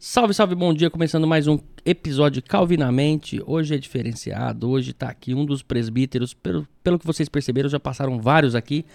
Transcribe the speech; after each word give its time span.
Salve, 0.00 0.32
salve, 0.32 0.54
bom 0.54 0.72
dia. 0.72 0.88
Começando 0.88 1.26
mais 1.26 1.48
um 1.48 1.58
episódio 1.84 2.40
Calvinamente. 2.40 3.42
Hoje 3.44 3.74
é 3.74 3.78
diferenciado. 3.78 4.70
Hoje 4.70 4.92
tá 4.92 5.08
aqui 5.08 5.34
um 5.34 5.44
dos 5.44 5.60
presbíteros. 5.60 6.32
Pelo, 6.32 6.68
pelo 6.84 7.00
que 7.00 7.04
vocês 7.04 7.28
perceberam, 7.28 7.68
já 7.68 7.80
passaram 7.80 8.20
vários 8.20 8.54
aqui. 8.54 8.86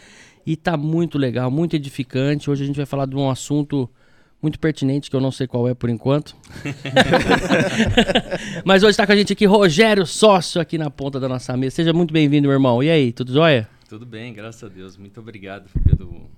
E 0.45 0.55
tá 0.55 0.77
muito 0.77 1.17
legal, 1.17 1.51
muito 1.51 1.75
edificante. 1.75 2.49
Hoje 2.49 2.63
a 2.63 2.65
gente 2.65 2.77
vai 2.77 2.85
falar 2.85 3.05
de 3.05 3.17
um 3.17 3.29
assunto 3.29 3.89
muito 4.41 4.57
pertinente, 4.57 5.09
que 5.09 5.15
eu 5.17 5.19
não 5.19 5.29
sei 5.29 5.45
qual 5.45 5.67
é 5.67 5.73
por 5.73 5.89
enquanto. 5.89 6.37
Mas 8.63 8.81
hoje 8.81 8.91
está 8.91 9.05
com 9.05 9.11
a 9.11 9.15
gente 9.17 9.33
aqui 9.33 9.45
Rogério 9.45 10.05
Sócio, 10.05 10.61
aqui 10.61 10.77
na 10.77 10.89
ponta 10.89 11.19
da 11.19 11.27
nossa 11.27 11.57
mesa. 11.57 11.75
Seja 11.75 11.91
muito 11.91 12.13
bem-vindo, 12.13 12.47
meu 12.47 12.55
irmão. 12.55 12.81
E 12.81 12.89
aí, 12.89 13.11
tudo 13.11 13.33
jóia? 13.33 13.67
Tudo 13.89 14.05
bem, 14.05 14.33
graças 14.33 14.63
a 14.63 14.69
Deus. 14.69 14.95
Muito 14.95 15.19
obrigado 15.19 15.69
pelo, 15.83 16.31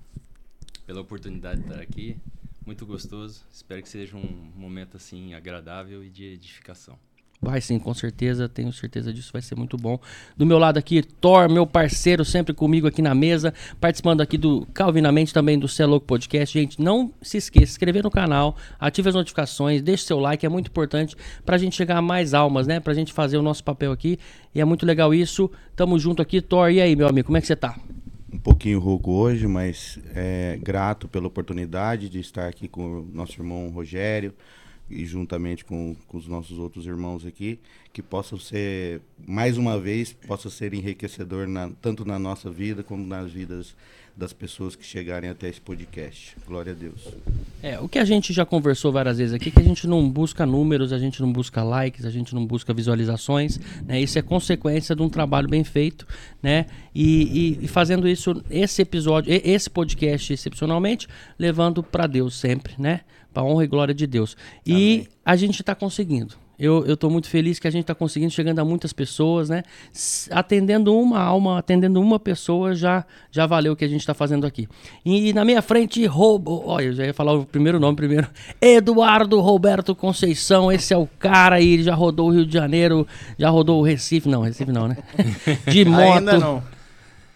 pela 0.87 1.01
oportunidade 1.01 1.61
de 1.61 1.67
estar 1.67 1.83
aqui 1.83 2.17
muito 2.65 2.85
gostoso. 2.85 3.41
Espero 3.51 3.81
que 3.81 3.89
seja 3.89 4.17
um 4.17 4.51
momento 4.55 4.97
assim 4.97 5.33
agradável 5.33 6.03
e 6.03 6.09
de 6.09 6.25
edificação. 6.25 6.97
Vai 7.41 7.59
sim, 7.59 7.77
com 7.77 7.93
certeza, 7.93 8.47
tenho 8.47 8.71
certeza 8.71 9.13
disso, 9.13 9.31
vai 9.31 9.41
ser 9.41 9.55
muito 9.55 9.77
bom. 9.77 9.99
Do 10.37 10.45
meu 10.45 10.57
lado 10.57 10.77
aqui, 10.77 11.03
Thor, 11.03 11.49
meu 11.51 11.67
parceiro, 11.67 12.23
sempre 12.23 12.53
comigo 12.53 12.87
aqui 12.87 13.01
na 13.01 13.13
mesa, 13.13 13.53
participando 13.79 14.21
aqui 14.21 14.37
do 14.37 14.65
Calvinamente, 14.73 15.33
também 15.33 15.59
do 15.59 15.67
Cê 15.67 15.85
Louco 15.85 16.07
Podcast. 16.07 16.57
Gente, 16.57 16.81
não 16.81 17.13
se 17.21 17.37
esqueça, 17.37 17.65
se 17.67 17.71
inscrever 17.73 18.03
no 18.03 18.09
canal, 18.09 18.55
ative 18.79 19.09
as 19.09 19.15
notificações, 19.15 19.81
deixe 19.81 20.05
seu 20.05 20.17
like, 20.17 20.45
é 20.45 20.49
muito 20.49 20.69
importante 20.69 21.15
pra 21.45 21.57
gente 21.57 21.75
chegar 21.75 21.97
a 21.97 22.01
mais 22.01 22.33
almas, 22.33 22.65
né? 22.65 22.79
Pra 22.79 22.93
gente 22.93 23.11
fazer 23.11 23.37
o 23.37 23.43
nosso 23.43 23.63
papel 23.63 23.91
aqui, 23.91 24.17
e 24.53 24.61
é 24.61 24.65
muito 24.65 24.85
legal 24.85 25.13
isso. 25.13 25.51
Tamo 25.75 25.99
junto 25.99 26.21
aqui, 26.21 26.41
Thor, 26.41 26.71
e 26.71 26.81
aí, 26.81 26.95
meu 26.95 27.07
amigo, 27.07 27.27
como 27.27 27.37
é 27.37 27.41
que 27.41 27.47
você 27.47 27.55
tá? 27.55 27.77
Um 28.35 28.37
pouquinho 28.37 28.79
rouco 28.79 29.11
hoje, 29.11 29.47
mas 29.47 29.97
é, 30.13 30.59
grato 30.61 31.07
pela 31.07 31.25
oportunidade 31.25 32.09
de 32.09 32.19
estar 32.19 32.47
aqui 32.49 32.67
com 32.67 32.99
o 32.99 33.09
nosso 33.13 33.39
irmão 33.39 33.69
Rogério 33.69 34.33
e 34.89 35.05
juntamente 35.05 35.63
com, 35.63 35.95
com 36.05 36.17
os 36.17 36.27
nossos 36.27 36.59
outros 36.59 36.85
irmãos 36.85 37.25
aqui, 37.25 37.59
que 37.93 38.01
possam 38.03 38.37
ser, 38.37 39.01
mais 39.25 39.57
uma 39.57 39.79
vez, 39.79 40.11
possa 40.11 40.49
ser 40.49 40.73
enriquecedor 40.73 41.47
na, 41.47 41.71
tanto 41.81 42.03
na 42.03 42.19
nossa 42.19 42.51
vida 42.51 42.83
como 42.83 43.07
nas 43.07 43.31
vidas 43.31 43.73
das 44.15 44.31
pessoas 44.31 44.75
que 44.75 44.85
chegarem 44.85 45.29
até 45.29 45.49
esse 45.49 45.59
podcast. 45.59 46.37
Glória 46.47 46.71
a 46.71 46.75
Deus. 46.75 47.01
É, 47.61 47.79
o 47.79 47.89
que 47.89 47.99
a 47.99 48.05
gente 48.05 48.31
já 48.31 48.45
conversou 48.45 48.91
várias 48.91 49.17
vezes 49.17 49.33
aqui, 49.33 49.51
que 49.51 49.59
a 49.59 49.63
gente 49.63 49.87
não 49.87 50.09
busca 50.09 50.45
números, 50.45 50.93
a 50.93 50.97
gente 50.97 51.21
não 51.21 51.31
busca 51.31 51.61
likes, 51.63 52.05
a 52.05 52.09
gente 52.09 52.33
não 52.33 52.45
busca 52.45 52.73
visualizações, 52.73 53.59
né? 53.85 53.99
Isso 53.99 54.17
é 54.17 54.21
consequência 54.21 54.95
de 54.95 55.01
um 55.01 55.09
trabalho 55.09 55.49
bem 55.49 55.63
feito, 55.63 56.07
né? 56.41 56.65
E, 56.93 57.57
e, 57.59 57.65
e 57.65 57.67
fazendo 57.67 58.07
isso, 58.07 58.41
esse 58.49 58.81
episódio, 58.81 59.33
esse 59.43 59.69
podcast 59.69 60.31
excepcionalmente, 60.31 61.07
levando 61.37 61.83
para 61.83 62.07
Deus 62.07 62.35
sempre, 62.35 62.73
né? 62.77 63.01
Para 63.33 63.43
honra 63.43 63.65
e 63.65 63.67
glória 63.67 63.93
de 63.93 64.07
Deus. 64.07 64.37
E 64.65 64.73
Amém. 64.73 65.07
a 65.25 65.35
gente 65.35 65.59
está 65.59 65.75
conseguindo. 65.75 66.44
Eu, 66.57 66.85
eu 66.85 66.95
tô 66.95 67.09
muito 67.09 67.29
feliz 67.29 67.59
que 67.59 67.67
a 67.67 67.71
gente 67.71 67.81
está 67.81 67.93
conseguindo, 67.93 68.31
chegando 68.31 68.59
a 68.59 68.65
muitas 68.65 68.93
pessoas, 68.93 69.49
né? 69.49 69.63
Atendendo 70.31 70.97
uma 70.97 71.19
alma, 71.19 71.59
atendendo 71.59 72.01
uma 72.01 72.17
pessoa, 72.17 72.73
já, 72.73 73.05
já 73.29 73.45
valeu 73.45 73.73
o 73.73 73.75
que 73.75 73.83
a 73.83 73.87
gente 73.87 73.99
está 73.99 74.13
fazendo 74.13 74.45
aqui. 74.47 74.67
E, 75.03 75.29
e, 75.29 75.33
na 75.33 75.43
minha 75.43 75.61
frente, 75.61 76.05
roubo. 76.05 76.63
Olha, 76.65 76.85
eu 76.85 76.93
já 76.93 77.05
ia 77.05 77.13
falar 77.13 77.33
o 77.33 77.45
primeiro 77.45 77.79
nome 77.79 77.95
primeiro. 77.95 78.27
Eduardo 78.61 79.39
Roberto 79.41 79.93
Conceição, 79.93 80.71
esse 80.71 80.93
é 80.93 80.97
o 80.97 81.07
cara 81.19 81.55
aí, 81.55 81.73
ele 81.73 81.83
já 81.83 81.93
rodou 81.93 82.29
o 82.29 82.31
Rio 82.31 82.45
de 82.45 82.53
Janeiro, 82.53 83.05
já 83.37 83.49
rodou 83.49 83.81
o 83.81 83.83
Recife. 83.83 84.29
Não, 84.29 84.41
Recife 84.41 84.71
não, 84.71 84.87
né? 84.87 84.97
De 85.67 85.83
moto. 85.83 86.17
Ainda 86.17 86.37
não. 86.37 86.63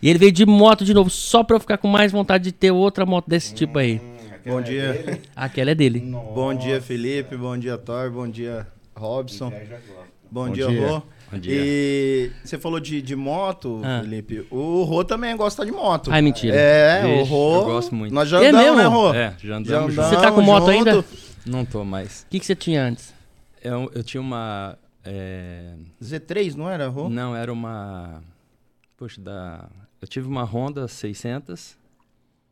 E 0.02 0.09
ele 0.09 0.17
veio 0.17 0.31
de 0.31 0.45
moto 0.45 0.86
de 0.86 0.94
novo, 0.94 1.09
só 1.09 1.44
pra 1.44 1.58
eu 1.58 1.59
ficar 1.59 1.78
com 1.78 1.88
mais 1.88 2.11
vontade 2.11 2.45
de 2.45 2.52
ter 2.54 2.72
outra 2.72 3.06
moto 3.06 3.28
desse 3.28 3.54
tipo 3.54 3.78
aí. 3.78 4.00
Hum, 4.00 4.52
bom 4.52 4.61
dia. 4.61 4.83
É 4.83 5.20
Aquela 5.36 5.72
é 5.72 5.76
dele. 5.76 6.00
Nossa. 6.00 6.31
Bom 6.31 6.54
dia, 6.54 6.81
Felipe. 6.81 7.36
Bom 7.36 7.58
dia, 7.58 7.78
Thor. 7.78 8.09
Bom 8.09 8.28
dia, 8.28 8.66
Robson. 9.00 9.50
Bom, 10.31 10.47
Bom 10.47 10.52
dia, 10.52 10.67
Rô. 10.67 11.02
Bom 11.31 11.39
dia. 11.39 11.53
E 11.55 12.31
você 12.44 12.58
falou 12.58 12.80
de, 12.80 13.02
de 13.02 13.16
moto, 13.16 13.82
ah. 13.83 14.02
Felipe. 14.04 14.45
O 14.52 14.83
Rô 14.83 15.04
também 15.04 15.36
gosta 15.36 15.65
de 15.65 15.71
moto. 15.71 16.11
Ai, 16.11 16.21
mentira. 16.21 16.55
É, 16.55 17.02
Vixe, 17.02 17.21
o 17.21 17.23
Rô. 17.23 17.55
Eu 17.55 17.65
gosto 17.65 17.95
muito. 17.95 18.14
Nós 18.14 18.30
já 18.30 18.43
é 18.43 18.49
andamos, 18.49 18.77
né, 18.77 18.86
Rô? 18.86 19.14
É, 19.14 19.36
já 19.39 19.55
andamos. 19.55 19.95
Já 19.95 20.04
andamos 20.04 20.17
você 20.17 20.21
tá 20.21 20.32
com 20.32 20.42
moto 20.42 20.71
junto. 20.71 20.89
ainda? 20.89 21.05
Não 21.45 21.65
tô 21.65 21.83
mais. 21.83 22.23
O 22.23 22.32
que, 22.32 22.39
que 22.39 22.45
você 22.45 22.55
tinha 22.55 22.83
antes? 22.83 23.14
Eu, 23.64 23.89
eu 23.95 24.04
tinha 24.04 24.21
uma. 24.21 24.77
É... 25.04 25.73
Z3, 26.04 26.55
não 26.55 26.70
era, 26.70 26.87
Rô? 26.87 27.10
Não, 27.10 27.36
era 27.36 27.52
uma. 27.52 28.21
Poxa, 28.98 29.20
da. 29.20 29.67
Eu 30.02 30.08
tive 30.08 30.27
uma 30.27 30.43
Honda 30.43 30.87
600 30.87 31.76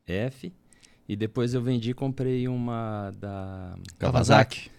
F. 0.07 0.51
E 1.07 1.15
depois 1.15 1.53
eu 1.53 1.61
vendi 1.61 1.91
e 1.91 1.93
comprei 1.93 2.47
uma 2.47 3.11
da. 3.19 3.75
Kawasaki. 3.99 4.71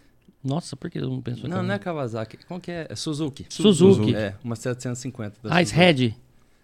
Nossa, 0.49 0.75
por 0.75 0.91
que 0.91 0.99
eu 0.99 1.11
não 1.11 1.21
penso 1.21 1.47
Não, 1.47 1.63
não 1.63 1.75
é 1.75 1.79
Kawasaki. 1.79 2.39
Como 2.47 2.59
que 2.59 2.71
é? 2.71 2.87
É 2.89 2.97
Suzuki. 2.97 3.45
Suzuki. 3.51 3.97
Suzuki. 3.97 4.15
É, 4.17 4.35
uma 4.43 4.57
750. 4.57 5.49
Da 5.49 5.63
Ice 5.63 5.75
Head. 5.75 6.17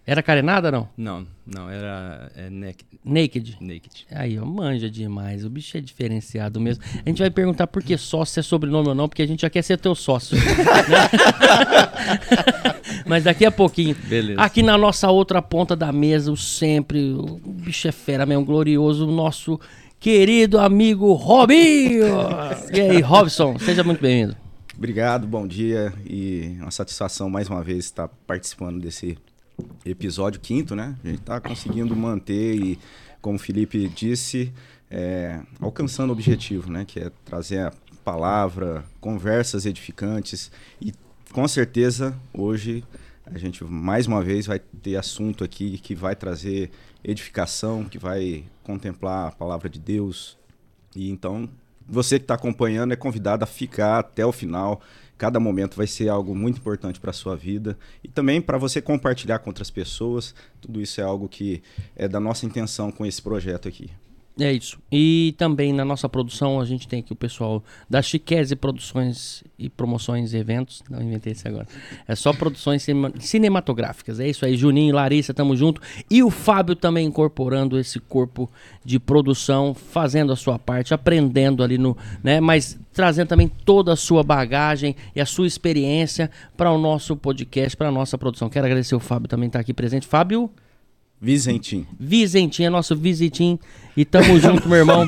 Era 0.07 0.21
carenada 0.21 0.71
não? 0.71 0.87
Não, 0.95 1.25
não, 1.47 1.67
era 1.67 2.31
é, 2.35 2.47
naked. 2.47 2.85
Naked? 3.03 3.57
Naked. 3.59 4.05
Aí, 4.11 4.37
ó, 4.37 4.45
manja 4.45 4.87
demais. 4.87 5.43
O 5.43 5.49
bicho 5.49 5.77
é 5.77 5.81
diferenciado 5.81 6.59
mesmo. 6.59 6.83
A 7.03 7.09
gente 7.09 7.17
vai 7.19 7.31
perguntar 7.31 7.65
por 7.65 7.81
que 7.81 7.97
sócio 7.97 8.39
é 8.39 8.43
sobrenome 8.43 8.89
ou 8.89 8.95
não, 8.95 9.09
porque 9.09 9.23
a 9.23 9.27
gente 9.27 9.41
já 9.41 9.49
quer 9.49 9.63
ser 9.63 9.79
teu 9.79 9.95
sócio. 9.95 10.37
Mas 13.07 13.23
daqui 13.23 13.45
a 13.45 13.51
pouquinho. 13.51 13.95
Beleza. 14.07 14.39
Aqui 14.39 14.61
na 14.61 14.77
nossa 14.77 15.09
outra 15.09 15.41
ponta 15.41 15.75
da 15.75 15.91
mesa, 15.91 16.31
o 16.31 16.37
sempre, 16.37 17.13
o 17.13 17.39
bicho 17.43 17.87
é 17.87 17.91
fera 17.91 18.27
mesmo, 18.27 18.45
glorioso, 18.45 19.07
o 19.07 19.11
nosso 19.11 19.59
querido 20.05 20.59
amigo 20.59 21.13
Robinho. 21.13 22.05
e 22.71 22.79
aí, 22.79 23.01
Robson, 23.01 23.57
seja 23.57 23.83
muito 23.83 23.99
bem-vindo. 23.99 24.37
Obrigado, 24.77 25.25
bom 25.25 25.47
dia 25.47 25.91
e 26.05 26.57
uma 26.61 26.69
satisfação 26.69 27.27
mais 27.27 27.49
uma 27.49 27.63
vez 27.63 27.85
estar 27.85 28.07
participando 28.27 28.79
desse 28.79 29.17
episódio 29.83 30.39
quinto, 30.39 30.75
né? 30.75 30.95
A 31.03 31.07
gente 31.07 31.21
está 31.21 31.41
conseguindo 31.41 31.95
manter 31.95 32.53
e, 32.53 32.77
como 33.19 33.37
o 33.37 33.39
Felipe 33.39 33.89
disse, 33.89 34.53
é, 34.91 35.39
alcançando 35.59 36.11
o 36.11 36.13
objetivo, 36.13 36.71
né? 36.71 36.85
Que 36.85 36.99
é 36.99 37.11
trazer 37.25 37.61
a 37.61 37.73
palavra, 38.03 38.85
conversas 39.01 39.65
edificantes 39.65 40.51
e 40.79 40.93
com 41.31 41.47
certeza 41.47 42.15
hoje 42.31 42.83
a 43.25 43.39
gente 43.39 43.63
mais 43.63 44.05
uma 44.05 44.21
vez 44.21 44.45
vai 44.45 44.59
ter 44.59 44.97
assunto 44.97 45.43
aqui 45.43 45.79
que 45.79 45.95
vai 45.95 46.15
trazer 46.15 46.69
edificação, 47.05 47.85
que 47.85 47.99
vai 47.99 48.43
contemplar 48.63 49.27
a 49.27 49.31
palavra 49.31 49.69
de 49.69 49.79
Deus. 49.79 50.37
E 50.95 51.09
então, 51.09 51.47
você 51.87 52.17
que 52.17 52.23
está 52.23 52.33
acompanhando 52.33 52.93
é 52.93 52.95
convidado 52.95 53.43
a 53.43 53.47
ficar 53.47 53.99
até 53.99 54.25
o 54.25 54.31
final. 54.31 54.81
Cada 55.17 55.39
momento 55.39 55.77
vai 55.77 55.87
ser 55.87 56.09
algo 56.09 56.35
muito 56.35 56.57
importante 56.57 56.99
para 56.99 57.11
a 57.11 57.13
sua 57.13 57.35
vida 57.35 57.77
e 58.03 58.07
também 58.07 58.41
para 58.41 58.57
você 58.57 58.81
compartilhar 58.81 59.39
com 59.39 59.49
outras 59.49 59.69
pessoas. 59.69 60.33
Tudo 60.59 60.81
isso 60.81 60.99
é 60.99 61.03
algo 61.03 61.29
que 61.29 61.61
é 61.95 62.07
da 62.07 62.19
nossa 62.19 62.45
intenção 62.45 62.91
com 62.91 63.05
esse 63.05 63.21
projeto 63.21 63.67
aqui. 63.67 63.91
É 64.37 64.51
isso. 64.51 64.77
E 64.91 65.33
também 65.37 65.71
na 65.71 65.85
nossa 65.85 66.09
produção 66.09 66.59
a 66.59 66.65
gente 66.65 66.89
tem 66.89 66.99
aqui 66.99 67.13
o 67.13 67.15
pessoal 67.15 67.63
da 67.89 68.01
Chiquese 68.01 68.53
Produções 68.53 69.43
e 69.57 69.69
Promoções 69.69 70.33
e 70.33 70.37
Eventos. 70.37 70.83
Não 70.89 71.01
inventei 71.01 71.31
isso 71.31 71.47
agora. 71.47 71.65
É 72.05 72.15
só 72.15 72.33
produções 72.33 72.85
cinematográficas. 73.19 74.19
É 74.19 74.27
isso 74.27 74.45
aí. 74.45 74.57
Juninho, 74.57 74.93
Larissa, 74.93 75.33
tamo 75.33 75.55
junto. 75.55 75.81
E 76.11 76.21
o 76.21 76.29
Fábio 76.29 76.75
também 76.75 77.07
incorporando 77.07 77.79
esse 77.79 77.97
corpo 77.97 78.51
de 78.83 78.99
produção, 78.99 79.73
fazendo 79.73 80.33
a 80.33 80.35
sua 80.35 80.59
parte, 80.59 80.93
aprendendo 80.93 81.63
ali 81.63 81.77
no, 81.77 81.95
né, 82.21 82.41
mas 82.41 82.77
trazendo 82.93 83.29
também 83.29 83.47
toda 83.47 83.93
a 83.93 83.95
sua 83.95 84.21
bagagem 84.21 84.97
e 85.15 85.21
a 85.21 85.25
sua 85.25 85.47
experiência 85.47 86.29
para 86.57 86.71
o 86.71 86.77
nosso 86.77 87.15
podcast, 87.15 87.75
para 87.77 87.87
a 87.87 87.91
nossa 87.91 88.17
produção. 88.17 88.49
Quero 88.49 88.65
agradecer 88.65 88.95
o 88.95 88.99
Fábio 88.99 89.29
também 89.29 89.47
estar 89.47 89.59
tá 89.59 89.61
aqui 89.61 89.73
presente. 89.73 90.05
Fábio, 90.05 90.51
Vizentim. 91.19 91.85
Vizentim, 91.99 92.63
é 92.63 92.69
nosso 92.69 92.95
Vizentim. 92.95 93.57
E 93.95 94.03
tamo 94.03 94.37
junto, 94.39 94.67
meu 94.67 94.79
irmão. 94.79 95.07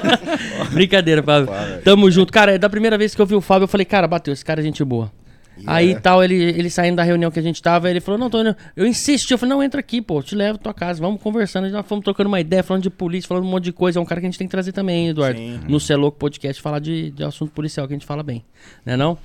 Brincadeira, 0.72 1.22
Fábio. 1.22 1.48
Tamo 1.84 2.10
junto. 2.10 2.32
Cara, 2.32 2.54
é 2.54 2.58
da 2.58 2.68
primeira 2.68 2.96
vez 2.96 3.14
que 3.14 3.20
eu 3.20 3.26
vi 3.26 3.34
o 3.34 3.40
Fábio, 3.40 3.64
eu 3.64 3.68
falei, 3.68 3.84
cara, 3.84 4.08
bateu, 4.08 4.32
esse 4.32 4.44
cara 4.44 4.60
é 4.60 4.64
gente 4.64 4.82
boa. 4.84 5.10
Yeah. 5.58 5.74
Aí 5.74 6.00
tal, 6.00 6.22
ele, 6.22 6.34
ele 6.34 6.68
saindo 6.68 6.96
da 6.96 7.02
reunião 7.02 7.30
que 7.30 7.38
a 7.38 7.42
gente 7.42 7.62
tava, 7.62 7.88
ele 7.88 8.00
falou, 8.00 8.18
não, 8.18 8.40
indo. 8.40 8.54
Eu 8.76 8.86
insisti, 8.86 9.32
eu 9.32 9.38
falei, 9.38 9.54
não, 9.54 9.62
entra 9.62 9.80
aqui, 9.80 10.02
pô, 10.02 10.22
te 10.22 10.34
levo 10.34 10.56
à 10.56 10.58
tua 10.58 10.74
casa, 10.74 11.00
vamos 11.00 11.20
conversando. 11.22 11.70
Nós 11.70 11.86
fomos 11.86 12.04
trocando 12.04 12.28
uma 12.28 12.40
ideia, 12.40 12.62
falando 12.62 12.82
de 12.82 12.90
polícia, 12.90 13.26
falando 13.26 13.44
um 13.44 13.50
monte 13.50 13.64
de 13.64 13.72
coisa. 13.72 13.98
É 13.98 14.02
um 14.02 14.04
cara 14.04 14.20
que 14.20 14.26
a 14.26 14.30
gente 14.30 14.38
tem 14.38 14.46
que 14.46 14.50
trazer 14.50 14.72
também, 14.72 15.08
Eduardo. 15.08 15.38
Sim. 15.38 15.60
No 15.66 15.80
Celoco 15.80 16.18
Podcast, 16.18 16.60
falar 16.60 16.78
de, 16.78 17.10
de 17.10 17.24
assunto 17.24 17.52
policial, 17.52 17.86
que 17.86 17.94
a 17.94 17.96
gente 17.96 18.06
fala 18.06 18.22
bem. 18.22 18.44
Né 18.84 18.96
não? 18.96 19.16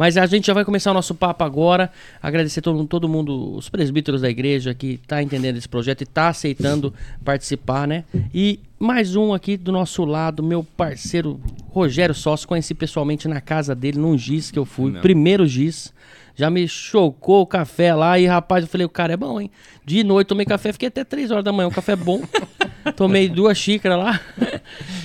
Mas 0.00 0.16
a 0.16 0.24
gente 0.24 0.46
já 0.46 0.54
vai 0.54 0.64
começar 0.64 0.92
o 0.92 0.94
nosso 0.94 1.14
papo 1.14 1.44
agora. 1.44 1.92
Agradecer 2.22 2.62
todo, 2.62 2.86
todo 2.86 3.06
mundo, 3.06 3.54
os 3.54 3.68
presbíteros 3.68 4.22
da 4.22 4.30
igreja 4.30 4.72
que 4.72 4.96
tá 5.06 5.22
entendendo 5.22 5.58
esse 5.58 5.68
projeto 5.68 6.00
e 6.00 6.06
tá 6.06 6.28
aceitando 6.28 6.94
participar, 7.22 7.86
né? 7.86 8.04
E 8.32 8.60
mais 8.78 9.14
um 9.14 9.34
aqui 9.34 9.58
do 9.58 9.70
nosso 9.70 10.06
lado, 10.06 10.42
meu 10.42 10.64
parceiro 10.64 11.38
Rogério 11.68 12.14
Sócio. 12.14 12.48
Conheci 12.48 12.72
pessoalmente 12.72 13.28
na 13.28 13.42
casa 13.42 13.74
dele, 13.74 13.98
num 13.98 14.16
giz 14.16 14.50
que 14.50 14.58
eu 14.58 14.64
fui. 14.64 14.90
Não. 14.90 15.02
Primeiro 15.02 15.46
giz. 15.46 15.92
Já 16.34 16.48
me 16.48 16.66
chocou 16.66 17.42
o 17.42 17.46
café 17.46 17.94
lá 17.94 18.18
e, 18.18 18.24
rapaz, 18.24 18.64
eu 18.64 18.70
falei, 18.70 18.86
o 18.86 18.88
cara 18.88 19.12
é 19.12 19.18
bom, 19.18 19.38
hein? 19.38 19.50
De 19.84 20.02
noite 20.02 20.28
tomei 20.28 20.46
café, 20.46 20.72
fiquei 20.72 20.88
até 20.88 21.04
3 21.04 21.30
horas 21.30 21.44
da 21.44 21.52
manhã, 21.52 21.68
o 21.68 21.70
café 21.70 21.92
é 21.92 21.96
bom. 21.96 22.22
Tomei 22.96 23.28
duas 23.28 23.58
xícaras 23.58 23.98
lá. 23.98 24.20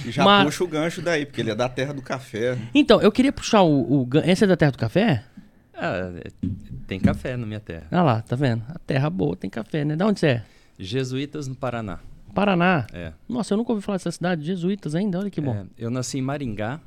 Já 0.08 0.24
Mas... 0.24 0.46
puxa 0.46 0.64
o 0.64 0.68
gancho 0.68 1.02
daí, 1.02 1.26
porque 1.26 1.42
ele 1.42 1.52
é 1.52 1.56
da 1.56 1.68
terra 1.68 1.94
do 1.94 2.02
café. 2.02 2.58
Então, 2.74 3.02
eu 3.02 3.12
queria 3.12 3.32
puxar 3.32 3.62
o, 3.64 4.04
o... 4.04 4.10
Esse 4.26 4.44
é 4.44 4.48
da 4.48 4.56
terra 4.56 4.72
do 4.72 4.78
café? 4.78 5.24
Ah, 5.74 6.12
tem 6.88 7.00
café 7.00 7.36
na 7.36 7.46
minha 7.46 7.60
terra. 7.60 7.88
Ah 7.92 8.04
lá, 8.04 8.22
tá 8.22 8.36
vendo? 8.36 8.64
A 8.70 8.80
terra 8.80 9.10
boa 9.10 9.36
tem 9.36 9.50
café, 9.50 9.84
né? 9.84 9.96
Da 9.96 10.06
onde 10.06 10.20
você 10.20 10.28
é? 10.28 10.44
Jesuítas 10.80 11.48
no 11.48 11.56
Paraná. 11.56 12.00
Paraná? 12.34 12.86
É. 12.94 13.14
Nossa, 13.28 13.54
eu 13.54 13.58
nunca 13.58 13.72
ouvi 13.72 13.84
falar 13.84 13.98
dessa 13.98 14.12
cidade, 14.12 14.46
Jesuítas 14.46 14.94
ainda, 14.96 15.20
olha 15.20 15.30
que 15.30 15.42
bom. 15.42 15.56
É, 15.56 15.66
eu 15.78 15.90
nasci 15.90 16.18
em 16.18 16.22
Maringá, 16.22 16.80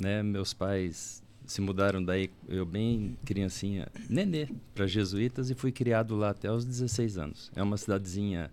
né? 0.00 0.22
Meus 0.22 0.52
pais 0.52 1.22
se 1.46 1.60
mudaram 1.60 2.02
daí, 2.02 2.30
eu 2.48 2.64
bem 2.64 3.16
criancinha, 3.24 3.88
nenê, 4.08 4.48
para 4.74 4.86
Jesuítas 4.86 5.50
e 5.50 5.54
fui 5.54 5.72
criado 5.72 6.16
lá 6.16 6.30
até 6.30 6.50
os 6.50 6.64
16 6.64 7.18
anos. 7.18 7.50
É 7.54 7.62
uma 7.62 7.76
cidadezinha 7.76 8.50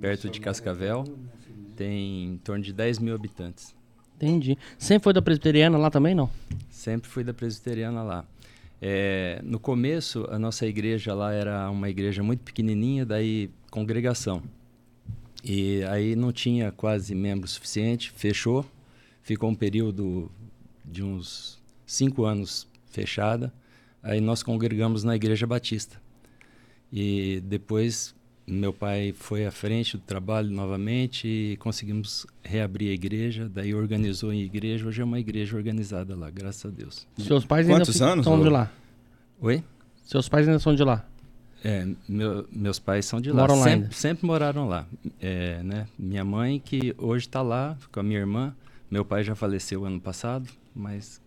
perto 0.00 0.28
de 0.28 0.40
Cascavel, 0.40 1.04
tem 1.76 2.24
em 2.24 2.38
torno 2.38 2.62
de 2.62 2.72
10 2.72 2.98
mil 2.98 3.14
habitantes. 3.14 3.74
Entendi. 4.16 4.58
Sempre 4.76 5.04
foi 5.04 5.12
da 5.12 5.22
presbiteriana 5.22 5.78
lá 5.78 5.90
também, 5.90 6.14
não? 6.14 6.28
Sempre 6.70 7.08
fui 7.08 7.22
da 7.22 7.32
presbiteriana 7.32 8.02
lá. 8.02 8.24
É, 8.80 9.40
no 9.44 9.58
começo, 9.58 10.26
a 10.30 10.38
nossa 10.38 10.66
igreja 10.66 11.14
lá 11.14 11.32
era 11.32 11.70
uma 11.70 11.88
igreja 11.88 12.22
muito 12.22 12.40
pequenininha, 12.40 13.06
daí 13.06 13.50
congregação. 13.70 14.42
E 15.44 15.84
aí 15.84 16.16
não 16.16 16.32
tinha 16.32 16.72
quase 16.72 17.14
membro 17.14 17.46
suficiente, 17.48 18.10
fechou, 18.10 18.66
ficou 19.22 19.50
um 19.50 19.54
período 19.54 20.30
de 20.84 21.02
uns 21.02 21.60
cinco 21.86 22.24
anos 22.24 22.66
fechada. 22.90 23.52
Aí 24.02 24.20
nós 24.20 24.42
congregamos 24.42 25.04
na 25.04 25.14
Igreja 25.14 25.46
Batista. 25.46 26.00
E 26.92 27.40
depois 27.44 28.14
meu 28.48 28.72
pai 28.72 29.14
foi 29.16 29.46
à 29.46 29.50
frente 29.50 29.96
do 29.96 30.02
trabalho 30.02 30.50
novamente 30.50 31.28
e 31.28 31.56
conseguimos 31.58 32.26
reabrir 32.42 32.90
a 32.90 32.94
igreja. 32.94 33.48
Daí 33.48 33.74
organizou 33.74 34.32
em 34.32 34.40
igreja. 34.40 34.86
Hoje 34.86 35.02
é 35.02 35.04
uma 35.04 35.20
igreja 35.20 35.56
organizada 35.56 36.16
lá, 36.16 36.30
graças 36.30 36.64
a 36.64 36.74
Deus. 36.74 37.06
Seus 37.18 37.44
pais 37.44 37.66
Quantos 37.66 38.00
ainda 38.00 38.12
anos, 38.12 38.24
são 38.24 38.38
ou? 38.38 38.42
de 38.42 38.48
lá? 38.48 38.72
Oi? 39.40 39.62
Seus 40.04 40.28
pais 40.28 40.48
ainda 40.48 40.58
são 40.58 40.74
de 40.74 40.82
lá? 40.82 41.06
É, 41.62 41.86
meu, 42.08 42.48
meus 42.50 42.78
pais 42.78 43.04
são 43.04 43.20
de 43.20 43.32
Moram 43.32 43.58
lá. 43.58 43.64
Sempre, 43.64 43.86
lá 43.86 43.92
sempre 43.92 44.26
moraram 44.26 44.68
lá. 44.68 44.86
É, 45.20 45.62
né? 45.62 45.86
Minha 45.98 46.24
mãe, 46.24 46.58
que 46.58 46.94
hoje 46.96 47.26
está 47.26 47.42
lá 47.42 47.76
com 47.92 48.00
a 48.00 48.02
minha 48.02 48.18
irmã. 48.18 48.54
Meu 48.90 49.04
pai 49.04 49.22
já 49.22 49.34
faleceu 49.34 49.84
ano 49.84 50.00
passado, 50.00 50.48
mas 50.74 51.20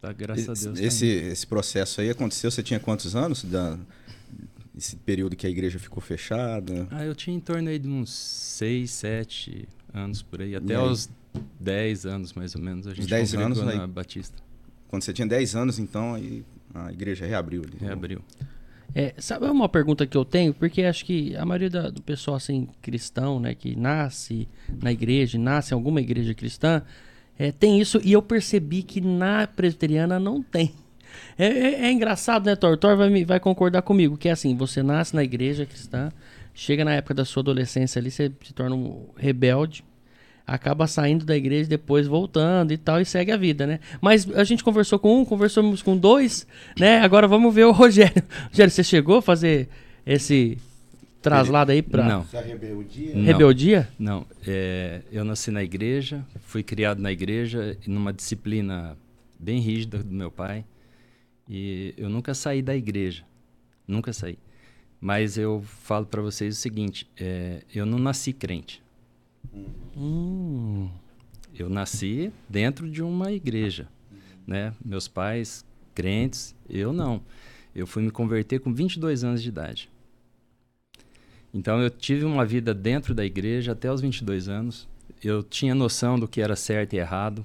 tá, 0.00 0.12
graças 0.12 0.48
esse, 0.48 0.68
a 0.68 0.70
Deus. 0.70 0.80
Esse, 0.80 1.06
esse 1.06 1.46
processo 1.46 2.00
aí 2.00 2.10
aconteceu, 2.10 2.50
você 2.50 2.62
tinha 2.62 2.78
quantos 2.78 3.16
anos? 3.16 3.42
Da, 3.42 3.76
esse 4.78 4.96
período 4.96 5.34
que 5.34 5.46
a 5.46 5.50
igreja 5.50 5.78
ficou 5.78 6.00
fechada? 6.00 6.86
Ah, 6.90 7.04
eu 7.04 7.14
tinha 7.14 7.36
em 7.36 7.40
torno 7.40 7.68
aí 7.68 7.78
de 7.78 7.88
uns 7.88 8.10
6, 8.10 8.90
7 8.90 9.68
anos 9.92 10.22
por 10.22 10.40
aí. 10.40 10.54
Até 10.54 10.76
aos 10.76 11.10
10 11.58 12.06
anos, 12.06 12.32
mais 12.32 12.54
ou 12.54 12.62
menos, 12.62 12.86
a 12.86 12.94
gente 12.94 13.08
10 13.08 13.34
anos 13.34 13.60
na 13.60 13.72
aí, 13.72 13.86
Batista. 13.86 14.36
Quando 14.86 15.02
você 15.02 15.12
tinha 15.12 15.26
10 15.26 15.56
anos, 15.56 15.78
então, 15.78 16.14
aí 16.14 16.44
a 16.72 16.92
igreja 16.92 17.26
reabriu 17.26 17.62
ali. 17.62 17.76
Reabriu. 17.80 18.22
É, 18.94 19.14
sabe 19.18 19.46
uma 19.46 19.68
pergunta 19.68 20.06
que 20.06 20.16
eu 20.16 20.24
tenho? 20.24 20.54
Porque 20.54 20.82
acho 20.82 21.04
que 21.04 21.36
a 21.36 21.44
maioria 21.44 21.68
da, 21.68 21.90
do 21.90 22.00
pessoal 22.00 22.36
assim, 22.36 22.68
cristão, 22.80 23.38
né, 23.38 23.54
que 23.54 23.76
nasce 23.76 24.48
na 24.80 24.90
igreja, 24.90 25.38
nasce 25.38 25.74
em 25.74 25.76
alguma 25.76 26.00
igreja 26.00 26.32
cristã, 26.34 26.82
é, 27.38 27.52
tem 27.52 27.80
isso 27.80 28.00
e 28.02 28.12
eu 28.12 28.22
percebi 28.22 28.82
que 28.82 29.00
na 29.00 29.46
presbiteriana 29.46 30.18
não 30.18 30.42
tem. 30.42 30.72
É, 31.38 31.46
é, 31.46 31.86
é 31.86 31.92
engraçado, 31.92 32.46
né, 32.46 32.56
Thor? 32.56 32.76
Thor 32.76 32.96
vai, 32.96 33.24
vai 33.24 33.40
concordar 33.40 33.82
comigo, 33.82 34.16
que 34.16 34.28
é 34.28 34.32
assim, 34.32 34.56
você 34.56 34.82
nasce 34.82 35.14
na 35.14 35.22
igreja 35.22 35.64
cristã, 35.66 36.10
chega 36.54 36.84
na 36.84 36.94
época 36.94 37.14
da 37.14 37.24
sua 37.24 37.42
adolescência 37.42 38.00
ali, 38.00 38.10
você 38.10 38.32
se 38.42 38.52
torna 38.52 38.74
um 38.74 39.06
rebelde, 39.16 39.84
acaba 40.48 40.86
saindo 40.86 41.26
da 41.26 41.36
igreja 41.36 41.68
depois 41.68 42.06
voltando 42.06 42.72
e 42.72 42.78
tal 42.78 43.00
e 43.00 43.04
segue 43.04 43.30
a 43.30 43.36
vida, 43.36 43.66
né? 43.66 43.80
Mas 44.00 44.28
a 44.34 44.42
gente 44.44 44.64
conversou 44.64 44.98
com 44.98 45.20
um, 45.20 45.24
conversamos 45.24 45.82
com 45.82 45.94
dois, 45.96 46.46
né? 46.78 47.00
Agora 47.00 47.28
vamos 47.28 47.54
ver 47.54 47.64
o 47.64 47.70
Rogério. 47.70 48.22
Rogério, 48.50 48.70
você 48.70 48.82
chegou 48.82 49.18
a 49.18 49.22
fazer 49.22 49.68
esse 50.06 50.56
traslado 51.20 51.70
aí 51.70 51.82
para 51.82 52.02
não 52.02 52.26
rebeldia? 52.32 53.14
Rebeldia? 53.14 53.88
Não, 53.98 54.24
é, 54.46 55.02
eu 55.12 55.22
nasci 55.22 55.50
na 55.50 55.62
igreja, 55.62 56.24
fui 56.46 56.62
criado 56.62 57.00
na 57.00 57.12
igreja 57.12 57.76
numa 57.86 58.12
disciplina 58.12 58.96
bem 59.38 59.60
rígida 59.60 59.98
do 59.98 60.14
meu 60.14 60.30
pai 60.30 60.64
e 61.48 61.94
eu 61.96 62.08
nunca 62.08 62.34
saí 62.34 62.60
da 62.60 62.76
igreja, 62.76 63.24
nunca 63.86 64.12
saí. 64.12 64.38
Mas 65.00 65.38
eu 65.38 65.62
falo 65.62 66.06
para 66.06 66.20
vocês 66.20 66.56
o 66.56 66.60
seguinte: 66.60 67.08
é, 67.16 67.62
eu 67.74 67.86
não 67.86 67.98
nasci 67.98 68.32
crente. 68.32 68.82
Hum. 69.96 70.90
Eu 71.54 71.68
nasci 71.68 72.32
dentro 72.48 72.88
de 72.88 73.02
uma 73.02 73.32
igreja, 73.32 73.88
né? 74.46 74.74
Meus 74.84 75.08
pais 75.08 75.64
crentes, 75.94 76.54
eu 76.68 76.92
não. 76.92 77.22
Eu 77.74 77.86
fui 77.86 78.02
me 78.02 78.10
converter 78.10 78.60
com 78.60 78.72
22 78.72 79.24
anos 79.24 79.42
de 79.42 79.48
idade. 79.48 79.90
Então 81.52 81.80
eu 81.80 81.90
tive 81.90 82.24
uma 82.24 82.44
vida 82.44 82.74
dentro 82.74 83.14
da 83.14 83.24
igreja 83.24 83.72
até 83.72 83.90
os 83.90 84.00
22 84.00 84.48
anos. 84.48 84.88
Eu 85.22 85.42
tinha 85.42 85.74
noção 85.74 86.18
do 86.18 86.28
que 86.28 86.40
era 86.40 86.54
certo 86.54 86.92
e 86.92 86.98
errado, 86.98 87.44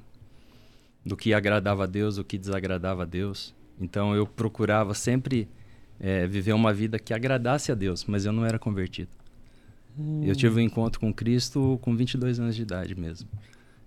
do 1.05 1.15
que 1.15 1.33
agradava 1.33 1.83
a 1.83 1.87
Deus, 1.87 2.17
do 2.17 2.23
que 2.23 2.37
desagradava 2.37 3.03
a 3.03 3.05
Deus. 3.05 3.55
Então 3.79 4.15
eu 4.15 4.25
procurava 4.25 4.93
sempre 4.93 5.47
é, 5.99 6.27
viver 6.27 6.53
uma 6.53 6.73
vida 6.73 6.99
que 6.99 7.13
agradasse 7.13 7.71
a 7.71 7.75
Deus, 7.75 8.05
mas 8.05 8.25
eu 8.25 8.31
não 8.31 8.45
era 8.45 8.59
convertido. 8.59 9.09
Hum. 9.97 10.21
Eu 10.23 10.35
tive 10.35 10.59
um 10.59 10.63
encontro 10.63 10.99
com 10.99 11.13
Cristo 11.13 11.79
com 11.81 11.95
22 11.95 12.39
anos 12.39 12.55
de 12.55 12.61
idade 12.61 12.95
mesmo. 12.95 13.29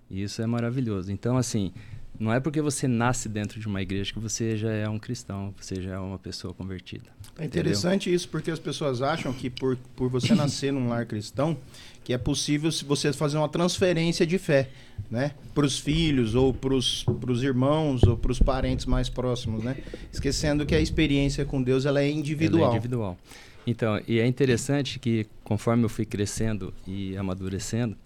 E 0.09 0.23
isso 0.23 0.41
é 0.41 0.47
maravilhoso. 0.47 1.11
Então, 1.11 1.37
assim, 1.37 1.73
não 2.19 2.33
é 2.33 2.41
porque 2.41 2.61
você 2.61 2.89
nasce 2.89 3.29
dentro 3.29 3.61
de 3.61 3.67
uma 3.67 3.83
igreja 3.83 4.13
que 4.13 4.19
você 4.19 4.57
já 4.57 4.73
é 4.73 4.89
um 4.89 4.99
cristão, 4.99 5.55
você 5.59 5.81
já 5.81 5.95
é 5.95 5.99
uma 5.99 6.19
pessoa 6.19 6.55
convertida. 6.55 7.05
É 7.39 7.45
interessante 7.45 8.05
entendeu? 8.05 8.17
isso, 8.17 8.29
porque 8.29 8.51
as 8.51 8.59
pessoas 8.59 9.03
acham 9.03 9.33
que 9.33 9.51
por, 9.51 9.77
por 9.95 10.09
você 10.09 10.33
nascer 10.37 10.73
num 10.73 10.89
lar 10.89 11.07
cristão, 11.07 11.57
que 12.05 12.13
é 12.13 12.19
possível 12.19 12.71
você 12.87 13.13
fazer 13.13 13.37
uma 13.37 13.49
transferência 13.49 14.27
de 14.27 14.39
fé, 14.39 14.71
né? 15.11 15.33
Para 15.55 15.67
os 15.67 15.79
filhos, 15.79 16.35
ou 16.35 16.55
para 16.55 16.75
os 16.75 17.05
irmãos, 17.43 18.03
ou 18.05 18.17
para 18.17 18.31
os 18.31 18.39
parentes 18.39 18.87
mais 18.87 19.09
próximos, 19.09 19.65
né? 19.65 19.77
Esquecendo 20.13 20.65
que 20.65 20.75
a 20.75 20.81
experiência 20.81 21.45
com 21.45 21.63
Deus 21.63 21.85
ela 21.85 22.01
é 22.01 22.09
individual. 22.09 22.65
Ela 22.65 22.75
é 22.75 22.77
individual. 22.77 23.19
Então, 23.67 24.01
e 24.07 24.21
é 24.21 24.27
interessante 24.27 24.99
que 25.01 25.27
conforme 25.43 25.85
eu 25.85 25.89
fui 25.89 26.05
crescendo 26.05 26.73
e 26.87 27.17
amadurecendo, 27.17 27.97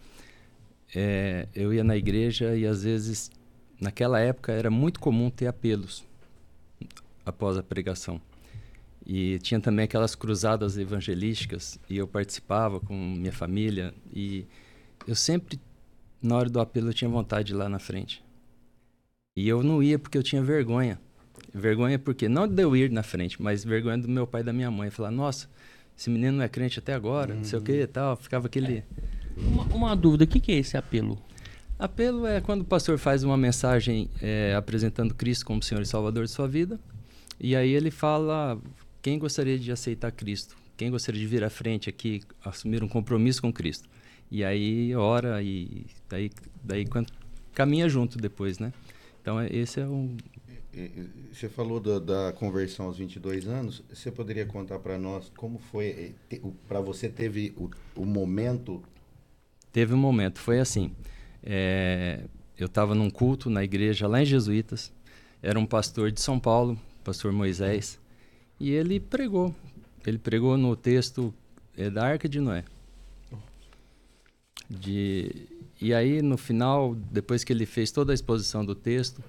é, 0.95 1.47
eu 1.55 1.73
ia 1.73 1.85
na 1.85 1.97
igreja 1.97 2.57
e 2.57 2.67
às 2.67 2.83
vezes, 2.83 3.31
naquela 3.81 4.21
época, 4.21 4.53
era 4.53 4.71
muito 4.71 5.01
comum 5.01 5.31
ter 5.31 5.47
apelos 5.47 6.05
após 7.25 7.57
a 7.57 7.63
pregação. 7.63 8.21
E 9.07 9.39
tinha 9.39 9.59
também 9.59 9.85
aquelas 9.85 10.15
cruzadas 10.15 10.77
evangelísticas 10.77 11.79
e 11.89 11.97
eu 11.97 12.07
participava 12.07 12.79
com 12.79 12.95
minha 12.95 13.33
família 13.33 13.95
e 14.15 14.47
eu 15.07 15.15
sempre, 15.15 15.59
na 16.23 16.37
hora 16.37 16.51
do 16.51 16.61
apelo, 16.61 16.91
eu 16.91 16.95
tinha 16.95 17.09
vontade 17.09 17.49
de 17.49 17.53
ir 17.55 17.57
lá 17.57 17.69
na 17.69 17.79
frente. 17.79 18.23
E 19.37 19.49
eu 19.49 19.63
não 19.63 19.83
ia 19.83 19.99
porque 19.99 20.19
eu 20.19 20.23
tinha 20.23 20.43
vergonha. 20.43 21.01
Vergonha 21.53 21.99
porque 21.99 22.29
não 22.29 22.47
de 22.47 22.63
eu 22.63 22.77
ir 22.77 22.91
na 22.91 23.03
frente, 23.03 23.41
mas 23.41 23.65
vergonha 23.65 23.99
do 23.99 24.09
meu 24.09 24.27
pai 24.27 24.43
e 24.43 24.45
da 24.45 24.53
minha 24.53 24.71
mãe. 24.71 24.91
Falar, 24.91 25.11
nossa, 25.11 25.49
esse 25.97 26.11
menino 26.11 26.37
não 26.37 26.45
é 26.45 26.49
crente 26.49 26.79
até 26.79 26.93
agora, 26.93 27.33
uhum. 27.33 27.39
não 27.39 27.45
sei 27.45 27.59
o 27.59 27.63
que 27.63 27.73
e 27.73 27.87
tal. 27.87 28.17
Ficava 28.17 28.47
aquele. 28.47 28.85
Uma, 29.37 29.65
uma 29.75 29.97
dúvida, 29.97 30.25
o 30.25 30.27
que, 30.27 30.39
que 30.39 30.53
é 30.53 30.57
esse 30.57 30.77
apelo? 30.77 31.19
Apelo 31.81 32.27
é 32.27 32.43
quando 32.43 32.61
o 32.61 32.65
pastor 32.65 32.99
faz 32.99 33.25
uma 33.25 33.39
mensagem 33.39 34.11
é, 34.21 34.55
apresentando 34.55 35.15
Cristo 35.15 35.47
como 35.47 35.63
Senhor 35.63 35.81
e 35.81 35.87
Salvador 35.87 36.27
de 36.27 36.31
sua 36.31 36.47
vida. 36.47 36.79
E 37.41 37.57
aí 37.57 37.71
ele 37.71 37.91
fala 37.91 38.61
quem 39.01 39.19
gostaria 39.19 39.59
de 39.59 39.73
aceitar 39.73 40.13
Cristo, 40.13 40.55
quem 40.77 40.91
gostaria 40.91 41.19
de 41.19 41.27
vir 41.27 41.43
à 41.43 41.49
frente 41.49 41.89
aqui, 41.89 42.21
assumir 42.45 42.85
um 42.85 42.89
compromisso 42.89 43.41
com 43.41 43.51
Cristo. 43.51 43.89
E 44.31 44.45
aí 44.45 44.95
ora 44.95 45.43
e 45.43 45.87
daí, 46.07 46.31
daí 46.63 46.85
caminha 47.55 47.89
junto 47.89 48.19
depois, 48.19 48.59
né? 48.59 48.75
Então 49.23 49.43
esse 49.43 49.81
é 49.81 49.87
um, 49.87 50.19
você 51.33 51.49
falou 51.49 51.81
da, 51.81 51.99
da, 51.99 52.33
conversão 52.33 52.87
aos 52.87 52.99
22 52.99 53.49
anos. 53.49 53.83
Você 53.89 54.11
poderia 54.11 54.45
contar 54.45 54.79
para 54.81 54.99
nós 54.99 55.33
como 55.35 55.59
foi? 55.59 56.15
Eh, 56.31 56.41
para 56.69 56.81
você 56.81 57.09
teve 57.09 57.55
o, 57.57 57.71
o, 57.97 58.05
momento? 58.05 58.83
Teve 59.73 59.95
um 59.95 59.99
momento. 59.99 60.39
Foi 60.39 60.61
assim. 60.61 60.95
É, 61.43 62.25
eu 62.59 62.67
estava 62.67 62.95
num 62.95 63.11
culto 63.11 63.49
na 63.49 63.65
igreja 63.65 64.07
lá 64.07 64.21
em 64.23 64.27
Jesuítas. 64.27 64.93
Era 65.43 65.59
um 65.59 65.67
pastor 65.67 66.11
de 66.11 66.21
São 66.21 66.39
Paulo, 66.39 66.79
pastor 67.03 67.33
Moisés, 67.33 67.99
e 68.59 68.71
ele 68.71 69.01
pregou. 69.01 69.55
Ele 70.07 70.19
pregou 70.19 70.57
no 70.57 70.77
texto 70.77 71.33
é, 71.77 71.89
da 71.89 72.07
Arca 72.07 72.29
de 72.29 72.41
Noé. 72.41 72.65
De, 74.69 75.49
e 75.81 75.93
aí 75.93 76.23
no 76.23 76.37
final, 76.37 76.95
depois 76.95 77.43
que 77.43 77.53
ele 77.53 77.67
fez 77.67 77.91
toda 77.91 78.13
a 78.13 78.15
exposição 78.15 78.65
do 78.65 78.75
texto, 78.75 79.23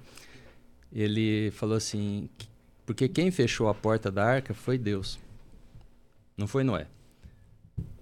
ele 0.92 1.50
falou 1.52 1.76
assim: 1.76 2.28
porque 2.84 3.08
quem 3.08 3.30
fechou 3.30 3.68
a 3.68 3.74
porta 3.74 4.10
da 4.10 4.24
arca 4.24 4.52
foi 4.52 4.76
Deus, 4.76 5.18
não 6.36 6.46
foi 6.46 6.62
Noé. 6.62 6.86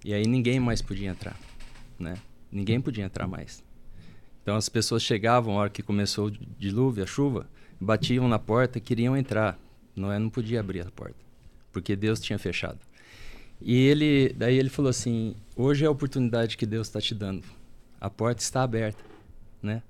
E 0.05 0.12
aí 0.12 0.26
ninguém 0.26 0.59
mais 0.59 0.83
podia 0.83 1.09
entrar. 1.11 1.38
né? 1.99 2.19
Ninguém 2.50 2.81
podia 2.81 3.05
entrar 3.05 3.29
mais. 3.29 3.62
Então 4.42 4.56
as 4.56 4.68
pessoas 4.68 5.02
chegavam, 5.02 5.54
a 5.54 5.62
hora 5.62 5.70
que 5.70 5.82
começou 5.82 6.26
o 6.26 6.30
dilúvio, 6.30 7.04
a 7.04 7.06
chuva, 7.06 7.49
batiam 7.80 8.28
na 8.28 8.38
porta, 8.38 8.80
queriam 8.80 9.16
entrar. 9.16 9.59
Noé 9.94 10.18
não 10.18 10.30
podia 10.30 10.61
abrir 10.61 10.80
a 10.87 10.90
porta, 10.90 11.18
porque 11.73 11.94
Deus 11.94 12.20
tinha 12.20 12.38
fechado. 12.38 12.78
E 13.61 13.76
ele, 13.76 14.32
daí 14.32 14.56
ele 14.56 14.70
falou 14.70 14.88
assim: 14.88 15.35
hoje 15.54 15.85
é 15.85 15.87
a 15.87 15.90
oportunidade 15.90 16.56
que 16.56 16.64
Deus 16.64 16.87
está 16.87 17.00
te 17.00 17.14
dando. 17.14 17.47
A 18.00 18.09
porta 18.09 18.42
está 18.42 18.62
aberta, 18.62 19.04
né? 19.62 19.82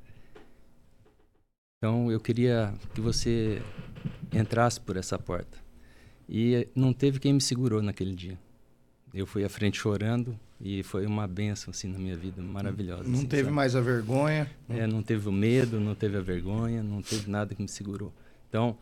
Então 1.78 2.11
eu 2.11 2.21
queria 2.21 2.75
que 2.92 3.00
você 3.00 3.62
entrasse 4.33 4.80
por 4.80 4.97
essa 4.97 5.19
porta. 5.19 5.59
E 6.28 6.69
não 6.75 6.92
teve 6.92 7.19
quem 7.19 7.33
me 7.33 7.40
segurou 7.40 7.80
naquele 7.83 8.14
dia. 8.14 8.38
Eu 9.14 9.26
fui 9.26 9.45
à 9.45 9.49
frente 9.49 9.78
chorando 9.78 10.38
e 10.61 10.83
foi 10.83 11.07
uma 11.07 11.26
benção 11.26 11.71
assim 11.71 11.88
na 11.88 11.99
minha 11.99 12.17
vida, 12.17 12.43
maravilhosa. 12.43 13.05
Não 13.05 13.14
assim, 13.21 13.26
teve 13.26 13.45
sabe? 13.45 13.55
mais 13.55 13.75
a 13.75 13.81
vergonha. 13.81 14.50
É, 14.69 14.87
não 14.87 15.02
teve 15.02 15.29
o 15.29 15.33
medo, 15.33 15.81
não 15.81 15.95
teve 15.95 16.17
a 16.19 16.21
vergonha, 16.21 16.83
não 16.83 17.00
teve 17.02 17.31
nada 17.31 17.55
que 17.55 17.62
me 17.62 17.69
segurou. 17.69 18.12
Então, 18.49 18.76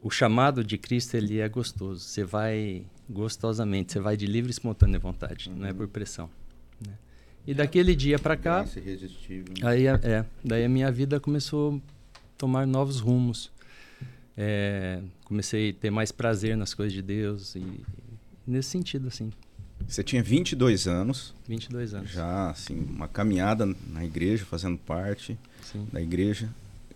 o 0.00 0.10
chamado 0.10 0.62
de 0.62 0.78
Cristo 0.78 1.16
ele 1.16 1.40
é 1.40 1.48
gostoso. 1.48 2.00
Você 2.00 2.22
vai 2.22 2.84
gostosamente, 3.10 3.92
você 3.92 3.98
vai 4.00 4.16
de 4.16 4.26
livre 4.26 4.50
e 4.50 4.52
espontânea 4.52 4.98
vontade, 5.00 5.50
não 5.50 5.66
é 5.66 5.72
por 5.72 5.88
pressão. 5.88 6.30
né? 6.86 6.92
E 7.46 7.54
daquele 7.54 7.94
dia 7.96 8.18
para 8.18 8.36
cá, 8.36 8.64
irresistível. 8.76 9.54
Aí, 9.62 9.88
a- 9.88 9.98
é, 10.02 10.24
daí 10.44 10.64
a 10.64 10.68
minha 10.68 10.90
vida 10.92 11.18
começou 11.18 11.80
a 12.14 12.18
tomar 12.38 12.66
novos 12.66 13.00
rumos. 13.00 13.50
É, 14.36 15.00
comecei 15.24 15.70
a 15.70 15.72
ter 15.72 15.90
mais 15.90 16.12
prazer 16.12 16.56
nas 16.56 16.74
coisas 16.74 16.92
de 16.92 17.00
Deus 17.02 17.54
e 17.56 17.80
nesse 18.46 18.68
sentido, 18.70 19.08
assim, 19.08 19.30
Você 19.88 20.02
tinha 20.02 20.22
22 20.22 20.86
anos, 20.88 21.34
22 21.46 21.94
anos. 21.94 22.10
já 22.10 22.50
assim, 22.50 22.78
uma 22.78 23.06
caminhada 23.08 23.66
na 23.88 24.04
igreja, 24.04 24.44
fazendo 24.44 24.76
parte 24.78 25.38
Sim. 25.62 25.86
da 25.92 26.00
igreja. 26.00 26.48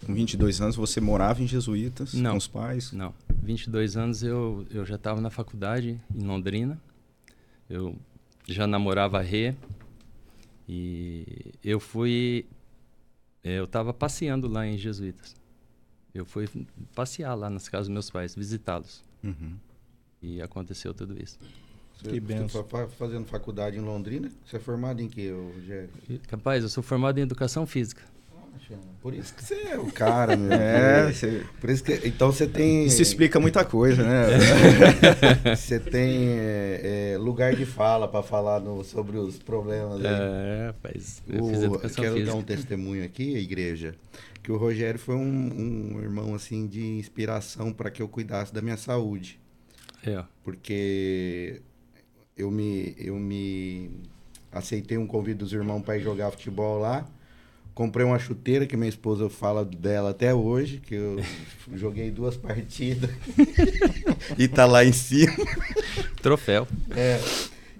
Com 0.04 0.14
22 0.14 0.60
anos 0.62 0.76
você 0.76 1.00
morava 1.00 1.42
em 1.42 1.46
Jesuítas 1.46 2.14
Não. 2.14 2.32
com 2.32 2.36
os 2.38 2.48
pais? 2.48 2.90
Não, 2.90 3.14
22 3.42 3.96
anos 3.96 4.22
eu, 4.22 4.66
eu 4.70 4.84
já 4.86 4.94
estava 4.96 5.20
na 5.20 5.28
faculdade 5.30 6.00
em 6.14 6.24
Londrina. 6.24 6.80
Eu 7.68 7.94
já 8.48 8.66
namorava 8.66 9.18
a 9.18 9.22
Rê 9.22 9.54
e 10.68 11.52
eu 11.62 11.78
fui 11.78 12.46
é, 13.44 13.58
eu 13.58 13.64
estava 13.64 13.92
passeando 13.92 14.48
lá 14.48 14.66
em 14.66 14.76
Jesuítas. 14.76 15.34
Eu 16.14 16.24
fui 16.24 16.48
passear 16.94 17.34
lá 17.34 17.48
nas 17.48 17.68
casas 17.68 17.86
dos 17.86 17.92
meus 17.92 18.10
pais, 18.10 18.34
visitá-los. 18.34 19.02
Uhum. 19.22 19.54
E 20.20 20.42
aconteceu 20.42 20.92
tudo 20.92 21.20
isso. 21.22 21.38
Você, 22.02 22.08
Que 22.08 22.20
você 22.20 22.20
benção. 22.20 22.64
fa- 22.64 22.86
fa- 22.86 22.88
fazendo 22.88 23.26
faculdade 23.26 23.76
em 23.76 23.80
Londrina? 23.80 24.30
Você 24.44 24.56
é 24.56 24.60
formado 24.60 25.00
em 25.02 25.08
quê, 25.08 25.30
Rogério? 25.32 25.90
Capaz, 26.28 26.62
eu 26.62 26.68
sou 26.68 26.82
formado 26.82 27.18
em 27.18 27.22
educação 27.22 27.66
física. 27.66 28.02
Por 29.02 29.12
isso 29.14 29.34
que 29.34 29.44
você 29.44 29.54
é 29.54 29.78
o 29.78 29.86
cara, 29.90 30.36
meu. 30.36 30.52
É, 30.52 31.10
você- 31.12 31.44
Por 31.60 31.70
isso 31.70 31.82
que, 31.82 31.92
então 32.06 32.30
você 32.30 32.46
tem. 32.46 32.86
isso 32.86 33.02
explica 33.02 33.40
muita 33.40 33.64
coisa, 33.64 34.02
né? 34.04 34.26
Você 35.56 35.80
tem 35.80 36.28
é, 36.38 37.12
é, 37.14 37.18
lugar 37.18 37.54
de 37.56 37.64
fala 37.66 38.06
para 38.06 38.22
falar 38.22 38.60
no- 38.60 38.84
sobre 38.84 39.16
os 39.16 39.38
problemas. 39.38 40.04
aí. 40.04 40.06
É, 40.06 40.66
rapaz, 40.68 41.20
eu 41.28 41.42
O, 41.44 41.78
quero 41.80 42.14
física. 42.14 42.24
dar 42.26 42.34
um 42.34 42.42
testemunho 42.42 43.04
aqui, 43.04 43.36
igreja, 43.38 43.94
que 44.42 44.52
o 44.52 44.56
Rogério 44.56 45.00
foi 45.00 45.16
um, 45.16 45.96
um 45.96 46.00
irmão 46.00 46.32
assim 46.34 46.66
de 46.68 46.84
inspiração 46.98 47.72
para 47.72 47.90
que 47.90 48.00
eu 48.00 48.08
cuidasse 48.08 48.52
da 48.54 48.62
minha 48.62 48.76
saúde, 48.76 49.40
É, 50.06 50.22
porque 50.44 51.60
eu 52.40 52.50
me 52.50 52.94
eu 52.98 53.16
me 53.16 53.90
aceitei 54.52 54.98
um 54.98 55.06
convite 55.06 55.38
dos 55.38 55.52
irmãos 55.52 55.82
para 55.82 55.96
ir 55.96 56.02
jogar 56.02 56.30
futebol 56.30 56.78
lá. 56.78 57.06
Comprei 57.74 58.04
uma 58.04 58.18
chuteira 58.18 58.66
que 58.66 58.76
minha 58.76 58.88
esposa 58.88 59.30
fala 59.30 59.64
dela 59.64 60.10
até 60.10 60.34
hoje, 60.34 60.78
que 60.78 60.94
eu 60.96 61.16
joguei 61.74 62.10
duas 62.10 62.36
partidas 62.36 63.08
e 64.38 64.48
tá 64.48 64.66
lá 64.66 64.84
em 64.84 64.92
cima. 64.92 65.32
Troféu. 66.20 66.66
É. 66.94 67.20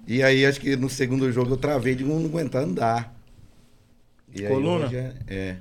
E 0.07 0.23
aí 0.23 0.45
acho 0.45 0.59
que 0.59 0.75
no 0.75 0.89
segundo 0.89 1.31
jogo 1.31 1.51
eu 1.53 1.57
travei 1.57 1.93
de 1.93 2.03
não 2.03 2.23
aguentar 2.25 2.63
andar. 2.63 3.15
E 4.33 4.45
aí 4.45 4.51
o 4.51 4.55
Coluna? 4.55 4.85
Rogério- 4.85 5.17
é. 5.27 5.57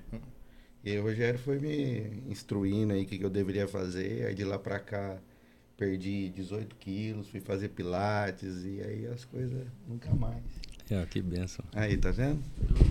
E 0.85 0.90
aí 0.92 0.99
o 0.99 1.02
Rogério 1.02 1.38
foi 1.38 1.59
me 1.59 2.23
instruindo 2.30 2.92
aí 2.95 3.02
o 3.02 3.07
que, 3.07 3.19
que 3.19 3.25
eu 3.25 3.28
deveria 3.30 3.69
fazer. 3.69 4.26
Aí 4.26 4.35
de 4.35 4.45
lá 4.45 4.59
pra 4.59 4.78
cá 4.78 5.16
perdi 5.80 6.28
18 6.37 6.76
quilos, 6.76 7.26
fui 7.28 7.40
fazer 7.40 7.70
pilates 7.70 8.64
e 8.66 8.82
aí 8.82 9.06
as 9.06 9.25
coisas 9.25 9.62
nunca 9.88 10.14
mais. 10.14 10.37
É, 10.90 11.06
que 11.06 11.22
benção. 11.22 11.64
Aí, 11.72 11.96
tá 11.96 12.10
vendo? 12.10 12.38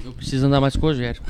Eu 0.03 0.11
preciso 0.13 0.47
andar 0.47 0.59
mais 0.59 0.75
com 0.75 0.85
o 0.87 0.89
Rogério. 0.89 1.21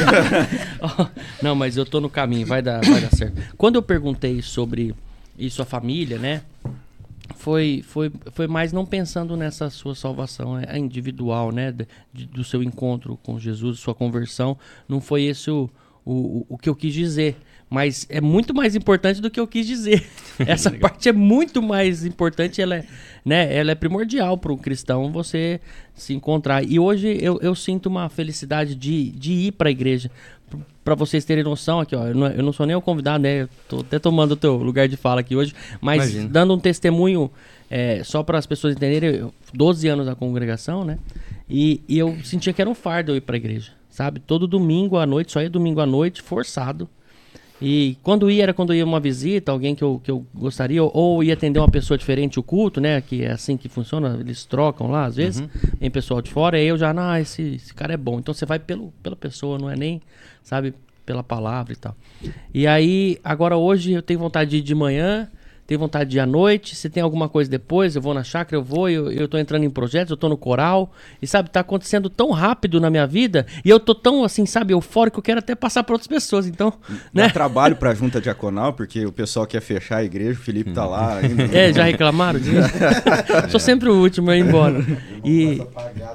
Ó, 0.80 1.06
Não, 1.42 1.54
mas 1.54 1.76
eu 1.76 1.84
tô 1.84 2.00
no 2.00 2.08
caminho, 2.08 2.46
vai 2.46 2.62
dar, 2.62 2.80
vai 2.84 3.00
dar 3.02 3.10
certo. 3.14 3.54
Quando 3.56 3.74
eu 3.76 3.82
perguntei 3.82 4.40
sobre 4.40 4.94
isso 5.36 5.60
à 5.60 5.64
família, 5.66 6.18
né? 6.18 6.42
Foi, 7.36 7.84
foi, 7.86 8.10
foi 8.32 8.46
mais 8.46 8.72
não 8.72 8.86
pensando 8.86 9.36
nessa 9.36 9.68
sua 9.70 9.94
salvação 9.94 10.58
é, 10.58 10.78
individual, 10.78 11.52
né? 11.52 11.70
de- 11.70 11.86
de- 12.12 12.26
do 12.26 12.42
seu 12.42 12.62
encontro 12.62 13.18
com 13.22 13.38
Jesus, 13.38 13.78
sua 13.78 13.94
conversão. 13.94 14.56
Não 14.88 15.00
foi 15.00 15.24
esse 15.24 15.50
o, 15.50 15.68
o, 16.04 16.46
o 16.48 16.56
que 16.58 16.68
eu 16.68 16.74
quis 16.74 16.94
dizer. 16.94 17.36
Mas 17.70 18.06
é 18.08 18.20
muito 18.20 18.54
mais 18.54 18.74
importante 18.74 19.20
do 19.20 19.30
que 19.30 19.38
eu 19.38 19.46
quis 19.46 19.66
dizer. 19.66 20.06
Essa 20.38 20.70
parte 20.70 21.08
é 21.08 21.12
muito 21.12 21.62
mais 21.62 22.04
importante, 22.04 22.62
ela 22.62 22.76
é, 22.76 22.84
né, 23.24 23.54
ela 23.54 23.72
é 23.72 23.74
primordial 23.74 24.38
para 24.38 24.52
o 24.52 24.56
cristão 24.56 25.12
você 25.12 25.60
se 25.94 26.14
encontrar. 26.14 26.64
E 26.64 26.78
hoje 26.78 27.18
eu, 27.20 27.38
eu 27.42 27.54
sinto 27.54 27.86
uma 27.86 28.08
felicidade 28.08 28.74
de, 28.74 29.10
de 29.10 29.32
ir 29.32 29.52
para 29.52 29.68
a 29.68 29.72
igreja. 29.72 30.10
Para 30.82 30.94
vocês 30.94 31.24
terem 31.24 31.44
noção 31.44 31.80
aqui, 31.80 31.94
ó, 31.94 32.06
eu 32.06 32.14
não, 32.14 32.26
eu 32.28 32.42
não 32.42 32.52
sou 32.52 32.64
nem 32.64 32.74
o 32.74 32.80
convidado, 32.80 33.22
né? 33.22 33.42
Eu 33.42 33.48
tô 33.68 33.80
até 33.80 33.98
tomando 33.98 34.32
o 34.32 34.36
teu 34.36 34.56
lugar 34.56 34.88
de 34.88 34.96
fala 34.96 35.20
aqui 35.20 35.36
hoje, 35.36 35.54
mas 35.82 36.04
Imagina. 36.04 36.30
dando 36.30 36.54
um 36.54 36.58
testemunho 36.58 37.30
é, 37.68 38.02
só 38.02 38.22
para 38.22 38.38
as 38.38 38.46
pessoas 38.46 38.74
entenderem, 38.74 39.10
eu, 39.16 39.34
12 39.52 39.86
anos 39.88 40.06
na 40.06 40.14
congregação, 40.14 40.84
né? 40.84 40.98
E, 41.48 41.82
e 41.86 41.98
eu 41.98 42.16
sentia 42.24 42.54
que 42.54 42.62
era 42.62 42.70
um 42.70 42.74
fardo 42.74 43.12
eu 43.12 43.16
ir 43.16 43.20
para 43.20 43.36
a 43.36 43.38
igreja, 43.38 43.72
sabe? 43.90 44.20
Todo 44.20 44.46
domingo 44.46 44.96
à 44.96 45.04
noite, 45.04 45.32
só 45.32 45.42
ia 45.42 45.50
domingo 45.50 45.80
à 45.80 45.86
noite, 45.86 46.22
forçado. 46.22 46.88
E 47.60 47.96
quando 48.02 48.30
ia, 48.30 48.44
era 48.44 48.54
quando 48.54 48.72
ia 48.72 48.84
uma 48.84 49.00
visita, 49.00 49.50
alguém 49.50 49.74
que 49.74 49.82
eu, 49.82 50.00
que 50.02 50.10
eu 50.10 50.24
gostaria, 50.34 50.82
ou, 50.82 50.90
ou 50.94 51.24
ia 51.24 51.34
atender 51.34 51.58
uma 51.58 51.70
pessoa 51.70 51.98
diferente, 51.98 52.38
o 52.38 52.42
culto, 52.42 52.80
né? 52.80 53.00
Que 53.00 53.24
é 53.24 53.32
assim 53.32 53.56
que 53.56 53.68
funciona, 53.68 54.16
eles 54.20 54.44
trocam 54.44 54.90
lá, 54.90 55.06
às 55.06 55.16
vezes, 55.16 55.42
em 55.80 55.90
pessoal 55.90 56.22
de 56.22 56.30
fora, 56.30 56.56
aí 56.56 56.66
eu 56.66 56.78
já, 56.78 56.94
não, 56.94 57.16
esse, 57.16 57.42
esse 57.56 57.74
cara 57.74 57.94
é 57.94 57.96
bom. 57.96 58.18
Então 58.18 58.32
você 58.32 58.46
vai 58.46 58.58
pelo, 58.58 58.92
pela 59.02 59.16
pessoa, 59.16 59.58
não 59.58 59.68
é 59.68 59.76
nem, 59.76 60.00
sabe, 60.42 60.72
pela 61.04 61.22
palavra 61.22 61.72
e 61.72 61.76
tal. 61.76 61.96
E 62.54 62.66
aí, 62.66 63.18
agora 63.24 63.56
hoje 63.56 63.92
eu 63.92 64.02
tenho 64.02 64.20
vontade 64.20 64.50
de 64.50 64.56
ir 64.58 64.62
de 64.62 64.74
manhã, 64.74 65.28
tenho 65.68 65.78
vontade 65.78 66.08
de 66.08 66.16
ir 66.16 66.20
à 66.20 66.24
noite, 66.24 66.74
se 66.74 66.88
tem 66.88 67.02
alguma 67.02 67.28
coisa 67.28 67.50
depois, 67.50 67.94
eu 67.94 68.00
vou 68.00 68.14
na 68.14 68.24
chácara, 68.24 68.56
eu 68.56 68.64
vou, 68.64 68.88
eu, 68.88 69.12
eu 69.12 69.28
tô 69.28 69.36
entrando 69.36 69.64
em 69.64 69.70
projetos, 69.70 70.10
eu 70.10 70.16
tô 70.16 70.26
no 70.26 70.36
coral, 70.36 70.90
e 71.20 71.26
sabe, 71.26 71.50
tá 71.50 71.60
acontecendo 71.60 72.08
tão 72.08 72.30
rápido 72.30 72.80
na 72.80 72.88
minha 72.88 73.06
vida, 73.06 73.44
e 73.62 73.68
eu 73.68 73.78
tô 73.78 73.94
tão, 73.94 74.24
assim, 74.24 74.46
sabe, 74.46 74.72
eufórico, 74.72 75.18
eu 75.18 75.22
quero 75.22 75.40
até 75.40 75.54
passar 75.54 75.84
para 75.84 75.94
outras 75.94 76.06
pessoas, 76.06 76.46
então, 76.46 76.72
Dá 77.12 77.24
né? 77.24 77.28
trabalho 77.28 77.76
pra 77.76 77.92
junta 77.94 78.18
diaconal, 78.18 78.72
porque 78.72 79.04
o 79.04 79.12
pessoal 79.12 79.46
quer 79.46 79.60
fechar 79.60 79.98
a 79.98 80.04
igreja, 80.04 80.40
o 80.40 80.42
Felipe 80.42 80.72
tá 80.72 80.86
lá 80.86 81.18
ainda. 81.18 81.42
É, 81.54 81.70
já 81.70 81.84
reclamaram 81.84 82.40
disso? 82.40 82.70
Sou 83.50 83.60
sempre 83.60 83.90
o 83.90 84.00
último 84.00 84.30
a 84.30 84.36
ir 84.38 84.40
embora. 84.40 84.82
E, 85.22 85.60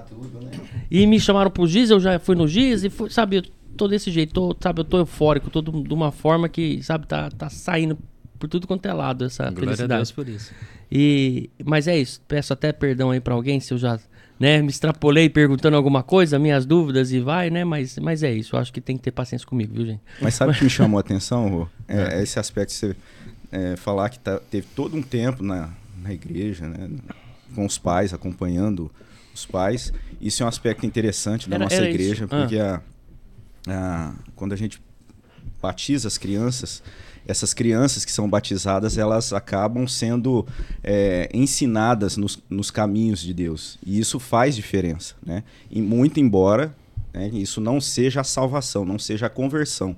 tudo, 0.10 0.40
né? 0.44 0.50
e 0.90 1.06
me 1.06 1.20
chamaram 1.20 1.52
pro 1.52 1.68
Giz, 1.68 1.92
eu 1.92 2.00
já 2.00 2.18
fui 2.18 2.36
no 2.36 2.48
Giz 2.48 2.86
e 2.86 2.90
fui, 2.90 3.12
sabe, 3.12 3.38
eu 3.38 3.44
tô 3.78 3.88
desse 3.88 4.10
jeito, 4.10 4.34
tô, 4.34 4.58
sabe, 4.60 4.82
eu 4.82 4.84
tô 4.84 4.98
eufórico, 4.98 5.52
tô 5.52 5.62
de 5.62 5.72
de 5.84 5.94
uma 5.94 6.12
forma 6.12 6.50
que, 6.50 6.82
sabe, 6.82 7.06
tá, 7.06 7.30
tá 7.30 7.52
saindo 7.52 8.00
por 8.44 8.50
tudo 8.50 8.68
quanto 8.68 8.86
é 8.86 8.92
lado 8.92 9.24
essa 9.24 9.44
Glória 9.44 9.58
a 9.60 9.64
felicidade. 9.68 10.00
Deus 10.00 10.12
por 10.12 10.28
isso. 10.28 10.52
E, 10.92 11.50
mas 11.64 11.88
é 11.88 11.98
isso, 11.98 12.20
peço 12.28 12.52
até 12.52 12.74
perdão 12.74 13.10
aí 13.12 13.22
pra 13.22 13.34
alguém 13.34 13.58
se 13.62 13.74
eu 13.74 13.78
já, 13.78 13.98
né, 14.38 14.62
me 14.62 14.68
extrapolei 14.68 15.30
perguntando 15.30 15.78
alguma 15.78 16.04
coisa, 16.04 16.38
minhas 16.38 16.66
dúvidas 16.66 17.14
e 17.14 17.22
vai, 17.22 17.50
né, 17.50 17.64
mas, 17.64 17.98
mas 18.00 18.22
é 18.22 18.34
isso, 18.34 18.56
eu 18.58 18.60
acho 18.60 18.74
que 18.74 18.82
tem 18.82 18.98
que 18.98 19.04
ter 19.04 19.12
paciência 19.12 19.48
comigo, 19.48 19.74
viu, 19.74 19.86
gente? 19.86 20.02
Mas 20.22 20.34
sabe 20.36 20.52
o 20.52 20.56
que 20.56 20.64
me 20.66 20.70
chamou 20.70 20.98
a 20.98 21.00
atenção, 21.02 21.48
Rô? 21.50 21.68
É, 21.88 22.20
é 22.20 22.24
esse 22.24 22.38
aspecto 22.38 22.72
de 22.72 22.76
você 22.76 22.96
é, 23.50 23.78
falar 23.78 24.10
que 24.10 24.20
tá- 24.20 24.42
teve 24.52 24.68
todo 24.76 24.98
um 24.98 25.02
tempo 25.02 25.42
na, 25.42 25.70
na 26.02 26.14
igreja, 26.14 26.68
né? 26.68 26.90
Com 27.56 27.66
os 27.66 27.78
pais, 27.78 28.14
acompanhando 28.14 28.92
os 29.34 29.46
pais. 29.46 29.94
Isso 30.20 30.44
é 30.44 30.46
um 30.46 30.50
aspecto 30.50 30.86
interessante 30.86 31.48
da 31.50 31.56
Era- 31.56 31.64
nossa 31.64 31.76
era 31.78 31.90
igreja, 31.90 32.26
isso. 32.26 32.36
Ah. 32.36 32.40
porque 32.42 32.58
a, 32.60 32.82
a- 33.68 34.14
quando 34.36 34.52
a 34.52 34.58
gente 34.58 34.82
batiza 35.62 36.08
as 36.10 36.18
crianças, 36.18 36.84
essas 37.28 37.54
crianças 37.54 38.04
que 38.04 38.12
são 38.12 38.30
batizadas, 38.30 38.98
elas 38.98 39.32
acabam 39.32 39.88
sendo 39.88 40.46
é, 40.84 41.30
ensinadas 41.34 42.18
nos, 42.18 42.42
nos 42.50 42.70
caminhos 42.70 43.22
de 43.22 43.34
Deus. 43.34 43.78
E 43.86 44.00
isso 44.00 44.20
faz 44.20 44.56
diferença, 44.56 45.16
né? 45.26 45.44
E 45.70 45.82
muito 45.82 46.20
embora 46.20 46.76
né, 47.14 47.30
isso 47.32 47.62
não 47.62 47.80
seja 47.80 48.22
a 48.22 48.24
salvação, 48.24 48.84
não 48.84 48.98
seja 48.98 49.28
a 49.28 49.30
conversão, 49.30 49.96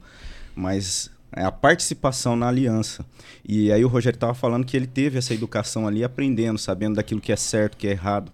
mas 0.54 1.10
é 1.32 1.44
a 1.44 1.52
participação 1.52 2.36
na 2.36 2.48
aliança. 2.48 3.06
E 3.48 3.72
aí 3.72 3.84
o 3.84 3.88
Rogério 3.88 4.18
estava 4.18 4.34
falando 4.34 4.66
que 4.66 4.76
ele 4.76 4.88
teve 4.88 5.18
essa 5.18 5.34
educação 5.34 5.88
ali 5.88 6.04
aprendendo, 6.04 6.58
sabendo 6.58 6.96
daquilo 6.96 7.22
que 7.22 7.32
é 7.32 7.36
certo, 7.36 7.78
que 7.78 7.88
é 7.88 7.92
errado. 7.92 8.32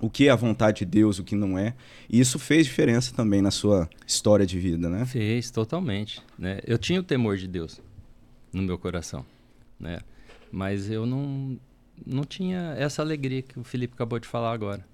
o 0.00 0.08
que 0.08 0.28
é 0.28 0.30
a 0.30 0.36
vontade 0.36 0.78
de 0.78 0.84
Deus, 0.84 1.18
o 1.18 1.24
que 1.24 1.34
não 1.34 1.58
é. 1.58 1.74
E 2.08 2.20
isso 2.20 2.38
fez 2.38 2.66
diferença 2.66 3.12
também 3.12 3.42
na 3.42 3.50
sua 3.50 3.88
história 4.06 4.46
de 4.46 4.56
vida, 4.56 4.88
né? 4.88 5.04
Fez, 5.04 5.50
totalmente. 5.50 6.22
Né? 6.38 6.60
Eu 6.64 6.78
tinha 6.78 7.00
o 7.00 7.02
temor 7.02 7.36
de 7.36 7.48
Deus 7.48 7.80
no 8.52 8.62
meu 8.62 8.78
coração, 8.78 9.24
né? 9.78 10.00
Mas 10.50 10.90
eu 10.90 11.04
não, 11.04 11.58
não 12.06 12.24
tinha 12.24 12.74
essa 12.78 13.02
alegria 13.02 13.42
que 13.42 13.58
o 13.58 13.64
Felipe 13.64 13.94
acabou 13.94 14.18
de 14.18 14.26
falar 14.26 14.52
agora. 14.52 14.84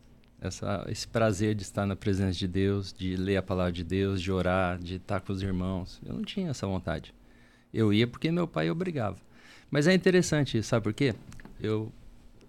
Essa, 0.40 0.84
esse 0.88 1.08
prazer 1.08 1.54
de 1.54 1.62
estar 1.62 1.86
na 1.86 1.96
presença 1.96 2.38
de 2.38 2.46
Deus, 2.46 2.92
de 2.92 3.16
ler 3.16 3.36
a 3.36 3.42
palavra 3.42 3.72
de 3.72 3.84
Deus, 3.84 4.20
de 4.20 4.30
orar, 4.30 4.78
de 4.78 4.96
estar 4.96 5.20
com 5.20 5.32
os 5.32 5.42
irmãos. 5.42 6.00
Eu 6.04 6.14
não 6.14 6.22
tinha 6.22 6.50
essa 6.50 6.66
vontade. 6.66 7.14
Eu 7.72 7.92
ia 7.92 8.06
porque 8.06 8.30
meu 8.30 8.46
pai 8.46 8.70
obrigava. 8.70 9.16
Mas 9.70 9.86
é 9.86 9.94
interessante, 9.94 10.62
sabe 10.62 10.84
por 10.84 10.92
quê? 10.92 11.14
Eu, 11.60 11.90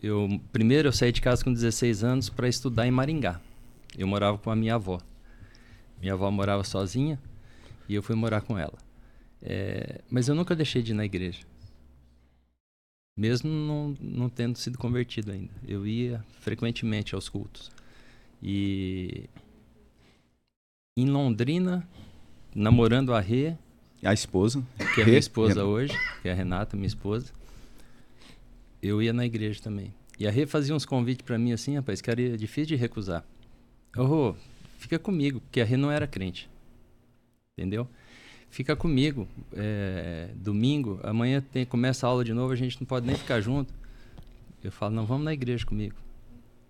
eu 0.04 0.40
primeiro 0.52 0.90
eu 0.90 0.92
saí 0.92 1.12
de 1.12 1.22
casa 1.22 1.44
com 1.44 1.54
16 1.54 2.04
anos 2.04 2.30
para 2.30 2.50
estudar 2.50 2.86
em 2.86 2.92
Maringá. 2.92 3.40
Eu 3.98 4.08
morava 4.08 4.38
com 4.38 4.52
a 4.52 4.56
minha 4.56 4.76
avó. 4.76 5.00
Minha 6.02 6.14
avó 6.14 6.30
morava 6.30 6.64
sozinha 6.64 7.20
e 7.88 7.96
eu 7.96 8.04
fui 8.04 8.16
morar 8.16 8.42
com 8.42 8.58
ela. 8.60 8.85
É, 9.48 10.02
mas 10.10 10.28
eu 10.28 10.34
nunca 10.34 10.56
deixei 10.56 10.82
de 10.82 10.92
ir 10.92 10.96
na 10.96 11.06
igreja. 11.06 11.46
Mesmo 13.16 13.50
não, 13.50 13.96
não 14.02 14.28
tendo 14.30 14.58
sido 14.58 14.78
convertido 14.78 15.32
ainda. 15.32 15.54
Eu 15.68 15.86
ia 15.86 16.26
frequentemente 16.40 17.14
aos 17.14 17.30
cultos. 17.30 17.72
E 18.42 19.30
em 20.98 21.06
Londrina, 21.06 21.88
namorando 22.54 23.14
a 23.14 23.20
Rê, 23.20 23.56
A 24.04 24.14
esposa. 24.14 24.66
que 24.96 25.02
é 25.02 25.04
Rê, 25.04 25.12
minha 25.12 25.20
esposa 25.20 25.64
hoje, 25.64 25.94
que 26.22 26.28
é 26.28 26.32
a 26.32 26.36
Renata, 26.36 26.76
minha 26.76 26.88
esposa, 26.88 27.32
eu 28.82 29.02
ia 29.02 29.14
na 29.14 29.26
igreja 29.26 29.62
também. 29.62 29.94
E 30.20 30.28
a 30.28 30.32
Rê 30.32 30.46
fazia 30.46 30.76
uns 30.76 30.86
convites 30.86 31.26
pra 31.26 31.38
mim 31.38 31.52
assim, 31.52 31.76
rapaz, 31.76 32.02
que 32.02 32.10
era 32.10 32.38
difícil 32.38 32.70
de 32.70 32.76
recusar. 32.78 33.24
Ô, 33.96 34.04
Rô, 34.04 34.36
fica 34.78 34.98
comigo, 34.98 35.40
porque 35.42 35.62
a 35.62 35.66
Rê 35.66 35.78
não 35.78 35.92
era 35.92 36.08
crente. 36.08 36.50
Entendeu? 37.58 37.88
Fica 38.56 38.74
comigo. 38.74 39.28
é, 39.54 40.30
domingo, 40.34 40.98
amanhã 41.04 41.44
tem, 41.52 41.66
começa 41.66 42.08
a 42.08 42.10
aula 42.10 42.24
de 42.24 42.34
novo, 42.34 42.54
a 42.54 42.56
gente 42.56 42.80
não 42.80 42.88
pode 42.88 43.06
nem 43.06 43.14
ficar 43.14 43.42
junto. 43.42 43.74
Eu 44.64 44.72
falo, 44.72 44.96
não, 44.96 45.06
vamos 45.06 45.26
na 45.26 45.34
igreja 45.34 45.66
comigo. 45.66 45.96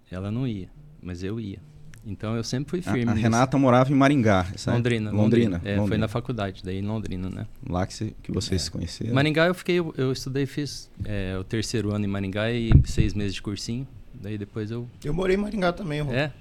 Ela 0.10 0.32
não 0.32 0.48
ia, 0.48 0.68
mas 1.00 1.22
eu 1.22 1.40
ia. 1.40 1.60
Então 2.04 2.36
eu 2.36 2.44
sempre 2.44 2.72
fui 2.72 2.80
A, 2.80 2.92
firme. 2.92 3.12
a 3.12 3.14
nisso. 3.14 3.22
Renata 3.24 3.56
morava 3.60 3.92
em 3.92 3.96
Maringá. 3.96 4.48
essa- 4.52 4.74
Londrina, 4.74 5.12
Londrina. 5.12 5.58
É, 5.64 5.74
foi 5.74 5.76
Londrina. 5.78 5.98
na 6.00 6.08
faculdade, 6.08 6.64
daí 6.64 6.80
em 6.80 6.82
Londrina, 6.88 7.30
né? 7.30 7.46
Lá 7.70 7.86
que, 7.86 7.94
se- 7.94 8.16
que 8.24 8.32
vocês 8.32 8.62
É. 8.62 8.66
se 8.66 8.72
conheceram. 8.72 9.14
Maringá 9.14 9.46
eu 9.46 9.54
fiquei, 9.54 9.78
eu, 9.78 9.94
eu 9.96 10.12
estudei, 10.12 10.48
fiz 10.48 10.90
é, 11.04 11.38
o 11.40 11.44
terceiro 11.44 11.92
ano 11.94 12.04
em 12.04 12.08
Maringá 12.08 12.52
e 12.52 12.72
seis 12.86 13.14
meses 13.14 13.36
de 13.36 13.44
cursinho. 13.44 13.88
Daí 14.12 14.40
depois 14.40 14.72
eu. 14.72 14.88
Eu 15.04 15.14
morei 15.14 15.36
em 15.36 15.40
Maringá 15.40 15.72
também, 15.72 16.02
Rô. 16.02 16.12
É? 16.12 16.34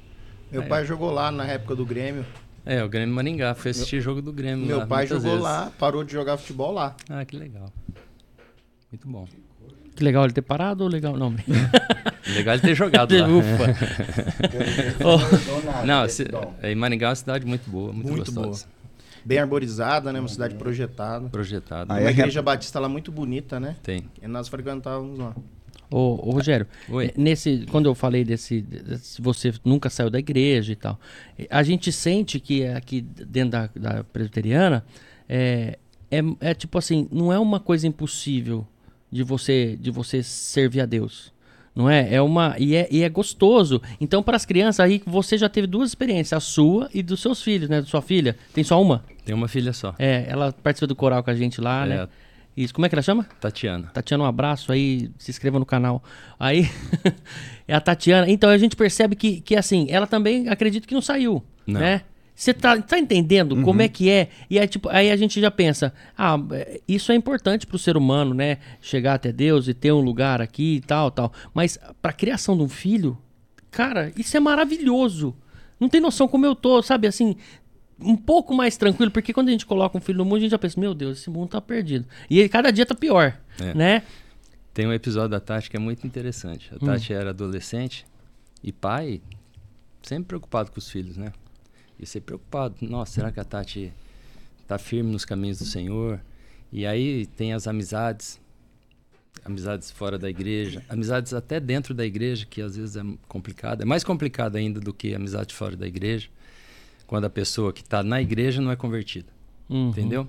Meu 0.51 0.63
Ah, 0.63 0.67
pai 0.67 0.87
jogou 0.87 1.11
lá 1.11 1.31
na 1.31 1.45
época 1.45 1.77
do 1.77 1.85
Grêmio. 1.85 2.25
É, 2.67 2.83
o 2.83 2.89
Grêmio 2.89 3.15
Maringá. 3.15 3.55
Fui 3.55 3.71
assistir 3.71 4.01
jogo 4.01 4.23
do 4.23 4.33
Grêmio. 4.33 4.67
Meu 4.67 4.79
lá, 4.79 4.87
pai 4.87 5.07
jogou 5.07 5.23
vezes. 5.23 5.41
lá, 5.43 5.71
parou 5.79 6.03
de 6.03 6.13
jogar 6.13 6.37
futebol 6.39 6.73
lá. 6.73 6.97
Ah, 7.09 7.25
que 7.25 7.37
legal. 7.37 7.71
Muito 8.91 9.07
bom. 9.09 9.27
Que 9.95 10.03
legal 10.03 10.25
ele 10.25 10.33
ter 10.33 10.43
parado 10.43 10.83
ou 10.83 10.91
legal? 10.91 11.17
Não, 11.17 11.33
Legal 12.35 12.55
ele 12.55 12.63
ter 12.63 12.75
jogado 12.75 13.17
lá. 13.17 13.29
Ufa. 13.29 13.65
Oh, 15.05 15.87
Não, 15.87 16.09
se, 16.09 16.27
é, 16.63 16.73
em 16.73 16.75
Maringá 16.75 17.07
é 17.07 17.11
uma 17.11 17.15
cidade 17.15 17.47
muito 17.47 17.69
boa, 17.71 17.93
muito, 17.93 18.09
Muito 18.11 18.33
gostosa. 18.33 18.67
Bem 19.25 19.39
arborizada, 19.39 20.13
né? 20.13 20.21
Uma 20.21 20.29
cidade 20.29 20.55
projetada. 20.55 21.29
Projetada. 21.29 21.95
Ah, 21.95 21.99
Uma 21.99 22.09
é? 22.09 22.11
igreja 22.11 22.43
batista 22.43 22.79
lá 22.81 22.89
muito 22.89 23.11
bonita, 23.13 23.59
né? 23.61 23.77
Tem. 23.83 24.05
E 24.23 24.27
nós 24.27 24.49
frequentávamos 24.49 25.19
lá. 25.19 25.35
Ô, 25.97 26.29
ô, 26.29 26.31
Rogério, 26.33 26.67
Oi. 26.89 27.13
nesse, 27.17 27.67
quando 27.71 27.87
eu 27.87 27.95
falei 27.95 28.25
desse, 28.25 28.61
desse- 28.63 29.23
você 29.23 29.53
nunca 29.65 29.89
saiu 29.89 30.11
da 30.11 30.19
igreja 30.19 30.73
e 30.73 30.77
tal, 30.77 30.99
a 31.49 31.63
gente 31.63 31.93
sente 31.93 32.41
que 32.41 32.67
aqui 32.67 33.01
dentro 33.01 33.51
da, 33.51 33.71
da 33.77 34.03
presbiteriana 34.05 34.85
é, 35.29 35.79
é, 36.11 36.21
é 36.41 36.53
tipo 36.55 36.79
assim, 36.79 37.07
não 37.13 37.33
é 37.33 37.39
uma 37.39 37.61
coisa 37.61 37.87
impossível 37.87 38.67
de 39.11 39.23
você 39.23 39.77
de 39.81 39.91
você 39.93 40.21
servir 40.23 40.81
a 40.81 40.87
Deus. 40.87 41.33
Não 41.77 41.91
é? 41.91 42.15
É 42.15 42.23
uma 42.23 42.55
e 42.59 42.75
é, 42.77 42.87
e 42.91 43.03
é 43.03 43.09
gostoso. 43.09 43.81
Então 44.01 44.23
para 44.23 44.37
as 44.37 44.45
crianças 44.45 44.81
aí 44.81 45.03
você 45.07 45.37
já 45.39 45.49
teve 45.49 45.67
duas 45.67 45.91
experiências, 45.91 46.33
a 46.33 46.41
sua 46.41 46.89
e 46.95 47.03
dos 47.03 47.21
seus 47.21 47.43
filhos, 47.43 47.69
né? 47.69 47.81
Da 47.81 47.87
sua 47.87 48.01
filha. 48.03 48.37
Tem 48.53 48.63
só 48.65 48.81
uma? 48.83 49.05
Tem 49.25 49.35
uma 49.35 49.49
filha 49.49 49.73
só. 49.73 49.95
É, 49.99 50.25
ela 50.29 50.53
participa 50.53 50.87
do 50.87 50.95
coral 50.97 51.23
com 51.25 51.31
a 51.31 51.35
gente 51.35 51.61
lá, 51.61 51.85
É, 51.85 51.89
né? 51.89 52.09
Isso, 52.57 52.73
como 52.73 52.87
é 52.87 52.89
que 52.89 52.95
ela 52.95 53.03
chama? 53.03 53.27
Tatiana. 53.41 53.91
Tatiana, 53.93 54.25
um 54.25 54.27
abraço 54.27 54.71
aí, 54.71 55.11
se 55.19 55.31
inscreva 55.31 55.59
no 55.59 55.67
canal. 55.67 56.03
Aí, 56.39 56.71
é 57.67 57.75
a 57.75 57.81
Tatiana. 57.81 58.31
Então 58.31 58.49
a 58.49 58.59
gente 58.59 58.77
percebe 58.77 59.17
que, 59.17 59.41
que 59.41 59.57
assim, 59.57 59.87
ela 59.91 60.07
também 60.07 60.49
acredita 60.49 60.87
que 60.87 60.95
não 60.95 61.03
saiu, 61.03 61.43
Não. 61.67 61.81
né? 61.81 62.03
Você 62.35 62.53
tá, 62.53 62.81
tá 62.83 62.99
entendendo 62.99 63.63
como 63.63 63.81
é 63.81 63.87
que 63.87 64.11
é? 64.11 64.29
E 64.51 64.59
aí, 64.59 64.67
tipo, 64.67 64.89
aí 64.89 65.09
a 65.09 65.17
gente 65.17 65.41
já 65.41 65.53
pensa, 65.53 65.95
ah, 66.19 66.37
é, 66.51 66.81
isso 66.87 67.13
é 67.13 67.15
importante 67.15 67.65
pro 67.65 67.79
ser 67.79 67.97
humano, 67.97 68.35
né? 68.35 68.59
Chegar 68.81 69.15
até 69.15 69.31
Deus 69.31 69.69
e 69.69 69.75
ter 69.75 69.93
um 69.93 70.01
lugar 70.01 70.43
aqui 70.43 70.77
e 70.77 70.81
tal, 70.81 71.13
tal. 71.13 71.33
Mas 71.53 71.79
pra 72.03 72.13
criação 72.13 72.57
de 72.57 72.65
um 72.65 72.69
filho, 72.69 73.17
cara, 73.71 74.13
isso 74.17 74.37
é 74.37 74.41
maravilhoso. 74.41 75.35
Não 75.79 75.89
tem 75.89 76.01
noção 76.01 76.27
como 76.27 76.45
eu 76.45 76.57
tô, 76.57 76.83
sabe, 76.83 77.07
assim, 77.07 77.37
um 78.05 78.17
pouco 78.17 78.55
mais 78.55 78.77
tranquilo, 78.77 79.11
porque 79.11 79.33
quando 79.33 79.49
a 79.49 79.53
gente 79.53 79.65
coloca 79.67 79.97
um 79.97 80.01
filho 80.01 80.19
no 80.19 80.25
mundo, 80.25 80.37
a 80.37 80.41
gente 80.41 80.51
já 80.51 80.59
pensa, 80.59 80.79
meu 80.79 80.95
Deus, 80.95 81.19
esse 81.19 81.31
mundo 81.31 81.49
tá 81.51 81.61
perdido. 81.61 82.07
E 82.29 82.39
ele, 82.39 82.49
cada 82.49 82.71
dia 82.71 82.85
tá 82.87 82.95
pior, 82.95 83.39
É. 83.61 83.75
né? 83.75 84.03
Tem 84.73 84.87
um 84.87 84.93
episódio 84.93 85.31
da 85.31 85.41
Tati 85.41 85.71
que 85.71 85.77
é 85.77 85.81
muito 85.81 86.07
interessante. 86.07 86.71
A 86.75 86.79
Tati 86.85 87.13
era 87.13 87.31
adolescente 87.31 88.05
e 88.63 88.73
pai, 88.73 89.21
sempre 90.03 90.27
preocupado 90.29 90.71
com 90.73 90.79
os 90.79 90.91
filhos, 90.91 91.17
né? 91.17 91.33
E 91.99 92.05
sempre 92.05 92.27
preocupado. 92.27 92.75
Nossa, 92.83 93.13
será 93.13 93.31
que 93.31 93.39
a 93.39 93.45
Tati 93.45 93.93
tá 94.67 94.77
firme 94.77 95.13
nos 95.13 95.25
caminhos 95.25 95.59
do 95.59 95.65
Senhor? 95.65 96.21
E 96.73 96.85
aí 96.85 97.25
tem 97.27 97.53
as 97.53 97.69
amizades, 97.69 98.41
amizades 99.45 99.91
fora 99.93 100.19
da 100.19 100.29
igreja, 100.29 100.83
amizades 100.89 101.33
até 101.33 101.61
dentro 101.61 101.95
da 101.95 102.05
igreja, 102.05 102.45
que 102.45 102.61
às 102.61 102.77
vezes 102.77 102.97
é 102.97 103.03
complicado. 103.29 103.83
É 103.83 103.85
mais 103.85 104.03
complicado 104.03 104.57
ainda 104.57 104.81
do 104.81 104.93
que 104.93 105.15
amizade 105.15 105.55
fora 105.55 105.77
da 105.77 105.87
igreja, 105.87 106.29
quando 107.15 107.27
a 107.27 107.31
pessoa 107.31 107.73
que 107.73 107.81
está 107.81 108.03
na 108.03 108.21
igreja 108.21 108.61
não 108.61 108.73
é 108.73 108.75
convertida. 108.77 109.33
Uhum. 109.71 109.91
Entendeu? 109.91 110.27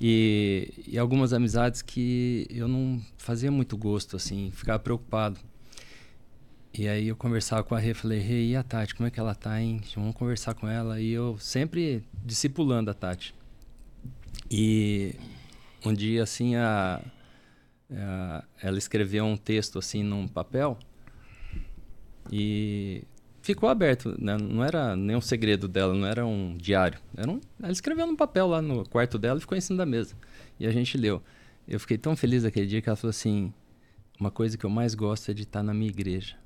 E, 0.00 0.72
e 0.86 0.96
algumas 0.96 1.32
amizades 1.32 1.82
que 1.82 2.46
eu 2.48 2.68
não 2.68 3.00
fazia 3.18 3.50
muito 3.50 3.76
gosto, 3.76 4.14
assim, 4.14 4.52
ficava 4.54 4.78
preocupado. 4.78 5.40
E 6.72 6.86
aí 6.86 7.08
eu 7.08 7.16
conversava 7.16 7.64
com 7.64 7.74
a 7.74 7.80
Rê, 7.80 7.94
falei, 7.94 8.20
Rê, 8.20 8.44
e 8.46 8.54
a 8.54 8.62
Tati, 8.62 8.94
como 8.94 9.08
é 9.08 9.10
que 9.10 9.18
ela 9.18 9.34
tá, 9.34 9.60
hein? 9.60 9.80
Vamos 9.96 10.14
conversar 10.14 10.54
com 10.54 10.68
ela. 10.68 11.00
E 11.00 11.10
eu 11.10 11.36
sempre 11.40 12.04
discipulando 12.24 12.92
a 12.92 12.94
Tati. 12.94 13.34
E 14.48 15.16
um 15.84 15.92
dia, 15.92 16.22
assim, 16.22 16.54
a, 16.54 17.02
a- 17.90 18.44
ela 18.62 18.78
escreveu 18.78 19.24
um 19.24 19.36
texto, 19.36 19.80
assim, 19.80 20.04
num 20.04 20.28
papel. 20.28 20.78
E 22.30 23.02
ficou 23.42 23.68
aberto, 23.68 24.14
né? 24.18 24.36
não 24.36 24.64
era 24.64 24.94
nenhum 24.96 25.20
segredo 25.20 25.68
dela, 25.68 25.94
não 25.94 26.06
era 26.06 26.26
um 26.26 26.56
diário. 26.56 26.98
Era 27.16 27.30
um, 27.30 27.40
ela 27.62 27.72
escreveu 27.72 28.06
num 28.06 28.16
papel 28.16 28.46
lá 28.46 28.60
no 28.60 28.88
quarto 28.88 29.18
dela 29.18 29.38
e 29.38 29.40
ficou 29.40 29.56
em 29.56 29.60
cima 29.60 29.78
da 29.78 29.86
mesa. 29.86 30.14
E 30.58 30.66
a 30.66 30.70
gente 30.70 30.96
leu. 30.96 31.22
Eu 31.66 31.78
fiquei 31.78 31.98
tão 31.98 32.16
feliz 32.16 32.44
aquele 32.44 32.66
dia 32.66 32.82
que 32.82 32.88
ela 32.88 32.96
falou 32.96 33.10
assim: 33.10 33.52
uma 34.18 34.30
coisa 34.30 34.56
que 34.58 34.64
eu 34.64 34.70
mais 34.70 34.94
gosto 34.94 35.30
é 35.30 35.34
de 35.34 35.42
estar 35.42 35.62
na 35.62 35.72
minha 35.72 35.90
igreja. 35.90 36.36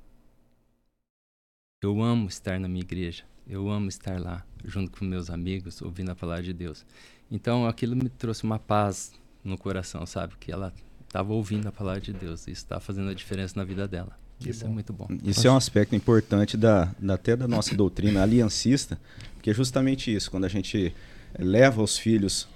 Eu 1.83 2.01
amo 2.01 2.27
estar 2.27 2.59
na 2.59 2.67
minha 2.67 2.83
igreja. 2.83 3.23
Eu 3.47 3.69
amo 3.69 3.89
estar 3.89 4.19
lá, 4.19 4.43
junto 4.63 4.97
com 4.97 5.05
meus 5.05 5.29
amigos, 5.29 5.81
ouvindo 5.81 6.09
a 6.09 6.15
palavra 6.15 6.41
de 6.41 6.53
Deus. 6.53 6.85
Então 7.29 7.67
aquilo 7.67 7.95
me 7.95 8.09
trouxe 8.09 8.43
uma 8.43 8.57
paz 8.57 9.13
no 9.43 9.57
coração, 9.57 10.05
sabe? 10.05 10.35
Que 10.39 10.51
ela 10.51 10.73
estava 11.05 11.31
ouvindo 11.31 11.67
a 11.67 11.71
palavra 11.71 12.01
de 12.01 12.11
Deus. 12.11 12.41
Isso 12.41 12.49
está 12.49 12.79
fazendo 12.79 13.09
a 13.09 13.13
diferença 13.13 13.53
na 13.57 13.63
vida 13.63 13.87
dela. 13.87 14.17
Isso 14.43 14.65
é 14.65 14.67
muito 14.67 14.91
bom. 14.93 15.07
Isso 15.23 15.47
é 15.47 15.51
um 15.51 15.55
aspecto 15.57 15.95
importante 15.95 16.57
da, 16.57 16.91
da- 16.99 17.13
até 17.15 17.35
da 17.35 17.47
nossa 17.47 17.73
doutrina 17.77 18.21
aliancista, 18.23 18.99
porque 19.35 19.49
é 19.49 19.53
justamente 19.53 20.13
isso, 20.13 20.29
quando 20.31 20.45
a 20.45 20.49
gente 20.49 20.93
leva 21.37 21.81
os 21.81 21.97
filhos 21.97 22.47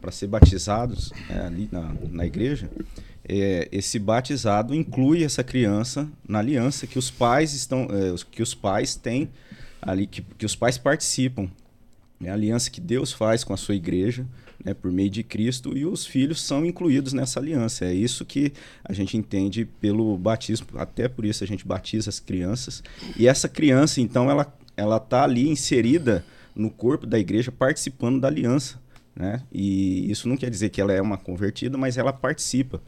para 0.00 0.12
ser 0.12 0.26
batizados 0.26 1.12
é, 1.28 1.38
ali 1.40 1.68
na, 1.70 1.92
na 2.10 2.26
igreja, 2.26 2.70
é, 3.26 3.68
esse 3.72 3.98
batizado 3.98 4.74
inclui 4.74 5.24
essa 5.24 5.42
criança 5.42 6.06
na 6.28 6.38
aliança 6.40 6.86
que 6.86 6.98
os 6.98 7.10
pais 7.10 7.54
estão, 7.54 7.88
é, 7.90 8.14
que 8.30 8.42
os 8.42 8.54
pais 8.54 8.94
têm 8.94 9.30
ali, 9.80 10.06
que, 10.06 10.22
que 10.22 10.44
os 10.46 10.54
pais 10.54 10.76
participam. 10.78 11.48
É 12.22 12.30
a 12.30 12.34
aliança 12.34 12.70
que 12.70 12.80
Deus 12.80 13.12
faz 13.12 13.42
com 13.44 13.52
a 13.52 13.56
sua 13.56 13.74
igreja, 13.74 14.26
né, 14.64 14.72
por 14.74 14.90
meio 14.90 15.10
de 15.10 15.22
Cristo, 15.22 15.76
e 15.76 15.84
os 15.84 16.06
filhos 16.06 16.40
são 16.40 16.64
incluídos 16.64 17.12
nessa 17.12 17.38
aliança. 17.38 17.84
É 17.84 17.92
isso 17.92 18.24
que 18.24 18.52
a 18.82 18.92
gente 18.92 19.16
entende 19.16 19.64
pelo 19.80 20.16
batismo, 20.16 20.66
até 20.76 21.06
por 21.08 21.24
isso 21.24 21.44
a 21.44 21.46
gente 21.46 21.66
batiza 21.66 22.08
as 22.08 22.18
crianças. 22.18 22.82
E 23.16 23.28
essa 23.28 23.48
criança, 23.48 24.00
então, 24.00 24.30
ela 24.30 24.52
ela 24.76 24.96
está 24.96 25.24
ali 25.24 25.48
inserida 25.48 26.24
no 26.54 26.70
corpo 26.70 27.06
da 27.06 27.18
igreja, 27.18 27.52
participando 27.52 28.20
da 28.20 28.28
aliança. 28.28 28.78
Né? 29.14 29.42
E 29.52 30.10
isso 30.10 30.28
não 30.28 30.36
quer 30.36 30.50
dizer 30.50 30.70
que 30.70 30.80
ela 30.80 30.92
é 30.92 31.00
uma 31.00 31.16
convertida, 31.16 31.78
mas 31.78 31.96
ela 31.96 32.12
participa. 32.12 32.80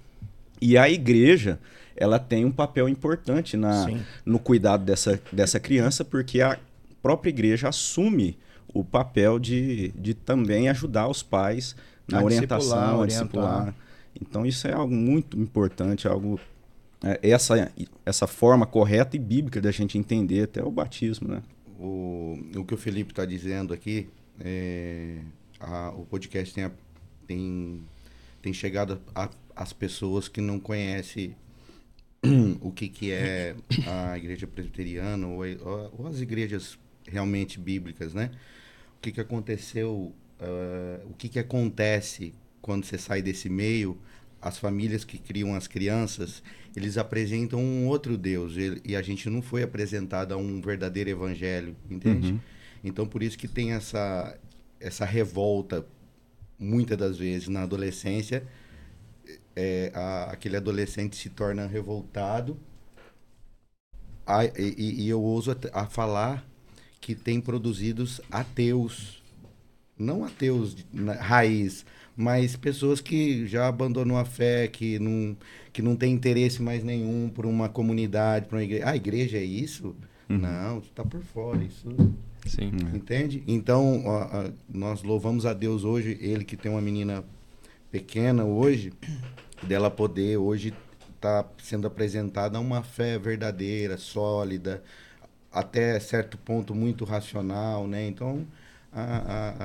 E 0.60 0.76
a 0.76 0.88
igreja, 0.88 1.58
ela 1.96 2.18
tem 2.18 2.44
um 2.44 2.50
papel 2.50 2.88
importante 2.88 3.56
na, 3.56 3.84
Sim. 3.84 4.00
no 4.24 4.38
cuidado 4.38 4.84
dessa, 4.84 5.20
dessa 5.30 5.60
criança, 5.60 6.04
porque 6.04 6.40
a 6.40 6.58
própria 7.02 7.30
igreja 7.30 7.68
assume 7.68 8.36
o 8.80 8.84
papel 8.84 9.38
de, 9.38 9.88
de 9.96 10.14
também 10.14 10.68
ajudar 10.68 11.08
os 11.08 11.22
pais 11.22 11.74
na 12.08 12.18
A 12.20 12.24
orientação, 12.24 12.58
discipular, 12.58 12.88
a 12.90 12.98
orientar. 12.98 13.24
discipular. 13.24 13.74
Então 14.20 14.46
isso 14.46 14.66
é 14.66 14.72
algo 14.72 14.94
muito 14.94 15.38
importante, 15.38 16.06
algo 16.08 16.40
é, 17.04 17.18
essa 17.22 17.70
essa 18.04 18.26
forma 18.26 18.64
correta 18.66 19.16
e 19.16 19.18
bíblica 19.18 19.60
da 19.60 19.70
gente 19.70 19.98
entender 19.98 20.42
até 20.44 20.62
o 20.64 20.70
batismo, 20.70 21.28
né? 21.28 21.42
O, 21.78 22.38
o 22.56 22.64
que 22.64 22.72
o 22.74 22.76
Felipe 22.78 23.12
está 23.12 23.24
dizendo 23.26 23.74
aqui, 23.74 24.08
é, 24.40 25.18
a- 25.60 25.90
o 25.96 26.06
podcast 26.06 26.54
tem, 26.54 26.64
a- 26.64 26.70
tem, 27.26 27.82
tem 28.40 28.52
chegado 28.54 28.98
às 29.54 29.72
pessoas 29.74 30.26
que 30.28 30.40
não 30.40 30.58
conhecem 30.58 31.36
o 32.62 32.70
que, 32.72 32.88
que 32.88 33.10
é 33.12 33.54
a 33.86 34.16
igreja 34.16 34.46
presbiteriana 34.46 35.26
ou, 35.26 35.40
ou- 35.40 35.94
ou 35.98 36.06
as 36.06 36.20
igrejas 36.20 36.78
realmente 37.06 37.60
bíblicas, 37.60 38.14
né? 38.14 38.30
O 38.98 39.00
que, 39.00 39.12
que 39.12 39.20
aconteceu, 39.20 40.12
ah, 40.40 41.00
o 41.11 41.14
que, 41.14 41.28
que 41.28 41.38
acontece 41.38 42.35
quando 42.61 42.85
você 42.85 42.98
sai 42.98 43.22
desse 43.22 43.48
meio, 43.48 43.98
as 44.40 44.59
famílias 44.59 45.04
que 45.04 45.18
criam 45.18 45.54
as 45.54 45.66
crianças, 45.66 46.42
eles 46.74 46.98
apresentam 46.98 47.61
um 47.61 47.87
outro 47.87 48.16
Deus 48.18 48.56
ele- 48.56 48.80
e 48.85 48.94
a 48.96 49.02
gente 49.02 49.30
não 49.30 49.40
foi 49.42 49.62
apresentado 49.62 50.32
a 50.32 50.37
um 50.37 50.61
verdadeiro 50.61 51.11
evangelho, 51.11 51.76
entende? 51.90 52.32
Uhum. 52.32 52.40
Então 52.85 53.06
por 53.06 53.22
isso 53.22 53.38
que 53.38 53.48
tem 53.48 53.72
essa 53.72 54.37
essa 54.78 55.04
revolta 55.06 55.87
muitas 56.59 56.98
das 56.98 57.18
vezes 57.18 57.48
na 57.48 57.62
adolescência, 57.62 58.46
é, 59.54 59.90
a- 59.94 60.24
aquele 60.32 60.56
adolescente 60.56 61.16
se 61.16 61.30
torna 61.30 61.66
revoltado. 61.66 62.59
A- 64.26 64.44
e, 64.44 64.74
e- 65.04 65.09
eu 65.09 65.22
ouso 65.22 65.56
a 65.72 65.87
falar 65.87 66.46
que 67.00 67.14
tem 67.14 67.40
produzidos 67.40 68.20
ateus, 68.30 69.22
não 69.98 70.24
ateus 70.24 70.74
de- 70.74 70.87
na 70.92 71.14
raiz, 71.14 71.85
mas 72.16 72.56
pessoas 72.56 73.00
que 73.00 73.46
já 73.46 73.68
abandonam 73.68 74.16
a 74.16 74.24
fé, 74.24 74.66
que 74.68 74.98
não, 74.98 75.37
que 75.72 75.82
não 75.82 75.94
tem 75.94 76.12
interesse 76.12 76.62
mais 76.62 76.82
nenhum 76.82 77.28
por 77.28 77.46
uma 77.46 77.68
comunidade, 77.68 78.46
por 78.46 78.56
uma 78.56 78.64
igreja. 78.64 78.85
Ah, 78.87 78.90
a 78.90 78.96
igreja 78.96 79.37
é 79.37 79.44
isso? 79.44 79.94
Não, 80.28 80.78
está 80.78 81.04
por 81.04 81.22
fora. 81.22 81.62
Isso 81.62 81.88
Sim. 82.46 82.70
Entende? 82.94 83.42
Então, 83.46 84.04
ó, 84.06 84.22
ó, 84.24 84.50
nós 84.68 85.02
louvamos 85.02 85.44
a 85.44 85.52
Deus 85.52 85.85
hoje, 85.85 86.16
ele 86.20 86.44
que 86.44 86.56
tem 86.56 86.70
uma 86.70 86.80
menina 86.80 87.24
pequena 87.90 88.44
hoje, 88.44 88.92
dela 89.62 89.90
poder 89.90 90.37
hoje 90.37 90.72
estar 91.14 91.48
sendo 91.62 91.87
apresentada 91.87 92.61
uma 92.61 92.82
fé 92.82 93.18
verdadeira, 93.18 93.96
sólida, 93.98 94.82
até 95.61 95.99
certo 96.01 96.38
ponto 96.38 96.75
muito 96.75 97.05
racional, 97.05 97.87
né? 97.88 98.07
Então, 98.07 98.47
a- 98.92 99.03
a- 99.03 99.57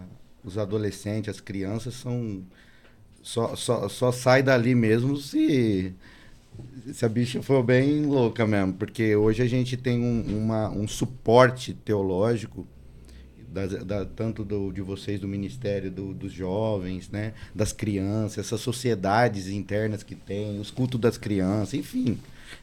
a- 0.00 0.04
os 0.44 0.58
adolescentes, 0.58 1.30
as 1.34 1.40
crianças 1.40 1.94
são 1.94 2.42
só, 3.22 3.54
só, 3.56 3.88
só 3.88 4.12
sai 4.12 4.42
dali 4.42 4.74
mesmo 4.74 5.16
se 5.16 5.94
se 6.92 7.04
a 7.04 7.08
bicha 7.08 7.42
for 7.42 7.62
bem 7.62 8.04
louca 8.06 8.46
mesmo, 8.46 8.74
porque 8.74 9.16
hoje 9.16 9.42
a 9.42 9.46
gente 9.46 9.76
tem 9.76 10.00
um, 10.00 10.38
uma, 10.38 10.68
um 10.70 10.86
suporte 10.86 11.72
teológico, 11.74 12.66
das- 13.48 13.84
da- 13.84 14.04
tanto 14.04 14.44
do, 14.44 14.72
de 14.72 14.80
vocês 14.80 15.20
do 15.20 15.28
Ministério 15.28 15.90
do- 15.90 16.14
dos 16.14 16.32
Jovens, 16.32 17.10
né, 17.10 17.34
das 17.54 17.72
crianças, 17.72 18.46
essas 18.46 18.60
sociedades 18.60 19.48
internas 19.48 20.02
que 20.02 20.14
tem, 20.14 20.58
os 20.60 20.70
cultos 20.70 21.00
das 21.00 21.18
crianças, 21.18 21.74
enfim, 21.74 22.18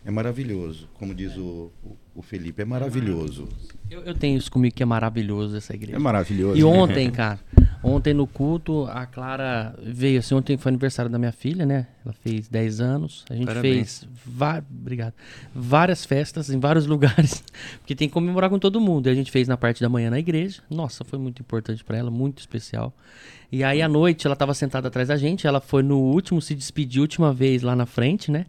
é 0.05 0.11
maravilhoso, 0.11 0.89
como 0.95 1.13
diz 1.13 1.35
o, 1.37 1.71
o, 1.83 1.95
o 2.19 2.21
Felipe, 2.21 2.61
é 2.61 2.65
maravilhoso. 2.65 3.47
Eu, 3.89 4.01
eu 4.01 4.13
tenho 4.13 4.37
isso 4.37 4.51
comigo 4.51 4.75
que 4.75 4.83
é 4.83 4.85
maravilhoso 4.85 5.55
essa 5.57 5.73
igreja. 5.73 5.95
É 5.95 5.99
maravilhoso. 5.99 6.57
E 6.57 6.63
ontem, 6.63 7.09
cara, 7.11 7.39
ontem 7.83 8.13
no 8.13 8.27
culto, 8.27 8.85
a 8.85 9.05
Clara 9.05 9.73
veio 9.81 10.19
assim, 10.19 10.35
ontem 10.35 10.57
foi 10.57 10.69
aniversário 10.69 11.09
da 11.09 11.17
minha 11.17 11.31
filha, 11.31 11.65
né? 11.65 11.87
Ela 12.05 12.13
fez 12.13 12.47
10 12.47 12.81
anos. 12.81 13.25
A 13.29 13.33
gente 13.35 13.45
Parabéns. 13.47 13.99
fez 14.01 14.07
va- 14.25 14.63
obrigado, 14.69 15.13
várias 15.55 16.05
festas 16.05 16.49
em 16.49 16.59
vários 16.59 16.85
lugares, 16.87 17.43
porque 17.79 17.95
tem 17.95 18.07
que 18.07 18.13
comemorar 18.13 18.49
com 18.49 18.59
todo 18.59 18.79
mundo. 18.79 19.07
E 19.07 19.09
a 19.09 19.15
gente 19.15 19.31
fez 19.31 19.47
na 19.47 19.57
parte 19.57 19.81
da 19.81 19.89
manhã 19.89 20.09
na 20.09 20.19
igreja. 20.19 20.61
Nossa, 20.69 21.03
foi 21.03 21.17
muito 21.17 21.41
importante 21.41 21.83
pra 21.83 21.97
ela, 21.97 22.11
muito 22.11 22.39
especial. 22.39 22.93
E 23.51 23.63
aí 23.63 23.81
à 23.81 23.87
noite 23.89 24.27
ela 24.27 24.35
tava 24.35 24.53
sentada 24.53 24.89
atrás 24.89 25.07
da 25.07 25.17
gente, 25.17 25.47
ela 25.47 25.59
foi 25.59 25.81
no 25.81 25.97
último 25.97 26.39
se 26.41 26.53
despedir 26.53 27.01
última 27.01 27.33
vez 27.33 27.63
lá 27.63 27.75
na 27.75 27.87
frente, 27.87 28.29
né? 28.29 28.45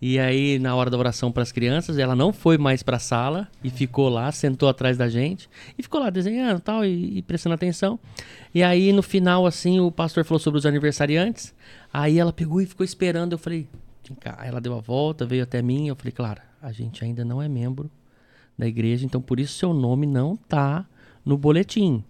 E 0.00 0.18
aí, 0.18 0.58
na 0.58 0.74
hora 0.74 0.90
da 0.90 0.98
oração 0.98 1.32
para 1.32 1.42
as 1.42 1.50
crianças, 1.50 1.96
ela 1.96 2.14
não 2.14 2.32
foi 2.32 2.58
mais 2.58 2.82
para 2.82 2.96
a 2.96 3.00
sala 3.00 3.48
e 3.64 3.70
ficou 3.70 4.08
lá, 4.08 4.30
sentou 4.30 4.68
atrás 4.68 4.98
da 4.98 5.08
gente 5.08 5.48
e 5.78 5.82
ficou 5.82 6.00
lá 6.00 6.10
desenhando 6.10 6.60
tal, 6.60 6.84
e, 6.84 7.18
e 7.18 7.22
prestando 7.22 7.54
atenção. 7.54 7.98
E 8.54 8.62
aí, 8.62 8.92
no 8.92 9.02
final, 9.02 9.46
assim, 9.46 9.80
o 9.80 9.90
pastor 9.90 10.24
falou 10.24 10.38
sobre 10.38 10.58
os 10.58 10.66
aniversariantes. 10.66 11.54
Aí 11.92 12.18
ela 12.18 12.32
pegou 12.32 12.60
e 12.60 12.66
ficou 12.66 12.84
esperando. 12.84 13.32
Eu 13.32 13.38
falei, 13.38 13.66
vem 14.06 14.16
cá. 14.16 14.36
Aí 14.38 14.48
ela 14.48 14.60
deu 14.60 14.74
a 14.76 14.80
volta, 14.80 15.24
veio 15.24 15.42
até 15.42 15.62
mim. 15.62 15.88
Eu 15.88 15.96
falei, 15.96 16.12
Clara, 16.12 16.42
a 16.60 16.72
gente 16.72 17.02
ainda 17.02 17.24
não 17.24 17.40
é 17.40 17.48
membro 17.48 17.90
da 18.58 18.66
igreja, 18.66 19.04
então 19.04 19.20
por 19.20 19.38
isso 19.38 19.58
seu 19.58 19.74
nome 19.74 20.06
não 20.06 20.36
tá 20.36 20.86
no 21.24 21.36
boletim, 21.36 22.02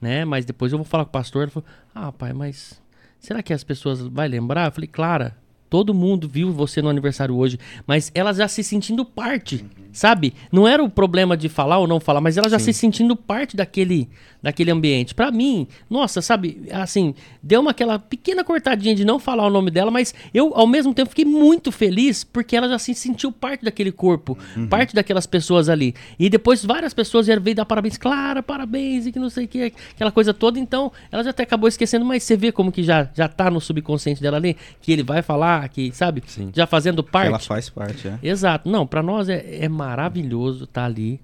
né? 0.00 0.24
Mas 0.24 0.44
depois 0.44 0.72
eu 0.72 0.78
vou 0.78 0.84
falar 0.84 1.04
com 1.04 1.10
o 1.10 1.12
pastor. 1.12 1.42
Ele 1.42 1.50
falou, 1.50 1.68
ah, 1.94 2.10
pai, 2.10 2.32
mas 2.32 2.80
será 3.20 3.42
que 3.42 3.52
as 3.52 3.62
pessoas 3.62 4.00
vai 4.00 4.28
lembrar? 4.28 4.66
Eu 4.66 4.72
falei, 4.72 4.88
Clara, 4.88 5.36
todo 5.72 5.94
mundo 5.94 6.28
viu 6.28 6.52
você 6.52 6.82
no 6.82 6.90
aniversário 6.90 7.34
hoje, 7.34 7.58
mas 7.86 8.12
elas 8.14 8.36
já 8.36 8.46
se 8.46 8.62
sentindo 8.62 9.06
parte, 9.06 9.64
sabe? 9.92 10.34
Não 10.50 10.66
era 10.66 10.82
o 10.82 10.88
problema 10.88 11.36
de 11.36 11.48
falar 11.48 11.78
ou 11.78 11.86
não 11.86 12.00
falar, 12.00 12.20
mas 12.20 12.36
elas 12.36 12.52
já 12.52 12.58
se 12.58 12.72
sentindo 12.72 13.14
parte 13.14 13.56
daquele, 13.56 14.08
daquele 14.42 14.70
ambiente. 14.70 15.14
Pra 15.14 15.30
mim, 15.30 15.66
nossa, 15.88 16.22
sabe, 16.22 16.62
assim, 16.72 17.14
deu 17.42 17.60
uma 17.60 17.70
aquela 17.70 17.98
pequena 17.98 18.42
cortadinha 18.44 18.94
de 18.94 19.04
não 19.04 19.18
falar 19.18 19.46
o 19.46 19.50
nome 19.50 19.70
dela, 19.70 19.90
mas 19.90 20.14
eu 20.32 20.52
ao 20.54 20.66
mesmo 20.66 20.94
tempo 20.94 21.10
fiquei 21.10 21.24
muito 21.24 21.70
feliz 21.70 22.24
porque 22.24 22.56
ela 22.56 22.68
já 22.68 22.78
se 22.78 22.94
sentiu 22.94 23.30
parte 23.30 23.64
daquele 23.64 23.92
corpo, 23.92 24.36
parte 24.70 24.94
daquelas 24.94 25.26
pessoas 25.26 25.68
ali. 25.68 25.94
E 26.18 26.28
depois 26.28 26.64
várias 26.64 26.94
pessoas 26.94 27.26
vieram 27.26 27.42
veio 27.42 27.56
dar 27.56 27.64
parabéns, 27.64 27.96
Clara, 27.98 28.42
parabéns, 28.42 29.06
e 29.06 29.12
que 29.12 29.18
não 29.18 29.30
sei 29.30 29.44
o 29.44 29.48
que, 29.48 29.72
aquela 29.94 30.10
coisa 30.10 30.32
toda. 30.32 30.58
Então, 30.58 30.90
ela 31.10 31.22
já 31.22 31.30
até 31.30 31.42
acabou 31.42 31.68
esquecendo, 31.68 32.04
mas 32.04 32.22
você 32.22 32.36
vê 32.36 32.52
como 32.52 32.72
que 32.72 32.82
já, 32.82 33.08
já 33.14 33.28
tá 33.28 33.50
no 33.50 33.60
subconsciente 33.60 34.22
dela 34.22 34.36
ali, 34.36 34.56
que 34.80 34.92
ele 34.92 35.02
vai 35.02 35.22
falar, 35.22 35.68
que, 35.68 35.92
sabe, 35.92 36.22
Sim. 36.26 36.50
já 36.54 36.66
fazendo 36.66 37.02
parte. 37.02 37.28
Ela 37.28 37.38
faz 37.38 37.68
parte, 37.68 38.08
é. 38.08 38.18
Exato. 38.22 38.68
Não, 38.68 38.86
pra 38.86 39.02
nós 39.02 39.28
é, 39.28 39.44
é 39.60 39.68
maravilhoso 39.86 40.64
estar 40.64 40.84
ali. 40.84 41.20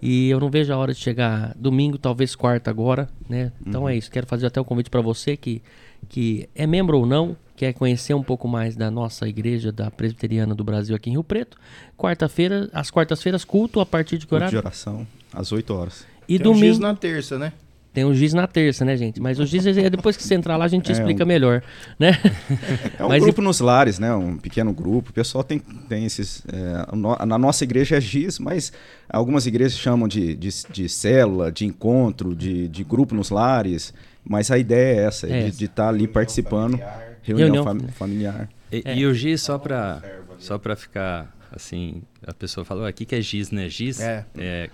E 0.00 0.28
eu 0.28 0.40
não 0.40 0.50
vejo 0.50 0.72
a 0.72 0.76
hora 0.76 0.92
de 0.92 0.98
chegar 0.98 1.54
domingo, 1.56 1.96
talvez 1.96 2.34
quarta 2.34 2.70
agora, 2.70 3.08
né? 3.28 3.52
Então 3.64 3.88
é 3.88 3.96
isso. 3.96 4.10
Quero 4.10 4.26
fazer 4.26 4.46
até 4.46 4.60
o 4.60 4.64
convite 4.64 4.90
pra 4.90 5.00
você 5.00 5.36
que, 5.36 5.62
que 6.08 6.48
é 6.56 6.66
membro 6.66 6.98
ou 6.98 7.06
não, 7.06 7.36
quer 7.54 7.72
conhecer 7.72 8.12
um 8.12 8.22
pouco 8.22 8.48
mais 8.48 8.74
da 8.74 8.90
nossa 8.90 9.28
igreja 9.28 9.70
da 9.70 9.92
Presbiteriana 9.92 10.54
do 10.56 10.64
Brasil 10.64 10.96
aqui 10.96 11.08
em 11.08 11.12
Rio 11.12 11.22
Preto. 11.22 11.56
Quarta-feira, 11.96 12.68
às 12.72 12.90
quartas-feiras, 12.90 13.44
culto 13.44 13.78
a 13.78 13.86
partir 13.86 14.18
de 14.18 14.26
que 14.26 14.30
Culto 14.30 14.40
de 14.40 14.56
horário? 14.56 14.58
oração, 14.58 15.06
às 15.32 15.52
8 15.52 15.72
horas. 15.72 16.04
E 16.28 16.36
Tem 16.36 16.48
um 16.48 16.54
domingo 16.54 16.66
giz 16.72 16.78
na 16.80 16.94
terça, 16.96 17.38
né? 17.38 17.52
Tem 17.92 18.04
o 18.04 18.14
giz 18.14 18.32
na 18.32 18.46
terça, 18.46 18.84
né, 18.84 18.96
gente? 18.96 19.20
Mas 19.20 19.38
o 19.38 19.44
giz 19.46 19.66
é 19.66 19.90
depois 19.90 20.16
que 20.16 20.22
você 20.22 20.34
entrar 20.34 20.56
lá 20.56 20.64
a 20.64 20.68
gente 20.68 20.88
É, 20.90 20.92
explica 20.92 21.24
um- 21.24 21.26
melhor, 21.26 21.62
né? 21.98 22.12
É 22.98 23.04
um 23.04 23.08
Mas 23.08 23.22
grupo 23.22 23.42
nos 23.42 23.60
lares, 23.60 23.98
né? 23.98 24.14
Um 24.14 24.36
pequeno 24.36 24.72
grupo. 24.72 25.10
O 25.10 25.12
pessoal 25.12 25.44
tem, 25.44 25.58
tem 25.58 26.04
esses. 26.04 26.42
é, 26.52 26.96
no- 26.96 27.16
na 27.26 27.38
nossa 27.38 27.64
igreja 27.64 27.96
é 27.96 28.00
GIS, 28.00 28.38
mas 28.38 28.72
algumas 29.08 29.46
igrejas 29.46 29.78
chamam 29.78 30.08
de, 30.08 30.34
de, 30.34 30.48
de 30.70 30.88
célula, 30.88 31.50
de 31.52 31.64
encontro, 31.66 32.34
de, 32.34 32.68
de 32.68 32.82
grupo 32.84 33.14
nos 33.14 33.30
lares. 33.30 33.92
Mas 34.24 34.50
a 34.50 34.58
ideia 34.58 35.00
é 35.00 35.04
essa, 35.04 35.26
É 35.26 35.48
é 35.48 35.50
de 35.50 35.64
estar 35.64 35.88
ali 35.88 36.06
participando. 36.08 36.78
Reunião, 37.22 37.46
Reunião 37.54 37.64
fam- 37.64 37.88
familiar. 37.92 38.32
familiar. 38.32 38.48
E, 38.70 38.82
É. 38.84 38.96
e 38.96 39.06
o 39.06 39.12
GIS, 39.14 39.42
só 39.42 39.58
para 39.58 40.02
só 40.38 40.58
pra 40.58 40.74
ficar 40.74 41.32
assim, 41.54 42.02
a 42.26 42.32
pessoa 42.32 42.64
fala, 42.64 42.88
o 42.88 42.92
que 42.92 43.04
que 43.04 43.14
é 43.14 43.20
GIS, 43.20 43.50
né? 43.50 43.68
GIS 43.68 44.00
É. 44.00 44.24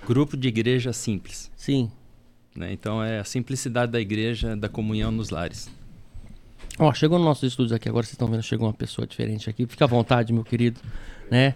Grupo 0.06 0.36
de 0.36 0.48
Igreja 0.48 0.92
Simples. 0.92 1.50
Sim. 1.56 1.90
Né? 2.58 2.72
Então 2.72 3.02
é 3.02 3.20
a 3.20 3.24
simplicidade 3.24 3.92
da 3.92 4.00
igreja, 4.00 4.56
da 4.56 4.68
comunhão 4.68 5.12
nos 5.12 5.30
lares. 5.30 5.70
Ó, 6.76 6.92
chegou 6.92 7.16
nos 7.18 7.26
nossos 7.26 7.44
estúdios 7.44 7.72
aqui, 7.72 7.88
agora 7.88 8.04
vocês 8.04 8.14
estão 8.14 8.26
vendo, 8.28 8.42
chegou 8.42 8.66
uma 8.66 8.74
pessoa 8.74 9.06
diferente 9.06 9.48
aqui. 9.48 9.64
Fica 9.66 9.84
à 9.84 9.88
vontade, 9.88 10.32
meu 10.32 10.42
querido, 10.42 10.80
né? 11.30 11.54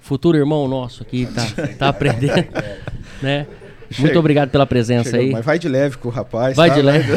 Futuro 0.00 0.36
irmão 0.36 0.66
nosso 0.66 1.02
aqui, 1.02 1.26
tá, 1.26 1.46
tá 1.78 1.88
aprendendo, 1.88 2.48
né? 3.22 3.46
Muito 3.98 4.08
Chega- 4.08 4.18
obrigado 4.20 4.50
pela 4.50 4.66
presença 4.66 5.10
Chegou, 5.10 5.26
aí. 5.26 5.32
Mas 5.32 5.44
vai 5.44 5.58
de 5.58 5.68
leve 5.68 5.98
com 5.98 6.08
o 6.08 6.12
rapaz. 6.12 6.56
Vai 6.56 6.68
tá? 6.68 6.76
de 6.76 6.82
leve. 6.82 7.12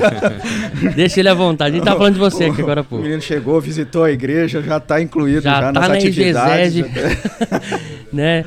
Deixa 0.96 1.20
ele 1.20 1.28
à 1.28 1.34
vontade. 1.34 1.74
A 1.74 1.78
gente 1.78 1.84
tá 1.84 1.94
falando 1.94 2.14
de 2.14 2.20
você 2.20 2.44
aqui 2.44 2.62
agora, 2.62 2.82
pô. 2.82 2.96
O 2.96 3.00
menino 3.02 3.20
chegou, 3.20 3.60
visitou 3.60 4.02
a 4.04 4.10
igreja, 4.10 4.62
já 4.62 4.78
está 4.78 5.00
incluído 5.02 5.42
Já 5.42 5.60
já, 5.60 5.72
tá 5.72 5.80
nas 5.80 5.88
na 5.90 5.94
atividades. 5.96 6.74
IGESEG. 6.74 6.90
né? 8.12 8.46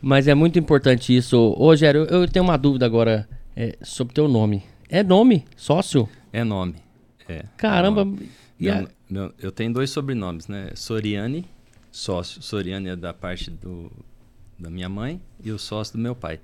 Mas 0.00 0.26
é 0.28 0.34
muito 0.34 0.58
importante 0.58 1.14
isso. 1.14 1.36
Ô, 1.38 1.66
Rogério, 1.66 2.04
eu 2.04 2.26
tenho 2.26 2.44
uma 2.44 2.56
dúvida 2.56 2.86
agora 2.86 3.28
é, 3.56 3.76
sobre 3.82 4.14
teu 4.14 4.28
nome. 4.28 4.62
É 4.88 5.02
nome? 5.02 5.44
Sócio? 5.56 6.08
É 6.32 6.42
nome. 6.42 6.76
É, 7.28 7.44
Caramba, 7.56 8.00
é 8.02 8.04
nome. 8.04 8.30
Meu- 8.58 8.74
a- 8.74 8.88
meu- 9.08 9.34
eu 9.38 9.52
tenho 9.52 9.72
dois 9.72 9.90
sobrenomes, 9.90 10.48
né? 10.48 10.70
Soriani, 10.74 11.44
sócio. 11.90 12.42
Soriani 12.42 12.90
é 12.90 12.96
da 12.96 13.12
parte 13.12 13.50
do, 13.50 13.90
da 14.58 14.70
minha 14.70 14.88
mãe 14.88 15.20
e 15.42 15.50
o 15.50 15.58
sócio 15.58 15.94
do 15.96 16.00
meu 16.00 16.14
pai. 16.14 16.40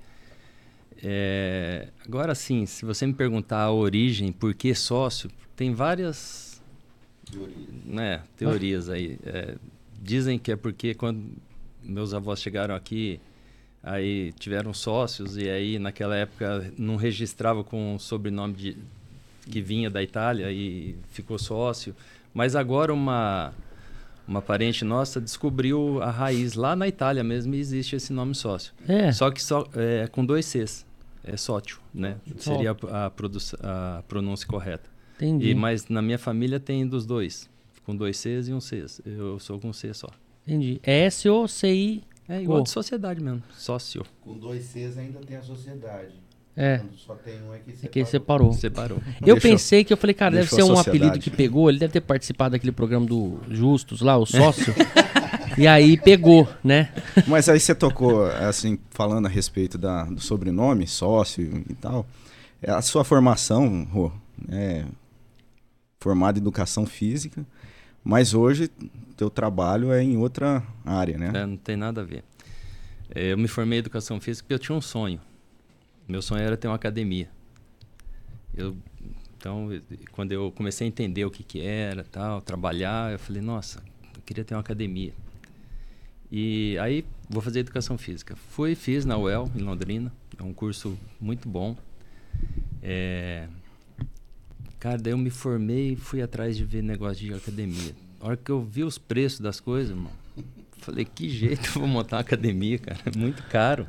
É, 1.03 1.89
agora 2.05 2.33
sim, 2.33 2.65
se 2.65 2.83
você 2.85 3.05
me 3.05 3.13
perguntar 3.13 3.61
a 3.61 3.71
origem, 3.71 4.31
por 4.31 4.53
que 4.53 4.73
sócio, 4.73 5.29
tem 5.55 5.73
várias 5.73 6.61
né, 7.85 8.21
teorias 8.35 8.89
aí. 8.89 9.19
É, 9.23 9.55
dizem 10.01 10.39
que 10.39 10.51
é 10.51 10.55
porque 10.55 10.93
quando 10.95 11.23
meus 11.83 12.13
avós 12.13 12.41
chegaram 12.41 12.73
aqui, 12.75 13.19
aí 13.87 14.33
tiveram 14.33 14.73
sócios 14.73 15.37
e 15.37 15.49
aí 15.49 15.79
naquela 15.79 16.15
época 16.15 16.71
não 16.77 16.95
registrava 16.95 17.63
com 17.63 17.95
o 17.95 17.99
sobrenome 17.99 18.53
de, 18.53 18.77
que 19.49 19.61
vinha 19.61 19.89
da 19.89 20.03
Itália 20.03 20.51
e 20.51 20.95
ficou 21.09 21.39
sócio. 21.39 21.95
Mas 22.33 22.55
agora 22.55 22.93
uma 22.93 23.53
uma 24.27 24.41
parente 24.41 24.83
nossa 24.83 25.21
descobriu 25.21 26.01
a 26.01 26.11
raiz 26.11 26.53
lá 26.53 26.75
na 26.75 26.87
Itália 26.87 27.23
mesmo 27.23 27.55
e 27.55 27.59
existe 27.59 27.95
esse 27.95 28.11
nome 28.11 28.35
sócio. 28.35 28.73
É. 28.87 29.11
Só 29.11 29.31
que 29.31 29.41
só 29.41 29.65
é, 29.73 30.07
com 30.07 30.25
dois 30.25 30.45
Cs. 30.45 30.85
É 31.23 31.37
sócio, 31.37 31.79
né? 31.93 32.17
Só. 32.37 32.53
Seria 32.53 32.75
a, 32.91 33.05
a 33.97 34.03
pronúncia 34.03 34.47
correta. 34.47 34.89
Entendi. 35.15 35.49
E, 35.49 35.55
mas 35.55 35.87
na 35.87 36.01
minha 36.01 36.19
família 36.19 36.59
tem 36.59 36.85
dos 36.85 37.05
dois. 37.05 37.49
Com 37.85 37.95
dois 37.95 38.17
Cs 38.17 38.49
e 38.49 38.53
um 38.53 38.59
Cs. 38.59 39.01
Eu 39.05 39.39
sou 39.39 39.59
com 39.59 39.71
C 39.71 39.93
só. 39.93 40.09
Entendi. 40.45 40.79
É 40.83 41.05
S-O-C-I. 41.05 42.03
É 42.29 42.41
igual 42.41 42.59
Oh. 42.59 42.63
de 42.63 42.69
sociedade 42.69 43.21
mesmo. 43.21 43.41
Sócio. 43.57 44.05
Com 44.21 44.37
dois 44.37 44.65
Cs 44.65 44.97
ainda 44.97 45.19
tem 45.19 45.37
a 45.37 45.41
sociedade. 45.41 46.13
É. 46.55 46.79
Quando 46.79 46.97
só 46.97 47.13
tem 47.15 47.41
um 47.43 47.53
é 47.53 47.59
que 47.59 47.71
É 47.85 47.87
que 47.87 48.03
separou. 48.05 48.51
separou. 48.51 48.97
Separou. 48.97 48.97
Eu 49.21 49.35
Deixou- 49.35 49.41
pensei 49.51 49.83
que 49.83 49.93
eu 49.93 49.97
falei, 49.97 50.13
cara, 50.15 50.35
deve 50.37 50.49
ser 50.49 50.63
um 50.63 50.77
apelido 50.77 51.19
que 51.19 51.29
pegou. 51.29 51.69
Ele 51.69 51.77
deve 51.79 51.93
ter 51.93 52.01
participado 52.01 52.53
daquele 52.53 52.71
programa 52.71 53.05
do 53.05 53.39
Justus 53.47 54.01
lá, 54.01 54.17
o 54.17 54.25
sócio. 54.25 54.73
e 55.57 55.67
aí 55.67 55.95
pegou, 55.97 56.49
né? 56.63 56.91
Mas 57.27 57.47
aí 57.47 57.59
você 57.59 57.75
tocou, 57.75 58.25
assim, 58.25 58.79
falando 58.89 59.27
a 59.27 59.29
respeito 59.29 59.77
da, 59.77 60.03
do 60.05 60.19
sobrenome, 60.19 60.87
sócio 60.87 61.63
e 61.69 61.75
tal. 61.75 62.07
É, 62.59 62.71
A 62.71 62.81
sua 62.81 63.03
formação, 63.03 63.83
Rô, 63.91 64.11
é 64.49 64.83
formada 65.99 66.39
em 66.39 66.41
educação 66.41 66.85
física, 66.87 67.45
mas 68.03 68.33
hoje 68.33 68.69
teu 69.17 69.29
trabalho 69.29 69.91
é 69.91 70.01
em 70.01 70.15
outra 70.15 70.63
área, 70.85 71.17
né? 71.17 71.31
É, 71.33 71.45
não 71.45 71.57
tem 71.57 71.75
nada 71.75 72.01
a 72.01 72.03
ver. 72.03 72.23
É, 73.13 73.33
eu 73.33 73.37
me 73.37 73.47
formei 73.47 73.77
em 73.77 73.81
educação 73.81 74.21
física 74.21 74.45
porque 74.45 74.53
eu 74.53 74.59
tinha 74.59 74.77
um 74.77 74.81
sonho. 74.81 75.19
Meu 76.07 76.21
sonho 76.21 76.41
era 76.41 76.55
ter 76.55 76.67
uma 76.67 76.75
academia. 76.75 77.29
Eu, 78.55 78.77
então, 79.37 79.69
quando 80.11 80.31
eu 80.31 80.51
comecei 80.51 80.85
a 80.85 80.87
entender 80.87 81.25
o 81.25 81.31
que, 81.31 81.43
que 81.43 81.61
era, 81.61 82.03
tal, 82.03 82.41
trabalhar, 82.41 83.11
eu 83.11 83.19
falei, 83.19 83.41
nossa, 83.41 83.83
eu 84.15 84.21
queria 84.25 84.43
ter 84.43 84.55
uma 84.55 84.61
academia. 84.61 85.13
E 86.31 86.77
aí, 86.79 87.05
vou 87.29 87.41
fazer 87.41 87.59
educação 87.59 87.97
física. 87.97 88.35
Fui, 88.35 88.75
fiz 88.75 89.05
na 89.05 89.17
UEL, 89.17 89.49
em 89.55 89.61
Londrina. 89.61 90.11
É 90.37 90.43
um 90.43 90.53
curso 90.53 90.97
muito 91.19 91.47
bom. 91.47 91.75
É, 92.81 93.47
Cara, 94.79 94.97
daí 94.97 95.11
eu 95.11 95.17
me 95.17 95.31
formei 95.31 95.93
e 95.93 95.95
fui 95.95 96.21
atrás 96.21 96.55
de 96.55 96.63
ver 96.63 96.83
negócio 96.83 97.25
de 97.25 97.33
academia. 97.33 97.95
A 98.19 98.27
hora 98.27 98.37
que 98.37 98.51
eu 98.51 98.61
vi 98.61 98.83
os 98.83 98.97
preços 98.97 99.39
das 99.39 99.59
coisas, 99.59 99.91
irmão, 99.91 100.11
falei, 100.79 101.05
que 101.05 101.29
jeito 101.29 101.67
eu 101.67 101.81
vou 101.81 101.87
montar 101.87 102.17
uma 102.17 102.21
academia, 102.21 102.79
cara? 102.79 102.99
É 103.05 103.17
muito 103.17 103.43
caro. 103.43 103.87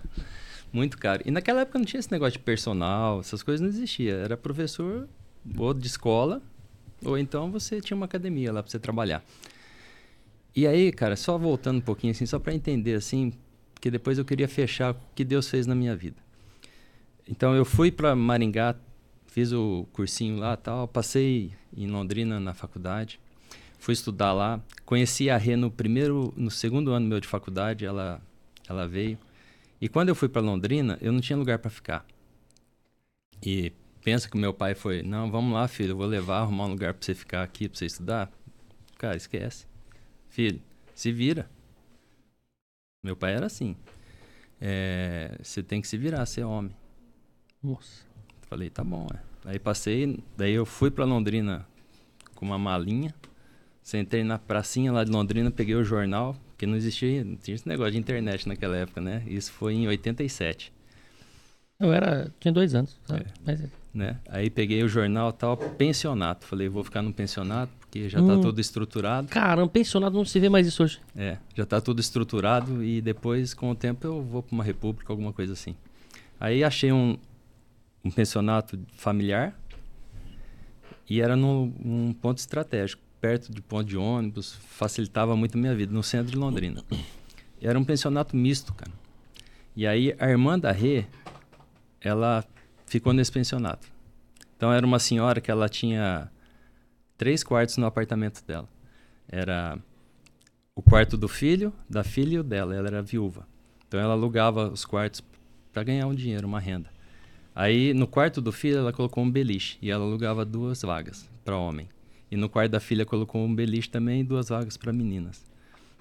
Muito 0.73 0.99
caro. 0.99 1.23
E 1.25 1.31
naquela 1.31 1.63
época 1.63 1.79
não 1.79 1.87
tinha 1.87 2.01
esse 2.01 2.13
negócio 2.13 2.33
de 2.33 2.41
personal, 2.41 3.21
essas 3.21 3.43
coisas 3.43 3.61
não 3.61 3.69
existia. 3.69 4.15
Era 4.15 4.37
professor 4.37 5.09
ou 5.57 5.73
de 5.73 5.87
escola, 5.87 6.43
ou 7.03 7.17
então 7.17 7.51
você 7.51 7.81
tinha 7.81 7.97
uma 7.97 8.07
academia 8.07 8.53
lá 8.53 8.63
pra 8.63 8.71
você 8.71 8.79
trabalhar. 8.79 9.25
E 10.55 10.67
aí, 10.67 10.93
cara, 10.93 11.17
só 11.17 11.39
voltando 11.39 11.79
um 11.79 11.83
pouquinho 11.83 12.11
assim, 12.11 12.27
só 12.27 12.39
para 12.39 12.53
entender 12.53 12.95
assim, 12.95 13.33
porque 13.73 13.91
depois 13.91 14.19
eu 14.19 14.25
queria 14.25 14.49
fechar 14.49 14.93
o 14.93 14.97
que 15.15 15.25
Deus 15.25 15.49
fez 15.49 15.67
na 15.67 15.75
minha 15.75 15.95
vida. 15.97 16.17
Então 17.27 17.55
eu 17.55 17.65
fui 17.65 17.93
para 17.93 18.15
Maringá, 18.17 18.75
fiz 19.27 19.53
o 19.53 19.87
cursinho 19.93 20.37
lá, 20.37 20.57
tal, 20.57 20.89
passei 20.89 21.53
em 21.77 21.87
Londrina 21.87 22.41
na 22.41 22.55
faculdade, 22.55 23.21
fui 23.79 23.95
estudar 23.95 24.33
lá, 24.33 24.61
conheci 24.85 25.31
a 25.31 25.37
Rê 25.37 25.57
no 25.57 25.71
primeiro, 25.71 26.33
no 26.37 26.51
segundo 26.51 26.93
ano 26.93 27.07
meu 27.07 27.21
de 27.21 27.29
faculdade, 27.29 27.85
ela 27.85 28.21
ela 28.69 28.87
veio. 28.87 29.19
E 29.81 29.89
quando 29.89 30.11
eu 30.11 30.15
fui 30.15 30.29
para 30.29 30.43
Londrina, 30.43 30.99
eu 31.01 31.13
não 31.13 31.21
tinha 31.21 31.37
lugar 31.37 31.59
para 31.59 31.71
ficar. 31.71 32.05
E 33.43 33.73
pensa 34.03 34.29
que 34.29 34.37
meu 34.37 34.53
pai 34.53 34.75
foi, 34.75 35.03
não, 35.03 35.31
vamos 35.31 35.55
lá, 35.55 35.67
filho, 35.69 35.93
eu 35.93 35.97
vou 35.97 36.07
levar, 36.07 36.41
arrumar 36.41 36.67
um 36.67 36.71
lugar 36.71 36.93
para 36.93 37.05
você 37.05 37.15
ficar 37.15 37.43
aqui, 37.43 37.69
para 37.69 37.79
você 37.79 37.87
estudar. 37.87 38.31
Cara, 38.99 39.17
esquece. 39.17 39.67
Filho, 40.29 40.61
se 40.95 41.13
vira. 41.13 41.49
Meu 43.03 43.17
pai 43.17 43.35
era 43.35 43.47
assim. 43.47 43.77
É, 44.61 45.39
você 45.41 45.63
tem 45.63 45.81
que 45.81 45.87
se 45.87 45.97
virar, 45.97 46.27
ser 46.27 46.45
homem. 46.45 46.75
Nossa. 47.63 48.07
Falei, 48.49 48.71
tá 48.71 48.83
bom, 48.83 49.07
é. 49.15 49.21
Aí 49.45 49.59
passei, 49.59 50.19
daí 50.37 50.53
eu 50.53 50.67
fui 50.67 50.91
pra 50.91 51.05
Londrina 51.05 51.67
com 52.35 52.45
uma 52.45 52.59
malinha, 52.59 53.15
sentei 53.89 54.23
na 54.23 54.39
pracinha 54.39 54.93
lá 54.93 55.03
de 55.03 55.11
Londrina, 55.11 55.51
peguei 55.51 55.75
o 55.75 55.83
jornal, 55.83 56.37
porque 56.51 56.67
não 56.67 56.77
existia, 56.77 57.25
não 57.25 57.37
tinha 57.37 57.55
esse 57.55 57.67
negócio 57.67 57.93
de 57.93 57.99
internet 57.99 58.47
naquela 58.47 58.77
época, 58.77 59.01
né? 59.01 59.23
Isso 59.27 59.51
foi 59.53 59.73
em 59.75 59.89
87, 59.89 60.71
Eu 61.81 61.93
era. 61.93 62.31
Tinha 62.41 62.53
dois 62.53 62.75
anos. 62.75 62.99
sabe? 63.07 63.23
É. 63.23 63.33
Mas, 63.47 63.63
né? 63.95 64.19
Aí 64.29 64.51
peguei 64.51 64.83
o 64.83 64.89
jornal 64.89 65.33
tal, 65.33 65.57
pensionato. 65.57 66.45
Falei, 66.45 66.69
vou 66.69 66.85
ficar 66.85 67.01
no 67.03 67.13
pensionato, 67.15 67.73
porque 67.81 68.09
já 68.11 68.19
tá 68.19 68.35
Hum. 68.35 68.41
tudo 68.43 68.61
estruturado. 68.61 69.29
caramba, 69.29 69.69
pensionado 69.71 70.17
não 70.17 70.25
se 70.25 70.39
vê 70.39 70.49
mais 70.51 70.67
isso 70.67 70.83
hoje. 70.83 71.01
É, 71.17 71.39
já 71.55 71.65
tá 71.65 71.81
tudo 71.81 72.01
estruturado 72.01 72.85
e 72.85 73.01
depois, 73.01 73.55
com 73.55 73.71
o 73.71 73.75
tempo, 73.75 74.07
eu 74.07 74.21
vou 74.23 74.43
para 74.43 74.55
uma 74.55 74.65
república, 74.65 75.11
alguma 75.13 75.33
coisa 75.33 75.53
assim. 75.55 75.75
Aí 76.39 76.63
achei 76.63 76.93
um, 76.93 77.17
um 78.05 78.11
pensionato 78.11 78.79
familiar 78.97 79.57
e 81.09 81.21
era 81.21 81.35
num, 81.37 81.73
num 81.83 82.13
ponto 82.13 82.39
estratégico, 82.39 83.01
perto 83.21 83.53
de 83.53 83.61
ponto 83.61 83.85
de 83.85 83.97
ônibus, 83.97 84.55
facilitava 84.55 85.37
muito 85.37 85.57
a 85.57 85.61
minha 85.61 85.75
vida, 85.75 85.93
no 85.93 86.03
centro 86.03 86.31
de 86.31 86.37
Londrina. 86.37 86.85
Era 87.61 87.79
um 87.79 87.85
pensionato 87.85 88.37
misto, 88.37 88.73
cara. 88.73 88.93
E 89.75 89.87
aí 89.87 90.15
a 90.19 90.29
irmã 90.29 90.59
da 90.59 90.73
Rê, 90.73 91.05
ela 92.01 92.45
ficou 92.87 93.13
nesse 93.13 93.31
pensionato. 93.31 93.87
Então 94.57 94.73
era 94.73 94.85
uma 94.85 94.99
senhora 94.99 95.41
que 95.41 95.51
ela 95.51 95.69
tinha 95.69 96.31
três 97.17 97.45
quartos 97.45 97.77
no 97.77 97.87
apartamento 97.87 98.45
dela. 98.45 98.69
Era 99.29 99.79
o 100.75 100.83
quarto 100.83 101.17
do 101.17 101.29
filho, 101.29 101.73
da 101.89 102.03
filha 102.03 102.37
e 102.37 102.39
o 102.39 102.43
dela. 102.43 102.75
Ela 102.75 102.89
era 102.89 103.03
viúva. 103.03 103.47
Então 103.87 104.01
ela 104.01 104.15
alugava 104.15 104.69
os 104.69 104.85
quartos 104.85 105.23
para 105.73 105.83
ganhar 105.83 106.07
um 106.07 106.15
dinheiro, 106.15 106.47
uma 106.47 106.61
renda. 106.61 106.91
Aí 107.55 107.93
no 107.93 108.07
quarto 108.07 108.41
do 108.41 108.53
filho 108.53 108.79
ela 108.79 108.93
colocou 108.93 109.23
um 109.23 109.31
beliche 109.31 109.79
e 109.83 109.91
ela 109.91 110.05
alugava 110.05 110.45
duas 110.45 110.83
vagas 110.83 111.29
para 111.45 111.57
homem. 111.57 111.89
E 112.31 112.37
no 112.37 112.49
quarto 112.49 112.73
da 112.73 112.81
filha 112.81 113.07
colocou 113.07 113.45
um 113.45 113.55
beliche 113.55 113.89
também 113.89 114.21
e 114.21 114.25
duas 114.25 114.49
vagas 114.49 114.77
para 114.77 114.93
meninas. 114.93 115.45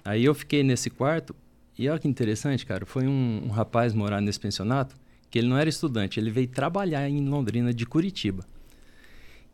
Aí 0.04 0.24
eu 0.24 0.34
fiquei 0.34 0.62
nesse 0.62 0.90
quarto 0.90 1.34
e 1.78 1.88
olha 1.88 1.98
que 1.98 2.08
interessante, 2.08 2.66
cara. 2.66 2.84
Foi 2.84 3.06
um, 3.06 3.42
um 3.46 3.48
rapaz 3.48 3.94
morar 3.94 4.20
nesse 4.20 4.40
pensionato 4.40 4.94
que 5.30 5.38
ele 5.38 5.48
não 5.48 5.58
era 5.58 5.68
estudante, 5.68 6.18
ele 6.18 6.30
veio 6.30 6.48
trabalhar 6.48 7.08
em 7.08 7.26
Londrina 7.28 7.72
de 7.72 7.84
Curitiba. 7.84 8.44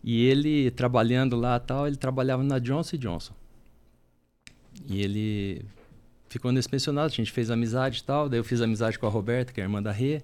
E 0.03 0.25
ele 0.25 0.71
trabalhando 0.71 1.35
lá 1.37 1.59
tal, 1.59 1.87
ele 1.87 1.97
trabalhava 1.97 2.43
na 2.43 2.59
Johnson 2.59 2.97
Johnson. 2.97 3.35
E 4.87 5.01
ele 5.01 5.65
ficou 6.29 6.53
nesse 6.53 6.69
pensionato, 6.69 7.13
a 7.13 7.17
gente 7.17 7.33
fez 7.33 7.51
amizade 7.51 8.01
e 8.01 8.05
tal. 8.05 8.29
Daí 8.29 8.39
eu 8.39 8.45
fiz 8.45 8.61
amizade 8.61 8.99
com 8.99 9.07
a 9.07 9.11
Roberta, 9.11 9.53
que 9.53 9.61
é 9.61 9.65
a 9.65 9.67
irmã 9.67 9.83
da 9.83 9.91
Rê. 9.91 10.23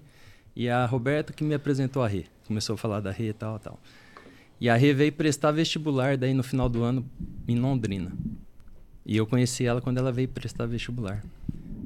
E 0.55 0.69
a 0.69 0.85
Roberta 0.85 1.33
que 1.33 1.43
me 1.43 1.55
apresentou 1.55 2.03
a 2.03 2.07
Rê. 2.07 2.25
Começou 2.47 2.75
a 2.75 2.77
falar 2.77 2.99
da 2.99 3.11
Rê 3.11 3.29
e 3.29 3.33
tal, 3.33 3.57
tal. 3.59 3.79
E 4.61 4.69
a 4.69 4.75
Rê 4.75 4.93
veio 4.93 5.11
prestar 5.11 5.51
vestibular 5.51 6.15
daí 6.15 6.35
no 6.35 6.43
final 6.43 6.69
do 6.69 6.83
ano 6.83 7.03
em 7.47 7.57
Londrina. 7.57 8.11
E 9.03 9.17
eu 9.17 9.25
conheci 9.25 9.65
ela 9.65 9.81
quando 9.81 9.97
ela 9.97 10.11
veio 10.11 10.27
prestar 10.27 10.67
vestibular. 10.67 11.23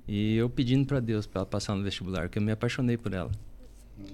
E 0.05 0.35
eu 0.35 0.49
pedindo 0.49 0.85
para 0.85 0.99
Deus 0.99 1.25
para 1.25 1.39
ela 1.39 1.45
passar 1.45 1.73
no 1.73 1.81
vestibular, 1.81 2.23
porque 2.23 2.37
eu 2.37 2.43
me 2.43 2.51
apaixonei 2.51 2.97
por 2.97 3.13
ela. 3.13 3.31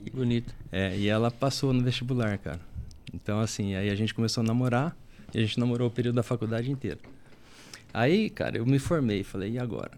Que 0.04 0.12
bonito. 0.12 0.54
É, 0.71 0.95
e 0.95 1.08
ela 1.08 1.32
passou 1.32 1.74
no 1.74 1.82
vestibular, 1.82 2.38
cara. 2.38 2.60
Então, 3.12 3.39
assim, 3.39 3.74
aí 3.74 3.89
a 3.89 3.95
gente 3.95 4.13
começou 4.13 4.43
a 4.43 4.45
namorar, 4.45 4.95
e 5.34 5.39
a 5.39 5.41
gente 5.41 5.60
namorou 5.60 5.88
o 5.88 5.91
período 5.91 6.17
da 6.17 6.24
faculdade 6.24 6.69
inteira. 6.69 7.00
Aí, 7.91 8.30
cara, 8.30 8.60
eu 8.60 8.65
me 8.65 8.78
formei, 8.78 9.24
falei, 9.24 9.54
e 9.54 9.60
agora? 9.60 9.91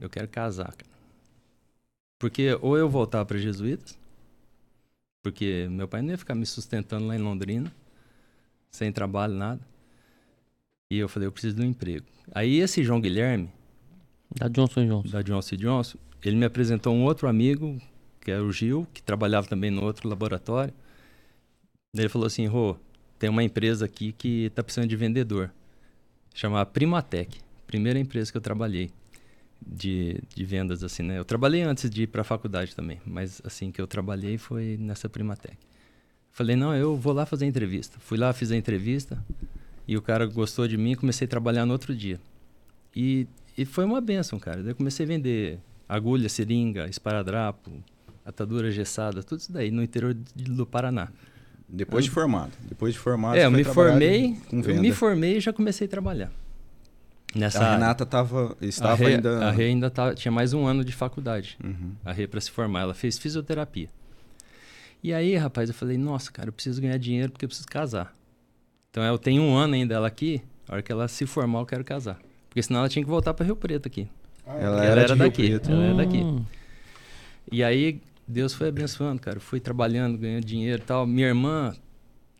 Eu 0.00 0.08
quero 0.08 0.26
casar, 0.26 0.74
cara. 0.74 0.90
Porque 2.18 2.58
ou 2.62 2.78
eu 2.78 2.88
voltar 2.88 3.26
para 3.26 3.36
jesuítas, 3.36 3.98
porque 5.24 5.66
meu 5.70 5.88
pai 5.88 6.02
não 6.02 6.10
ia 6.10 6.18
ficar 6.18 6.34
me 6.34 6.44
sustentando 6.44 7.06
lá 7.06 7.16
em 7.16 7.18
Londrina, 7.18 7.72
sem 8.70 8.92
trabalho, 8.92 9.32
nada. 9.32 9.60
E 10.92 10.98
eu 10.98 11.08
falei, 11.08 11.26
eu 11.26 11.32
preciso 11.32 11.56
de 11.56 11.62
um 11.62 11.64
emprego. 11.64 12.04
Aí 12.32 12.58
esse 12.58 12.84
João 12.84 13.00
Guilherme, 13.00 13.50
Da 14.38 14.48
Johnson 14.48 14.86
Johnson. 14.86 15.08
da 15.08 15.22
Johnson 15.22 15.56
Johnson, 15.56 15.98
ele 16.22 16.36
me 16.36 16.44
apresentou 16.44 16.94
um 16.94 17.04
outro 17.04 17.26
amigo, 17.26 17.80
que 18.20 18.30
era 18.30 18.44
o 18.44 18.52
Gil, 18.52 18.86
que 18.92 19.02
trabalhava 19.02 19.46
também 19.46 19.70
no 19.70 19.82
outro 19.82 20.06
laboratório. 20.10 20.74
Ele 21.96 22.08
falou 22.10 22.26
assim, 22.26 22.46
Rô, 22.46 22.76
tem 23.18 23.30
uma 23.30 23.42
empresa 23.42 23.86
aqui 23.86 24.12
que 24.12 24.50
tá 24.50 24.62
precisando 24.62 24.90
de 24.90 24.96
vendedor. 24.96 25.50
chamava 26.34 26.66
Primatec, 26.66 27.40
primeira 27.66 27.98
empresa 27.98 28.30
que 28.30 28.36
eu 28.36 28.42
trabalhei 28.42 28.90
de, 29.66 30.20
de 30.34 30.44
vendas 30.44 30.82
assim, 30.82 31.02
né? 31.02 31.18
Eu 31.18 31.24
trabalhei 31.24 31.62
antes 31.62 31.88
de 31.88 32.02
ir 32.02 32.06
para 32.06 32.20
a 32.20 32.24
faculdade 32.24 32.74
também, 32.74 33.00
mas 33.06 33.40
assim 33.44 33.70
que 33.70 33.80
eu 33.80 33.86
trabalhei 33.86 34.36
foi 34.38 34.76
nessa 34.78 35.08
Primatec. 35.08 35.56
Falei, 36.30 36.56
não, 36.56 36.74
eu 36.74 36.96
vou 36.96 37.12
lá 37.12 37.24
fazer 37.24 37.46
entrevista. 37.46 37.98
Fui 38.00 38.18
lá, 38.18 38.32
fiz 38.32 38.50
a 38.50 38.56
entrevista 38.56 39.22
e 39.86 39.96
o 39.96 40.02
cara 40.02 40.26
gostou 40.26 40.66
de 40.66 40.76
mim 40.76 40.94
comecei 40.94 41.26
a 41.26 41.28
trabalhar 41.28 41.64
no 41.64 41.72
outro 41.72 41.94
dia. 41.94 42.20
E, 42.94 43.26
e 43.56 43.64
foi 43.64 43.84
uma 43.84 44.00
benção, 44.00 44.38
cara. 44.38 44.62
Daí 44.62 44.72
eu 44.72 44.76
comecei 44.76 45.04
a 45.04 45.08
vender 45.08 45.58
agulha, 45.88 46.28
seringa, 46.28 46.88
esparadrapo, 46.88 47.70
atadura 48.24 48.70
gessada, 48.70 49.22
tudo 49.22 49.40
isso 49.40 49.52
daí 49.52 49.70
no 49.70 49.82
interior 49.82 50.14
de, 50.34 50.44
do 50.44 50.66
Paraná. 50.66 51.08
Depois 51.68 52.04
de 52.04 52.10
formado. 52.10 52.52
Depois 52.68 52.92
de 52.92 53.00
formado. 53.00 53.36
É, 53.36 53.46
eu 53.46 53.50
me 53.50 53.64
formei, 53.64 54.36
eu 54.52 54.80
me 54.80 54.92
formei 54.92 55.36
e 55.38 55.40
já 55.40 55.52
comecei 55.52 55.86
a 55.86 55.90
trabalhar. 55.90 56.32
Nessa 57.34 57.64
A. 57.64 57.74
Renata 57.74 58.06
tava, 58.06 58.56
estava 58.60 58.92
a 58.92 58.96
Rê, 58.96 59.14
ainda. 59.14 59.48
A 59.48 59.50
Rê 59.50 59.64
ainda 59.66 59.90
tava, 59.90 60.14
tinha 60.14 60.30
mais 60.30 60.52
um 60.52 60.66
ano 60.66 60.84
de 60.84 60.92
faculdade. 60.92 61.58
Uhum. 61.62 61.92
A 62.04 62.12
Rê 62.12 62.26
para 62.26 62.40
se 62.40 62.50
formar. 62.50 62.82
Ela 62.82 62.94
fez 62.94 63.18
fisioterapia. 63.18 63.88
E 65.02 65.12
aí, 65.12 65.36
rapaz, 65.36 65.68
eu 65.68 65.74
falei, 65.74 65.98
nossa, 65.98 66.32
cara, 66.32 66.48
eu 66.48 66.52
preciso 66.52 66.80
ganhar 66.80 66.96
dinheiro 66.96 67.32
porque 67.32 67.44
eu 67.44 67.48
preciso 67.48 67.68
casar. 67.68 68.14
Então 68.90 69.02
eu 69.02 69.18
tenho 69.18 69.42
um 69.42 69.54
ano 69.56 69.74
ainda 69.74 69.94
ela 69.94 70.06
aqui. 70.06 70.40
A 70.68 70.74
hora 70.74 70.82
que 70.82 70.90
ela 70.90 71.08
se 71.08 71.26
formar, 71.26 71.58
eu 71.58 71.66
quero 71.66 71.84
casar. 71.84 72.18
Porque 72.48 72.62
senão 72.62 72.80
ela 72.80 72.88
tinha 72.88 73.04
que 73.04 73.10
voltar 73.10 73.34
para 73.34 73.44
Rio 73.44 73.56
Preto 73.56 73.86
aqui. 73.86 74.08
Ela, 74.46 74.60
Ela 74.60 74.84
era, 74.84 75.00
era 75.02 75.06
de 75.08 75.14
Rio 75.14 75.18
daqui. 75.18 75.48
Preto. 75.48 75.72
Ela 75.72 75.84
é 75.84 75.94
daqui. 75.94 76.18
Hum. 76.18 76.44
E 77.50 77.62
aí, 77.62 78.00
Deus 78.26 78.54
foi 78.54 78.68
abençoando, 78.68 79.20
cara. 79.20 79.36
Eu 79.36 79.40
fui 79.40 79.60
trabalhando, 79.60 80.16
ganhando 80.16 80.44
dinheiro 80.44 80.80
e 80.80 80.86
tal. 80.86 81.06
Minha 81.06 81.26
irmã 81.28 81.74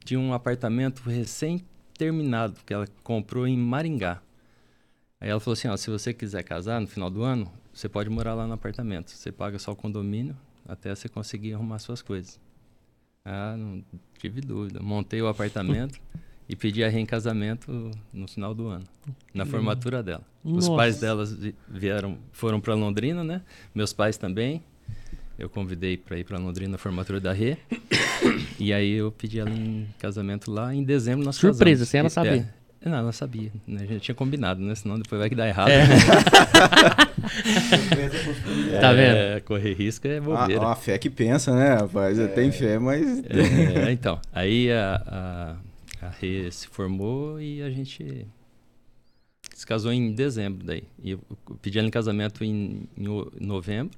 tinha 0.04 0.18
um 0.18 0.33
apartamento 0.33 1.02
recém-terminado, 1.07 2.54
que 2.64 2.72
ela 2.72 2.87
comprou 3.02 3.46
em 3.46 3.59
Maringá. 3.59 4.22
Aí 5.20 5.31
ela 5.31 5.40
falou 5.40 5.55
assim, 5.55 5.68
ó, 5.68 5.77
se 5.77 5.90
você 5.90 6.12
quiser 6.12 6.42
casar 6.42 6.81
no 6.81 6.87
final 6.87 7.09
do 7.11 7.22
ano, 7.22 7.50
você 7.72 7.88
pode 7.88 8.11
morar 8.11 8.35
lá 8.35 8.46
no 8.46 8.53
apartamento. 8.53 9.11
Você 9.11 9.33
paga 9.33 9.59
só 9.59 9.72
o 9.72 9.77
condomínio 9.77 10.37
até 10.68 10.94
você 10.94 11.09
conseguir 11.09 11.55
arrumar 11.55 11.79
suas 11.79 12.03
coisas. 12.03 12.38
Ah, 13.24 13.57
não 13.57 13.83
tive 14.18 14.40
dúvida. 14.40 14.81
Montei 14.81 15.22
o 15.22 15.29
apartamento 15.29 15.98
e 16.48 16.55
pedi 16.55 16.85
a 16.85 16.88
Rê 16.88 16.98
em 17.00 17.07
casamento 17.07 17.90
no 18.12 18.29
final 18.29 18.55
do 18.55 18.68
ano, 18.68 18.85
na 19.33 19.46
formatura 19.46 20.03
dela. 20.03 20.22
Os 20.44 20.68
Nossa. 20.68 20.77
pais 20.77 21.00
delas 21.00 21.33
vi- 21.33 21.55
vieram, 21.66 22.18
foram 22.33 22.61
para 22.61 22.74
Londrina, 22.74 23.24
né? 23.24 23.40
Meus 23.74 23.92
pais 23.94 24.18
também. 24.18 24.62
Eu 25.38 25.48
convidei 25.48 25.96
para 25.96 26.18
ir 26.18 26.24
para 26.24 26.38
Londrina 26.38 26.72
na 26.72 26.79
formatura 26.79 27.18
da 27.18 27.33
Rê. 27.33 27.57
e 28.61 28.72
aí 28.74 28.92
eu 28.92 29.11
pedi 29.11 29.40
ela 29.40 29.50
em 29.50 29.88
casamento 29.98 30.50
lá. 30.50 30.74
Em 30.74 30.85
dezembro 30.85 31.24
nós 31.24 31.37
Surpresa, 31.37 31.81
casamos. 31.85 31.88
sem 31.88 32.00
ela 32.00 32.11
saber. 32.11 32.38
é, 32.40 32.55
não, 32.90 32.99
ela 32.99 33.12
sabia. 33.12 33.51
Né? 33.66 33.83
A 33.83 33.87
gente 33.87 34.01
tinha 34.03 34.14
combinado, 34.14 34.61
né? 34.61 34.75
Senão 34.75 34.99
depois 34.99 35.18
vai 35.18 35.29
que 35.29 35.35
dá 35.35 35.47
errado. 35.49 35.70
É. 35.70 35.87
né? 35.87 35.94
Tá 38.81 38.92
vendo? 38.92 39.16
É, 39.16 39.40
correr 39.40 39.73
risco 39.75 40.07
é 40.07 40.18
A, 40.18 40.20
bobeira. 40.20 40.66
a 40.68 40.75
fé 40.77 40.99
que 40.99 41.09
pensa, 41.11 41.55
né, 41.55 41.75
rapaz? 41.75 42.18
Tem 42.35 42.51
fé, 42.53 42.79
mas. 42.79 43.23
É, 43.25 43.90
então, 43.92 44.20
aí 44.33 44.70
a, 44.70 45.57
a, 46.03 46.07
a 46.07 46.11
Rê 46.20 46.51
se 46.51 46.66
formou 46.68 47.40
e 47.40 47.62
a 47.62 47.70
gente 47.70 48.27
se 49.55 49.66
casou 49.66 49.92
em 49.92 50.12
dezembro 50.12 50.64
daí. 50.64 50.85
E 51.03 51.12
eu 51.12 51.20
pedi 51.62 51.79
ela 51.79 51.88
em 51.88 51.90
casamento 51.90 52.44
em, 52.44 52.88
em 52.97 53.07
novembro. 53.40 53.97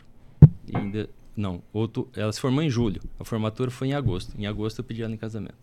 E 0.69 0.77
em 0.77 0.91
de- 0.91 1.09
não, 1.37 1.63
outro, 1.73 2.09
ela 2.17 2.33
se 2.33 2.41
formou 2.41 2.63
em 2.63 2.71
julho. 2.71 3.01
A 3.19 3.25
formatura 3.25 3.71
foi 3.71 3.89
em 3.89 3.95
agosto. 3.95 4.35
Em 4.39 4.47
agosto 4.47 4.79
eu 4.81 4.85
pedi 4.85 5.03
ela 5.03 5.13
em 5.13 5.17
casamento. 5.19 5.55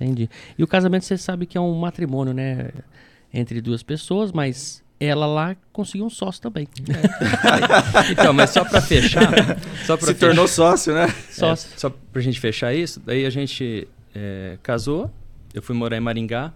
Entendi. 0.00 0.28
E 0.58 0.62
o 0.62 0.66
casamento 0.66 1.04
você 1.04 1.16
sabe 1.16 1.46
que 1.46 1.56
é 1.56 1.60
um 1.60 1.74
matrimônio, 1.74 2.34
né? 2.34 2.70
Entre 3.32 3.60
duas 3.60 3.82
pessoas, 3.82 4.30
mas 4.30 4.82
ela 5.00 5.26
lá 5.26 5.56
conseguiu 5.72 6.06
um 6.06 6.10
sócio 6.10 6.40
também. 6.42 6.68
Então, 8.10 8.32
mas 8.32 8.50
só 8.50 8.64
para 8.64 8.80
fechar, 8.80 9.30
só 9.84 9.96
para 9.96 10.06
Se 10.08 10.14
tornou 10.14 10.46
sócio, 10.46 10.94
né? 10.94 11.08
Sócio. 11.30 11.70
É, 11.74 11.78
só 11.78 11.90
pra 11.90 12.22
gente 12.22 12.38
fechar 12.40 12.74
isso, 12.74 13.00
daí 13.04 13.26
a 13.26 13.30
gente 13.30 13.88
é, 14.14 14.58
casou, 14.62 15.10
eu 15.52 15.60
fui 15.62 15.74
morar 15.74 15.96
em 15.96 16.00
Maringá, 16.00 16.52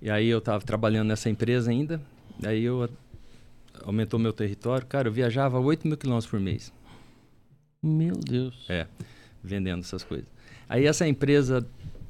e 0.00 0.10
aí 0.10 0.28
eu 0.28 0.40
tava 0.40 0.64
trabalhando 0.64 1.08
nessa 1.08 1.28
empresa 1.28 1.70
ainda, 1.70 2.00
daí 2.38 2.64
eu 2.64 2.88
aumentou 3.84 4.18
meu 4.18 4.32
território, 4.32 4.86
cara, 4.86 5.08
eu 5.08 5.12
viajava 5.12 5.58
8 5.58 5.86
mil 5.86 5.96
quilômetros 5.96 6.30
por 6.30 6.40
mês, 6.40 6.72
Meu 7.82 8.16
Deus. 8.16 8.54
é, 8.68 8.86
vendendo 9.42 9.80
essas 9.80 10.02
coisas. 10.04 10.26
Aí 10.68 10.86
essa 10.86 11.06
empresa, 11.06 11.66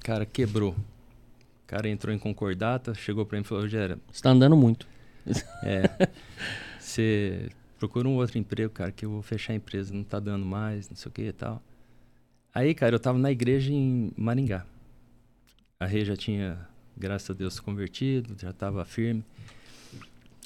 cara, 0.06 0.24
quebrou. 0.24 0.70
O 0.70 1.66
cara 1.66 1.88
entrou 1.88 2.14
em 2.14 2.18
concordata, 2.18 2.94
chegou 2.94 3.26
pra 3.26 3.36
mim 3.36 3.42
e 3.42 3.44
falou, 3.44 3.64
Rogério, 3.64 4.00
Você 4.12 4.22
tá 4.22 4.30
andando 4.30 4.56
muito. 4.56 4.86
é, 5.64 6.08
você 6.78 7.48
procura 7.76 8.06
um 8.08 8.14
outro 8.14 8.38
emprego, 8.38 8.70
cara, 8.72 8.92
que 8.92 9.04
eu 9.04 9.10
vou 9.10 9.20
fechar 9.22 9.52
a 9.52 9.56
empresa, 9.56 9.92
não 9.92 10.04
tá 10.04 10.20
dando 10.20 10.46
mais, 10.46 10.88
não 10.88 10.96
sei 10.96 11.08
o 11.08 11.12
que 11.12 11.22
e 11.22 11.32
tal. 11.32 11.60
Aí, 12.54 12.72
cara, 12.72 12.94
eu 12.94 13.00
tava 13.00 13.18
na 13.18 13.32
igreja 13.32 13.72
em 13.72 14.12
Maringá. 14.16 14.64
A 15.80 15.86
Rê 15.86 16.04
já 16.04 16.16
tinha, 16.16 16.56
graças 16.96 17.28
a 17.28 17.34
Deus, 17.34 17.54
se 17.54 17.62
convertido, 17.62 18.36
já 18.40 18.52
tava 18.52 18.84
firme. 18.84 19.24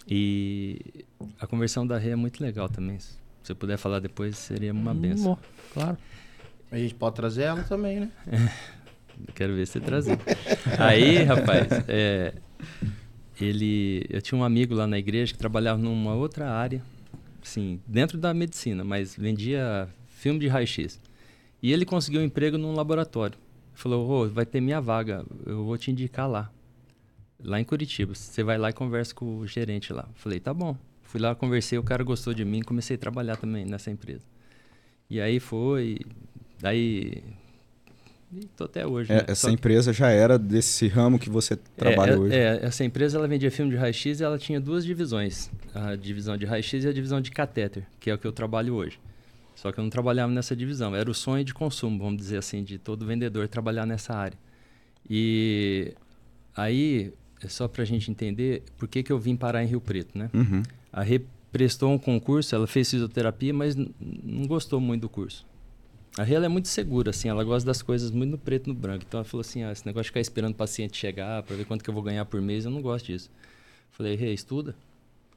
E 0.09 1.05
a 1.39 1.47
conversão 1.47 1.87
da 1.87 1.99
Rê 1.99 2.11
é 2.11 2.17
muito 2.17 2.43
legal 2.43 2.69
também. 2.69 2.99
Se 2.99 3.19
você 3.45 3.55
puder 3.55 3.77
falar 3.77 4.01
depois, 4.01 4.39
seria 4.39 4.73
uma 4.73 4.95
benção. 4.95 5.35
Hum, 5.35 5.37
Claro. 5.75 5.99
A 6.73 6.79
gente 6.79 6.95
pode 6.95 7.17
trazer 7.17 7.43
ela 7.43 7.63
também, 7.65 8.01
né? 8.01 8.11
Quero 9.35 9.55
ver 9.55 9.67
você 9.67 9.81
trazer. 9.81 10.19
Aí, 10.79 11.23
rapaz, 11.23 11.67
é, 11.89 12.35
ele, 13.41 14.05
eu 14.11 14.21
tinha 14.21 14.39
um 14.39 14.45
amigo 14.45 14.75
lá 14.75 14.87
na 14.87 14.99
igreja 14.99 15.33
que 15.33 15.39
trabalhava 15.39 15.81
numa 15.81 16.15
outra 16.15 16.51
área, 16.51 16.83
assim, 17.43 17.81
dentro 17.87 18.19
da 18.19 18.35
medicina, 18.35 18.85
mas 18.85 19.17
vendia 19.17 19.89
filme 20.09 20.39
de 20.39 20.49
raio-x. 20.49 21.01
E 21.63 21.73
ele 21.73 21.85
conseguiu 21.85 22.21
um 22.21 22.25
emprego 22.25 22.59
num 22.59 22.75
laboratório. 22.75 23.39
Falou, 23.75 24.09
ô, 24.11 24.29
vai 24.29 24.45
ter 24.45 24.61
minha 24.61 24.81
vaga, 24.81 25.25
eu 25.47 25.65
vou 25.65 25.77
te 25.79 25.91
indicar 25.91 26.29
lá. 26.29 26.51
Lá 27.43 27.59
em 27.59 27.65
Curitiba. 27.65 28.15
Você 28.15 28.43
vai 28.43 28.59
lá 28.59 28.69
e 28.69 28.73
conversa 28.73 29.15
com 29.15 29.39
o 29.39 29.47
gerente 29.47 29.93
lá. 29.93 30.07
Falei, 30.15 30.39
tá 30.39 30.53
bom. 30.53 30.77
Fui 31.03 31.19
lá, 31.19 31.35
conversei, 31.35 31.79
o 31.79 31.83
cara 31.83 32.05
gostou 32.05 32.35
de 32.35 32.45
mim, 32.45 32.61
comecei 32.61 32.97
a 32.97 32.99
trabalhar 32.99 33.37
também 33.37 33.65
nessa 33.65 33.91
empresa. 33.91 34.25
E 35.09 35.21
aí 35.21 35.41
foi, 35.41 35.99
daí... 36.61 37.23
E 38.33 38.47
tô 38.57 38.65
até 38.65 38.87
hoje. 38.87 39.11
É, 39.13 39.17
né? 39.17 39.25
essa 39.29 39.35
Só 39.43 39.49
que- 39.49 39.55
empresa 39.55 39.93
já 39.93 40.09
era 40.09 40.39
desse 40.39 40.87
ramo 40.87 41.19
que 41.19 41.29
você 41.29 41.57
trabalha 41.77 42.13
é, 42.13 42.15
é, 42.15 42.19
hoje. 42.19 42.35
É, 42.37 42.61
essa 42.65 42.85
empresa 42.85 43.19
ela 43.19 43.27
vendia 43.27 43.51
filme 43.51 43.71
de 43.73 43.77
raio-x 43.77 44.21
e 44.21 44.25
ela 44.25 44.39
tinha 44.39 44.61
duas 44.61 44.85
divisões. 44.85 45.51
A 45.75 45.97
divisão 45.97 46.37
de 46.37 46.47
raio-x 46.47 46.85
e 46.85 46.89
a 46.89 46.93
divisão 46.93 47.21
de 47.21 47.31
catéter, 47.31 47.85
que 47.99 48.09
é 48.11 48.15
o 48.15 48.19
que 48.19 48.27
eu 48.27 48.33
trabalho 48.33 48.75
hoje. 48.75 49.01
Só 49.57 49.73
que 49.73 49.79
eu 49.81 49.83
não 49.83 49.91
trabalhava 49.91 50.33
nessa 50.33 50.55
divisão. 50.55 50.95
Era 50.95 51.11
o 51.11 51.15
sonho 51.15 51.45
de 51.45 51.53
consumo, 51.53 51.99
vamos 51.99 52.19
dizer 52.19 52.39
assim, 52.39 52.63
de 52.63 52.79
todo 52.79 53.05
vendedor 53.05 53.47
trabalhar 53.49 53.85
nessa 53.85 54.15
área. 54.15 54.39
E 55.09 55.93
aí, 56.57 57.13
é 57.43 57.49
só 57.49 57.67
para 57.67 57.83
a 57.83 57.85
gente 57.87 58.11
entender 58.11 58.63
por 58.79 58.87
que, 58.89 59.03
que 59.03 59.11
eu 59.13 59.19
vim 59.19 59.35
parar 59.37 59.63
em 59.63 59.67
Rio 59.67 59.81
Preto, 59.81 60.17
né? 60.17 60.31
Uhum. 60.33 60.63
A 60.93 61.03
Rê 61.03 61.21
prestou 61.51 61.91
um 61.91 61.99
concurso, 61.99 62.55
ela 62.55 62.67
fez 62.67 62.89
fisioterapia, 62.91 63.53
mas 63.53 63.75
não 63.75 64.47
gostou 64.47 64.81
muito 64.81 65.03
do 65.03 65.09
curso. 65.09 65.45
A 66.21 66.23
Rê 66.23 66.35
é 66.35 66.49
muito 66.49 66.69
segura, 66.69 67.09
assim, 67.09 67.31
ela 67.31 67.43
gosta 67.43 67.67
das 67.67 67.81
coisas 67.81 68.11
muito 68.11 68.33
no 68.33 68.37
preto 68.37 68.67
no 68.67 68.75
branco. 68.75 69.07
Então 69.09 69.21
ela 69.21 69.25
falou 69.25 69.41
assim: 69.41 69.63
ah, 69.63 69.73
esse 69.73 69.87
negócio 69.87 70.03
de 70.03 70.09
ficar 70.11 70.21
esperando 70.21 70.53
o 70.53 70.55
paciente 70.55 70.95
chegar 70.95 71.43
para 71.43 71.57
ver 71.57 71.65
quanto 71.65 71.83
que 71.83 71.89
eu 71.89 71.95
vou 71.95 72.03
ganhar 72.03 72.27
por 72.27 72.43
mês, 72.43 72.67
eu 72.67 72.71
não 72.71 72.83
gosto 72.83 73.07
disso. 73.07 73.31
Falei, 73.91 74.17
Rê, 74.17 74.31
estuda, 74.31 74.77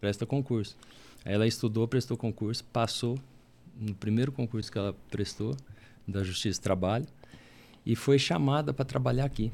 presta 0.01 0.25
concurso. 0.25 0.75
Aí 1.23 1.33
ela 1.33 1.47
estudou, 1.47 1.87
prestou 1.87 2.17
concurso, 2.17 2.65
passou 2.65 3.17
no 3.79 3.95
primeiro 3.95 4.29
concurso 4.29 4.69
que 4.69 4.77
ela 4.77 4.93
prestou, 5.09 5.55
da 6.05 6.21
Justiça 6.21 6.59
do 6.59 6.63
Trabalho, 6.63 7.07
e 7.85 7.95
foi 7.95 8.19
chamada 8.19 8.73
para 8.73 8.83
trabalhar 8.83 9.23
aqui. 9.23 9.53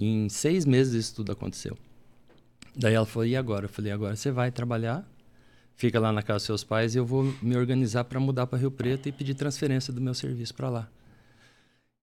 Em 0.00 0.30
seis 0.30 0.64
meses 0.64 0.94
isso 0.94 1.16
tudo 1.16 1.30
aconteceu. 1.32 1.76
Daí 2.74 2.94
ela 2.94 3.04
falou, 3.04 3.26
e 3.26 3.36
agora? 3.36 3.66
Eu 3.66 3.68
falei, 3.68 3.92
agora 3.92 4.16
você 4.16 4.30
vai 4.30 4.50
trabalhar, 4.50 5.06
fica 5.76 6.00
lá 6.00 6.10
na 6.10 6.22
casa 6.22 6.38
dos 6.38 6.46
seus 6.46 6.64
pais 6.64 6.94
e 6.94 6.98
eu 6.98 7.06
vou 7.06 7.34
me 7.40 7.56
organizar 7.56 8.04
para 8.04 8.18
mudar 8.18 8.46
para 8.46 8.58
Rio 8.58 8.70
Preto 8.70 9.08
e 9.08 9.12
pedir 9.12 9.34
transferência 9.34 9.92
do 9.92 10.00
meu 10.00 10.14
serviço 10.14 10.54
para 10.54 10.68
lá. 10.68 10.88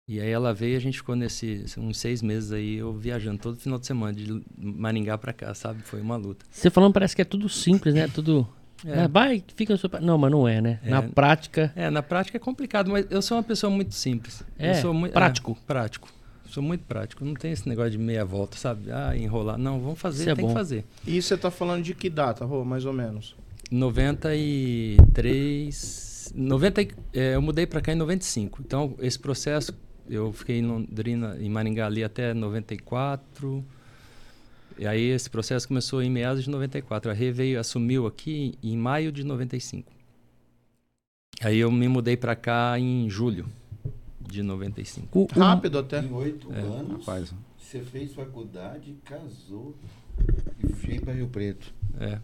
E 0.08 0.20
aí 0.20 0.30
ela 0.30 0.54
veio 0.54 0.74
e 0.74 0.76
a 0.76 0.80
gente 0.80 0.98
ficou 0.98 1.16
nesse 1.16 1.66
uns 1.78 1.98
seis 1.98 2.22
meses 2.22 2.52
aí, 2.52 2.76
eu 2.76 2.94
viajando 2.94 3.40
todo 3.40 3.58
final 3.58 3.80
de 3.80 3.88
semana, 3.88 4.14
de 4.14 4.42
Maringá 4.58 5.18
para 5.18 5.32
cá, 5.32 5.54
sabe? 5.54 5.82
Foi 5.82 6.02
uma 6.02 6.18
luta. 6.18 6.46
Você 6.52 6.70
falando 6.70 6.94
parece 6.94 7.16
que 7.16 7.22
é 7.22 7.26
tudo 7.26 7.48
simples, 7.48 7.94
né? 7.94 8.08
Tudo. 8.10 8.48
É. 8.86 8.98
né? 8.98 9.08
Vai, 9.08 9.42
fica 9.56 9.74
no 9.74 9.80
seu. 9.80 9.90
Não, 10.02 10.18
mas 10.18 10.30
não 10.30 10.46
é, 10.46 10.60
né? 10.60 10.80
É. 10.84 10.90
Na 10.90 11.02
prática. 11.02 11.72
É, 11.74 11.90
na 11.90 12.04
prática 12.04 12.38
é 12.38 12.40
complicado, 12.40 12.92
mas 12.92 13.06
eu 13.10 13.22
sou 13.22 13.38
uma 13.38 13.44
pessoa 13.44 13.72
muito 13.72 13.96
simples. 13.96 14.44
É, 14.60 14.72
eu 14.72 14.76
sou 14.76 14.94
muito 14.94 15.14
prático. 15.14 15.58
é, 15.58 15.66
prático. 15.66 16.10
Sou 16.48 16.62
muito 16.62 16.84
prático. 16.84 17.24
Não 17.24 17.34
tem 17.34 17.54
esse 17.54 17.68
negócio 17.68 17.92
de 17.92 17.98
meia 17.98 18.26
volta, 18.26 18.58
sabe? 18.58 18.92
Ah, 18.92 19.16
enrolar. 19.16 19.58
Não, 19.58 19.80
vamos 19.80 20.00
fazer, 20.00 20.24
Isso 20.24 20.30
é 20.32 20.36
tem 20.36 20.44
bom. 20.44 20.50
que 20.50 20.54
fazer. 20.54 20.86
E 21.08 21.22
você 21.22 21.38
tá 21.38 21.50
falando 21.50 21.82
de 21.82 21.96
que 21.96 22.10
data, 22.10 22.44
Rô, 22.44 22.66
mais 22.66 22.86
ou 22.86 22.92
menos? 22.92 23.36
93. 23.72 26.32
90, 26.36 26.82
e- 26.82 26.92
é, 27.14 27.36
eu 27.36 27.42
mudei 27.42 27.66
para 27.68 27.82
cá 27.82 27.92
em 27.94 27.96
95. 27.96 28.62
Então, 28.66 28.96
esse 29.00 29.20
processo, 29.20 29.74
eu 30.10 30.32
fiquei 30.34 30.60
em 30.60 30.66
Londrina, 30.66 31.38
em 31.40 31.50
Maringá 31.50 31.86
ali 31.86 32.04
até 32.04 32.34
94. 32.34 33.64
E 34.78 34.88
aí 34.88 35.02
esse 35.10 35.30
processo 35.30 35.68
começou 35.68 36.02
em 36.02 36.10
meados 36.10 36.44
de 36.44 36.50
94. 36.50 37.12
A 37.12 37.14
Rê 37.14 37.32
veio, 37.32 37.60
assumiu 37.60 38.08
aqui 38.08 38.56
em 38.64 38.76
maio 38.78 39.12
de 39.12 39.24
95. 39.24 39.92
Aí 41.42 41.58
eu 41.60 41.72
me 41.72 41.88
mudei 41.88 42.18
para 42.18 42.36
cá 42.36 42.80
em 42.80 43.08
julho 43.10 43.46
de 44.20 44.42
95. 44.42 45.20
O- 45.20 45.24
o- 45.24 45.28
Rápido 45.40 45.78
até. 45.78 46.00
Em 46.02 46.12
oito 46.14 46.52
É, 46.52 46.60
anos, 46.60 47.06
Rapaz, 47.06 47.32
você 47.60 47.82
fez 47.82 48.14
faculdade, 48.14 48.96
casou 49.06 49.76
e 50.64 50.68
veio 50.68 51.02
para 51.02 51.14
Rio 51.14 51.28
Preto. 51.28 51.72
É. 52.00 52.18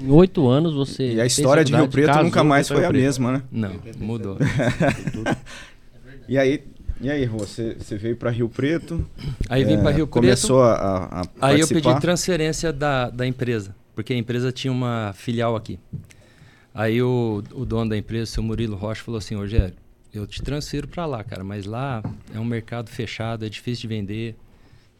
Em 0.00 0.10
oito 0.10 0.46
anos 0.46 0.74
você. 0.74 1.14
e 1.14 1.20
a 1.20 1.26
história 1.26 1.64
de 1.64 1.74
Rio 1.74 1.88
Preto 1.88 2.22
nunca 2.22 2.44
mais 2.44 2.68
foi 2.68 2.84
a 2.84 2.88
Preto. 2.88 3.02
mesma, 3.02 3.32
né? 3.32 3.42
Não, 3.50 3.72
mudou. 3.98 4.36
E 6.28 6.36
aí, 6.36 6.60
e 7.00 7.08
aí, 7.08 7.24
Rô, 7.24 7.38
você, 7.38 7.74
você 7.74 7.96
veio 7.96 8.16
para 8.16 8.30
Rio 8.30 8.48
Preto? 8.48 9.06
Aí 9.48 9.64
vim 9.64 9.74
é, 9.74 9.76
para 9.76 9.90
Rio 9.90 10.06
Preto. 10.06 10.22
Começou 10.24 10.62
a, 10.62 10.74
a, 10.74 11.20
a 11.20 11.26
Aí 11.40 11.60
eu 11.60 11.68
pedi 11.68 12.00
transferência 12.00 12.72
da, 12.72 13.10
da 13.10 13.24
empresa, 13.24 13.76
porque 13.94 14.12
a 14.12 14.16
empresa 14.16 14.50
tinha 14.50 14.72
uma 14.72 15.12
filial 15.14 15.54
aqui. 15.54 15.78
Aí 16.74 17.00
o, 17.00 17.44
o 17.52 17.64
dono 17.64 17.90
da 17.90 17.96
empresa, 17.96 18.24
o 18.24 18.26
seu 18.26 18.42
Murilo 18.42 18.76
Rocha, 18.76 19.04
falou 19.04 19.18
assim: 19.18 19.36
Rogério, 19.36 19.74
eu 20.12 20.26
te 20.26 20.42
transfiro 20.42 20.88
para 20.88 21.06
lá, 21.06 21.22
cara, 21.22 21.44
mas 21.44 21.64
lá 21.64 22.02
é 22.34 22.40
um 22.40 22.44
mercado 22.44 22.90
fechado, 22.90 23.44
é 23.44 23.48
difícil 23.48 23.82
de 23.82 23.88
vender, 23.88 24.36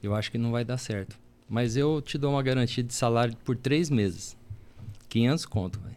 eu 0.02 0.14
acho 0.14 0.30
que 0.30 0.38
não 0.38 0.52
vai 0.52 0.64
dar 0.64 0.78
certo. 0.78 1.16
Mas 1.48 1.76
eu 1.76 2.00
te 2.00 2.18
dou 2.18 2.32
uma 2.32 2.42
garantia 2.42 2.84
de 2.84 2.92
salário 2.92 3.34
por 3.44 3.56
três 3.56 3.88
meses. 3.88 4.36
500 5.16 5.46
conto, 5.46 5.80
velho, 5.80 5.96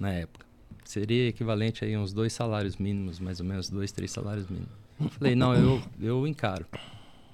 na 0.00 0.10
época. 0.10 0.44
Seria 0.84 1.28
equivalente 1.28 1.84
aí 1.84 1.94
a 1.94 2.00
uns 2.00 2.12
dois 2.12 2.32
salários 2.32 2.76
mínimos, 2.76 3.20
mais 3.20 3.38
ou 3.38 3.46
menos, 3.46 3.70
dois, 3.70 3.92
três 3.92 4.10
salários 4.10 4.48
mínimos. 4.48 4.72
Falei, 5.12 5.36
não, 5.36 5.54
eu, 5.54 5.80
eu 6.00 6.26
encaro. 6.26 6.66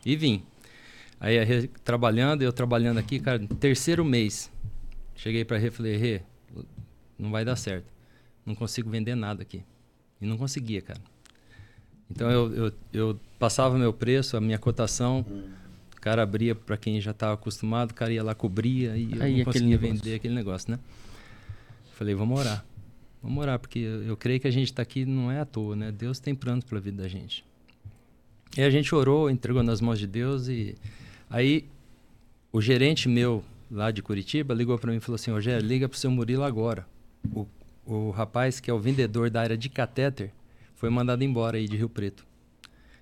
E 0.05 0.15
vim. 0.15 0.43
Aí 1.19 1.69
trabalhando, 1.85 2.43
eu 2.43 2.53
trabalhando 2.53 2.99
aqui, 2.99 3.19
cara, 3.19 3.39
terceiro 3.59 4.05
mês. 4.05 4.53
Cheguei 5.15 5.43
pra 5.43 5.57
Rê 5.57 5.71
falei, 5.71 5.97
Rê, 5.97 6.21
não 7.19 7.31
vai 7.31 7.47
dar 7.47 7.57
certo. 7.57 7.91
Não 8.45 8.55
consigo 8.55 8.91
vender 8.91 9.15
nada 9.15 9.41
aqui. 9.41 9.63
E 10.21 10.27
não 10.27 10.37
conseguia, 10.37 10.83
cara. 10.83 11.01
Então 12.11 12.31
eu, 12.31 12.55
eu, 12.55 12.73
eu 12.93 13.21
passava 13.39 13.79
meu 13.79 13.93
preço, 13.93 14.37
a 14.37 14.41
minha 14.41 14.59
cotação, 14.59 15.25
o 16.01 16.03
cara 16.03 16.23
abria 16.23 16.55
para 16.55 16.79
quem 16.79 16.99
já 16.99 17.11
estava 17.11 17.35
acostumado, 17.35 17.91
o 17.91 17.95
cara 17.95 18.11
ia 18.11 18.25
lá, 18.25 18.35
cobria 18.35 18.97
e 18.97 19.13
eu 19.13 19.23
Aí, 19.23 19.35
não 19.35 19.41
aquele 19.41 19.45
conseguia 19.45 19.69
negócio. 19.69 19.95
vender 19.95 20.15
aquele 20.15 20.35
negócio, 20.35 20.71
né? 20.71 20.79
Falei, 21.93 22.15
vamos 22.15 22.41
orar. 22.41 22.65
Vamos 23.23 23.43
orar, 23.43 23.59
porque 23.59 23.81
eu, 23.81 24.03
eu 24.05 24.17
creio 24.17 24.41
que 24.41 24.49
a 24.49 24.51
gente 24.51 24.65
está 24.65 24.81
aqui 24.81 25.05
não 25.05 25.31
é 25.31 25.41
à 25.41 25.45
toa, 25.45 25.77
né? 25.77 25.93
Deus 25.93 26.19
tem 26.19 26.35
planos 26.35 26.65
para 26.65 26.79
a 26.79 26.81
vida 26.81 27.03
da 27.03 27.07
gente. 27.09 27.45
E 28.57 28.63
a 28.63 28.71
gente 28.71 28.95
orou, 28.95 29.29
entregou 29.29 29.63
nas 29.63 29.83
mãos 29.83 29.99
de 29.99 30.07
Deus 30.07 30.49
e 30.49 30.75
aí 31.29 31.67
o 32.51 32.63
gerente 32.63 33.07
meu 33.07 33.45
lá 33.71 33.91
de 33.91 34.01
Curitiba 34.01 34.55
ligou 34.55 34.79
para 34.79 34.91
mim 34.93 34.97
e 34.97 35.01
falou 35.01 35.17
assim: 35.17 35.31
Rogério, 35.31 35.67
liga 35.67 35.87
para 35.87 35.97
o 35.97 35.99
seu 35.99 36.11
Murilo 36.11 36.45
agora. 36.45 36.87
O, 37.31 37.47
o 37.85 38.11
rapaz 38.11 38.59
que 38.59 38.71
é 38.71 38.73
o 38.73 38.81
vendedor 38.81 39.29
da 39.29 39.43
área 39.43 39.57
de 39.57 39.69
catéter 39.69 40.33
foi 40.77 40.89
mandado 40.89 41.23
embora 41.23 41.59
aí 41.59 41.69
de 41.69 41.77
Rio 41.77 41.91
Preto. 41.91 42.25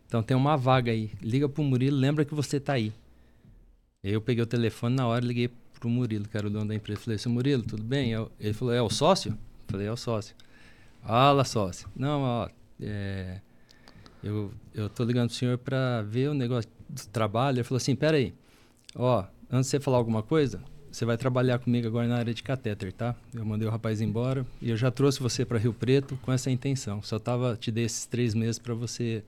Então 0.09 0.23
tem 0.23 0.37
uma 0.37 0.57
vaga 0.57 0.91
aí. 0.91 1.11
Liga 1.23 1.49
pro 1.49 1.63
Murilo, 1.63 1.97
lembra 1.97 2.25
que 2.25 2.35
você 2.35 2.59
tá 2.59 2.73
aí. 2.73 2.93
Eu 4.03 4.21
peguei 4.21 4.43
o 4.43 4.47
telefone 4.47 4.97
na 4.97 5.07
hora 5.07 5.25
liguei 5.25 5.51
pro 5.79 5.89
Murilo, 5.89 6.27
que 6.27 6.37
era 6.37 6.47
o 6.47 6.51
dono 6.51 6.67
da 6.67 6.75
empresa. 6.75 7.01
Falei, 7.01 7.19
seu 7.19 7.31
Murilo, 7.31 7.63
tudo 7.63 7.83
bem? 7.85 8.11
Eu- 8.11 8.33
Ele 8.41 8.55
falou, 8.55 8.73
é 8.75 8.81
o 8.83 8.89
sócio? 8.89 9.37
Falei, 9.69 9.87
é 9.87 9.93
o 9.93 9.97
sócio. 9.97 10.35
Fala, 11.03 11.45
sócio. 11.45 11.89
Não, 11.95 12.23
ó, 12.23 12.49
é, 12.81 13.41
eu, 14.25 14.51
eu 14.75 14.89
tô 14.89 15.05
ligando 15.05 15.29
pro 15.29 15.37
senhor 15.37 15.59
para 15.59 16.03
ver 16.03 16.31
o 16.31 16.35
negócio 16.35 16.71
do 16.89 17.07
trabalho. 17.09 17.57
Ele 17.59 17.65
falou 17.65 17.77
assim, 17.77 17.95
pera 17.95 18.17
aí, 18.17 18.33
ó, 18.95 19.25
antes 19.51 19.67
de 19.67 19.71
você 19.73 19.81
falar 19.81 19.99
alguma 19.99 20.23
coisa, 20.23 20.61
você 20.91 21.05
vai 21.05 21.17
trabalhar 21.19 21.59
comigo 21.59 21.87
agora 21.87 22.09
na 22.09 22.17
área 22.17 22.33
de 22.33 22.43
catéter, 22.43 22.93
tá? 22.93 23.15
Eu 23.35 23.45
mandei 23.45 23.69
o 23.69 23.71
rapaz 23.71 24.01
embora 24.01 24.47
e 24.61 24.71
eu 24.71 24.77
já 24.77 24.91
trouxe 24.91 25.21
você 25.21 25.45
para 25.45 25.59
Rio 25.59 25.73
Preto 25.75 26.19
com 26.23 26.33
essa 26.33 26.51
intenção. 26.51 27.03
Só 27.03 27.19
tava, 27.19 27.57
te 27.57 27.71
dei 27.71 27.85
esses 27.85 28.07
três 28.07 28.35
meses 28.35 28.59
para 28.59 28.75
você, 28.75 29.23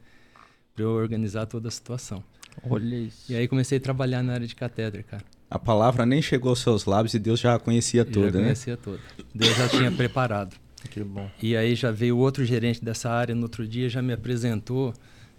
para 0.74 0.84
eu 0.84 0.90
organizar 0.90 1.46
toda 1.46 1.68
a 1.68 1.70
situação. 1.70 2.22
Olha 2.68 2.96
isso. 2.96 3.30
E 3.32 3.36
aí 3.36 3.46
comecei 3.48 3.78
a 3.78 3.80
trabalhar 3.80 4.22
na 4.22 4.34
área 4.34 4.46
de 4.46 4.54
catéter, 4.54 5.04
cara. 5.04 5.24
A 5.48 5.58
palavra 5.58 6.06
nem 6.06 6.22
chegou 6.22 6.50
aos 6.50 6.60
seus 6.60 6.84
lábios 6.84 7.14
e 7.14 7.18
Deus 7.18 7.40
já 7.40 7.54
a 7.54 7.58
conhecia 7.58 8.02
Eu 8.02 8.06
já 8.06 8.12
toda, 8.12 8.38
né? 8.38 8.44
conhecia 8.44 8.76
toda. 8.76 9.00
Deus 9.34 9.56
já 9.56 9.68
tinha 9.68 9.90
preparado. 9.90 10.56
Que 10.90 11.02
bom. 11.04 11.28
E 11.42 11.56
aí 11.56 11.74
já 11.74 11.90
veio 11.90 12.16
outro 12.16 12.44
gerente 12.44 12.84
dessa 12.84 13.10
área 13.10 13.34
no 13.34 13.42
outro 13.42 13.66
dia, 13.66 13.88
já 13.88 14.00
me 14.00 14.12
apresentou 14.12 14.94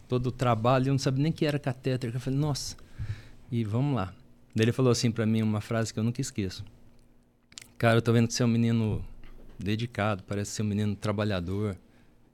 todo 0.07 0.27
o 0.27 0.31
trabalho, 0.31 0.87
eu 0.89 0.93
não 0.93 0.99
sabia 0.99 1.23
nem 1.23 1.31
que 1.31 1.45
era 1.45 1.57
catéter. 1.57 2.11
Eu 2.13 2.19
falei, 2.19 2.37
nossa, 2.37 2.75
e 3.51 3.63
vamos 3.63 3.95
lá. 3.95 4.13
Daí 4.53 4.65
ele 4.65 4.71
falou 4.73 4.91
assim 4.91 5.09
pra 5.09 5.25
mim 5.25 5.41
uma 5.41 5.61
frase 5.61 5.93
que 5.93 5.99
eu 5.99 6.03
nunca 6.03 6.19
esqueço. 6.21 6.63
Cara, 7.77 7.97
eu 7.97 8.01
tô 8.01 8.11
vendo 8.13 8.27
que 8.27 8.33
você 8.33 8.43
é 8.43 8.45
um 8.45 8.49
menino 8.49 9.03
dedicado, 9.57 10.23
parece 10.23 10.51
ser 10.51 10.61
um 10.61 10.65
menino 10.65 10.95
trabalhador. 10.95 11.77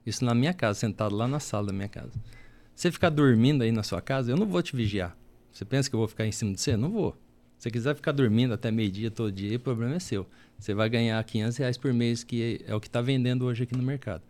Isso 0.04 0.24
na 0.24 0.34
minha 0.34 0.52
casa, 0.52 0.80
sentado 0.80 1.14
lá 1.14 1.26
na 1.28 1.38
sala 1.40 1.68
da 1.68 1.72
minha 1.72 1.88
casa. 1.88 2.12
Você 2.78 2.92
ficar 2.92 3.10
dormindo 3.10 3.62
aí 3.62 3.72
na 3.72 3.82
sua 3.82 4.00
casa, 4.00 4.30
eu 4.30 4.36
não 4.36 4.46
vou 4.46 4.62
te 4.62 4.76
vigiar. 4.76 5.18
Você 5.50 5.64
pensa 5.64 5.90
que 5.90 5.96
eu 5.96 5.98
vou 5.98 6.06
ficar 6.06 6.24
em 6.24 6.30
cima 6.30 6.52
de 6.54 6.60
você? 6.60 6.76
Não 6.76 6.88
vou. 6.88 7.10
Se 7.58 7.64
você 7.64 7.70
quiser 7.72 7.96
ficar 7.96 8.12
dormindo 8.12 8.54
até 8.54 8.70
meio-dia 8.70 9.10
todo 9.10 9.32
dia, 9.32 9.56
o 9.56 9.58
problema 9.58 9.96
é 9.96 9.98
seu. 9.98 10.24
Você 10.56 10.72
vai 10.74 10.88
ganhar 10.88 11.24
500 11.24 11.56
reais 11.56 11.76
por 11.76 11.92
mês, 11.92 12.22
que 12.22 12.64
é 12.64 12.72
o 12.72 12.80
que 12.80 12.86
está 12.86 13.00
vendendo 13.00 13.46
hoje 13.46 13.64
aqui 13.64 13.76
no 13.76 13.82
mercado. 13.82 14.22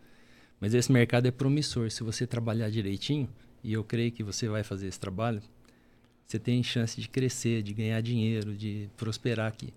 Mas 0.59 0.73
esse 0.73 0.91
mercado 0.91 1.27
é 1.27 1.31
promissor. 1.31 1.91
Se 1.91 2.01
você 2.01 2.25
trabalhar 2.25 2.71
direitinho, 2.71 3.29
e 3.63 3.71
eu 3.71 3.83
creio 3.83 4.11
que 4.11 4.23
você 4.23 4.47
vai 4.47 4.63
fazer 4.63 4.87
esse 4.87 4.99
trabalho, 4.99 5.43
você 6.25 6.39
tem 6.39 6.63
chance 6.63 6.99
de 6.99 7.07
crescer, 7.07 7.61
de 7.61 7.71
ganhar 7.71 8.01
dinheiro, 8.01 8.55
de 8.55 8.89
prosperar 8.97 9.45
aqui. 9.45 9.71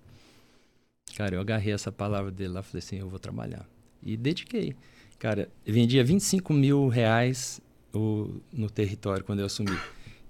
Cara, 1.14 1.34
eu 1.34 1.42
agarrei 1.42 1.74
essa 1.74 1.92
palavra 1.92 2.30
dele 2.30 2.54
lá 2.54 2.62
falei 2.62 2.78
assim, 2.78 2.96
eu 2.96 3.10
vou 3.10 3.18
trabalhar. 3.18 3.68
E 4.02 4.16
dediquei. 4.16 4.74
Cara, 5.18 5.50
vendia 5.62 6.02
25 6.02 6.54
mil 6.54 6.88
reais 6.88 7.60
o, 7.94 8.40
no 8.52 8.70
território 8.70 9.24
quando 9.24 9.40
eu 9.40 9.46
assumi. 9.46 9.76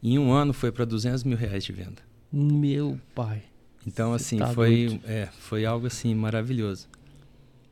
Em 0.02 0.18
um 0.18 0.32
ano 0.32 0.52
foi 0.52 0.72
para 0.72 0.84
200 0.84 1.24
mil 1.24 1.36
reais 1.36 1.64
de 1.64 1.72
venda. 1.72 2.02
Meu 2.32 2.98
pai. 3.14 3.42
Então, 3.86 4.12
assim, 4.12 4.38
tá 4.38 4.48
foi, 4.48 5.00
é, 5.04 5.28
foi 5.38 5.64
algo 5.64 5.86
assim 5.86 6.14
maravilhoso. 6.14 6.88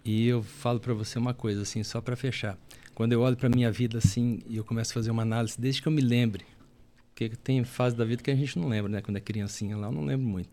E 0.04 0.26
eu 0.26 0.42
falo 0.42 0.80
para 0.80 0.94
você 0.94 1.18
uma 1.18 1.34
coisa, 1.34 1.62
assim, 1.62 1.82
só 1.82 2.00
para 2.00 2.16
fechar. 2.16 2.58
Quando 2.94 3.12
eu 3.12 3.20
olho 3.20 3.36
para 3.36 3.48
minha 3.48 3.70
vida, 3.70 3.98
assim, 3.98 4.40
e 4.48 4.56
eu 4.56 4.64
começo 4.64 4.92
a 4.92 4.94
fazer 4.94 5.10
uma 5.10 5.22
análise, 5.22 5.60
desde 5.60 5.80
que 5.80 5.88
eu 5.88 5.92
me 5.92 6.00
lembre, 6.02 6.44
porque 7.10 7.28
tem 7.36 7.62
fase 7.64 7.94
da 7.94 8.04
vida 8.04 8.22
que 8.22 8.30
a 8.30 8.34
gente 8.34 8.58
não 8.58 8.68
lembra, 8.68 8.90
né? 8.90 9.00
Quando 9.00 9.16
é 9.16 9.20
criancinha 9.20 9.76
lá, 9.76 9.88
eu 9.88 9.92
não 9.92 10.04
lembro 10.04 10.26
muito. 10.26 10.48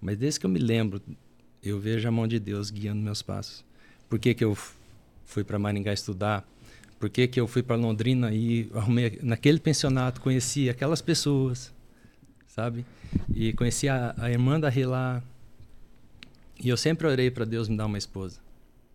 Mas 0.00 0.18
desde 0.18 0.40
que 0.40 0.46
eu 0.46 0.50
me 0.50 0.58
lembro, 0.58 1.00
eu 1.62 1.80
vejo 1.80 2.06
a 2.06 2.10
mão 2.10 2.26
de 2.26 2.38
Deus 2.38 2.70
guiando 2.70 3.00
meus 3.00 3.22
passos. 3.22 3.64
Por 4.08 4.18
que, 4.18 4.34
que 4.34 4.44
eu 4.44 4.56
fui 5.24 5.42
para 5.42 5.58
Maringá 5.58 5.92
estudar? 5.92 6.46
Por 6.98 7.10
que, 7.10 7.26
que 7.26 7.40
eu 7.40 7.46
fui 7.46 7.62
para 7.62 7.76
Londrina 7.76 8.32
e 8.32 8.70
arrumei 8.74 9.18
naquele 9.22 9.58
pensionato, 9.58 10.20
conheci 10.20 10.70
aquelas 10.70 11.02
pessoas, 11.02 11.72
sabe? 12.46 12.86
E 13.34 13.52
conheci 13.52 13.88
a, 13.88 14.14
a 14.16 14.30
irmã 14.30 14.58
da 14.58 14.68
Rê 14.68 14.86
lá. 14.86 15.22
E 16.62 16.68
eu 16.68 16.76
sempre 16.76 17.06
orei 17.06 17.30
para 17.30 17.44
Deus 17.44 17.68
me 17.68 17.76
dar 17.76 17.86
uma 17.86 17.98
esposa. 17.98 18.40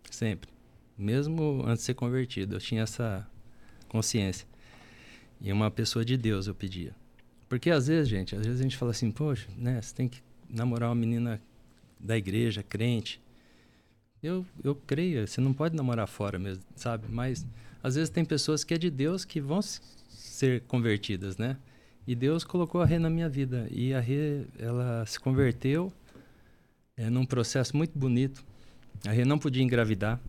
Sempre. 0.09 0.49
Mesmo 0.97 1.63
antes 1.65 1.79
de 1.79 1.85
ser 1.85 1.93
convertido, 1.93 2.55
eu 2.55 2.59
tinha 2.59 2.83
essa 2.83 3.27
consciência. 3.87 4.47
E 5.41 5.51
uma 5.51 5.69
pessoa 5.69 6.03
de 6.03 6.17
Deus 6.17 6.47
eu 6.47 6.55
pedia. 6.55 6.93
Porque 7.47 7.69
às 7.69 7.87
vezes, 7.87 8.07
gente, 8.07 8.35
às 8.35 8.45
vezes 8.45 8.59
a 8.59 8.63
gente 8.63 8.77
fala 8.77 8.91
assim, 8.91 9.11
poxa, 9.11 9.47
né, 9.57 9.81
você 9.81 9.93
tem 9.95 10.07
que 10.07 10.21
namorar 10.49 10.89
uma 10.89 10.95
menina 10.95 11.41
da 11.99 12.17
igreja, 12.17 12.63
crente. 12.63 13.21
Eu, 14.21 14.45
eu 14.63 14.75
creio, 14.75 15.27
você 15.27 15.39
não 15.39 15.53
pode 15.53 15.75
namorar 15.75 16.07
fora 16.07 16.37
mesmo, 16.37 16.63
sabe? 16.75 17.07
Mas 17.09 17.45
às 17.81 17.95
vezes 17.95 18.09
tem 18.09 18.25
pessoas 18.25 18.63
que 18.63 18.73
é 18.73 18.77
de 18.77 18.89
Deus 18.89 19.23
que 19.25 19.39
vão 19.39 19.61
ser 19.61 20.61
convertidas, 20.61 21.37
né? 21.37 21.57
E 22.05 22.15
Deus 22.15 22.43
colocou 22.43 22.81
a 22.81 22.85
Rê 22.85 22.97
na 22.97 23.09
minha 23.09 23.29
vida. 23.29 23.67
E 23.71 23.93
a 23.93 23.99
Rê, 23.99 24.45
ela 24.57 25.05
se 25.05 25.19
converteu 25.19 25.93
é, 26.97 27.09
num 27.09 27.25
processo 27.25 27.77
muito 27.77 27.97
bonito. 27.97 28.43
A 29.07 29.11
Rê 29.11 29.23
não 29.23 29.37
podia 29.37 29.63
engravidar. 29.63 30.19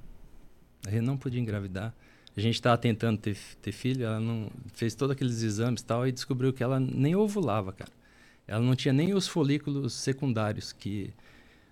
A 0.87 0.91
Rê 0.91 1.01
não 1.01 1.17
podia 1.17 1.41
engravidar. 1.41 1.95
A 2.37 2.41
gente 2.41 2.55
estava 2.55 2.79
tentando 2.79 3.19
ter, 3.19 3.37
ter 3.61 3.73
filho, 3.73 4.05
ela 4.05 4.21
não 4.21 4.51
fez 4.73 4.95
todos 4.95 5.15
aqueles 5.15 5.43
exames 5.43 5.81
e 5.81 5.85
tal 5.85 6.07
e 6.07 6.13
descobriu 6.13 6.53
que 6.53 6.63
ela 6.63 6.79
nem 6.79 7.17
ovulava, 7.17 7.73
cara. 7.73 7.91
Ela 8.47 8.65
não 8.65 8.77
tinha 8.77 8.93
nem 8.93 9.15
os 9.15 9.27
folículos 9.27 9.93
secundários 9.95 10.73
que 10.73 11.13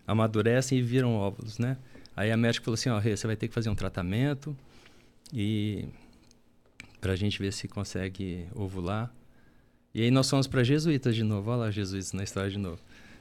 amadurecem 0.06 0.78
e 0.78 0.82
viram 0.82 1.14
óvulos, 1.14 1.58
né? 1.58 1.76
Aí 2.16 2.32
a 2.32 2.36
médica 2.36 2.64
falou 2.64 2.74
assim, 2.74 2.88
ó, 2.88 2.98
Rê, 2.98 3.16
você 3.16 3.26
vai 3.26 3.36
ter 3.36 3.46
que 3.46 3.54
fazer 3.54 3.70
um 3.70 3.74
tratamento 3.74 4.56
e 5.32 5.88
pra 7.00 7.16
gente 7.16 7.38
ver 7.38 7.52
se 7.52 7.68
consegue 7.68 8.46
ovular. 8.54 9.12
E 9.94 10.02
aí 10.02 10.10
nós 10.10 10.28
fomos 10.28 10.46
para 10.46 10.62
jesuítas 10.62 11.14
de 11.14 11.22
novo, 11.22 11.50
olha 11.50 11.60
lá 11.60 11.70
jesuítas 11.70 12.12
na 12.12 12.22
história 12.22 12.50
de 12.50 12.58
novo. 12.58 12.80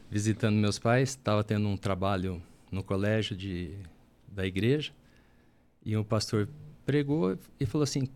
Visitando 0.10 0.55
meus 0.55 0.80
pais, 0.80 1.10
estava 1.10 1.43
tendo 1.43 1.68
um 1.68 1.78
trabalho 1.78 2.41
no 2.72 2.84
colégio 2.84 3.36
de, 3.36 3.76
da 4.28 4.45
igreja 4.45 4.91
e 5.86 5.95
o 5.95 6.03
pastor 6.03 6.47
pregou 6.86 7.38
e 7.60 7.66
falou 7.66 7.84
assim, 7.84 8.08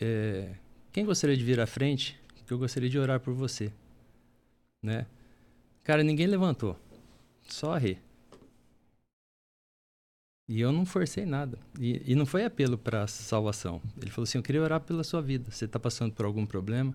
é, 0.00 0.54
quem 0.92 1.04
gostaria 1.04 1.36
de 1.36 1.44
vir 1.44 1.60
à 1.60 1.66
frente? 1.66 2.18
Que 2.46 2.52
eu 2.52 2.58
gostaria 2.58 2.88
de 2.88 2.98
orar 2.98 3.20
por 3.20 3.34
você, 3.34 3.70
né? 4.82 5.06
Cara, 5.84 6.02
ninguém 6.02 6.26
levantou. 6.26 6.78
Só 7.46 7.74
a 7.74 7.78
Rê. 7.78 7.98
E 10.48 10.60
eu 10.62 10.72
não 10.72 10.86
forcei 10.86 11.26
nada. 11.26 11.58
E, 11.78 12.02
e 12.06 12.14
não 12.14 12.24
foi 12.24 12.44
apelo 12.44 12.78
para 12.78 13.06
salvação. 13.06 13.82
Ele 14.00 14.10
falou 14.10 14.24
assim: 14.24 14.38
Eu 14.38 14.42
queria 14.42 14.62
orar 14.62 14.80
pela 14.80 15.04
sua 15.04 15.20
vida. 15.20 15.50
Você 15.50 15.66
está 15.66 15.78
passando 15.78 16.12
por 16.12 16.24
algum 16.24 16.46
problema? 16.46 16.94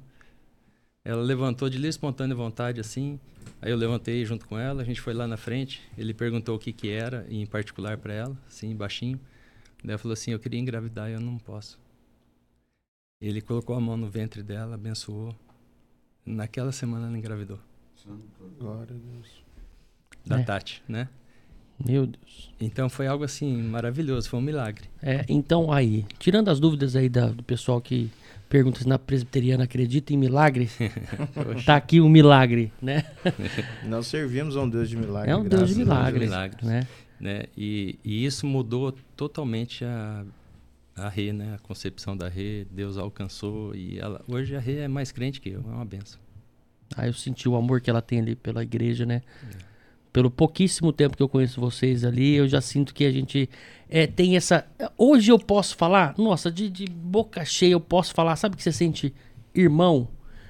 Ela 1.05 1.21
levantou 1.21 1.69
de 1.69 1.75
livre 1.77 1.89
espontânea 1.89 2.35
vontade, 2.35 2.79
assim. 2.79 3.19
Aí 3.61 3.69
eu 3.69 3.77
levantei 3.77 4.25
junto 4.25 4.47
com 4.47 4.57
ela. 4.57 4.81
A 4.81 4.85
gente 4.85 4.99
foi 4.99 5.13
lá 5.13 5.27
na 5.27 5.37
frente. 5.37 5.81
Ele 5.97 6.13
perguntou 6.13 6.55
o 6.55 6.59
que, 6.59 6.73
que 6.73 6.89
era, 6.89 7.27
em 7.29 7.45
particular 7.45 7.97
para 7.97 8.13
ela, 8.13 8.37
assim, 8.47 8.75
baixinho. 8.75 9.19
Daí 9.83 9.91
ela 9.91 9.97
falou 9.99 10.13
assim: 10.13 10.31
Eu 10.31 10.39
queria 10.39 10.59
engravidar 10.59 11.09
e 11.09 11.13
eu 11.13 11.19
não 11.19 11.37
posso. 11.37 11.79
Ele 13.21 13.39
colocou 13.39 13.75
a 13.75 13.79
mão 13.79 13.95
no 13.95 14.09
ventre 14.09 14.41
dela, 14.41 14.75
abençoou. 14.75 15.35
Naquela 16.25 16.71
semana 16.71 17.07
ela 17.07 17.17
engravidou. 17.17 17.59
Glória 18.57 18.95
a 18.95 18.99
Deus. 18.99 19.43
Da 20.25 20.39
É. 20.39 20.43
Tati, 20.43 20.83
né? 20.87 21.07
Meu 21.83 22.05
Deus. 22.05 22.51
Então 22.59 22.89
foi 22.89 23.07
algo 23.07 23.23
assim 23.23 23.61
maravilhoso, 23.61 24.29
foi 24.29 24.39
um 24.39 24.43
milagre. 24.43 24.85
É, 25.01 25.25
então 25.27 25.71
aí, 25.71 26.05
tirando 26.19 26.49
as 26.49 26.59
dúvidas 26.59 26.95
aí 26.95 27.09
da- 27.09 27.27
do 27.27 27.43
pessoal 27.43 27.81
que 27.81 28.09
pergunta 28.47 28.79
se 28.79 28.87
na 28.87 28.99
presbiteriana 28.99 29.63
acredita 29.63 30.13
em 30.13 30.17
milagre, 30.17 30.69
tá 31.65 31.75
aqui 31.75 31.99
o 31.99 32.07
milagre, 32.07 32.71
né? 32.81 33.03
Nós 33.85 34.07
servimos 34.07 34.55
a 34.55 34.61
um 34.61 34.69
Deus 34.69 34.89
de 34.89 34.95
milagre. 34.95 35.31
É 35.31 35.35
um 35.35 35.43
Deus 35.43 35.69
de 35.69 35.75
a 35.75 35.77
milagre, 35.77 36.19
milagres. 36.19 36.61
né? 36.63 36.87
né? 37.19 37.45
E, 37.57 37.97
e 38.03 38.23
isso 38.23 38.45
mudou 38.45 38.93
totalmente 39.17 39.83
a, 39.83 40.23
a 40.95 41.09
Rê, 41.09 41.33
né? 41.33 41.55
A 41.55 41.57
concepção 41.59 42.15
da 42.15 42.29
Rê, 42.29 42.65
Deus 42.69 42.97
alcançou 42.97 43.75
e 43.75 43.97
ela 43.99 44.21
hoje 44.27 44.55
a 44.55 44.59
Rê 44.59 44.79
é 44.79 44.87
mais 44.87 45.11
crente 45.11 45.41
que 45.41 45.49
eu, 45.49 45.61
é 45.61 45.73
uma 45.73 45.85
benção. 45.85 46.19
Aí 46.95 47.09
eu 47.09 47.13
senti 47.13 47.49
o 47.49 47.55
amor 47.55 47.81
que 47.81 47.89
ela 47.89 48.01
tem 48.01 48.19
ali 48.19 48.35
pela 48.35 48.61
igreja, 48.61 49.05
né? 49.05 49.23
Pelo 50.13 50.29
pouquíssimo 50.29 50.93
tempo 50.93 51.17
que 51.17 51.23
eu 51.23 51.27
conheço 51.27 51.59
vocês 51.59 52.05
ali, 52.05 52.35
eu 52.35 52.47
já 52.47 52.61
sinto 52.61 52.93
que 52.93 53.03
a 53.03 53.11
gente 53.11 53.49
é, 53.89 54.05
tem 54.05 54.37
essa. 54.37 54.63
Hoje 54.95 55.31
eu 55.31 55.39
posso 55.39 55.75
falar, 55.75 56.13
nossa, 56.19 56.51
de, 56.51 56.69
de 56.69 56.85
boca 56.85 57.43
cheia 57.43 57.73
eu 57.73 57.79
posso 57.79 58.13
falar, 58.13 58.35
sabe 58.35 58.55
que 58.55 58.61
você 58.61 58.71
sente 58.71 59.11
irmão? 59.55 60.07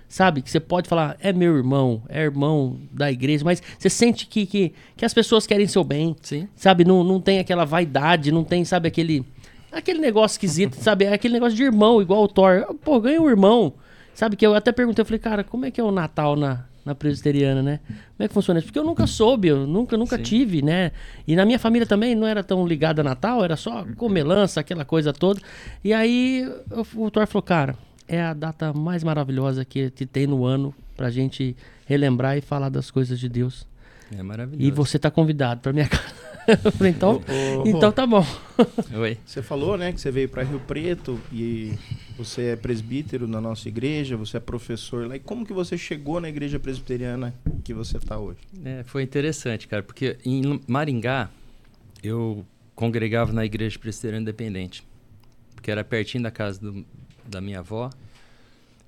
Sabe? 0.08 0.42
Que 0.42 0.52
você 0.52 0.60
pode 0.60 0.88
falar, 0.88 1.16
é 1.20 1.32
meu 1.32 1.56
irmão, 1.56 2.04
é 2.10 2.22
irmão 2.22 2.78
da 2.92 3.10
igreja, 3.10 3.44
mas 3.46 3.64
você 3.80 3.90
sente 3.90 4.28
que, 4.28 4.46
que, 4.46 4.74
que 4.96 5.06
as 5.06 5.14
pessoas 5.14 5.48
querem 5.48 5.66
seu 5.66 5.84
bem, 5.84 6.14
Sim. 6.22 6.48
sabe? 6.56 6.84
Não, 6.84 7.04
não 7.04 7.22
tem 7.22 7.40
aquela 7.40 7.66
vaidade, 7.66 8.32
não 8.32 8.44
tem, 8.44 8.64
sabe, 8.66 8.90
aquele. 8.90 9.26
Aquele 9.72 10.00
negócio 10.00 10.36
esquisito, 10.36 10.76
sabe? 10.84 11.06
É 11.06 11.14
aquele 11.14 11.34
negócio 11.34 11.56
de 11.56 11.64
irmão, 11.64 12.02
igual 12.02 12.22
o 12.22 12.28
Thor. 12.28 12.66
Pô, 12.84 13.00
ganha 13.00 13.22
um 13.22 13.30
irmão. 13.30 13.74
Sabe 14.14 14.36
que 14.36 14.46
eu 14.46 14.54
até 14.54 14.72
perguntei, 14.72 15.02
eu 15.02 15.06
falei, 15.06 15.20
cara, 15.20 15.44
como 15.44 15.66
é 15.66 15.72
que 15.72 15.82
é 15.82 15.84
o 15.84 15.92
Natal 15.92 16.36
na, 16.36 16.66
na 16.86 16.94
presbiteriana, 16.94 17.62
né? 17.62 17.80
Como 17.88 18.26
é 18.26 18.28
que 18.28 18.34
funciona 18.34 18.60
isso? 18.60 18.68
Porque 18.68 18.80
eu 18.80 18.84
nunca 18.84 19.08
soube, 19.08 19.48
eu 19.48 19.66
nunca, 19.66 19.98
nunca 19.98 20.18
Sim. 20.18 20.24
tive, 20.24 20.62
né? 20.62 20.92
E 21.28 21.36
na 21.36 21.46
minha 21.46 21.60
família 21.60 21.88
também 21.88 22.14
não 22.16 22.28
era 22.28 22.44
tão 22.44 22.66
ligada 22.68 23.02
a 23.02 23.04
Natal, 23.04 23.44
era 23.44 23.56
só 23.56 23.86
comelança, 23.96 24.60
aquela 24.60 24.84
coisa 24.84 25.14
toda. 25.14 25.40
E 25.84 25.94
aí 25.94 26.48
o 26.96 27.10
Thor 27.10 27.26
falou, 27.28 27.44
cara, 27.44 27.76
é 28.08 28.22
a 28.22 28.34
data 28.34 28.74
mais 28.74 29.04
maravilhosa 29.04 29.64
que, 29.64 29.90
que 29.92 30.06
tem 30.06 30.28
no 30.28 30.46
ano 30.46 30.74
pra 30.96 31.10
gente 31.10 31.56
relembrar 31.86 32.38
e 32.38 32.42
falar 32.42 32.70
das 32.70 32.92
coisas 32.92 33.20
de 33.20 33.30
Deus. 33.30 33.66
É 34.18 34.22
maravilhoso. 34.22 34.68
E 34.68 34.72
você 34.72 35.00
tá 35.00 35.10
convidado 35.10 35.62
pra 35.62 35.74
minha 35.74 35.88
casa. 35.90 36.33
Eu 36.64 36.72
falei, 36.72 36.92
então, 36.92 37.22
Ô, 37.28 37.62
ô, 37.62 37.64
então 37.68 37.92
tá 37.92 38.06
bom. 38.06 38.26
Oi. 39.00 39.18
Você 39.26 39.42
falou, 39.42 39.78
né, 39.78 39.92
que 39.94 40.00
você 40.02 40.12
veio 40.12 40.28
para 40.30 40.44
Rio 40.44 40.60
Preto 40.60 41.20
e 41.32 41.72
você 42.18 42.50
é 42.50 42.56
presbítero 42.56 43.28
na 43.28 43.40
nossa 43.42 43.68
igreja, 43.68 44.16
você 44.18 44.38
é 44.38 44.40
professor 44.40 45.08
lá. 45.08 45.16
E 45.16 45.20
como 45.20 45.46
que 45.46 45.54
você 45.54 45.78
chegou 45.78 46.20
na 46.20 46.30
igreja 46.30 46.60
presbiteriana 46.60 47.34
que 47.64 47.74
você 47.74 47.98
está 47.98 48.18
hoje? 48.20 48.40
É, 48.64 48.84
foi 48.84 49.04
interessante, 49.04 49.68
cara, 49.68 49.82
porque 49.84 50.18
em 50.26 50.60
Maringá 50.68 51.30
eu 52.04 52.46
congregava 52.76 53.32
na 53.32 53.46
igreja 53.46 53.78
presbiteriana 53.80 54.22
independente, 54.24 54.84
porque 55.56 55.72
era 55.72 55.84
pertinho 55.84 56.24
da 56.24 56.32
casa 56.32 56.60
do- 56.60 56.86
da 57.26 57.40
minha 57.40 57.60
avó 57.60 57.90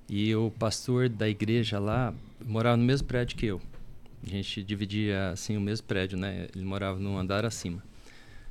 e 0.08 0.34
o 0.36 0.50
pastor 0.58 1.08
da 1.08 1.28
igreja 1.28 1.78
lá 1.78 2.12
morava 2.44 2.76
no 2.76 2.84
mesmo 2.84 3.06
prédio 3.08 3.36
que 3.36 3.46
eu. 3.46 3.60
A 4.26 4.28
gente 4.28 4.62
dividia 4.64 5.30
assim 5.30 5.56
o 5.56 5.60
mesmo 5.60 5.86
prédio, 5.86 6.18
né? 6.18 6.48
Ele 6.54 6.64
morava 6.64 6.98
num 6.98 7.16
andar 7.16 7.44
acima. 7.44 7.82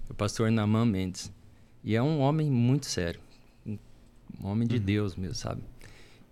O 0.10 0.14
pastor 0.14 0.50
Naman 0.50 0.86
Mendes. 0.86 1.32
E 1.84 1.96
é 1.96 2.02
um 2.02 2.20
homem 2.20 2.50
muito 2.50 2.86
sério, 2.88 3.20
um 3.66 3.78
homem 4.42 4.68
de 4.68 4.80
Deus 4.80 5.16
mesmo, 5.16 5.36
sabe? 5.36 5.62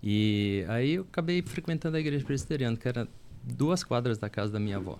E 0.01 0.65
aí 0.67 0.93
eu 0.93 1.03
acabei 1.03 1.41
frequentando 1.43 1.95
a 1.95 1.99
igreja 1.99 2.25
presbiteriana, 2.25 2.75
que 2.75 2.87
era 2.87 3.07
duas 3.43 3.83
quadras 3.83 4.17
da 4.17 4.29
casa 4.29 4.53
da 4.53 4.59
minha 4.59 4.77
avó. 4.77 4.97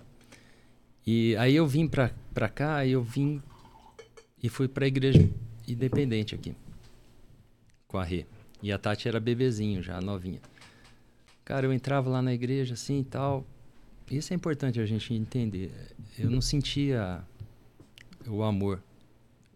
E 1.06 1.34
aí 1.36 1.56
eu 1.56 1.66
vim 1.66 1.88
pra, 1.88 2.10
pra 2.32 2.48
cá, 2.48 2.86
e 2.86 2.92
eu 2.92 3.02
vim 3.02 3.42
e 4.42 4.48
fui 4.48 4.68
pra 4.68 4.86
igreja 4.86 5.28
independente 5.66 6.34
aqui, 6.34 6.54
com 7.88 7.98
a 7.98 8.04
Rê. 8.04 8.24
E 8.62 8.70
a 8.70 8.78
Tati 8.78 9.08
era 9.08 9.18
bebezinho 9.18 9.82
já, 9.82 10.00
novinha. 10.00 10.40
Cara, 11.44 11.66
eu 11.66 11.72
entrava 11.72 12.08
lá 12.08 12.22
na 12.22 12.32
igreja 12.32 12.74
assim 12.74 13.00
e 13.00 13.04
tal. 13.04 13.44
Isso 14.10 14.32
é 14.32 14.36
importante 14.36 14.80
a 14.80 14.86
gente 14.86 15.12
entender. 15.14 15.72
Eu 16.18 16.30
não 16.30 16.40
sentia 16.40 17.22
o 18.26 18.42
amor. 18.42 18.82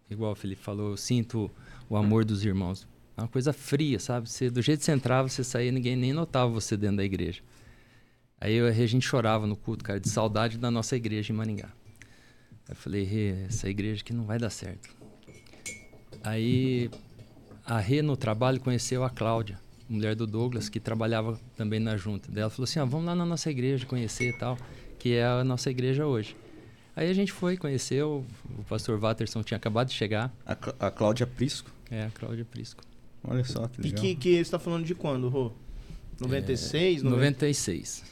Igual 0.09 0.31
o 0.31 0.35
Felipe 0.35 0.61
falou, 0.61 0.91
eu 0.91 0.97
sinto 0.97 1.49
o 1.87 1.95
amor 1.95 2.25
dos 2.25 2.43
irmãos. 2.43 2.87
É 3.15 3.21
uma 3.21 3.27
coisa 3.27 3.53
fria, 3.53 3.99
sabe? 3.99 4.29
Você, 4.29 4.49
do 4.49 4.61
jeito 4.61 4.79
que 4.79 4.85
você 4.85 4.91
entrava, 4.91 5.27
você 5.29 5.43
saía, 5.43 5.71
ninguém 5.71 5.95
nem 5.95 6.13
notava 6.13 6.51
você 6.51 6.75
dentro 6.75 6.97
da 6.97 7.03
igreja. 7.03 7.41
Aí 8.41 8.53
eu- 8.55 8.65
a 8.67 8.71
gente 8.71 9.05
chorava 9.05 9.45
no 9.45 9.55
culto, 9.55 9.83
cara, 9.83 9.99
de 9.99 10.09
saudade 10.09 10.57
da 10.57 10.71
nossa 10.71 10.95
igreja 10.95 11.31
em 11.31 11.35
Maringá. 11.35 11.67
Aí 11.67 12.69
eu 12.69 12.75
falei, 12.75 13.03
Rê, 13.03 13.43
essa 13.47 13.69
igreja 13.69 14.01
aqui 14.01 14.13
não 14.13 14.23
vai 14.25 14.39
dar 14.39 14.49
certo. 14.49 14.89
Aí 16.23 16.89
a 17.65 17.79
Rê 17.79 18.01
no 18.01 18.15
trabalho 18.17 18.59
conheceu 18.59 19.03
a 19.03 19.09
Cláudia, 19.09 19.59
mulher 19.89 20.15
do 20.15 20.27
Douglas, 20.27 20.69
que 20.69 20.79
trabalhava 20.79 21.39
também 21.57 21.79
na 21.79 21.97
junta. 21.97 22.29
Daí 22.31 22.41
ela 22.41 22.49
falou 22.49 22.63
assim, 22.65 22.79
ah, 22.79 22.85
vamos 22.85 23.05
lá 23.07 23.15
na 23.15 23.25
nossa 23.25 23.49
igreja 23.49 23.85
conhecer 23.85 24.29
e 24.29 24.33
tal, 24.37 24.57
que 24.99 25.15
é 25.15 25.25
a 25.25 25.43
nossa 25.43 25.69
igreja 25.69 26.05
hoje. 26.05 26.35
Aí 26.95 27.09
a 27.09 27.13
gente 27.13 27.31
foi, 27.31 27.57
conheceu, 27.57 28.25
o 28.57 28.63
pastor 28.65 28.99
Watterson 28.99 29.41
tinha 29.41 29.57
acabado 29.57 29.87
de 29.87 29.93
chegar, 29.93 30.33
A, 30.45 30.51
a 30.87 30.91
Cláudia 30.91 31.25
Prisco. 31.25 31.71
é 31.89 32.03
a 32.03 32.09
Cláudia 32.11 32.45
Prisco. 32.45 32.83
Olha 33.23 33.43
só 33.43 33.67
que 33.67 33.81
E 33.81 33.83
legal. 33.85 34.01
que, 34.01 34.15
que 34.15 34.35
você 34.35 34.41
está 34.41 34.59
falando 34.59 34.85
de 34.85 34.93
quando, 34.95 35.27
Rô? 35.29 35.51
96? 36.19 37.03
90? 37.03 37.15
96. 37.17 38.03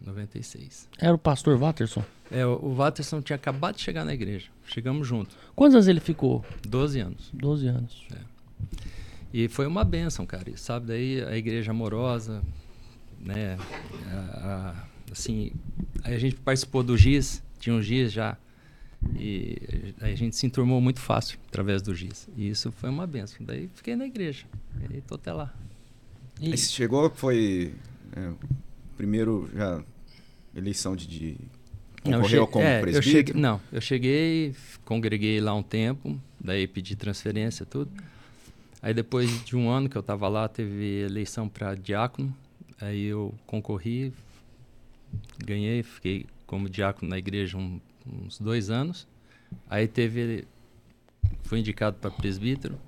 96. 0.00 0.88
Era 0.98 1.14
o 1.14 1.18
pastor 1.18 1.56
Watterson. 1.58 2.04
É, 2.30 2.44
o, 2.44 2.74
Watterson 2.74 3.22
tinha 3.22 3.36
acabado 3.36 3.76
de 3.76 3.82
chegar 3.82 4.04
na 4.04 4.12
igreja. 4.12 4.48
Chegamos 4.66 5.06
juntos. 5.08 5.36
Quantos 5.54 5.74
anos 5.74 5.88
ele 5.88 6.00
ficou? 6.00 6.44
12 6.66 7.00
anos. 7.00 7.30
12 7.32 7.66
anos. 7.68 8.06
E 9.36 9.48
foi 9.48 9.66
uma 9.66 9.82
benção, 9.82 10.24
cara. 10.24 10.48
E, 10.48 10.56
sabe, 10.56 10.86
daí 10.86 11.20
a 11.24 11.36
igreja 11.36 11.72
amorosa, 11.72 12.40
né? 13.20 13.56
a- 14.06 14.74
a- 14.78 14.84
assim, 15.10 15.50
aí 16.04 16.14
a 16.14 16.18
gente 16.20 16.36
participou 16.36 16.84
do 16.84 16.96
GIS, 16.96 17.42
tinha 17.58 17.74
um 17.74 17.82
GIS 17.82 18.12
já. 18.12 18.36
E 19.18 19.92
aí 20.00 20.12
a 20.12 20.16
gente 20.16 20.36
se 20.36 20.46
enturmou 20.46 20.80
muito 20.80 21.00
fácil 21.00 21.36
através 21.48 21.82
do 21.82 21.92
GIS. 21.92 22.28
E 22.36 22.48
isso 22.48 22.70
foi 22.70 22.88
uma 22.88 23.08
benção. 23.08 23.38
Daí 23.44 23.68
fiquei 23.74 23.96
na 23.96 24.06
igreja. 24.06 24.44
E 24.88 25.00
tô 25.00 25.16
até 25.16 25.32
lá. 25.32 25.52
E- 26.40 26.52
Aí 26.52 26.56
você 26.56 26.70
chegou, 26.70 27.10
foi 27.10 27.74
é, 28.16 28.30
primeiro 28.96 29.50
já 29.52 29.82
eleição 30.54 30.94
de, 30.94 31.08
de 31.08 31.36
Não, 32.04 32.12
concorreu 32.20 32.42
eu 32.42 32.46
che- 32.46 32.52
como 32.52 32.64
é, 32.64 32.76
eu 32.76 32.80
presbítero? 32.82 33.26
cheguei, 33.26 33.42
não, 33.42 33.60
eu 33.72 33.80
cheguei, 33.80 34.54
congreguei 34.84 35.40
lá 35.40 35.52
um 35.54 35.62
tempo, 35.62 36.20
daí 36.40 36.68
pedi 36.68 36.94
transferência, 36.94 37.66
tudo. 37.66 37.90
Aí 38.84 38.92
depois 38.92 39.42
de 39.46 39.56
um 39.56 39.70
ano 39.70 39.88
que 39.88 39.96
eu 39.96 40.00
estava 40.00 40.28
lá, 40.28 40.46
teve 40.46 41.04
eleição 41.04 41.48
para 41.48 41.74
diácono. 41.74 42.36
Aí 42.78 43.04
eu 43.04 43.34
concorri, 43.46 44.12
ganhei, 45.42 45.82
fiquei 45.82 46.26
como 46.46 46.68
diácono 46.68 47.08
na 47.08 47.16
igreja 47.16 47.56
um- 47.56 47.80
uns 48.06 48.38
dois 48.38 48.68
anos. 48.68 49.08
Aí 49.70 49.88
teve, 49.88 50.46
fui 51.44 51.60
indicado 51.60 51.96
para 51.96 52.10
presbítero. 52.10 52.78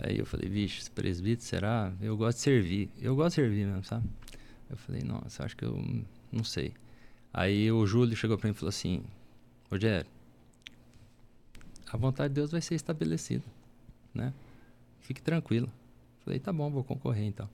Aí 0.00 0.18
eu 0.18 0.26
falei, 0.26 0.48
vixe, 0.50 0.90
presbítero 0.90 1.46
será? 1.46 1.92
Eu 2.00 2.16
gosto 2.16 2.38
de 2.38 2.42
servir. 2.42 2.90
Eu 3.00 3.14
gosto 3.14 3.36
de 3.36 3.42
servir 3.42 3.66
mesmo, 3.68 3.84
sabe? 3.84 4.04
Eu 4.68 4.76
falei, 4.76 5.04
nossa, 5.04 5.44
acho 5.44 5.56
que 5.56 5.64
eu 5.64 5.80
não 6.32 6.42
sei. 6.42 6.72
Aí 7.32 7.70
o 7.70 7.86
Júlio 7.86 8.16
chegou 8.16 8.36
para 8.36 8.48
mim 8.48 8.52
e 8.52 8.58
falou 8.58 8.70
assim: 8.70 9.04
Rogério, 9.70 10.10
a 11.88 11.96
vontade 11.96 12.30
de 12.30 12.34
Deus 12.34 12.50
vai 12.50 12.60
ser 12.60 12.74
estabelecida, 12.74 13.44
né? 14.12 14.32
Fique 15.08 15.22
tranquilo. 15.22 15.72
Falei, 16.22 16.38
tá 16.38 16.52
bom, 16.52 16.70
vou 16.70 16.84
concorrer 16.84 17.24
então. 17.24 17.48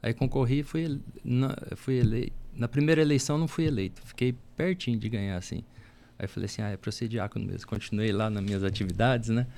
Aí 0.00 0.14
concorri 0.14 0.60
e 0.60 0.62
fui, 0.62 1.00
na, 1.24 1.56
fui 1.74 1.98
eleito. 1.98 2.32
Na 2.54 2.68
primeira 2.68 3.00
eleição 3.02 3.36
não 3.36 3.48
fui 3.48 3.64
eleito, 3.64 4.00
fiquei 4.02 4.32
pertinho 4.56 4.96
de 4.96 5.08
ganhar 5.08 5.36
assim. 5.36 5.64
Aí 6.16 6.28
falei 6.28 6.44
assim: 6.44 6.62
ah, 6.62 6.68
é 6.68 6.76
pra 6.76 6.92
ser 6.92 7.08
diácono 7.08 7.44
mesmo. 7.44 7.66
Continuei 7.66 8.12
lá 8.12 8.30
nas 8.30 8.44
minhas 8.44 8.62
atividades, 8.62 9.28
né? 9.28 9.48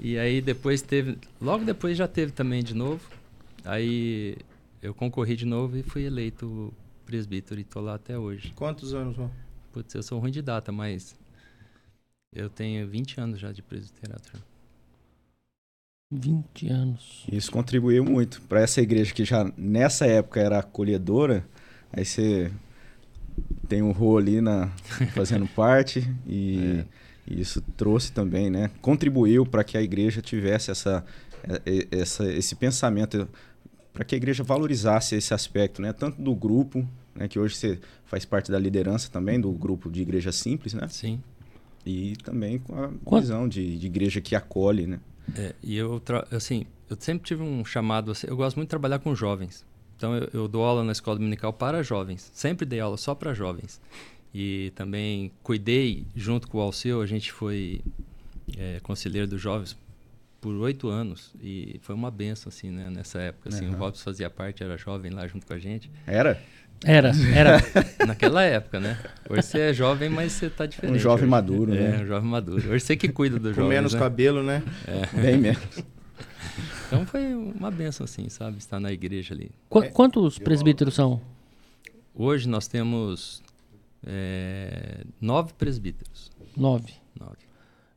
E 0.00 0.18
aí 0.18 0.40
depois 0.40 0.82
teve. 0.82 1.16
Logo 1.40 1.64
depois 1.64 1.96
já 1.96 2.08
teve 2.08 2.32
também 2.32 2.60
de 2.60 2.74
novo. 2.74 3.08
Aí 3.64 4.36
eu 4.82 4.92
concorri 4.92 5.36
de 5.36 5.46
novo 5.46 5.76
e 5.76 5.82
fui 5.84 6.02
eleito 6.02 6.74
presbítero 7.06 7.60
e 7.60 7.62
tô 7.62 7.80
lá 7.80 7.94
até 7.94 8.18
hoje. 8.18 8.52
Quantos 8.56 8.92
anos, 8.92 9.14
João? 9.14 9.30
Putz, 9.72 9.94
eu 9.94 10.02
sou 10.02 10.18
ruim 10.18 10.32
de 10.32 10.42
data, 10.42 10.72
mas 10.72 11.14
eu 12.34 12.50
tenho 12.50 12.84
20 12.88 13.20
anos 13.20 13.38
já 13.38 13.52
de 13.52 13.62
presbiterato. 13.62 14.53
Já. 16.14 16.20
20 16.20 16.68
anos. 16.68 17.24
Isso 17.30 17.50
contribuiu 17.50 18.04
muito 18.04 18.40
para 18.42 18.60
essa 18.60 18.80
igreja 18.80 19.12
que 19.12 19.24
já 19.24 19.50
nessa 19.56 20.06
época 20.06 20.40
era 20.40 20.58
acolhedora. 20.58 21.44
Aí 21.92 22.04
você 22.04 22.50
tem 23.68 23.82
o 23.82 23.90
Rô 23.92 24.18
ali 24.18 24.40
na, 24.40 24.68
fazendo 25.14 25.46
parte 25.46 26.08
e, 26.26 26.84
e 27.26 27.40
isso 27.40 27.60
trouxe 27.76 28.12
também, 28.12 28.50
né? 28.50 28.70
Contribuiu 28.80 29.44
para 29.46 29.64
que 29.64 29.76
a 29.76 29.82
igreja 29.82 30.20
tivesse 30.20 30.70
essa, 30.70 31.04
eh, 31.48 31.62
eh, 31.66 31.88
essa 31.90 32.30
esse 32.32 32.54
pensamento, 32.54 33.28
para 33.92 34.04
que 34.04 34.14
a 34.14 34.18
igreja 34.18 34.42
valorizasse 34.42 35.14
esse 35.14 35.32
aspecto, 35.34 35.80
né? 35.82 35.92
Tanto 35.92 36.20
do 36.20 36.34
grupo, 36.34 36.86
né? 37.14 37.28
Que 37.28 37.38
hoje 37.38 37.56
você 37.56 37.78
faz 38.04 38.24
parte 38.24 38.50
da 38.50 38.58
liderança 38.58 39.10
também 39.10 39.40
do 39.40 39.50
grupo 39.52 39.90
de 39.90 40.02
igreja 40.02 40.32
simples, 40.32 40.74
né? 40.74 40.86
Sim. 40.88 41.20
E 41.86 42.14
também 42.22 42.58
com 42.58 42.74
a 42.82 42.88
Quant- 43.04 43.20
visão 43.20 43.48
de, 43.48 43.78
de 43.78 43.86
igreja 43.86 44.20
que 44.20 44.34
acolhe, 44.34 44.86
né? 44.86 45.00
É, 45.36 45.54
e 45.62 45.76
eu, 45.76 46.02
assim, 46.30 46.66
eu 46.88 46.96
sempre 46.98 47.26
tive 47.26 47.42
um 47.42 47.64
chamado, 47.64 48.10
assim, 48.10 48.26
eu 48.28 48.36
gosto 48.36 48.56
muito 48.56 48.68
de 48.68 48.70
trabalhar 48.70 48.98
com 48.98 49.14
jovens. 49.14 49.64
Então 49.96 50.14
eu, 50.14 50.28
eu 50.32 50.48
dou 50.48 50.64
aula 50.64 50.84
na 50.84 50.92
escola 50.92 51.16
dominical 51.18 51.52
para 51.52 51.82
jovens. 51.82 52.30
Sempre 52.34 52.66
dei 52.66 52.80
aula 52.80 52.96
só 52.96 53.14
para 53.14 53.32
jovens. 53.32 53.80
E 54.34 54.72
também 54.74 55.30
cuidei, 55.42 56.04
junto 56.14 56.48
com 56.48 56.58
o 56.58 56.60
Alceu, 56.60 57.00
a 57.00 57.06
gente 57.06 57.32
foi 57.32 57.80
é, 58.58 58.80
conselheiro 58.82 59.28
dos 59.28 59.40
jovens 59.40 59.76
por 60.40 60.52
oito 60.56 60.88
anos. 60.88 61.32
E 61.40 61.78
foi 61.82 61.94
uma 61.94 62.10
benção, 62.10 62.50
assim, 62.50 62.70
né, 62.70 62.90
nessa 62.90 63.18
época. 63.20 63.48
Assim, 63.48 63.66
O 63.66 63.70
Aham. 63.70 63.78
Robson 63.78 64.02
fazia 64.04 64.28
parte, 64.28 64.62
era 64.62 64.76
jovem 64.76 65.10
lá 65.12 65.26
junto 65.26 65.46
com 65.46 65.54
a 65.54 65.58
gente. 65.58 65.90
Era 66.06 66.42
Era, 66.82 67.12
era. 67.34 67.58
Naquela 68.06 68.42
época, 68.42 68.78
né? 68.80 68.98
Hoje 69.28 69.42
você 69.42 69.58
é 69.60 69.72
jovem, 69.72 70.08
mas 70.10 70.32
você 70.32 70.50
tá 70.50 70.66
diferente. 70.66 70.96
um 70.96 70.98
jovem 70.98 71.24
hoje. 71.24 71.30
maduro, 71.30 71.74
É, 71.74 71.78
né? 71.92 72.02
um 72.02 72.06
jovem 72.06 72.28
maduro. 72.30 72.70
Hoje 72.70 72.84
você 72.84 72.96
que 72.96 73.08
cuida 73.08 73.38
do 73.38 73.48
Com 73.50 73.54
jovem. 73.56 73.68
menos 73.70 73.94
né? 73.94 73.98
cabelo, 74.00 74.42
né? 74.42 74.62
Bem 75.12 75.36
menos. 75.38 75.60
Então 76.86 77.04
foi 77.06 77.34
uma 77.34 77.70
benção, 77.70 78.04
assim, 78.04 78.28
sabe? 78.28 78.58
Estar 78.58 78.78
na 78.78 78.92
igreja 78.92 79.34
ali. 79.34 79.50
Qu- 79.68 79.90
quantos 79.90 80.38
presbíteros 80.38 80.94
são? 80.94 81.20
Hoje 82.14 82.48
nós 82.48 82.68
temos 82.68 83.42
é, 84.06 85.02
nove 85.20 85.52
presbíteros. 85.58 86.30
Nove. 86.56 86.92
Nove. 87.18 87.38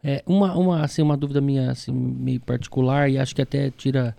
É, 0.03 0.23
uma, 0.25 0.55
uma, 0.57 0.83
assim, 0.83 1.01
uma 1.03 1.17
dúvida 1.17 1.41
minha 1.41 1.69
assim, 1.69 1.91
meio 1.91 2.39
particular 2.39 3.09
e 3.11 3.19
acho 3.19 3.35
que 3.35 3.41
até 3.41 3.69
tira 3.69 4.15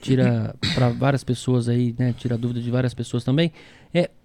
tira 0.00 0.54
para 0.74 0.90
várias 0.90 1.24
pessoas 1.24 1.68
aí, 1.68 1.94
né? 1.98 2.12
Tira 2.12 2.34
a 2.34 2.38
dúvida 2.38 2.60
de 2.60 2.70
várias 2.70 2.92
pessoas 2.92 3.24
também. 3.24 3.50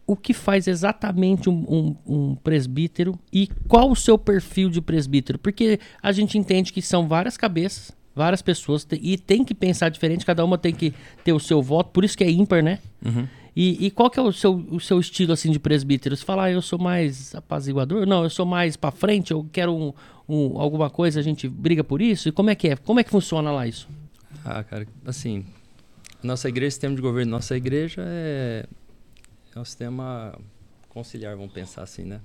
O 0.06 0.16
que 0.18 0.34
faz 0.34 0.68
exatamente 0.68 1.50
um, 1.50 1.64
um- 1.68 1.96
um 2.06 2.36
presbítero 2.36 3.18
e 3.32 3.48
qual 3.68 3.90
o 3.90 3.96
seu 3.96 4.18
perfil 4.18 4.70
de 4.70 4.82
presbítero? 4.82 5.40
Porque 5.40 5.80
a 6.02 6.12
gente 6.12 6.38
entende 6.38 6.74
que 6.74 6.82
são 6.82 7.08
várias 7.08 7.38
cabeças, 7.38 7.92
várias 8.16 8.42
pessoas 8.42 8.86
e 8.92 9.18
tem 9.18 9.44
que 9.46 9.56
pensar 9.56 9.90
diferente, 9.90 10.26
cada 10.26 10.44
uma 10.44 10.58
tem 10.58 10.74
que 10.74 10.94
ter 11.24 11.32
o 11.34 11.40
seu 11.40 11.62
voto, 11.62 11.92
por 11.92 12.04
isso 12.04 12.18
que 12.18 12.24
é 12.24 12.30
ímpar, 12.30 12.62
né? 12.62 12.80
E, 13.56 13.86
e 13.86 13.92
qual 13.92 14.10
que 14.10 14.20
é 14.20 14.22
o 14.22 14.32
seu, 14.34 14.56
o 14.72 14.80
seu 14.80 15.00
estilo 15.00 15.32
assim 15.32 15.52
de 15.52 15.60
presbítero? 15.60 16.16
Você 16.18 16.26
fala, 16.26 16.46
ah, 16.46 16.52
eu 16.52 16.62
sou 16.62 16.78
mais 16.80 17.34
apaziguador? 17.36 18.06
Não, 18.06 18.24
eu 18.24 18.30
sou 18.30 18.46
mais 18.48 18.76
pra 18.76 18.90
frente, 18.92 19.32
eu 19.32 19.48
quero 19.54 19.74
um, 19.74 19.94
um- 20.28 20.60
alguma 20.60 20.90
coisa, 20.90 21.20
a 21.20 21.24
gente 21.24 21.48
briga 21.48 21.84
por 21.84 22.02
isso? 22.02 22.28
E 22.28 22.32
como 22.32 22.50
é 22.50 22.56
que 22.56 22.70
é? 22.70 22.76
Como 22.76 23.00
é 23.00 23.04
que 23.04 23.12
funciona 23.12 23.52
lá 23.52 23.66
isso? 23.68 23.88
Ah, 24.44 24.64
cara, 24.64 24.88
assim, 25.06 25.46
nossa 26.24 26.50
igreja, 26.50 26.72
sistema 26.72 26.96
de 26.96 27.02
governo, 27.02 27.32
nossa 27.32 27.56
igreja 27.56 28.02
é, 28.06 28.66
é 29.58 29.62
um 29.62 29.66
sistema 29.66 30.38
conciliar, 30.90 31.36
vamos 31.36 31.52
pensar 31.54 31.84
assim, 31.84 32.04
né? 32.04 32.22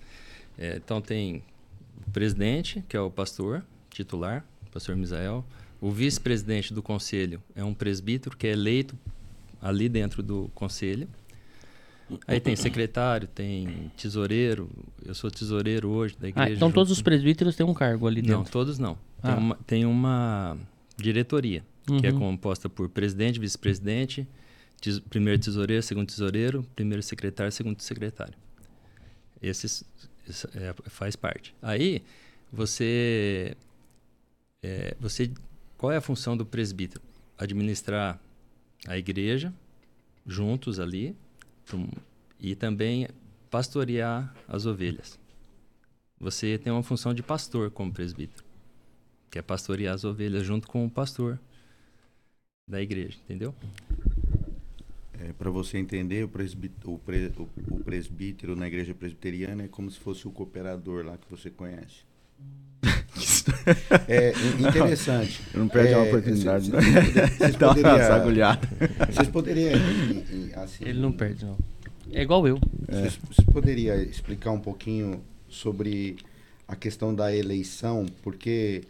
É, 0.58 0.76
então 0.76 1.00
tem 1.00 1.42
o 2.06 2.10
presidente, 2.10 2.82
que 2.88 2.96
é 2.96 3.00
o 3.00 3.10
pastor 3.10 3.64
titular, 3.90 4.44
pastor 4.72 4.96
Misael. 4.96 5.44
O 5.80 5.90
vice-presidente 5.90 6.74
do 6.74 6.82
conselho 6.82 7.40
é 7.54 7.62
um 7.62 7.72
presbítero 7.72 8.36
que 8.36 8.46
é 8.46 8.50
eleito 8.50 8.98
ali 9.62 9.88
dentro 9.88 10.22
do 10.22 10.50
conselho. 10.54 11.08
Aí 12.26 12.40
tem 12.40 12.56
secretário, 12.56 13.28
tem 13.28 13.90
tesoureiro. 13.96 14.68
Eu 15.04 15.14
sou 15.14 15.30
tesoureiro 15.30 15.88
hoje 15.90 16.16
da 16.18 16.28
igreja. 16.28 16.48
Ah, 16.50 16.52
então 16.54 16.68
junto 16.68 16.74
todos 16.74 16.90
os 16.90 17.02
presbíteros 17.02 17.54
têm 17.54 17.66
um 17.66 17.74
cargo 17.74 18.06
ali 18.06 18.22
Não, 18.22 18.38
dentro. 18.38 18.50
todos 18.52 18.78
não. 18.78 18.94
Tem, 19.22 19.30
Ah. 19.32 19.36
uma, 19.36 19.54
tem 19.66 19.84
uma 19.86 20.56
diretoria, 20.96 21.62
que 22.00 22.06
é 22.06 22.10
Uhum. 22.10 22.18
composta 22.18 22.68
por 22.68 22.88
presidente, 22.88 23.38
vice-presidente, 23.38 24.26
primeiro 25.08 25.40
tesoureiro, 25.40 25.82
segundo 25.82 26.08
tesoureiro, 26.08 26.62
primeiro 26.74 27.02
secretário, 27.02 27.52
segundo 27.52 27.80
secretário. 27.80 28.34
Esses 29.40 29.84
isso 30.28 30.48
é, 30.54 30.74
faz 30.90 31.16
parte. 31.16 31.54
Aí 31.62 32.02
você, 32.52 33.56
é, 34.62 34.94
você, 35.00 35.32
qual 35.76 35.90
é 35.90 35.96
a 35.96 36.00
função 36.00 36.36
do 36.36 36.44
presbítero? 36.44 37.02
Administrar 37.36 38.20
a 38.86 38.98
igreja 38.98 39.52
juntos 40.26 40.78
ali 40.78 41.16
e 42.38 42.54
também 42.54 43.08
pastorear 43.50 44.34
as 44.46 44.66
ovelhas. 44.66 45.18
Você 46.20 46.58
tem 46.58 46.72
uma 46.72 46.82
função 46.82 47.14
de 47.14 47.22
pastor 47.22 47.70
como 47.70 47.92
presbítero, 47.92 48.44
que 49.30 49.38
é 49.38 49.42
pastorear 49.42 49.94
as 49.94 50.04
ovelhas 50.04 50.44
junto 50.44 50.68
com 50.68 50.84
o 50.84 50.90
pastor 50.90 51.38
da 52.68 52.82
igreja, 52.82 53.16
entendeu? 53.24 53.54
É, 55.20 55.32
para 55.32 55.50
você 55.50 55.78
entender, 55.78 56.24
o, 56.24 56.28
presbí- 56.28 56.70
o 56.84 56.98
pre- 56.98 57.32
o- 57.36 57.48
o 57.74 57.80
presbítero 57.84 58.54
na 58.54 58.66
igreja 58.68 58.94
presbiteriana 58.94 59.64
é 59.64 59.68
como 59.68 59.90
se 59.90 59.98
fosse 59.98 60.28
o 60.28 60.30
cooperador 60.30 61.04
lá 61.04 61.16
que 61.18 61.28
você 61.30 61.50
conhece. 61.50 62.06
É 64.06 64.32
in- 64.32 64.68
interessante. 64.68 65.40
Não 65.54 65.68
perde 65.68 65.94
a 65.94 65.98
É, 65.98 66.08
oportunidade, 66.08 66.70
vocês- 66.70 66.84
né? 66.84 67.26
vocês 67.26 67.56
Dá 67.56 67.66
uma 67.68 67.74
poderia- 67.74 68.06
sagulhada. 68.06 68.68
Vocês 69.12 69.28
poderiam, 69.28 69.72
assim, 70.56 70.84
Ele 70.84 71.00
não 71.00 71.10
perde, 71.12 71.44
não. 71.44 71.58
É 72.12 72.22
igual 72.22 72.46
eu. 72.46 72.58
Vocês, 72.88 73.18
você 73.28 73.42
poderia 73.50 73.96
explicar 74.02 74.52
um 74.52 74.60
pouquinho 74.60 75.20
sobre 75.48 76.16
a 76.66 76.76
questão 76.76 77.14
da 77.14 77.34
eleição, 77.34 78.06
porque 78.22 78.82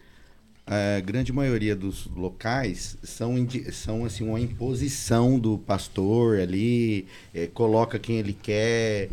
a 0.69 1.01
grande 1.01 1.33
maioria 1.33 1.75
dos 1.75 2.07
locais 2.15 2.99
são, 3.03 3.35
são 3.73 4.05
assim, 4.05 4.23
uma 4.23 4.39
imposição 4.39 5.39
do 5.39 5.57
pastor 5.59 6.39
ali, 6.39 7.07
eh, 7.35 7.47
coloca 7.47 7.99
quem 7.99 8.19
ele 8.19 8.35
quer. 8.35 9.09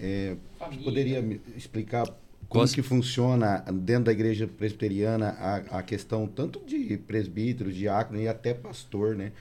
eh, 0.00 0.36
você 0.60 0.76
poderia 0.78 1.40
explicar 1.56 2.06
como 2.48 2.68
que 2.68 2.82
funciona 2.82 3.64
dentro 3.72 4.04
da 4.04 4.12
igreja 4.12 4.46
presbiteriana 4.46 5.30
a, 5.30 5.56
a 5.78 5.82
questão 5.82 6.26
tanto 6.26 6.60
de 6.64 6.96
presbítero, 6.98 7.72
diácono 7.72 8.20
e 8.20 8.28
até 8.28 8.54
pastor, 8.54 9.16
né? 9.16 9.32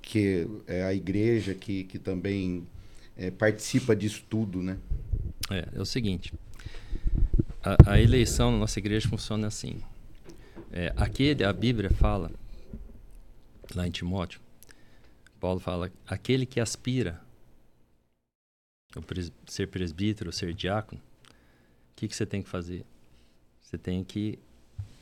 Que 0.00 0.46
é 0.68 0.84
a 0.84 0.94
igreja 0.94 1.52
que, 1.52 1.82
que 1.84 1.98
também 1.98 2.64
eh, 3.16 3.32
participa 3.32 3.96
disso 3.96 4.22
tudo, 4.28 4.62
né? 4.62 4.76
É, 5.50 5.66
é 5.74 5.80
o 5.80 5.84
seguinte, 5.84 6.32
a, 7.64 7.94
a 7.94 8.00
eleição 8.00 8.52
na 8.52 8.58
nossa 8.58 8.78
igreja 8.78 9.08
funciona 9.08 9.48
assim. 9.48 9.80
É, 10.72 10.92
aquele, 10.96 11.44
a 11.44 11.52
Bíblia 11.52 11.90
fala, 11.90 12.30
lá 13.74 13.86
em 13.86 13.90
Timóteo, 13.90 14.40
Paulo 15.40 15.60
fala, 15.60 15.90
aquele 16.06 16.44
que 16.44 16.60
aspira 16.60 17.20
pres- 19.06 19.32
ser 19.46 19.68
presbítero, 19.68 20.32
ser 20.32 20.52
diácono, 20.52 21.00
o 21.00 21.96
que, 21.96 22.08
que 22.08 22.14
você 22.14 22.26
tem 22.26 22.42
que 22.42 22.48
fazer? 22.48 22.84
Você 23.62 23.78
tem 23.78 24.02
que 24.04 24.38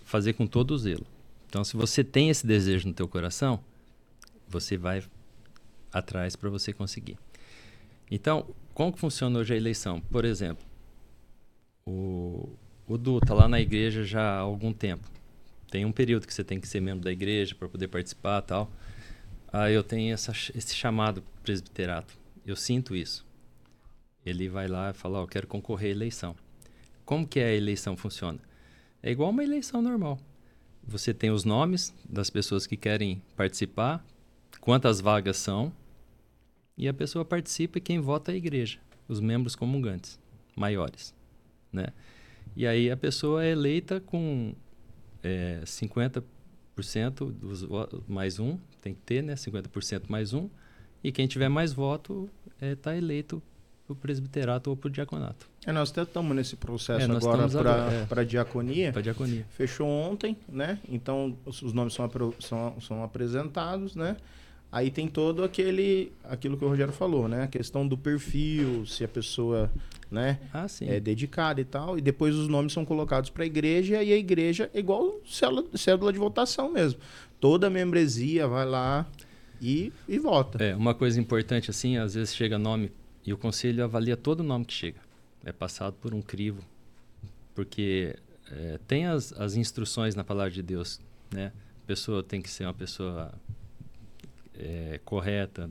fazer 0.05 0.33
com 0.35 0.47
todo 0.47 0.73
o 0.73 0.79
zelo. 0.79 1.07
Então, 1.49 1.63
se 1.65 1.77
você 1.77 2.03
tem 2.03 2.31
esse 2.31 2.47
desejo 2.47 2.89
no 2.89 2.95
teu 2.95 3.09
coração, 3.09 3.61
você 4.49 4.77
vai 4.77 5.03
atrás 5.93 6.37
para 6.37 6.51
você 6.51 6.73
conseguir. 6.73 7.19
Então, 8.11 8.47
como 8.75 8.93
que 8.93 8.99
funciona 8.99 9.39
hoje 9.39 9.55
a 9.55 9.57
eleição? 9.57 10.01
Por 10.01 10.25
exemplo, 10.25 10.65
o, 11.87 12.49
o 12.87 12.99
Du 12.99 13.19
está 13.19 13.35
lá 13.35 13.49
na 13.49 13.61
igreja 13.61 14.05
já 14.05 14.23
há 14.23 14.39
algum 14.39 14.73
tempo. 14.73 15.09
Tem 15.77 15.85
um 15.85 15.93
período 15.93 16.27
que 16.27 16.33
você 16.33 16.43
tem 16.43 16.59
que 16.59 16.67
ser 16.67 16.81
membro 16.81 17.05
da 17.05 17.13
igreja 17.13 17.55
para 17.55 17.69
poder 17.69 17.89
participar 17.89 18.41
tal. 18.41 18.73
Aí 19.53 19.75
eu 19.75 19.85
tenho 19.85 20.15
essa, 20.15 20.33
esse 20.33 20.75
chamado 20.75 21.23
presbiterato. 21.43 22.17
Eu 22.47 22.57
sinto 22.57 22.97
isso. 22.97 23.27
Ele 24.25 24.49
vai 24.49 24.69
lá 24.69 24.89
e 24.89 24.95
fala, 24.95 25.19
ó, 25.19 25.25
eu 25.25 25.29
quero 25.29 25.47
concorrer 25.47 25.91
à 25.91 25.95
eleição. 25.95 26.35
Como 27.05 27.29
que 27.29 27.39
a 27.41 27.53
eleição 27.53 27.95
funciona? 27.95 28.39
É 29.03 29.11
igual 29.11 29.29
uma 29.29 29.45
eleição 29.45 29.83
normal. 29.83 30.19
Você 30.83 31.13
tem 31.13 31.31
os 31.31 31.45
nomes 31.45 31.93
das 32.09 32.31
pessoas 32.31 32.67
que 32.67 32.79
querem 32.79 33.21
participar, 33.37 34.03
quantas 34.63 34.99
vagas 34.99 35.37
são, 35.37 35.71
e 36.75 36.89
a 36.89 36.95
pessoa 36.95 37.23
participa 37.23 37.77
e 37.77 37.83
quem 37.83 38.01
vota 38.01 38.33
é 38.33 38.35
a 38.35 38.39
igreja, 38.39 38.79
os 39.07 39.21
membros 39.21 39.55
comungantes 39.55 40.19
maiores, 40.57 41.15
né? 41.71 41.89
E 42.57 42.67
aí 42.67 42.91
a 42.91 42.97
pessoa 42.97 43.45
é 43.45 43.51
eleita 43.51 44.01
com 44.01 44.55
é, 45.27 45.61
50% 45.65 46.23
dos 47.33 47.67
mais 48.07 48.39
um, 48.39 48.57
tem 48.81 48.95
que 48.95 49.01
ter, 49.01 49.23
né? 49.23 49.35
50% 49.35 50.05
mais 50.09 50.33
um, 50.33 50.49
e 51.03 51.11
quem 51.11 51.27
tiver 51.27 51.49
mais 51.49 51.73
voto 51.73 52.31
está 52.61 52.97
eleito 52.97 53.43
o 53.89 53.95
presbiterato 53.95 54.71
ou 54.71 54.77
para 54.77 54.89
o 54.89 54.91
diaconato. 54.91 55.49
É, 55.65 55.73
nós 55.73 55.91
até 55.91 56.03
estamos 56.03 56.35
nesse 56.35 56.57
processo 56.57 57.11
É, 57.11 57.17
agora 57.17 57.49
para 58.09 58.21
é. 58.21 58.25
a 58.25 58.27
diaconia. 58.27 58.93
Para 58.93 59.03
diaconia. 59.03 59.47
Fechou 59.51 59.89
ontem, 59.89 60.37
né? 60.49 60.79
Então 60.89 61.37
os, 61.45 61.63
os 61.63 61.73
nomes 61.73 61.95
são, 61.95 62.11
são, 62.41 62.81
são 62.81 63.03
apresentados, 63.05 63.95
né? 63.95 64.17
Aí 64.71 64.91
tem 64.91 65.09
todo 65.09 65.45
aquele 65.45 66.13
aquilo 66.25 66.57
que 66.57 66.65
o 66.65 66.69
Rogério 66.69 66.93
falou, 66.93 67.29
né? 67.29 67.45
A 67.45 67.47
questão 67.47 67.87
do 67.87 67.97
perfil, 67.97 68.85
se 68.85 69.05
a 69.05 69.09
pessoa, 69.09 69.71
né, 70.11 70.39
Ah, 70.53 70.67
é 70.83 71.01
dedicada 71.01 71.61
e 71.61 71.65
tal, 71.65 71.97
e 71.97 72.01
depois 72.01 72.35
os 72.35 72.49
nomes 72.49 72.73
são 72.73 72.85
colocados 72.85 73.31
para 73.31 73.45
a 73.45 73.47
igreja 73.47 74.03
e 74.03 74.13
a 74.13 74.17
igreja 74.17 74.71
é 74.75 74.79
igual 74.79 75.21
célula, 75.25 75.65
cédula 75.75 76.13
de 76.13 76.19
votação 76.19 76.71
mesmo. 76.71 77.01
Toda 77.41 77.69
a 77.69 77.71
membresia 77.71 78.47
vai 78.49 78.67
lá 78.67 79.07
e, 79.61 79.93
e 80.09 80.19
vota. 80.19 80.63
É, 80.63 80.75
uma 80.75 80.95
coisa 80.95 81.21
importante 81.21 81.71
assim, 81.71 81.97
às 81.97 82.15
vezes 82.15 82.35
chega 82.35 82.59
nome 82.59 82.91
e 83.25 83.33
o 83.33 83.39
conselho 83.39 83.85
avalia 83.85 84.17
todo 84.17 84.43
nome 84.43 84.65
que 84.65 84.75
chega. 84.75 85.01
É 85.45 85.53
passado 85.53 85.95
por 86.01 86.13
um 86.13 86.21
crivo, 86.21 86.61
porque 87.55 88.17
é, 88.51 88.79
tem 88.87 89.07
as, 89.07 89.33
as 89.33 89.55
instruções 89.55 90.15
na 90.15 90.25
palavra 90.25 90.51
de 90.51 90.63
Deus, 90.63 91.01
né? 91.33 91.53
A 91.85 91.87
pessoa 91.87 92.23
tem 92.23 92.43
que 92.43 92.51
ser 92.51 92.65
uma 92.65 92.75
pessoa 92.75 93.33
é, 94.59 95.01
correta, 95.05 95.71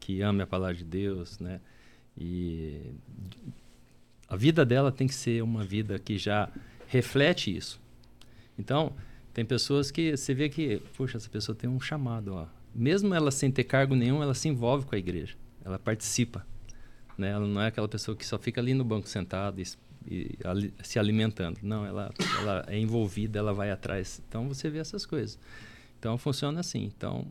que 0.00 0.20
ame 0.22 0.42
a 0.42 0.46
palavra 0.46 0.74
de 0.74 0.84
Deus, 0.84 1.38
né? 1.38 1.60
E 2.16 2.92
a 4.28 4.36
vida 4.36 4.64
dela 4.64 4.92
tem 4.92 5.06
que 5.06 5.14
ser 5.14 5.42
uma 5.42 5.64
vida 5.64 5.98
que 5.98 6.18
já 6.18 6.48
reflete 6.86 7.54
isso. 7.54 7.80
Então, 8.58 8.92
tem 9.32 9.44
pessoas 9.44 9.90
que 9.90 10.16
você 10.16 10.32
vê 10.34 10.48
que, 10.48 10.80
puxa, 10.96 11.16
essa 11.16 11.28
pessoa 11.28 11.56
tem 11.56 11.68
um 11.68 11.80
chamado, 11.80 12.34
ó. 12.34 12.46
Mesmo 12.74 13.14
ela 13.14 13.30
sem 13.30 13.50
ter 13.50 13.64
cargo 13.64 13.94
nenhum, 13.94 14.22
ela 14.22 14.34
se 14.34 14.48
envolve 14.48 14.86
com 14.86 14.94
a 14.94 14.98
igreja. 14.98 15.34
Ela 15.64 15.78
participa, 15.78 16.46
né? 17.16 17.30
Ela 17.30 17.46
não 17.46 17.60
é 17.60 17.68
aquela 17.68 17.88
pessoa 17.88 18.16
que 18.16 18.26
só 18.26 18.38
fica 18.38 18.60
ali 18.60 18.74
no 18.74 18.84
banco 18.84 19.08
sentado 19.08 19.60
e, 19.60 19.64
e 20.06 20.36
ali- 20.44 20.74
se 20.82 20.98
alimentando. 20.98 21.58
Não, 21.62 21.86
ela, 21.86 22.12
ela 22.40 22.64
é 22.68 22.78
envolvida, 22.78 23.38
ela 23.38 23.52
vai 23.52 23.70
atrás. 23.70 24.20
Então 24.28 24.48
você 24.48 24.68
vê 24.68 24.78
essas 24.78 25.06
coisas. 25.06 25.38
Então 25.98 26.18
funciona 26.18 26.60
assim. 26.60 26.84
Então 26.96 27.26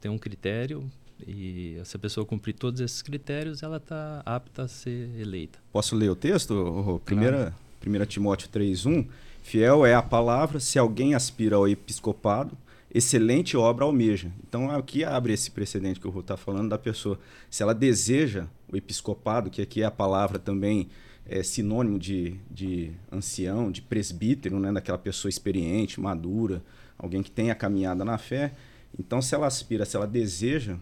tem 0.00 0.10
um 0.10 0.18
critério 0.18 0.90
e 1.26 1.80
se 1.84 1.96
a 1.96 1.98
pessoa 1.98 2.24
cumprir 2.24 2.54
todos 2.54 2.80
esses 2.80 3.02
critérios, 3.02 3.62
ela 3.62 3.76
está 3.76 4.22
apta 4.24 4.62
a 4.62 4.68
ser 4.68 5.10
eleita. 5.18 5.58
Posso 5.72 5.94
ler 5.94 6.10
o 6.10 6.16
texto? 6.16 7.00
Primeira, 7.04 7.54
1 7.86 8.06
Timóteo 8.06 8.48
3,1. 8.48 9.06
Fiel 9.42 9.86
é 9.86 9.94
a 9.94 10.02
palavra, 10.02 10.60
se 10.60 10.78
alguém 10.78 11.14
aspira 11.14 11.56
ao 11.56 11.66
episcopado, 11.66 12.56
excelente 12.92 13.56
obra 13.56 13.84
almeja. 13.84 14.30
Então 14.46 14.70
aqui 14.70 15.04
abre 15.04 15.32
esse 15.32 15.50
precedente 15.50 15.98
que 15.98 16.06
o 16.06 16.10
Rô 16.10 16.20
está 16.20 16.36
falando 16.36 16.68
da 16.68 16.78
pessoa. 16.78 17.18
Se 17.48 17.62
ela 17.62 17.74
deseja 17.74 18.46
o 18.70 18.76
episcopado, 18.76 19.50
que 19.50 19.62
aqui 19.62 19.82
é 19.82 19.86
a 19.86 19.90
palavra 19.90 20.38
também 20.38 20.88
é 21.26 21.42
sinônimo 21.42 21.98
de, 21.98 22.36
de 22.50 22.90
ancião, 23.10 23.70
de 23.70 23.80
presbítero, 23.80 24.58
né? 24.58 24.72
daquela 24.72 24.98
pessoa 24.98 25.30
experiente, 25.30 26.00
madura, 26.00 26.62
alguém 26.98 27.22
que 27.22 27.30
tenha 27.30 27.54
caminhada 27.54 28.04
na 28.04 28.18
fé. 28.18 28.52
Então, 28.98 29.22
se 29.22 29.34
ela 29.34 29.46
aspira, 29.46 29.84
se 29.84 29.96
ela 29.96 30.06
deseja 30.06 30.76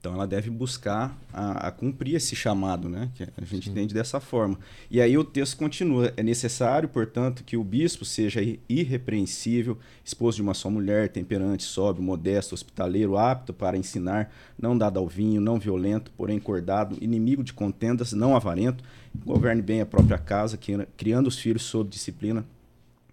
então 0.00 0.14
ela 0.14 0.28
deve 0.28 0.48
buscar 0.48 1.18
a, 1.32 1.68
a 1.68 1.70
cumprir 1.72 2.14
esse 2.14 2.36
chamado, 2.36 2.88
né? 2.88 3.10
Que 3.14 3.24
a 3.24 3.44
gente 3.44 3.68
entende 3.68 3.92
dessa 3.92 4.20
forma. 4.20 4.56
E 4.88 5.00
aí 5.00 5.18
o 5.18 5.24
texto 5.24 5.56
continua: 5.56 6.12
é 6.16 6.22
necessário, 6.22 6.88
portanto, 6.88 7.42
que 7.42 7.56
o 7.56 7.64
bispo 7.64 8.04
seja 8.04 8.40
irrepreensível, 8.68 9.76
esposo 10.04 10.36
de 10.36 10.42
uma 10.42 10.54
só 10.54 10.70
mulher, 10.70 11.08
temperante, 11.08 11.64
sóbrio, 11.64 12.04
modesto, 12.04 12.54
hospitaleiro, 12.54 13.18
apto 13.18 13.52
para 13.52 13.76
ensinar, 13.76 14.32
não 14.56 14.78
dado 14.78 15.00
ao 15.00 15.08
vinho, 15.08 15.40
não 15.40 15.58
violento, 15.58 16.12
porém 16.16 16.38
cordado, 16.38 16.96
inimigo 17.00 17.42
de 17.42 17.52
contendas, 17.52 18.12
não 18.12 18.36
avarento, 18.36 18.84
governe 19.26 19.62
bem 19.62 19.80
a 19.80 19.86
própria 19.86 20.18
casa, 20.18 20.56
criando 20.96 21.26
os 21.26 21.38
filhos 21.38 21.62
sob 21.62 21.90
disciplina, 21.90 22.46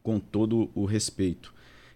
com 0.04 0.20
todo 0.20 0.70
o 0.76 0.86
respeito. 0.86 1.52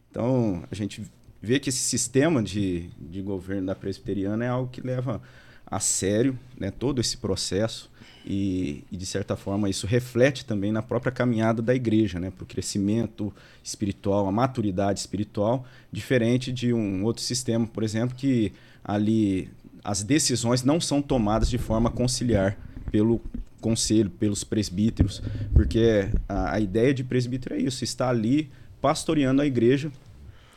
Então, 0.10 0.64
a 0.72 0.74
gente 0.74 1.04
vê 1.42 1.60
que 1.60 1.70
esse 1.70 1.80
sistema 1.80 2.44
de, 2.44 2.90
de 3.00 3.22
governo 3.22 3.68
da 3.68 3.76
presbiteriana 3.76 4.46
é 4.46 4.48
algo 4.48 4.70
que 4.70 4.82
leva 4.82 5.22
a 5.66 5.80
sério 5.80 6.38
né, 6.58 6.72
todo 6.72 7.00
esse 7.00 7.18
processo. 7.18 7.90
E, 8.26 8.84
e, 8.92 8.98
de 8.98 9.06
certa 9.06 9.36
forma, 9.36 9.70
isso 9.70 9.88
reflete 9.88 10.46
também 10.46 10.72
na 10.72 10.82
própria 10.82 11.12
caminhada 11.12 11.62
da 11.62 11.74
igreja, 11.74 12.20
né, 12.20 12.30
para 12.30 12.44
o 12.44 12.46
crescimento 12.46 13.34
espiritual, 13.64 14.28
a 14.28 14.32
maturidade 14.32 15.00
espiritual, 15.00 15.66
diferente 15.92 16.52
de 16.52 16.74
um 16.74 17.04
outro 17.04 17.24
sistema, 17.24 17.66
por 17.66 17.82
exemplo, 17.82 18.16
que 18.16 18.52
ali 18.84 19.50
as 19.84 20.04
decisões 20.04 20.64
não 20.64 20.82
são 20.82 21.02
tomadas 21.02 21.50
de 21.50 21.58
forma 21.58 21.90
conciliar 21.90 22.58
pelo 22.92 23.22
conselho, 23.62 24.10
pelos 24.10 24.44
presbíteros, 24.44 25.22
porque 25.54 26.10
a, 26.28 26.56
a 26.56 26.60
ideia 26.60 26.94
de 26.94 27.04
presbítero 27.04 27.56
é 27.56 27.60
isso, 27.60 27.84
está 27.84 28.10
ali 28.10 28.50
pastoreando 28.82 29.42
a 29.42 29.46
igreja 29.46 29.92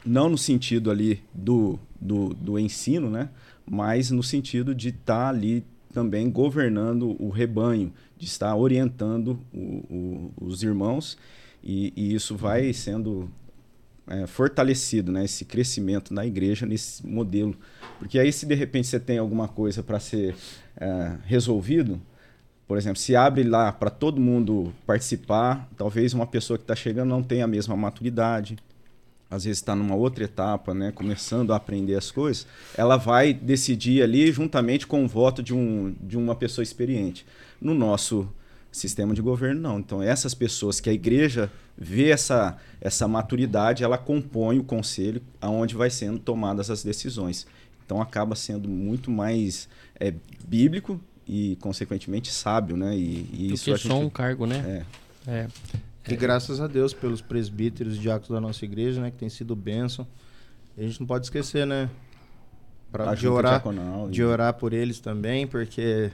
não 0.04 0.28
no 0.28 0.38
sentido 0.38 0.90
ali 0.90 1.22
do, 1.32 1.78
do, 2.00 2.34
do 2.34 2.58
ensino, 2.58 3.08
né? 3.10 3.28
mas 3.68 4.10
no 4.10 4.22
sentido 4.22 4.74
de 4.74 4.88
estar 4.88 5.24
tá 5.24 5.28
ali 5.28 5.64
também 5.92 6.30
governando 6.30 7.16
o 7.22 7.28
rebanho, 7.28 7.92
de 8.16 8.26
estar 8.26 8.54
orientando 8.56 9.38
o, 9.52 9.58
o, 9.58 10.32
os 10.40 10.62
irmãos, 10.62 11.18
e, 11.62 11.92
e, 11.94 12.14
isso 12.14 12.34
vai 12.36 12.72
sendo 12.72 13.30
é, 14.06 14.26
fortalecido, 14.26 15.12
né? 15.12 15.24
esse 15.24 15.44
crescimento 15.44 16.12
na 16.12 16.26
igreja 16.26 16.66
nesse 16.66 17.06
modelo. 17.06 17.54
Porque 17.98 18.18
aí, 18.18 18.32
se 18.32 18.46
de 18.46 18.54
repente 18.54 18.88
você 18.88 18.98
tem 18.98 19.18
alguma 19.18 19.46
coisa 19.46 19.82
para 19.82 20.00
ser 20.00 20.34
é, 20.76 21.16
resolvido, 21.24 22.00
por 22.66 22.78
exemplo, 22.78 22.98
se 22.98 23.14
abre 23.14 23.44
lá 23.44 23.70
para 23.70 23.90
todo 23.90 24.20
mundo 24.20 24.72
participar, 24.86 25.68
talvez 25.76 26.14
uma 26.14 26.26
pessoa 26.26 26.56
que 26.56 26.64
está 26.64 26.74
chegando 26.74 27.10
não 27.10 27.22
tenha 27.22 27.44
a 27.44 27.48
mesma 27.48 27.76
maturidade, 27.76 28.56
às 29.32 29.44
vezes 29.44 29.60
está 29.60 29.74
numa 29.74 29.94
outra 29.94 30.24
etapa, 30.24 30.74
né, 30.74 30.92
começando 30.92 31.54
a 31.54 31.56
aprender 31.56 31.94
as 31.94 32.10
coisas, 32.10 32.46
ela 32.76 32.98
vai 32.98 33.32
decidir 33.32 34.02
ali 34.02 34.30
juntamente 34.30 34.86
com 34.86 35.02
o 35.02 35.08
voto 35.08 35.42
de, 35.42 35.54
um, 35.54 35.94
de 35.98 36.18
uma 36.18 36.34
pessoa 36.34 36.62
experiente. 36.62 37.24
No 37.58 37.72
nosso 37.72 38.28
sistema 38.70 39.14
de 39.14 39.22
governo, 39.22 39.58
não. 39.58 39.78
Então, 39.78 40.02
essas 40.02 40.34
pessoas 40.34 40.80
que 40.80 40.90
a 40.90 40.92
igreja 40.92 41.50
vê 41.78 42.10
essa, 42.10 42.58
essa 42.78 43.08
maturidade, 43.08 43.82
ela 43.82 43.96
compõe 43.96 44.58
o 44.58 44.64
conselho 44.64 45.22
aonde 45.40 45.74
vai 45.74 45.88
sendo 45.88 46.18
tomadas 46.18 46.68
as 46.68 46.84
decisões. 46.84 47.46
Então, 47.86 48.02
acaba 48.02 48.36
sendo 48.36 48.68
muito 48.68 49.10
mais 49.10 49.66
é, 49.98 50.12
bíblico 50.46 51.00
e, 51.26 51.56
consequentemente, 51.56 52.30
sábio, 52.30 52.76
né? 52.76 52.94
E, 52.94 53.26
e 53.32 53.48
Do 53.48 53.54
isso 53.54 53.64
que 53.64 53.70
a 53.70 53.78
só 53.78 53.94
gente... 53.94 54.04
um 54.04 54.10
cargo, 54.10 54.44
né? 54.44 54.84
É. 55.26 55.32
É. 55.32 55.48
E 56.08 56.16
graças 56.16 56.60
a 56.60 56.66
Deus 56.66 56.92
pelos 56.92 57.20
presbíteros 57.20 57.96
e 57.96 57.98
diáconos 57.98 58.28
da 58.30 58.40
nossa 58.40 58.64
igreja, 58.64 59.00
né, 59.00 59.10
que 59.10 59.16
tem 59.18 59.28
sido 59.28 59.54
bênção. 59.54 60.06
E 60.76 60.80
a 60.82 60.86
gente 60.86 60.98
não 61.00 61.06
pode 61.06 61.26
esquecer, 61.26 61.66
né, 61.66 61.88
pra, 62.90 63.10
A 63.10 63.14
de 63.14 63.28
orar, 63.28 63.52
diaconal 63.52 64.10
de 64.10 64.22
orar 64.24 64.54
por 64.54 64.72
eles 64.72 64.98
também, 65.00 65.46
porque 65.46 66.10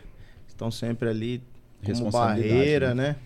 estão 0.47 0.71
sempre 0.71 1.09
ali 1.09 1.43
como 1.85 2.11
barreira, 2.11 2.95
né? 2.95 3.09
né, 3.11 3.17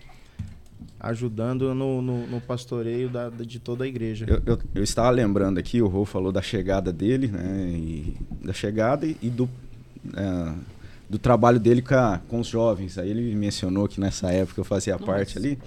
ajudando 0.99 1.73
no, 1.73 2.01
no, 2.01 2.27
no 2.27 2.41
pastoreio 2.41 3.09
da, 3.09 3.29
de 3.29 3.59
toda 3.59 3.83
a 3.83 3.87
igreja. 3.87 4.25
Eu, 4.27 4.41
eu, 4.45 4.59
eu 4.75 4.83
estava 4.83 5.09
lembrando 5.09 5.57
aqui, 5.57 5.81
o 5.81 5.87
Rô 5.87 6.05
falou 6.05 6.31
da 6.31 6.41
chegada 6.41 6.93
dele, 6.93 7.27
né? 7.27 7.67
E, 7.73 8.15
da 8.43 8.53
chegada 8.53 9.05
e, 9.05 9.17
e 9.21 9.29
do, 9.29 9.49
é, 10.15 10.53
do 11.09 11.17
trabalho 11.19 11.59
dele 11.59 11.81
com, 11.81 11.95
a- 11.95 12.19
com 12.27 12.39
os 12.39 12.47
jovens. 12.47 12.97
Aí 12.97 13.09
ele 13.09 13.35
mencionou 13.35 13.87
que 13.87 13.99
nessa 13.99 14.31
época 14.31 14.61
eu 14.61 14.65
fazia 14.65 14.97
parte 14.97 15.37
ali. 15.37 15.59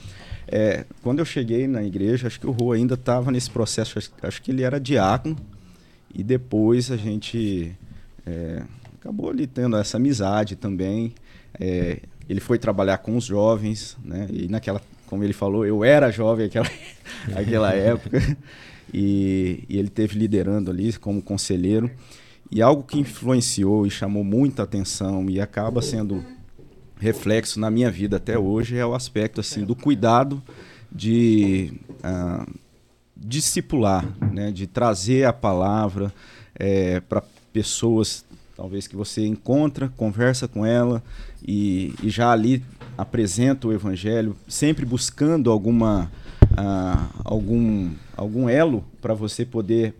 É, 0.48 0.84
quando 1.02 1.18
eu 1.18 1.24
cheguei 1.24 1.66
na 1.66 1.82
igreja, 1.82 2.26
acho 2.26 2.38
que 2.38 2.46
o 2.46 2.52
Rô 2.52 2.72
ainda 2.72 2.94
estava 2.94 3.30
nesse 3.30 3.50
processo, 3.50 3.98
acho, 3.98 4.10
acho 4.22 4.42
que 4.42 4.50
ele 4.50 4.62
era 4.62 4.78
diácono. 4.78 5.36
E 6.14 6.22
depois 6.22 6.90
a 6.90 6.96
gente 6.96 7.76
é, 8.24 8.62
acabou 9.00 9.30
ali 9.30 9.46
tendo 9.46 9.76
essa 9.76 9.96
amizade 9.96 10.56
também. 10.56 11.14
É, 11.58 12.00
ele 12.28 12.40
foi 12.40 12.58
trabalhar 12.58 12.98
com 12.98 13.16
os 13.16 13.24
jovens, 13.24 13.96
né? 14.04 14.26
E 14.30 14.48
naquela, 14.48 14.80
como 15.06 15.22
ele 15.22 15.32
falou, 15.32 15.66
eu 15.66 15.84
era 15.84 16.10
jovem 16.10 16.46
naquela, 16.46 16.70
naquela 17.28 17.72
época. 17.74 18.20
E, 18.92 19.64
e 19.68 19.78
ele 19.78 19.88
teve 19.88 20.18
liderando 20.18 20.70
ali 20.70 20.92
como 20.94 21.20
conselheiro. 21.20 21.90
E 22.50 22.62
algo 22.62 22.84
que 22.84 22.98
influenciou 22.98 23.86
e 23.86 23.90
chamou 23.90 24.22
muita 24.22 24.62
atenção 24.62 25.28
e 25.28 25.40
acaba 25.40 25.82
sendo 25.82 26.24
reflexo 26.98 27.60
na 27.60 27.70
minha 27.70 27.90
vida 27.90 28.16
até 28.16 28.38
hoje 28.38 28.76
é 28.76 28.86
o 28.86 28.94
aspecto 28.94 29.40
assim 29.40 29.64
do 29.64 29.74
cuidado 29.74 30.42
de 30.90 31.72
ah, 32.02 32.46
discipular, 33.16 34.04
né? 34.32 34.50
de 34.50 34.66
trazer 34.66 35.24
a 35.24 35.32
palavra 35.32 36.12
para 37.08 37.22
pessoas 37.52 38.24
talvez 38.56 38.86
que 38.86 38.96
você 38.96 39.26
encontra, 39.26 39.92
conversa 39.96 40.48
com 40.48 40.64
ela 40.64 41.02
e, 41.46 41.94
e 42.02 42.08
já 42.08 42.30
ali 42.32 42.64
apresenta 42.96 43.68
o 43.68 43.72
evangelho, 43.72 44.34
sempre 44.48 44.86
buscando 44.86 45.50
alguma 45.50 46.10
ah, 46.56 47.10
algum 47.22 47.90
algum 48.16 48.48
elo 48.48 48.82
para 49.02 49.12
você 49.12 49.44
poder 49.44 49.94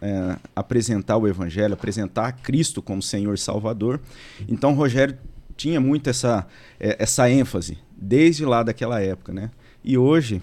eh, 0.00 0.36
apresentar 0.56 1.16
o 1.18 1.28
evangelho, 1.28 1.74
apresentar 1.74 2.32
Cristo 2.32 2.80
como 2.80 3.02
Senhor 3.02 3.34
e 3.34 3.38
Salvador. 3.38 4.00
Então 4.48 4.72
Rogério 4.72 5.18
tinha 5.58 5.80
muito 5.80 6.08
essa, 6.08 6.46
é, 6.78 6.96
essa 7.00 7.28
ênfase, 7.28 7.76
desde 7.94 8.44
lá 8.44 8.62
daquela 8.62 9.02
época, 9.02 9.32
né? 9.32 9.50
E 9.84 9.98
hoje, 9.98 10.40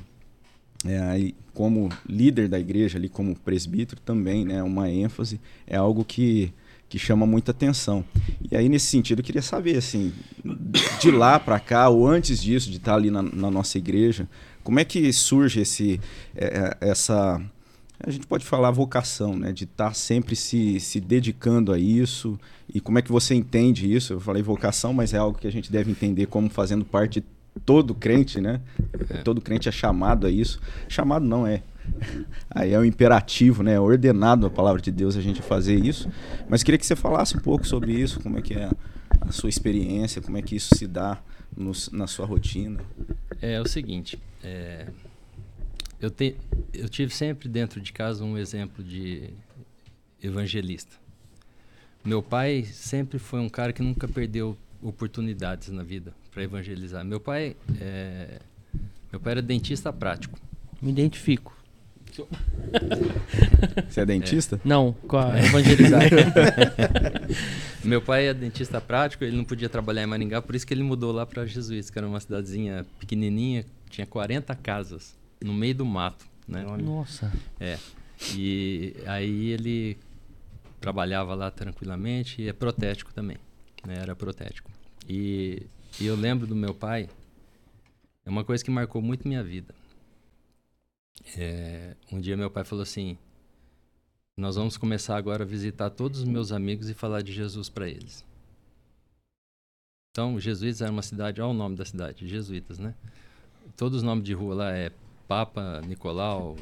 é, 0.85 1.31
como 1.53 1.89
líder 2.07 2.49
da 2.49 2.59
igreja, 2.59 2.97
ali 2.97 3.07
como 3.07 3.33
presbítero 3.33 3.99
também, 4.01 4.45
né? 4.45 4.61
Uma 4.61 4.89
ênfase, 4.91 5.39
é 5.65 5.77
algo 5.77 6.03
que, 6.03 6.53
que 6.89 6.99
chama 6.99 7.25
muita 7.25 7.51
atenção. 7.51 8.03
E 8.51 8.57
aí, 8.57 8.67
nesse 8.67 8.87
sentido, 8.87 9.19
eu 9.19 9.23
queria 9.23 9.41
saber, 9.41 9.77
assim, 9.77 10.13
de 10.99 11.09
lá 11.09 11.39
para 11.39 11.59
cá, 11.61 11.87
ou 11.87 12.05
antes 12.05 12.43
disso, 12.43 12.69
de 12.69 12.77
estar 12.77 12.95
ali 12.95 13.09
na, 13.09 13.21
na 13.21 13.49
nossa 13.49 13.77
igreja, 13.77 14.27
como 14.65 14.79
é 14.79 14.83
que 14.83 15.13
surge 15.13 15.61
esse, 15.61 16.01
é, 16.35 16.75
é 16.81 16.89
essa 16.89 17.41
a 18.05 18.11
gente 18.11 18.27
pode 18.27 18.45
falar 18.45 18.69
vocação, 18.69 19.35
né? 19.35 19.51
De 19.51 19.63
estar 19.63 19.87
tá 19.87 19.93
sempre 19.93 20.35
se, 20.35 20.79
se 20.79 20.99
dedicando 21.01 21.73
a 21.73 21.79
isso. 21.79 22.39
E 22.71 22.79
como 22.79 22.99
é 22.99 23.01
que 23.01 23.11
você 23.11 23.33
entende 23.33 23.91
isso? 23.91 24.13
Eu 24.13 24.19
falei 24.19 24.43
vocação, 24.43 24.93
mas 24.93 25.11
é 25.13 25.17
algo 25.17 25.39
que 25.39 25.47
a 25.47 25.51
gente 25.51 25.71
deve 25.71 25.89
entender 25.89 26.27
como 26.27 26.47
fazendo 26.47 26.85
parte 26.85 27.19
de 27.19 27.25
todo 27.65 27.95
crente, 27.95 28.39
né? 28.39 28.61
É. 29.09 29.17
Todo 29.23 29.41
crente 29.41 29.67
é 29.67 29.71
chamado 29.71 30.27
a 30.27 30.29
isso. 30.29 30.61
Chamado 30.87 31.25
não 31.25 31.47
é. 31.47 31.63
Aí 32.51 32.73
é 32.73 32.79
um 32.79 32.85
imperativo, 32.85 33.63
né? 33.63 33.73
É 33.73 33.79
ordenado 33.79 34.45
a 34.45 34.51
palavra 34.51 34.79
de 34.79 34.91
Deus 34.91 35.17
a 35.17 35.21
gente 35.21 35.41
fazer 35.41 35.83
isso. 35.83 36.07
Mas 36.47 36.61
queria 36.61 36.77
que 36.77 36.85
você 36.85 36.95
falasse 36.95 37.35
um 37.35 37.41
pouco 37.41 37.65
sobre 37.65 37.91
isso, 37.91 38.19
como 38.19 38.37
é 38.37 38.41
que 38.43 38.53
é 38.53 38.69
a 39.19 39.31
sua 39.31 39.49
experiência, 39.49 40.21
como 40.21 40.37
é 40.37 40.43
que 40.43 40.55
isso 40.55 40.75
se 40.75 40.85
dá 40.85 41.17
no, 41.57 41.71
na 41.91 42.05
sua 42.05 42.27
rotina. 42.27 42.79
É, 43.41 43.53
é 43.53 43.61
o 43.61 43.67
seguinte, 43.67 44.19
é, 44.43 44.87
eu, 46.05 46.11
te, 46.11 46.35
eu 46.73 46.87
tive 46.87 47.13
sempre 47.13 47.49
dentro 47.49 47.81
de 47.81 47.91
casa 47.91 48.23
um 48.23 48.37
exemplo 48.37 48.83
de 48.83 49.29
evangelista. 50.21 50.95
Meu 52.03 52.21
pai 52.21 52.63
sempre 52.63 53.17
foi 53.17 53.39
um 53.39 53.49
cara 53.49 53.73
que 53.73 53.81
nunca 53.81 54.07
perdeu 54.07 54.55
oportunidades 54.81 55.69
na 55.69 55.81
vida 55.81 56.13
para 56.31 56.43
evangelizar. 56.43 57.03
Meu 57.03 57.19
pai, 57.19 57.55
é, 57.81 58.39
meu 59.11 59.19
pai 59.19 59.31
era 59.31 59.41
dentista 59.41 59.91
prático. 59.91 60.37
Me 60.79 60.91
identifico. 60.91 61.57
Você 63.89 64.01
é 64.01 64.05
dentista? 64.05 64.57
É. 64.57 64.59
Não, 64.63 64.93
com 64.93 65.17
a 65.17 65.37
evangelizar. 65.39 66.03
Meu 67.83 68.01
pai 68.01 68.27
é 68.27 68.33
dentista 68.33 68.79
prático, 68.79 69.23
ele 69.23 69.35
não 69.35 69.43
podia 69.43 69.69
trabalhar 69.69 70.01
em 70.01 70.07
Maringá, 70.07 70.41
por 70.41 70.55
isso 70.55 70.65
que 70.65 70.73
ele 70.73 70.81
mudou 70.81 71.11
lá 71.11 71.25
para 71.25 71.45
Jesus, 71.45 71.89
que 71.89 71.97
era 71.99 72.07
uma 72.07 72.19
cidadezinha 72.19 72.85
pequenininha, 72.99 73.65
tinha 73.89 74.07
40 74.07 74.55
casas 74.55 75.15
no 75.41 75.53
meio 75.53 75.75
do 75.75 75.85
mato, 75.85 76.25
né? 76.47 76.63
Nossa. 76.63 77.31
É. 77.59 77.77
E 78.35 78.95
aí 79.05 79.49
ele 79.49 79.97
trabalhava 80.79 81.33
lá 81.33 81.51
tranquilamente 81.51 82.41
e 82.41 82.47
é 82.47 82.53
protético 82.53 83.13
também, 83.13 83.37
né? 83.85 83.97
Era 83.99 84.15
protético. 84.15 84.71
E, 85.07 85.67
e 85.99 86.05
eu 86.05 86.15
lembro 86.15 86.47
do 86.47 86.55
meu 86.55 86.73
pai, 86.73 87.09
é 88.25 88.29
uma 88.29 88.43
coisa 88.43 88.63
que 88.63 88.71
marcou 88.71 89.01
muito 89.01 89.27
minha 89.27 89.43
vida. 89.43 89.73
É, 91.37 91.95
um 92.11 92.19
dia 92.19 92.37
meu 92.37 92.49
pai 92.49 92.63
falou 92.63 92.83
assim: 92.83 93.17
Nós 94.37 94.55
vamos 94.55 94.77
começar 94.77 95.17
agora 95.17 95.43
a 95.43 95.47
visitar 95.47 95.89
todos 95.89 96.19
os 96.19 96.25
meus 96.25 96.51
amigos 96.51 96.89
e 96.89 96.93
falar 96.93 97.21
de 97.21 97.33
Jesus 97.33 97.69
para 97.69 97.87
eles. 97.87 98.25
Então, 100.11 100.39
Jesuítas 100.39 100.81
era 100.81 100.91
uma 100.91 101.01
cidade, 101.01 101.41
olha 101.41 101.51
o 101.51 101.53
nome 101.53 101.75
da 101.75 101.83
cidade, 101.83 102.27
Jesuítas, 102.27 102.79
né? 102.79 102.95
Todos 103.75 103.97
os 103.97 104.03
nomes 104.03 104.23
de 104.23 104.33
rua 104.33 104.55
lá 104.55 104.71
é 104.71 104.89
Papa 105.27 105.81
Nicolau, 105.87 106.55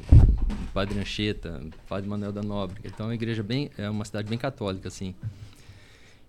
Padre 0.72 0.98
Anchieta, 0.98 1.62
Padre 1.88 2.08
Manuel 2.08 2.32
da 2.32 2.42
Nobre. 2.42 2.80
Então, 2.84 3.06
é 3.06 3.08
uma 3.10 3.14
igreja 3.14 3.42
bem, 3.42 3.70
é 3.76 3.88
uma 3.88 4.04
cidade 4.04 4.28
bem 4.28 4.38
católica, 4.38 4.88
assim. 4.88 5.14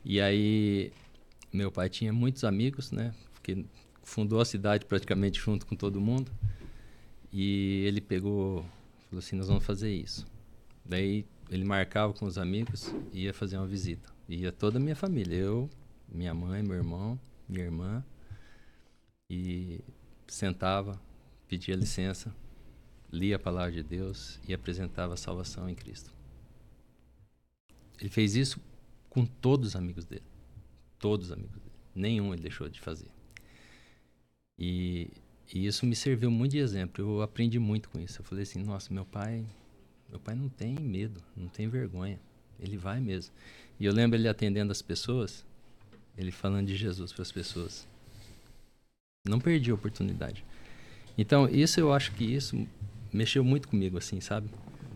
E 0.03 0.19
aí, 0.21 0.91
meu 1.51 1.71
pai 1.71 1.89
tinha 1.89 2.11
muitos 2.11 2.43
amigos, 2.43 2.91
né? 2.91 3.13
Porque 3.33 3.65
fundou 4.03 4.39
a 4.39 4.45
cidade 4.45 4.86
praticamente 4.86 5.39
junto 5.39 5.65
com 5.65 5.75
todo 5.75 5.99
mundo. 5.99 6.31
E 7.31 7.83
ele 7.86 7.99
pegou, 7.99 8.65
falou 9.09 9.19
assim: 9.19 9.36
Nós 9.36 9.47
vamos 9.47 9.65
fazer 9.65 9.93
isso. 9.93 10.27
Daí 10.86 11.25
ele 11.49 11.63
marcava 11.63 12.13
com 12.13 12.25
os 12.25 12.38
amigos 12.38 12.93
e 13.11 13.23
ia 13.23 13.33
fazer 13.33 13.57
uma 13.57 13.67
visita. 13.67 14.13
Ia 14.27 14.51
toda 14.51 14.77
a 14.77 14.81
minha 14.81 14.95
família, 14.95 15.36
eu, 15.36 15.69
minha 16.07 16.33
mãe, 16.33 16.61
meu 16.61 16.75
irmão, 16.75 17.19
minha 17.47 17.65
irmã. 17.65 18.03
E 19.29 19.81
sentava, 20.27 20.99
pedia 21.47 21.75
licença, 21.75 22.33
lia 23.11 23.35
a 23.35 23.39
palavra 23.39 23.71
de 23.71 23.83
Deus 23.83 24.39
e 24.47 24.53
apresentava 24.53 25.13
a 25.13 25.17
salvação 25.17 25.69
em 25.69 25.75
Cristo. 25.75 26.13
Ele 27.99 28.09
fez 28.09 28.35
isso 28.35 28.59
com 29.09 29.25
todos 29.25 29.69
os 29.69 29.75
amigos 29.75 30.05
dele. 30.05 30.25
Todos 30.99 31.27
os 31.27 31.31
amigos 31.31 31.55
dele. 31.55 31.75
Nenhum 31.93 32.33
ele 32.33 32.41
deixou 32.41 32.67
de 32.67 32.81
fazer. 32.81 33.07
E, 34.59 35.09
e 35.53 35.65
isso 35.65 35.85
me 35.85 35.95
serviu 35.95 36.29
muito 36.29 36.51
de 36.51 36.57
exemplo. 36.57 37.03
Eu 37.03 37.21
aprendi 37.21 37.59
muito 37.59 37.89
com 37.89 37.99
isso. 37.99 38.19
Eu 38.19 38.25
falei 38.25 38.43
assim: 38.43 38.61
nossa, 38.61 38.93
meu 38.93 39.05
pai, 39.05 39.45
meu 40.09 40.19
pai 40.19 40.35
não 40.35 40.49
tem 40.49 40.75
medo, 40.75 41.21
não 41.35 41.47
tem 41.47 41.69
vergonha. 41.69 42.19
Ele 42.59 42.77
vai 42.77 42.99
mesmo. 42.99 43.33
E 43.79 43.85
eu 43.85 43.93
lembro 43.93 44.17
ele 44.17 44.27
atendendo 44.27 44.71
as 44.71 44.81
pessoas, 44.81 45.45
ele 46.17 46.31
falando 46.31 46.67
de 46.67 46.75
Jesus 46.75 47.11
para 47.11 47.21
as 47.21 47.31
pessoas. 47.31 47.87
Não 49.27 49.39
perdi 49.39 49.71
a 49.71 49.73
oportunidade. 49.73 50.45
Então, 51.18 51.47
isso 51.47 51.80
eu 51.80 51.93
acho 51.93 52.11
que 52.11 52.24
isso 52.24 52.68
mexeu 53.11 53.43
muito 53.43 53.68
comigo, 53.68 53.97
assim, 53.97 54.20
sabe? 54.20 54.49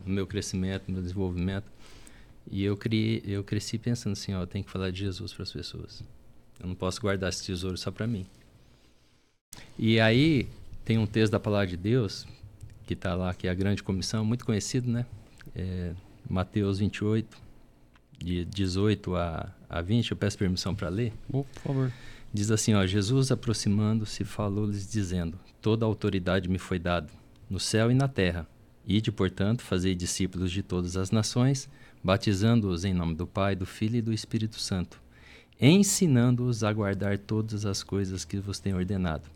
No 0.05 0.13
meu 0.13 0.28
crescimento, 0.28 0.84
no 0.88 0.93
meu 0.95 1.01
desenvolvimento. 1.01 1.72
E 2.51 2.63
eu, 2.63 2.76
criei, 2.76 3.24
eu 3.26 3.43
cresci 3.43 3.78
pensando 3.78 4.13
assim, 4.13 4.34
ó, 4.34 4.41
eu 4.41 4.47
tenho 4.47 4.65
que 4.65 4.72
falar 4.72 4.91
de 4.91 4.99
Jesus 4.99 5.34
para 5.34 5.43
as 5.43 5.51
pessoas. 5.51 6.03
Eu 6.59 6.67
não 6.67 6.76
posso 6.76 6.99
guardar 6.99 7.30
esse 7.30 7.45
tesouro 7.45 7.78
só 7.78 7.91
para 7.91 8.07
mim. 8.07 8.26
E 9.78 9.99
aí 9.99 10.49
tem 10.84 10.97
um 10.97 11.05
texto 11.05 11.32
da 11.32 11.39
palavra 11.39 11.67
de 11.67 11.78
Deus 11.78 12.28
que 12.86 12.93
está 12.93 13.13
lá, 13.13 13.34
que 13.34 13.47
é 13.47 13.51
a 13.51 13.53
grande 13.53 13.84
comissão, 13.84 14.26
muito 14.26 14.45
conhecido, 14.45 14.89
né? 14.89 15.05
É, 15.55 15.93
Mateus 16.28 16.80
28, 16.80 17.38
de 18.17 18.45
18 18.45 19.15
a, 19.15 19.53
a 19.70 19.82
20. 19.82 20.11
Eu 20.11 20.17
peço 20.17 20.38
permissão 20.38 20.74
para 20.74 20.89
ler. 20.89 21.13
Oh, 21.32 21.43
por 21.43 21.61
favor. 21.61 21.93
Diz 22.34 22.51
assim, 22.51 22.74
ó, 22.74 22.86
Jesus 22.86 23.32
aproximando-se 23.32 24.24
falou-lhes 24.24 24.89
dizendo: 24.89 25.39
Toda 25.62 25.86
a 25.86 25.88
autoridade 25.88 26.47
me 26.47 26.57
foi 26.57 26.80
dada 26.80 27.10
no 27.49 27.60
céu 27.60 27.91
e 27.91 27.93
na 27.93 28.07
terra. 28.07 28.47
Ide, 28.86 29.12
portanto, 29.12 29.62
fazei 29.62 29.93
discípulos 29.93 30.51
de 30.51 30.64
todas 30.64 30.95
as 30.95 31.12
nações, 31.12 31.70
batizando-os 32.03 32.86
em 32.86 32.93
nome 32.93 33.16
do 33.16 33.28
Pai, 33.28 33.55
do 33.55 33.66
Filho 33.66 33.97
e 33.97 34.01
do 34.01 34.14
Espírito 34.14 34.60
Santo, 34.60 35.01
ensinando-os 35.60 36.64
a 36.64 36.72
guardar 36.72 37.18
todas 37.18 37.66
as 37.66 37.84
coisas 37.84 38.24
que 38.24 38.38
vos 38.38 38.60
tenho 38.60 38.78
ordenado. 38.78 39.30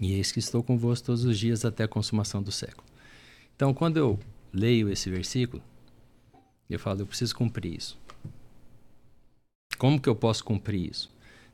E 0.00 0.12
eis 0.12 0.30
que 0.30 0.40
estou 0.40 0.62
convosco 0.62 1.06
todos 1.06 1.24
os 1.24 1.38
dias 1.38 1.64
até 1.64 1.84
a 1.84 1.88
consumação 1.88 2.42
do 2.42 2.52
século. 2.52 2.86
Então, 3.56 3.72
quando 3.72 3.96
eu 3.96 4.18
leio 4.52 4.88
esse 4.88 5.08
versículo, 5.08 5.62
eu 6.68 6.78
falo, 6.78 7.00
eu 7.00 7.06
preciso 7.06 7.34
cumprir 7.34 7.76
isso. 7.76 7.98
Como 9.78 10.00
que 10.00 10.08
eu 10.08 10.16
posso 10.16 10.44
cumprir 10.44 10.90
isso? 10.90 11.10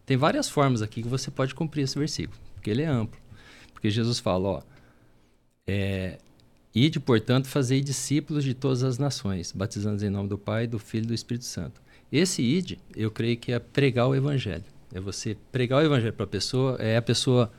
Tem 0.06 0.16
várias 0.16 0.48
formas 0.48 0.82
aqui 0.82 1.02
que 1.02 1.08
você 1.08 1.30
pode 1.30 1.54
cumprir 1.54 1.82
esse 1.82 1.98
versículo, 1.98 2.38
porque 2.54 2.70
ele 2.70 2.82
é 2.82 2.86
amplo. 2.86 3.19
Porque 3.80 3.88
Jesus 3.88 4.18
fala, 4.18 4.46
ó, 4.46 4.62
é, 5.66 6.18
ide, 6.74 7.00
portanto, 7.00 7.48
fazei 7.48 7.80
discípulos 7.80 8.44
de 8.44 8.52
todas 8.52 8.84
as 8.84 8.98
nações, 8.98 9.52
batizando 9.52 10.04
em 10.04 10.10
nome 10.10 10.28
do 10.28 10.36
Pai, 10.36 10.66
do 10.66 10.78
Filho 10.78 11.04
e 11.04 11.06
do 11.06 11.14
Espírito 11.14 11.46
Santo. 11.46 11.80
Esse 12.12 12.42
ide, 12.42 12.78
eu 12.94 13.10
creio 13.10 13.38
que 13.38 13.52
é 13.52 13.58
pregar 13.58 14.06
o 14.06 14.14
evangelho. 14.14 14.64
É 14.92 15.00
você 15.00 15.34
pregar 15.50 15.82
o 15.82 15.86
evangelho 15.86 16.12
para 16.12 16.24
a 16.24 16.28
pessoa, 16.28 16.76
é 16.78 16.98
a 16.98 17.02
pessoa 17.02 17.50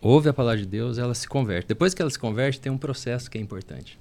ouve 0.00 0.28
a 0.28 0.32
palavra 0.32 0.58
de 0.58 0.66
Deus, 0.66 0.98
ela 0.98 1.14
se 1.14 1.28
converte. 1.28 1.68
Depois 1.68 1.94
que 1.94 2.02
ela 2.02 2.10
se 2.10 2.18
converte, 2.18 2.60
tem 2.60 2.72
um 2.72 2.78
processo 2.78 3.30
que 3.30 3.38
é 3.38 3.40
importante. 3.40 4.00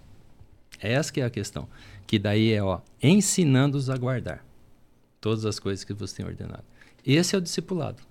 Essa 0.79 1.13
que 1.13 1.21
é 1.21 1.25
a 1.25 1.29
questão, 1.29 1.69
que 2.07 2.17
daí 2.17 2.53
é, 2.53 2.63
ó, 2.63 2.79
ensinando-os 3.03 3.87
a 3.87 3.97
guardar 3.97 4.43
todas 5.21 5.45
as 5.45 5.59
coisas 5.59 5.83
que 5.83 5.93
você 5.93 6.17
tem 6.17 6.25
ordenado. 6.25 6.63
Esse 7.05 7.35
é 7.35 7.37
o 7.37 7.41
discipulado. 7.41 8.01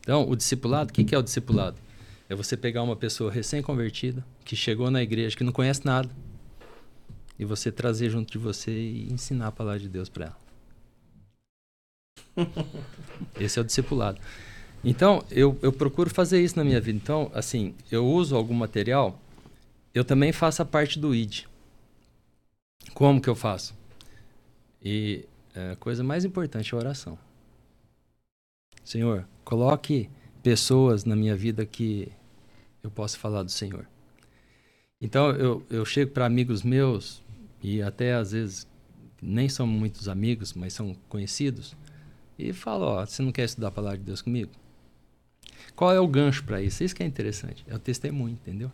Então, 0.00 0.28
o 0.28 0.34
discipulado, 0.34 0.90
o 0.90 0.92
que, 0.92 1.04
que 1.04 1.14
é 1.14 1.18
o 1.18 1.22
discipulado? 1.22 1.76
É 2.28 2.34
você 2.34 2.56
pegar 2.56 2.82
uma 2.82 2.96
pessoa 2.96 3.30
recém-convertida, 3.30 4.24
que 4.44 4.56
chegou 4.56 4.90
na 4.90 5.02
igreja, 5.02 5.36
que 5.36 5.44
não 5.44 5.52
conhece 5.52 5.84
nada, 5.84 6.10
e 7.38 7.44
você 7.44 7.72
trazer 7.72 8.10
junto 8.10 8.30
de 8.30 8.38
você 8.38 8.70
e 8.70 9.12
ensinar 9.12 9.48
a 9.48 9.52
palavra 9.52 9.80
de 9.80 9.88
Deus 9.88 10.08
para 10.08 10.26
ela. 10.26 10.36
Esse 13.38 13.58
é 13.58 13.62
o 13.62 13.64
discipulado. 13.64 14.20
Então, 14.82 15.24
eu, 15.30 15.58
eu 15.62 15.72
procuro 15.72 16.08
fazer 16.10 16.42
isso 16.42 16.56
na 16.56 16.64
minha 16.64 16.80
vida. 16.80 16.98
Então, 17.02 17.30
assim, 17.34 17.74
eu 17.90 18.06
uso 18.06 18.34
algum 18.34 18.54
material, 18.54 19.20
eu 19.94 20.04
também 20.04 20.32
faço 20.32 20.62
a 20.62 20.64
parte 20.64 20.98
do 20.98 21.14
ID. 21.14 21.44
Como 22.94 23.20
que 23.20 23.28
eu 23.28 23.34
faço? 23.34 23.74
E 24.82 25.24
a 25.72 25.76
coisa 25.76 26.02
mais 26.02 26.24
importante 26.24 26.74
é 26.74 26.76
a 26.76 26.80
oração. 26.80 27.18
Senhor, 28.84 29.26
coloque 29.44 30.08
pessoas 30.42 31.04
na 31.04 31.14
minha 31.14 31.36
vida 31.36 31.64
que 31.66 32.10
eu 32.82 32.90
possa 32.90 33.18
falar 33.18 33.42
do 33.42 33.50
Senhor. 33.50 33.86
Então 35.00 35.30
eu, 35.30 35.64
eu 35.70 35.84
chego 35.84 36.12
para 36.12 36.26
amigos 36.26 36.62
meus 36.62 37.22
e 37.62 37.82
até 37.82 38.14
às 38.14 38.32
vezes 38.32 38.66
nem 39.22 39.48
são 39.48 39.66
muitos 39.66 40.08
amigos, 40.08 40.54
mas 40.54 40.72
são 40.72 40.96
conhecidos, 41.08 41.76
e 42.38 42.52
falo, 42.54 42.86
ó, 42.86 43.04
você 43.04 43.22
não 43.22 43.32
quer 43.32 43.44
estudar 43.44 43.68
a 43.68 43.70
palavra 43.70 43.98
de 43.98 44.04
Deus 44.04 44.22
comigo? 44.22 44.50
Qual 45.76 45.92
é 45.92 46.00
o 46.00 46.08
gancho 46.08 46.42
para 46.44 46.62
isso? 46.62 46.82
Isso 46.82 46.94
que 46.94 47.02
é 47.02 47.06
interessante, 47.06 47.64
é 47.68 47.74
o 47.74 47.78
testemunho, 47.78 48.32
entendeu? 48.32 48.72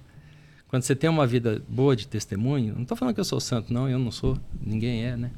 Quando 0.69 0.83
você 0.83 0.95
tem 0.95 1.11
uma 1.11 1.27
vida 1.27 1.63
boa 1.69 1.97
de 1.97 2.07
testemunho, 2.07 2.75
não 2.75 2.83
estou 2.83 2.97
falando 2.97 3.15
que 3.15 3.21
eu 3.21 3.25
sou 3.25 3.41
santo, 3.41 3.73
não, 3.73 3.89
eu 3.89 3.99
não 3.99 4.11
sou, 4.11 4.39
ninguém 4.61 5.05
é, 5.05 5.17
né? 5.17 5.31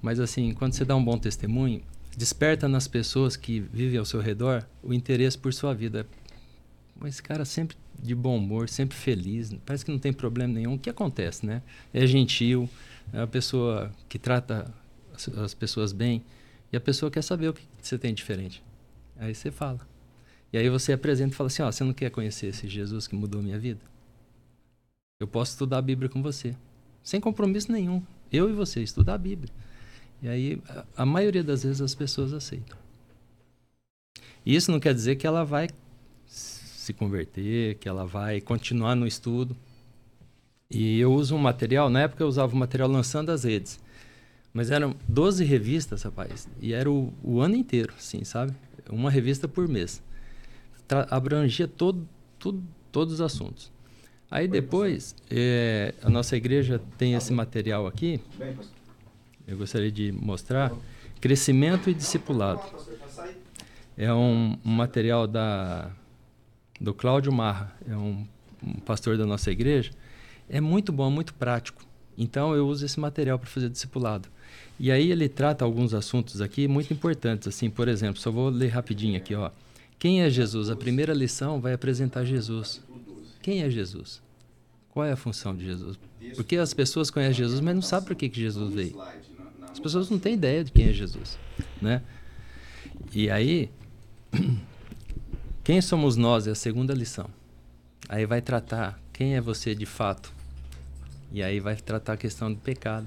Mas 0.00 0.20
assim, 0.20 0.54
quando 0.54 0.72
você 0.72 0.84
dá 0.84 0.96
um 0.96 1.04
bom 1.04 1.18
testemunho, 1.18 1.82
desperta 2.16 2.66
nas 2.66 2.88
pessoas 2.88 3.36
que 3.36 3.60
vivem 3.60 3.98
ao 3.98 4.04
seu 4.04 4.20
redor 4.20 4.66
o 4.82 4.94
interesse 4.94 5.36
por 5.36 5.52
sua 5.52 5.74
vida. 5.74 6.06
Esse 7.04 7.22
cara 7.22 7.44
sempre 7.44 7.76
de 8.02 8.14
bom 8.14 8.38
humor, 8.38 8.68
sempre 8.68 8.96
feliz, 8.96 9.54
parece 9.64 9.84
que 9.84 9.90
não 9.90 9.98
tem 9.98 10.12
problema 10.12 10.54
nenhum. 10.54 10.74
O 10.74 10.78
que 10.78 10.88
acontece, 10.88 11.44
né? 11.44 11.62
É 11.92 12.06
gentil, 12.06 12.68
é 13.12 13.18
uma 13.18 13.26
pessoa 13.26 13.92
que 14.08 14.18
trata 14.18 14.72
as, 15.14 15.28
as 15.28 15.54
pessoas 15.54 15.92
bem 15.92 16.24
e 16.72 16.76
a 16.76 16.80
pessoa 16.80 17.10
quer 17.10 17.22
saber 17.22 17.48
o 17.48 17.52
que 17.54 17.62
você 17.80 17.98
tem 17.98 18.14
diferente. 18.14 18.62
Aí 19.18 19.34
você 19.34 19.50
fala. 19.50 19.80
E 20.52 20.58
aí 20.58 20.68
você 20.70 20.92
apresenta 20.92 21.34
e 21.34 21.36
fala 21.36 21.48
assim: 21.48 21.62
ó, 21.62 21.70
você 21.70 21.84
não 21.84 21.92
quer 21.92 22.10
conhecer 22.10 22.46
esse 22.46 22.66
Jesus 22.66 23.06
que 23.06 23.14
mudou 23.14 23.42
minha 23.42 23.58
vida? 23.58 23.80
Eu 25.20 25.26
posso 25.26 25.52
estudar 25.52 25.78
a 25.78 25.82
Bíblia 25.82 26.08
com 26.08 26.22
você, 26.22 26.54
sem 27.02 27.20
compromisso 27.20 27.70
nenhum. 27.70 28.02
Eu 28.32 28.48
e 28.48 28.52
você 28.52 28.82
estudar 28.82 29.14
a 29.14 29.18
Bíblia. 29.18 29.52
E 30.22 30.28
aí 30.28 30.62
a, 30.96 31.04
maioria 31.04 31.44
das 31.44 31.62
vezes 31.62 31.80
as 31.80 31.94
pessoas 31.94 32.32
aceitam. 32.32 32.76
E 34.44 34.54
isso 34.54 34.70
não 34.70 34.80
quer 34.80 34.94
dizer 34.94 35.16
que 35.16 35.26
ela 35.26 35.44
vai 35.44 35.68
se 36.26 36.92
converter, 36.92 37.76
que 37.76 37.88
ela 37.88 38.06
vai 38.06 38.40
continuar 38.40 38.94
no 38.94 39.06
estudo. 39.06 39.56
E 40.70 40.98
eu 40.98 41.12
uso 41.12 41.34
um 41.34 41.38
material, 41.38 41.90
na 41.90 42.02
época 42.02 42.22
eu 42.22 42.28
usava 42.28 42.52
o 42.52 42.56
um 42.56 42.58
material 42.58 42.88
lançando 42.88 43.30
as 43.30 43.44
redes. 43.44 43.78
Mas 44.52 44.70
eram 44.70 44.96
12 45.06 45.44
revistas, 45.44 46.02
rapaz. 46.02 46.48
E 46.60 46.72
era 46.72 46.90
o, 46.90 47.12
o 47.22 47.40
ano 47.40 47.56
inteiro, 47.56 47.92
sim, 47.98 48.24
sabe? 48.24 48.54
Uma 48.88 49.10
revista 49.10 49.46
por 49.46 49.68
mês. 49.68 50.02
Tra 50.88 51.06
abrangia 51.10 51.68
todo, 51.68 52.08
tudo, 52.38 52.62
todos 52.90 53.14
os 53.14 53.20
assuntos. 53.20 53.70
Aí 54.30 54.48
depois, 54.48 55.14
é, 55.30 55.94
a 56.02 56.10
nossa 56.10 56.36
igreja 56.36 56.80
tem 56.98 57.14
esse 57.14 57.32
material 57.32 57.86
aqui. 57.86 58.20
Eu 59.46 59.56
gostaria 59.56 59.90
de 59.90 60.10
mostrar. 60.12 60.72
Crescimento 61.20 61.88
e 61.88 61.94
discipulado. 61.94 62.60
É 63.96 64.12
um, 64.12 64.58
um 64.64 64.70
material 64.70 65.26
da, 65.26 65.90
do 66.80 66.92
Cláudio 66.92 67.32
Marra. 67.32 67.74
É 67.88 67.96
um, 67.96 68.26
um 68.62 68.74
pastor 68.80 69.16
da 69.16 69.24
nossa 69.24 69.50
igreja. 69.50 69.92
É 70.48 70.60
muito 70.60 70.92
bom, 70.92 71.10
muito 71.10 71.32
prático. 71.34 71.84
Então 72.18 72.54
eu 72.54 72.66
uso 72.66 72.84
esse 72.84 72.98
material 72.98 73.38
para 73.38 73.48
fazer 73.48 73.68
discipulado. 73.68 74.28
E 74.78 74.90
aí 74.90 75.10
ele 75.10 75.28
trata 75.28 75.64
alguns 75.64 75.94
assuntos 75.94 76.40
aqui 76.40 76.68
muito 76.68 76.92
importantes, 76.92 77.48
assim, 77.48 77.70
por 77.70 77.88
exemplo, 77.88 78.20
só 78.20 78.30
vou 78.30 78.48
ler 78.48 78.68
rapidinho 78.68 79.16
aqui, 79.16 79.34
ó. 79.34 79.50
Quem 79.98 80.22
é 80.22 80.28
Jesus? 80.28 80.68
A 80.68 80.76
primeira 80.76 81.14
lição 81.14 81.60
vai 81.60 81.72
apresentar 81.72 82.24
Jesus. 82.24 82.82
Quem 83.42 83.62
é 83.62 83.70
Jesus? 83.70 84.20
Qual 84.90 85.06
é 85.06 85.12
a 85.12 85.16
função 85.16 85.56
de 85.56 85.64
Jesus? 85.64 85.98
Porque 86.34 86.56
as 86.56 86.74
pessoas 86.74 87.10
conhecem 87.10 87.34
Jesus, 87.34 87.60
mas 87.60 87.74
não 87.74 87.82
sabem 87.82 88.08
por 88.08 88.16
que, 88.16 88.28
que 88.28 88.40
Jesus 88.40 88.72
veio. 88.72 88.96
As 89.76 89.80
pessoas 89.80 90.08
não 90.08 90.18
têm 90.18 90.32
ideia 90.32 90.64
de 90.64 90.72
quem 90.72 90.88
é 90.88 90.92
Jesus, 90.92 91.38
né? 91.82 92.00
E 93.12 93.28
aí, 93.28 93.70
quem 95.62 95.82
somos 95.82 96.16
nós 96.16 96.46
é 96.46 96.52
a 96.52 96.54
segunda 96.54 96.94
lição. 96.94 97.28
Aí 98.08 98.24
vai 98.24 98.40
tratar 98.40 98.98
quem 99.12 99.36
é 99.36 99.40
você 99.40 99.74
de 99.74 99.84
fato. 99.84 100.32
E 101.30 101.42
aí 101.42 101.60
vai 101.60 101.76
tratar 101.76 102.14
a 102.14 102.16
questão 102.16 102.50
do 102.50 102.58
pecado. 102.58 103.06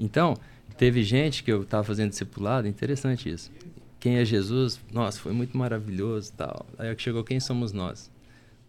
Então, 0.00 0.36
teve 0.78 1.02
gente 1.02 1.42
que 1.42 1.50
eu 1.50 1.62
estava 1.62 1.82
fazendo 1.82 2.10
discipulado, 2.10 2.68
interessante 2.68 3.28
isso. 3.28 3.50
Quem 3.98 4.18
é 4.18 4.24
Jesus? 4.24 4.80
Nossa, 4.92 5.18
foi 5.18 5.32
muito 5.32 5.58
maravilhoso 5.58 6.32
tal. 6.36 6.64
Aí 6.78 6.96
chegou 6.96 7.24
quem 7.24 7.40
somos 7.40 7.72
nós? 7.72 8.08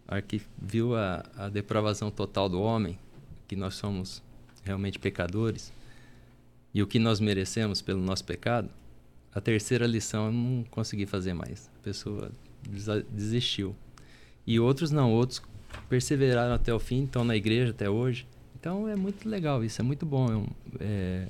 A 0.08 0.20
que 0.20 0.42
viu 0.60 0.96
a, 0.96 1.24
a 1.36 1.48
depravação 1.48 2.10
total 2.10 2.48
do 2.48 2.60
homem, 2.60 2.98
que 3.46 3.54
nós 3.54 3.76
somos 3.76 4.20
realmente 4.64 4.98
pecadores, 4.98 5.72
e 6.74 6.82
o 6.82 6.86
que 6.86 6.98
nós 6.98 7.20
merecemos 7.20 7.82
pelo 7.82 8.00
nosso 8.00 8.24
pecado, 8.24 8.68
a 9.34 9.40
terceira 9.40 9.86
lição 9.86 10.26
eu 10.26 10.32
não 10.32 10.64
consegui 10.70 11.06
fazer 11.06 11.34
mais. 11.34 11.70
A 11.80 11.84
pessoa 11.84 12.30
desistiu. 13.10 13.74
E 14.46 14.58
outros 14.58 14.90
não, 14.90 15.12
outros 15.12 15.42
perseveraram 15.88 16.54
até 16.54 16.72
o 16.72 16.78
fim, 16.78 17.04
estão 17.04 17.24
na 17.24 17.36
igreja 17.36 17.70
até 17.70 17.88
hoje. 17.88 18.26
Então 18.58 18.88
é 18.88 18.94
muito 18.94 19.28
legal 19.28 19.64
isso, 19.64 19.80
é 19.80 19.84
muito 19.84 20.06
bom. 20.06 20.30
É, 20.30 20.36
um, 20.36 20.46
é, 20.80 21.28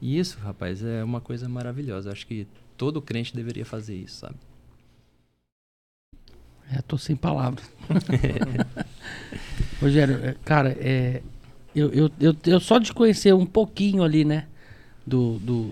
e 0.00 0.18
isso, 0.18 0.38
rapaz, 0.38 0.82
é 0.82 1.02
uma 1.02 1.20
coisa 1.20 1.48
maravilhosa. 1.48 2.12
Acho 2.12 2.26
que 2.26 2.46
todo 2.76 3.00
crente 3.00 3.34
deveria 3.34 3.64
fazer 3.64 3.96
isso, 3.96 4.16
sabe? 4.16 4.36
É, 6.70 6.82
tô 6.82 6.98
sem 6.98 7.14
palavras. 7.14 7.64
Rogério, 9.80 10.16
é, 10.16 10.34
cara, 10.44 10.76
é, 10.80 11.22
eu, 11.74 11.92
eu, 11.92 12.10
eu, 12.18 12.36
eu, 12.44 12.60
só 12.60 12.78
de 12.78 12.92
conhecer 12.92 13.32
um 13.32 13.46
pouquinho 13.46 14.02
ali, 14.02 14.24
né? 14.24 14.48
Do, 15.06 15.38
do, 15.38 15.62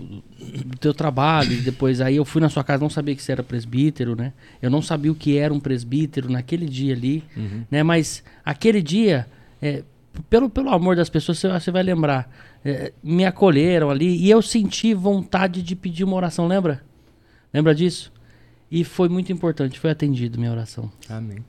do, 0.65 0.77
teu 0.79 0.93
trabalho, 0.93 1.51
e 1.51 1.57
depois 1.57 1.99
aí 1.99 2.15
eu 2.15 2.23
fui 2.23 2.41
na 2.41 2.47
sua 2.47 2.63
casa, 2.63 2.81
não 2.81 2.89
sabia 2.89 3.13
que 3.13 3.21
você 3.21 3.33
era 3.33 3.43
presbítero, 3.43 4.15
né? 4.15 4.31
Eu 4.61 4.69
não 4.69 4.81
sabia 4.81 5.11
o 5.11 5.15
que 5.15 5.37
era 5.37 5.53
um 5.53 5.59
presbítero 5.59 6.31
naquele 6.31 6.65
dia 6.65 6.93
ali, 6.93 7.21
uhum. 7.35 7.65
né? 7.69 7.83
Mas 7.83 8.23
aquele 8.45 8.81
dia, 8.81 9.27
é, 9.61 9.83
pelo, 10.29 10.49
pelo 10.49 10.69
amor 10.69 10.95
das 10.95 11.09
pessoas, 11.09 11.37
você, 11.37 11.49
você 11.49 11.69
vai 11.69 11.83
lembrar, 11.83 12.31
é, 12.63 12.93
me 13.03 13.25
acolheram 13.25 13.89
ali 13.89 14.15
e 14.15 14.29
eu 14.29 14.41
senti 14.41 14.93
vontade 14.93 15.61
de 15.61 15.75
pedir 15.75 16.05
uma 16.05 16.15
oração, 16.15 16.47
lembra? 16.47 16.81
Lembra 17.53 17.75
disso? 17.75 18.13
E 18.71 18.83
foi 18.83 19.09
muito 19.09 19.31
importante, 19.31 19.79
foi 19.79 19.91
atendido 19.91 20.39
minha 20.39 20.51
oração. 20.51 20.91
Amém. 21.09 21.39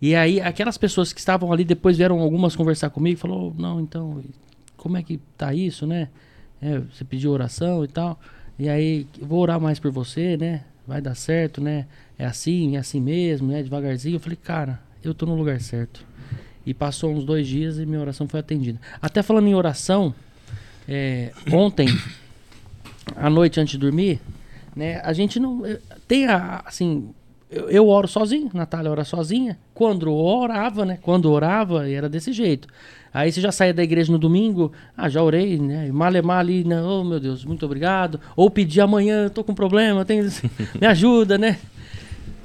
E 0.00 0.14
aí, 0.16 0.40
aquelas 0.40 0.76
pessoas 0.76 1.12
que 1.12 1.20
estavam 1.20 1.52
ali, 1.52 1.64
depois 1.64 1.96
vieram 1.96 2.18
algumas 2.20 2.56
conversar 2.56 2.90
comigo, 2.90 3.20
falou, 3.20 3.54
não, 3.56 3.80
então, 3.80 4.20
como 4.76 4.96
é 4.96 5.02
que 5.02 5.20
tá 5.36 5.54
isso, 5.54 5.86
né? 5.86 6.08
É, 6.62 6.78
você 6.78 7.04
pediu 7.04 7.32
oração 7.32 7.84
e 7.84 7.88
tal. 7.88 8.18
E 8.58 8.68
aí, 8.68 9.06
vou 9.20 9.40
orar 9.40 9.60
mais 9.60 9.80
por 9.80 9.90
você, 9.90 10.36
né? 10.36 10.62
Vai 10.86 11.00
dar 11.00 11.16
certo, 11.16 11.60
né? 11.60 11.86
É 12.18 12.24
assim, 12.24 12.76
é 12.76 12.78
assim 12.78 13.00
mesmo, 13.00 13.48
né? 13.48 13.62
Devagarzinho. 13.62 14.16
Eu 14.16 14.20
falei, 14.20 14.38
cara, 14.40 14.80
eu 15.02 15.12
tô 15.12 15.26
no 15.26 15.34
lugar 15.34 15.60
certo. 15.60 16.06
E 16.64 16.72
passou 16.72 17.12
uns 17.12 17.24
dois 17.24 17.48
dias 17.48 17.78
e 17.78 17.84
minha 17.84 18.00
oração 18.00 18.28
foi 18.28 18.40
atendida. 18.40 18.80
Até 19.00 19.22
falando 19.22 19.48
em 19.48 19.54
oração, 19.54 20.14
é, 20.88 21.32
ontem, 21.52 21.88
à 23.16 23.28
noite 23.28 23.58
antes 23.58 23.72
de 23.72 23.78
dormir, 23.78 24.20
né? 24.74 25.00
A 25.02 25.12
gente 25.12 25.38
não. 25.38 25.64
Eh, 25.66 25.80
tem 26.06 26.26
a. 26.26 26.62
Assim. 26.64 27.10
Eu, 27.50 27.68
eu 27.68 27.88
oro 27.88 28.08
sozinho, 28.08 28.50
Natália 28.54 28.90
ora 28.90 29.04
sozinha. 29.04 29.58
Quando 29.74 30.10
orava, 30.12 30.84
né? 30.84 30.98
Quando 31.02 31.30
orava, 31.30 31.88
era 31.88 32.08
desse 32.08 32.32
jeito. 32.32 32.66
Aí 33.12 33.30
você 33.30 33.40
já 33.40 33.52
saía 33.52 33.74
da 33.74 33.82
igreja 33.82 34.10
no 34.10 34.18
domingo, 34.18 34.72
ah, 34.96 35.08
já 35.08 35.22
orei, 35.22 35.58
né? 35.58 35.90
Malemar 35.92 36.38
ali, 36.38 36.64
né? 36.64 36.80
Oh, 36.82 37.04
meu 37.04 37.20
Deus, 37.20 37.44
muito 37.44 37.66
obrigado. 37.66 38.18
Ou 38.34 38.50
pedir 38.50 38.80
amanhã, 38.80 39.28
tô 39.28 39.44
com 39.44 39.54
problema, 39.54 40.04
tem... 40.04 40.22
me 40.80 40.86
ajuda, 40.86 41.36
né? 41.36 41.58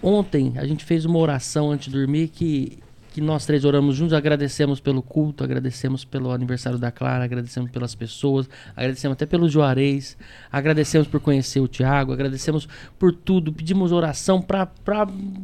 Ontem 0.01 0.53
a 0.57 0.65
gente 0.65 0.85
fez 0.85 1.05
uma 1.05 1.19
oração 1.19 1.71
antes 1.71 1.87
de 1.87 1.97
dormir 1.97 2.27
que 2.27 2.79
que 3.17 3.21
nós 3.21 3.47
três 3.47 3.65
oramos 3.65 3.95
juntos, 3.95 4.13
agradecemos 4.13 4.79
pelo 4.79 5.01
culto, 5.01 5.43
agradecemos 5.43 6.05
pelo 6.05 6.29
aniversário 6.29 6.77
da 6.77 6.91
Clara, 6.91 7.23
agradecemos 7.23 7.71
pelas 7.71 7.95
pessoas, 7.95 8.47
agradecemos 8.75 9.13
até 9.13 9.25
pelos 9.25 9.51
Juarez, 9.51 10.15
agradecemos 10.51 11.07
por 11.07 11.19
conhecer 11.19 11.59
o 11.59 11.67
Tiago, 11.67 12.13
agradecemos 12.13 12.69
por 12.99 13.11
tudo, 13.11 13.51
pedimos 13.51 13.91
oração 13.91 14.39
para 14.39 14.69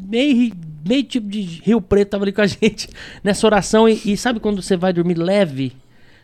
meio, 0.07 0.53
meio 0.85 1.03
tipo 1.03 1.27
de 1.27 1.41
Rio 1.63 1.81
Preto 1.81 2.09
tava 2.09 2.23
ali 2.23 2.31
com 2.31 2.41
a 2.41 2.47
gente 2.47 2.89
nessa 3.23 3.45
oração 3.45 3.87
e, 3.87 4.01
e 4.05 4.17
sabe 4.17 4.39
quando 4.39 4.61
você 4.61 4.75
vai 4.75 4.93
dormir 4.93 5.15
leve? 5.15 5.73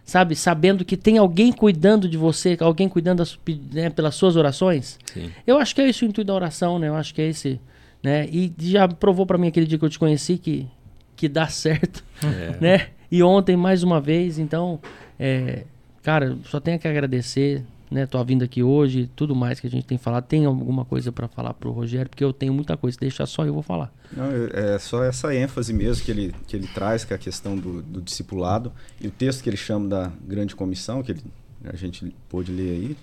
sabe? 0.09 0.35
Sabendo 0.35 0.83
que 0.83 0.97
tem 0.97 1.19
alguém 1.19 1.51
cuidando 1.51 2.09
de 2.09 2.17
você, 2.17 2.57
alguém 2.59 2.89
cuidando 2.89 3.19
das, 3.19 3.37
né, 3.71 3.91
pelas 3.91 4.15
suas 4.15 4.35
orações. 4.35 4.97
Sim. 5.05 5.29
Eu 5.45 5.59
acho 5.59 5.75
que 5.75 5.81
é 5.81 5.87
isso 5.87 6.03
o 6.03 6.07
intuito 6.07 6.27
da 6.27 6.33
oração, 6.33 6.79
né? 6.79 6.87
Eu 6.87 6.95
acho 6.95 7.13
que 7.13 7.21
é 7.21 7.27
esse, 7.27 7.61
né? 8.01 8.27
E 8.31 8.51
já 8.57 8.87
provou 8.87 9.25
para 9.25 9.37
mim 9.37 9.47
aquele 9.47 9.67
dia 9.67 9.77
que 9.77 9.85
eu 9.85 9.89
te 9.89 9.99
conheci 9.99 10.39
que 10.39 10.67
que 11.15 11.27
dá 11.27 11.47
certo, 11.47 12.01
é. 12.23 12.57
né? 12.63 12.87
E 13.11 13.21
ontem 13.21 13.57
mais 13.57 13.83
uma 13.83 13.99
vez, 13.99 14.39
então, 14.39 14.79
é, 15.19 15.65
cara, 16.01 16.37
só 16.45 16.61
tenho 16.61 16.79
que 16.79 16.87
agradecer, 16.87 17.61
né? 17.89 18.05
Tua 18.05 18.23
vinda 18.23 18.45
aqui 18.45 18.61
hoje, 18.61 19.09
tudo 19.15 19.35
mais 19.35 19.59
que 19.59 19.67
a 19.67 19.69
gente 19.69 19.85
tem 19.85 19.97
falado. 19.97 20.25
Tem 20.25 20.45
alguma 20.45 20.85
coisa 20.85 21.11
para 21.11 21.27
falar 21.27 21.53
pro 21.53 21.71
Rogério? 21.71 22.09
Porque 22.09 22.23
eu 22.23 22.33
tenho 22.33 22.53
muita 22.53 22.77
coisa, 22.77 22.97
deixa 22.99 23.25
só 23.25 23.45
eu 23.45 23.53
vou 23.53 23.63
falar. 23.63 23.91
Não, 24.15 24.25
é 24.53 24.77
só 24.79 25.03
essa 25.03 25.33
ênfase 25.33 25.73
mesmo 25.73 26.03
que 26.03 26.11
ele, 26.11 26.35
que 26.47 26.55
ele 26.55 26.67
traz, 26.67 27.03
que 27.03 27.13
é 27.13 27.15
a 27.15 27.19
questão 27.19 27.57
do, 27.57 27.81
do 27.81 28.01
discipulado. 28.01 28.71
E 28.99 29.07
o 29.07 29.11
texto 29.11 29.43
que 29.43 29.49
ele 29.49 29.57
chama 29.57 29.87
da 29.87 30.11
grande 30.25 30.55
comissão, 30.55 31.01
que 31.01 31.11
ele, 31.11 31.23
a 31.63 31.75
gente 31.75 32.13
pôde 32.27 32.51
ler 32.51 32.71
aí, 32.71 32.97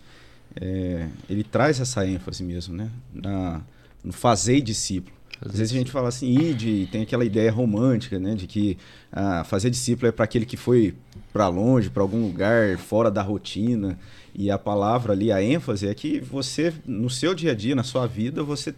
é, 0.61 1.09
ele 1.29 1.45
traz 1.45 1.81
essa 1.81 2.07
ênfase 2.07 2.43
mesmo, 2.43 2.75
né? 2.75 2.91
Na, 3.13 3.61
no 4.03 4.13
fazer 4.13 4.61
discípulo. 4.61 5.17
Às 5.41 5.59
vezes 5.59 5.75
a 5.75 5.79
gente 5.79 5.91
fala 5.91 6.09
assim, 6.09 6.35
ide, 6.39 6.89
tem 6.91 7.03
aquela 7.03 7.25
ideia 7.25 7.53
romântica, 7.53 8.19
né, 8.19 8.35
de 8.35 8.47
que 8.47 8.79
ah, 9.13 9.45
fazer 9.45 9.69
discípulo 9.69 10.09
é 10.09 10.13
para 10.13 10.25
aquele 10.25 10.47
que 10.47 10.57
foi 10.57 10.95
para 11.33 11.49
longe, 11.49 11.91
para 11.91 12.03
algum 12.03 12.23
lugar 12.23 12.79
fora 12.79 13.11
da 13.11 13.23
rotina. 13.23 13.99
E 14.39 14.51
a 14.51 14.59
palavra 14.59 15.15
ali, 15.15 15.33
a 15.33 15.43
ênfase 15.43 15.89
é 15.89 15.95
que 15.95 16.21
você, 16.21 16.71
no 16.85 17.09
seu 17.09 17.35
dia 17.35 17.53
a 17.53 17.55
dia, 17.55 17.75
na 17.75 17.83
sua 17.83 18.07
vida, 18.07 18.43
você 18.43 18.75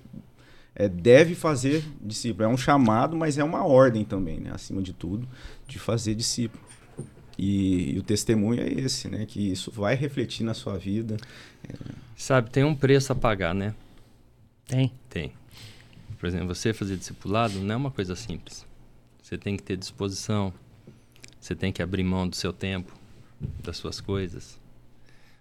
é, 0.73 0.89
deve 0.89 1.35
fazer 1.35 1.85
discípulo. 2.01 2.45
É 2.45 2.49
um 2.49 2.57
chamado, 2.57 3.17
mas 3.17 3.39
é 3.39 3.43
uma 3.43 3.67
ordem 3.67 4.05
também, 4.05 4.39
né, 4.39 4.53
acima 4.55 4.81
de 4.81 4.93
tudo, 4.93 5.29
de 5.67 5.77
fazer 5.77 6.15
discípulo. 6.15 6.63
E, 7.37 7.95
e, 7.95 7.99
o 7.99 8.05
testemunho 8.05 8.63
é 8.63 8.69
esse, 8.69 9.09
né? 9.09 9.27
Que 9.27 9.51
isso 9.51 9.71
vai 9.71 9.97
refletir 9.97 10.45
na 10.45 10.55
sua 10.55 10.77
vida. 10.77 11.17
Sabe, 12.17 12.51
tem 12.51 12.63
um 12.65 12.75
preço 12.75 13.13
a 13.13 13.17
pagar, 13.17 13.55
né? 13.55 13.75
Tem. 14.67 14.93
Tem. 15.09 15.33
Por 16.19 16.27
exemplo, 16.27 16.55
você 16.55 16.73
fazer 16.73 16.97
discipulado 16.97 17.61
não 17.61 17.75
é 17.75 17.77
uma 17.77 17.91
coisa 17.91 18.15
simples. 18.15 18.65
Você 19.23 19.37
tem 19.37 19.57
que 19.57 19.63
ter 19.63 19.77
disposição, 19.77 20.53
você 21.41 21.55
tem 21.55 21.73
que 21.73 21.83
abrir 21.83 22.03
mão 22.03 22.29
do 22.29 22.35
seu 22.35 22.53
tempo, 22.53 22.93
das 23.63 23.77
suas 23.77 24.01
coisas. 24.01 24.59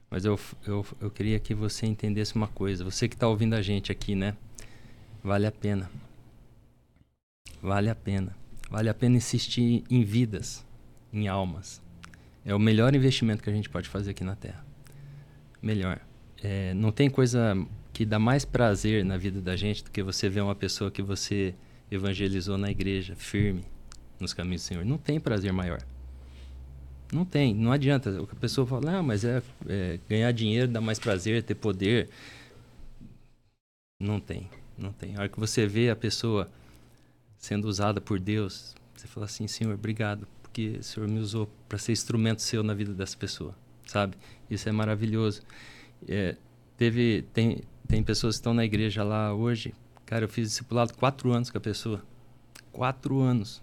Mas 0.10 0.26
eu, 0.26 0.40
eu, 0.66 0.86
eu 1.02 1.12
queria 1.12 1.40
que 1.40 1.54
você 1.54 1.86
entendesse 1.86 2.36
uma 2.36 2.48
coisa. 2.48 2.84
Você 2.84 3.08
que 3.08 3.16
está 3.16 3.28
ouvindo 3.28 3.54
a 3.54 3.62
gente 3.62 3.92
aqui, 3.92 4.16
né? 4.16 4.36
Vale 5.24 5.46
a 5.46 5.52
pena. 5.52 5.90
Vale 7.62 7.90
a 7.90 7.96
pena. 7.96 8.36
Vale 8.70 8.90
a 8.90 8.94
pena 8.94 9.18
insistir 9.18 9.84
em 9.90 10.04
vidas, 10.04 10.66
em 11.12 11.28
almas. 11.28 11.82
É 12.46 12.56
o 12.56 12.60
melhor 12.60 12.96
investimento 12.96 13.44
que 13.44 13.50
a 13.50 13.54
gente 13.54 13.70
pode 13.70 13.90
fazer 13.90 14.12
aqui 14.12 14.24
na 14.24 14.36
Terra. 14.36 14.66
Melhor. 15.62 16.00
É, 16.42 16.74
não 16.74 16.92
tem 16.92 17.10
coisa 17.10 17.56
que 17.92 18.06
dá 18.06 18.20
mais 18.20 18.46
prazer 18.46 19.04
na 19.04 19.18
vida 19.18 19.42
da 19.42 19.56
gente 19.56 19.84
do 19.84 19.92
que 19.92 20.04
você 20.04 20.30
ver 20.30 20.42
uma 20.42 20.56
pessoa 20.56 20.92
que 20.92 21.02
você 21.02 21.54
evangelizou 21.90 22.58
na 22.58 22.70
igreja, 22.70 23.16
firme 23.16 23.66
nos 24.20 24.34
caminhos 24.34 24.62
do 24.62 24.66
Senhor. 24.66 24.86
Não 24.86 24.98
tem 24.98 25.20
prazer 25.20 25.52
maior. 25.52 25.82
Não 27.12 27.24
tem, 27.24 27.54
não 27.54 27.72
adianta. 27.72 28.22
A 28.22 28.36
pessoa 28.36 28.68
fala, 28.68 28.98
ah, 28.98 29.04
mas 29.04 29.24
é, 29.24 29.42
é, 29.68 30.00
ganhar 30.10 30.32
dinheiro 30.32 30.72
dá 30.72 30.82
mais 30.82 31.00
prazer, 31.00 31.42
ter 31.44 31.56
poder. 31.56 32.10
Não 34.00 34.20
tem, 34.20 34.50
não 34.78 34.92
tem. 34.92 35.16
A 35.16 35.20
hora 35.20 35.30
que 35.30 35.40
você 35.40 35.66
vê 35.66 35.90
a 35.90 35.96
pessoa 35.96 36.50
sendo 37.38 37.66
usada 37.68 38.02
por 38.02 38.20
Deus, 38.20 38.76
você 38.96 39.08
fala 39.08 39.26
assim, 39.26 39.48
Senhor, 39.48 39.74
obrigado, 39.74 40.28
porque 40.42 40.78
o 40.80 40.84
Senhor 40.84 41.08
me 41.08 41.20
usou 41.20 41.50
para 41.70 41.78
ser 41.78 41.94
instrumento 41.94 42.42
seu 42.42 42.62
na 42.62 42.74
vida 42.74 42.94
dessa 42.94 43.16
pessoa, 43.16 43.56
sabe? 43.86 44.18
Isso 44.50 44.68
é 44.68 44.72
maravilhoso. 44.72 45.42
É, 46.08 46.36
teve, 46.76 47.24
tem, 47.34 47.64
tem 47.88 48.04
pessoas 48.04 48.36
que 48.36 48.40
estão 48.40 48.54
na 48.54 48.66
igreja 48.66 49.04
lá 49.04 49.34
hoje. 49.34 49.74
Cara, 50.06 50.26
eu 50.26 50.30
fiz 50.30 50.50
discipulado 50.50 50.94
quatro 50.94 51.32
anos 51.32 51.50
com 51.50 51.58
a 51.58 51.62
pessoa. 51.62 52.04
Quatro 52.72 53.22
anos. 53.22 53.62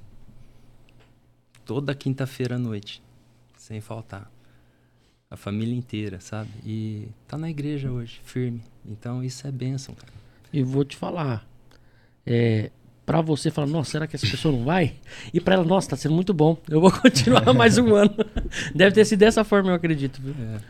Toda 1.65 1.95
quinta-feira 1.95 2.57
à 2.57 2.59
noite. 2.59 3.04
Sem 3.65 3.81
faltar. 3.81 4.31
A 5.31 5.39
família 5.39 5.75
inteira, 5.75 6.21
sabe? 6.21 6.51
E 6.67 7.09
tá 7.27 7.39
na 7.39 7.49
igreja 7.49 7.91
hoje, 7.91 8.21
firme. 8.23 8.61
Então 8.85 9.25
isso 9.25 9.47
é 9.47 9.51
bênção, 9.51 9.95
cara. 9.95 10.13
E 10.53 10.63
vou 10.63 10.85
te 10.85 10.99
falar. 10.99 11.49
É, 12.27 12.71
para 13.07 13.23
você 13.23 13.51
falar, 13.51 13.67
nossa, 13.67 13.93
será 13.93 14.07
que 14.07 14.17
essa 14.17 14.27
pessoa 14.27 14.55
não 14.55 14.65
vai? 14.65 14.97
E 15.33 15.41
para 15.41 15.55
ela, 15.55 15.65
nossa, 15.65 15.89
tá 15.89 15.97
sendo 15.97 16.15
muito 16.15 16.35
bom. 16.35 16.59
Eu 16.69 16.79
vou 16.79 16.93
continuar 17.01 17.55
mais 17.55 17.79
um 17.79 17.95
ano. 17.95 18.15
Deve 18.75 18.95
ter 18.95 19.07
sido 19.07 19.21
dessa 19.21 19.43
forma, 19.45 19.71
eu 19.71 19.75
acredito. 19.75 20.21
Viu? 20.21 20.35
É. 20.39 20.61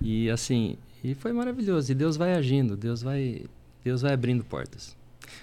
E 0.00 0.30
assim, 0.30 0.78
e 1.02 1.16
foi 1.16 1.32
maravilhoso. 1.32 1.90
E 1.90 1.96
Deus 1.96 2.16
vai 2.16 2.34
agindo, 2.34 2.76
Deus 2.76 3.02
vai, 3.02 3.44
Deus 3.82 4.02
vai 4.02 4.12
abrindo 4.12 4.44
portas. 4.44 4.96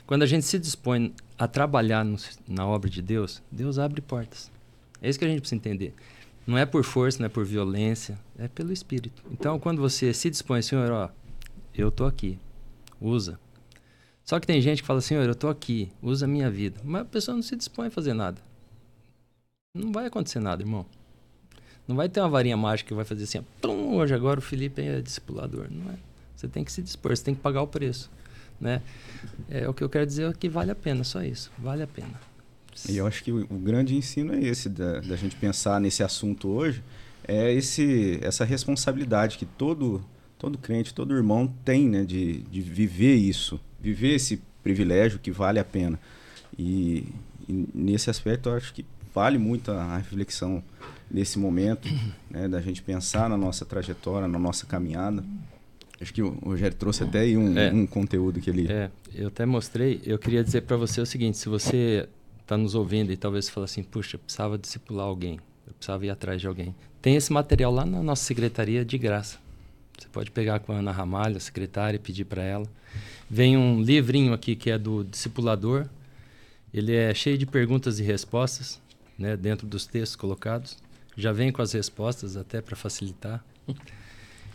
Quando 0.08 0.24
a 0.24 0.26
gente 0.26 0.46
se 0.46 0.58
dispõe 0.58 1.14
a 1.38 1.50
trabalhar 1.50 2.06
no, 2.06 2.16
na 2.48 2.66
obra 2.66 2.90
de 2.90 3.02
Deus, 3.02 3.44
Deus 3.52 3.78
abre 3.78 4.00
portas. 4.00 4.50
É 5.02 5.10
isso 5.10 5.20
que 5.20 5.26
a 5.26 5.28
gente 5.28 5.42
precisa 5.42 5.58
entender. 5.58 5.94
Não 6.52 6.58
é 6.58 6.66
por 6.66 6.84
força, 6.84 7.18
não 7.20 7.28
é 7.28 7.30
por 7.30 7.46
violência, 7.46 8.20
é 8.38 8.46
pelo 8.46 8.74
Espírito. 8.74 9.24
Então, 9.32 9.58
quando 9.58 9.80
você 9.80 10.14
se 10.14 10.30
dispõe, 10.30 10.62
Senhor, 10.62 10.92
ó, 10.92 11.10
eu 11.74 11.90
tô 11.90 12.04
aqui, 12.04 12.38
usa. 13.00 13.40
Só 14.26 14.38
que 14.38 14.46
tem 14.46 14.60
gente 14.60 14.82
que 14.82 14.86
fala, 14.86 15.00
Senhor, 15.00 15.24
eu 15.24 15.34
tô 15.34 15.48
aqui, 15.48 15.90
usa 16.02 16.26
a 16.26 16.28
minha 16.28 16.52
vida. 16.52 16.82
Mas 16.84 17.04
a 17.04 17.06
pessoa 17.06 17.36
não 17.36 17.42
se 17.42 17.56
dispõe 17.56 17.88
a 17.88 17.92
fazer 17.92 18.14
nada. 18.14 18.42
Não 19.74 19.94
vai 19.94 20.08
acontecer 20.08 20.42
nada, 20.42 20.62
irmão. 20.62 20.86
Não 21.88 21.96
vai 21.96 22.10
ter 22.10 22.20
uma 22.20 22.28
varinha 22.28 22.58
mágica 22.58 22.90
que 22.90 22.94
vai 22.94 23.06
fazer 23.06 23.24
assim, 23.24 23.42
Tum, 23.62 23.96
hoje 23.96 24.14
agora 24.14 24.38
o 24.38 24.44
Felipe 24.44 24.82
é 24.82 25.00
discipulador. 25.00 25.68
Não 25.72 25.90
é. 25.90 25.96
Você 26.36 26.50
tem 26.50 26.66
que 26.66 26.72
se 26.74 26.82
dispor, 26.82 27.16
você 27.16 27.24
tem 27.24 27.34
que 27.34 27.40
pagar 27.40 27.62
o 27.62 27.68
preço. 27.68 28.12
Né? 28.60 28.82
É, 29.50 29.70
o 29.70 29.74
que 29.74 29.86
eu 29.86 29.90
quero 29.90 30.06
dizer 30.06 30.30
é 30.30 30.34
que 30.34 30.50
vale 30.50 30.72
a 30.72 30.76
pena, 30.76 31.06
só 31.06 31.24
isso. 31.24 31.50
Vale 31.58 31.82
a 31.82 31.88
pena. 31.88 32.20
E 32.90 32.98
eu 32.98 33.06
acho 33.06 33.24
que 33.24 33.32
o, 33.32 33.42
o 33.50 33.58
grande 33.58 33.96
ensino 33.96 34.34
é 34.34 34.40
esse, 34.40 34.70
da, 34.70 35.00
da, 35.00 35.16
gente 35.16 35.36
pensar 35.36 35.80
nesse 35.80 36.04
assunto 36.04 36.48
hoje, 36.48 36.82
é 37.28 37.54
esse, 37.54 38.20
essa 38.22 38.46
responsabilidade 38.46 39.38
que 39.38 39.46
todo, 39.46 40.04
todo 40.38 40.58
crente, 40.58 40.94
todo 40.94 41.16
irmão 41.16 41.54
tem 41.64 41.88
né, 41.88 42.04
de, 42.04 42.42
de 42.44 42.62
viver 42.62 43.16
isso, 43.16 43.60
viver 43.80 44.16
esse 44.16 44.42
privilégio 44.64 45.20
que 45.20 45.32
vale 45.32 45.60
a 45.60 45.66
pena. 45.66 46.00
E, 46.58 47.08
e 47.48 47.68
nesse 47.74 48.10
aspecto 48.10 48.50
eu 48.50 48.56
acho 48.56 48.74
que 48.74 48.86
vale 49.14 49.38
muito 49.38 49.72
a 49.72 49.98
reflexão 49.98 50.64
nesse 51.10 51.38
momento, 51.38 51.88
né, 52.30 52.48
da 52.48 52.62
gente 52.62 52.82
pensar 52.82 53.30
na 53.30 53.38
nossa 53.38 53.66
trajetória, 53.66 54.28
na 54.28 54.40
nossa 54.40 54.66
caminhada. 54.66 55.24
Acho 56.02 56.14
que 56.14 56.22
o 56.24 56.30
Rogério 56.30 56.76
trouxe 56.76 57.04
até 57.04 57.20
aí 57.20 57.38
um, 57.38 57.56
é, 57.56 57.72
um 57.72 57.86
conteúdo 57.86 58.42
que 58.42 58.50
ele. 58.50 58.72
É, 58.72 58.90
eu 59.14 59.28
até 59.28 59.46
mostrei. 59.46 60.02
Eu 60.04 60.18
queria 60.18 60.44
dizer 60.44 60.62
para 60.62 60.76
você 60.76 61.00
o 61.00 61.06
seguinte: 61.06 61.38
se 61.38 61.48
você 61.48 62.10
está 62.52 62.58
nos 62.58 62.76
ouvindo 62.76 63.12
e 63.12 63.18
talvez 63.18 63.48
fale 63.48 63.66
assim, 63.66 63.82
puxa, 63.82 64.16
eu 64.16 64.20
precisava 64.20 64.58
discipular 64.58 65.06
alguém, 65.06 65.40
eu 65.66 65.74
precisava 65.74 66.06
ir 66.06 66.10
atrás 66.10 66.42
de 66.42 66.48
alguém. 66.48 66.76
Tem 67.02 67.16
esse 67.16 67.32
material 67.32 67.72
lá 67.72 67.86
na 67.86 68.04
nossa 68.04 68.24
secretaria 68.24 68.84
de 68.84 68.98
graça. 68.98 69.40
Você 69.98 70.08
pode 70.10 70.32
pegar 70.32 70.60
com 70.60 70.72
a 70.72 70.78
Ana 70.78 70.92
Ramalho, 70.92 71.38
a 71.38 71.40
secretária, 71.40 71.96
e 71.96 72.00
pedir 72.00 72.26
para 72.26 72.44
ela. 72.44 72.66
Vem 73.30 73.58
um 73.58 73.82
livrinho 73.82 74.34
aqui 74.34 74.56
que 74.56 74.70
é 74.70 74.78
do 74.78 75.04
discipulador. 75.04 75.88
Ele 76.74 76.94
é 76.94 77.14
cheio 77.14 77.38
de 77.38 77.46
perguntas 77.46 78.00
e 78.00 78.04
respostas, 78.04 78.82
né, 79.18 79.38
dentro 79.38 79.66
dos 79.66 79.86
textos 79.86 80.16
colocados 80.16 80.78
já 81.18 81.32
vem 81.32 81.52
com 81.52 81.62
as 81.62 81.74
respostas 81.74 82.38
até 82.38 82.62
para 82.62 82.76
facilitar. 82.76 83.44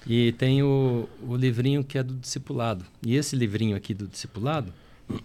E 0.08 0.30
tem 0.30 0.62
o, 0.62 1.08
o 1.20 1.34
livrinho 1.34 1.82
que 1.82 1.98
é 1.98 2.02
do 2.04 2.14
discipulado. 2.14 2.84
E 3.04 3.16
esse 3.16 3.34
livrinho 3.34 3.76
aqui 3.76 3.92
do 3.92 4.06
discipulado, 4.06 4.72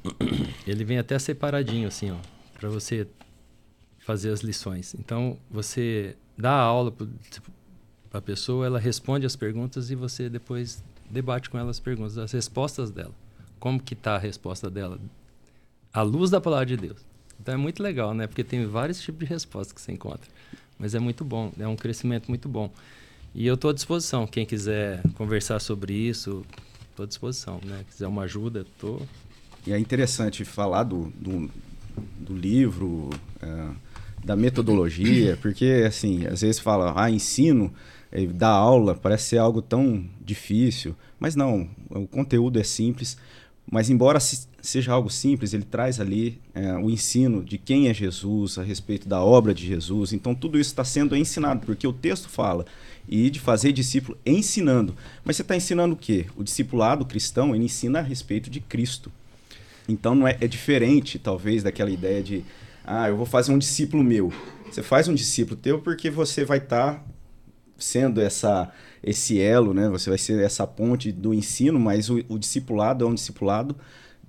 ele 0.66 0.84
vem 0.84 0.98
até 0.98 1.20
separadinho 1.20 1.88
assim, 1.88 2.10
ó, 2.10 2.16
para 2.62 2.70
você 2.70 3.08
fazer 4.00 4.30
as 4.30 4.42
lições. 4.42 4.94
Então, 4.94 5.36
você 5.50 6.16
dá 6.38 6.52
a 6.52 6.62
aula 6.62 6.92
para 6.92 8.20
a 8.20 8.22
pessoa, 8.22 8.68
ela 8.68 8.80
responde 8.80 9.26
as 9.26 9.36
perguntas 9.36 9.90
e 9.90 9.96
você 9.96 10.30
depois 10.30 10.84
debate 11.10 11.50
com 11.50 11.58
ela 11.58 11.72
as 11.72 11.80
perguntas, 11.80 12.20
as 12.20 12.32
respostas 12.32 12.92
dela. 12.92 13.14
Como 13.60 13.82
que 13.82 13.96
está 13.96 14.16
a 14.16 14.20
resposta 14.20 14.70
dela? 14.70 15.00
À 15.92 16.04
luz 16.04 16.30
da 16.30 16.40
palavra 16.40 16.68
de 16.68 16.78
Deus. 16.78 17.04
Então 17.40 17.56
é 17.56 17.58
muito 17.58 17.82
legal, 17.82 18.14
né? 18.14 18.28
Porque 18.28 18.44
tem 18.44 18.64
vários 18.68 19.02
tipos 19.02 19.22
de 19.22 19.26
respostas 19.26 19.74
que 19.74 19.82
você 19.82 19.92
encontra. 19.92 20.30
Mas 20.78 20.94
é 20.94 21.00
muito 21.00 21.26
bom, 21.26 21.52
é 21.60 21.68
um 21.68 21.76
crescimento 21.76 22.28
muito 22.30 22.48
bom. 22.48 22.72
E 23.34 23.48
eu 23.48 23.56
estou 23.56 23.72
à 23.72 23.74
disposição. 23.74 24.28
Quem 24.28 24.46
quiser 24.46 25.02
conversar 25.16 25.60
sobre 25.60 25.94
isso, 25.94 26.46
estou 26.92 27.06
à 27.06 27.08
disposição. 27.08 27.60
Né? 27.64 27.84
Quiser 27.90 28.08
uma 28.08 28.24
ajuda, 28.24 28.62
estou. 28.62 29.00
Tô... 29.00 29.06
E 29.66 29.74
é 29.74 29.80
interessante 29.80 30.46
falar 30.46 30.84
do, 30.84 31.12
do, 31.16 31.50
do 32.20 32.36
livro, 32.36 33.10
é, 33.42 33.68
da 34.24 34.36
metodologia, 34.36 35.38
porque, 35.42 35.84
assim, 35.88 36.26
às 36.26 36.42
vezes 36.42 36.60
fala, 36.60 36.94
ah, 36.96 37.10
ensino, 37.10 37.74
é, 38.12 38.26
dar 38.26 38.50
aula, 38.50 38.96
parece 38.96 39.30
ser 39.30 39.38
algo 39.38 39.62
tão 39.62 40.06
difícil. 40.24 40.96
Mas 41.20 41.36
não, 41.36 41.70
o 41.90 42.08
conteúdo 42.08 42.60
é 42.60 42.64
simples. 42.64 43.18
Mas, 43.70 43.90
embora 43.90 44.20
seja 44.20 44.92
algo 44.92 45.10
simples, 45.10 45.54
ele 45.54 45.64
traz 45.64 46.00
ali 46.00 46.40
é, 46.54 46.74
o 46.74 46.90
ensino 46.90 47.44
de 47.44 47.58
quem 47.58 47.88
é 47.88 47.94
Jesus, 47.94 48.58
a 48.58 48.64
respeito 48.64 49.08
da 49.08 49.24
obra 49.24 49.54
de 49.54 49.66
Jesus. 49.66 50.14
Então, 50.14 50.36
tudo 50.36 50.60
isso 50.60 50.72
está 50.72 50.84
sendo 50.84 51.16
ensinado, 51.16 51.66
porque 51.66 51.88
o 51.88 51.94
texto 51.94 52.28
fala 52.28 52.66
e 53.08 53.30
de 53.30 53.40
fazer 53.40 53.72
discípulo 53.72 54.18
ensinando. 54.26 54.96
Mas 55.24 55.36
você 55.36 55.42
está 55.42 55.56
ensinando 55.56 55.96
o 55.96 55.98
quê? 55.98 56.26
O 56.36 56.44
discipulado 56.44 57.06
cristão 57.06 57.56
ele 57.56 57.66
ensina 57.66 58.00
a 58.00 58.02
respeito 58.02 58.50
de 58.50 58.60
Cristo. 58.60 59.12
Então, 59.92 60.16
não 60.16 60.28
é, 60.28 60.38
é 60.40 60.48
diferente, 60.48 61.20
talvez, 61.20 61.64
daquela 61.64 61.90
ideia 61.90 62.24
de, 62.24 62.44
ah, 62.86 63.10
eu 63.10 63.18
vou 63.18 63.26
fazer 63.26 63.52
um 63.52 63.58
discípulo 63.58 64.04
meu. 64.04 64.32
Você 64.70 64.82
faz 64.82 65.08
um 65.08 65.14
discípulo 65.14 65.58
teu 65.58 65.80
porque 65.80 66.10
você 66.10 66.46
vai 66.46 66.60
estar 66.60 66.94
tá 66.94 67.04
sendo 67.78 68.22
essa 68.22 68.72
esse 69.04 69.40
elo, 69.40 69.74
né? 69.74 69.90
Você 69.90 70.10
vai 70.10 70.18
ser 70.18 70.40
essa 70.44 70.66
ponte 70.68 71.12
do 71.12 71.34
ensino, 71.34 71.80
mas 71.80 72.10
o, 72.10 72.24
o 72.30 72.38
discipulado 72.38 73.04
é 73.04 73.08
um 73.08 73.16
discipulado 73.16 73.76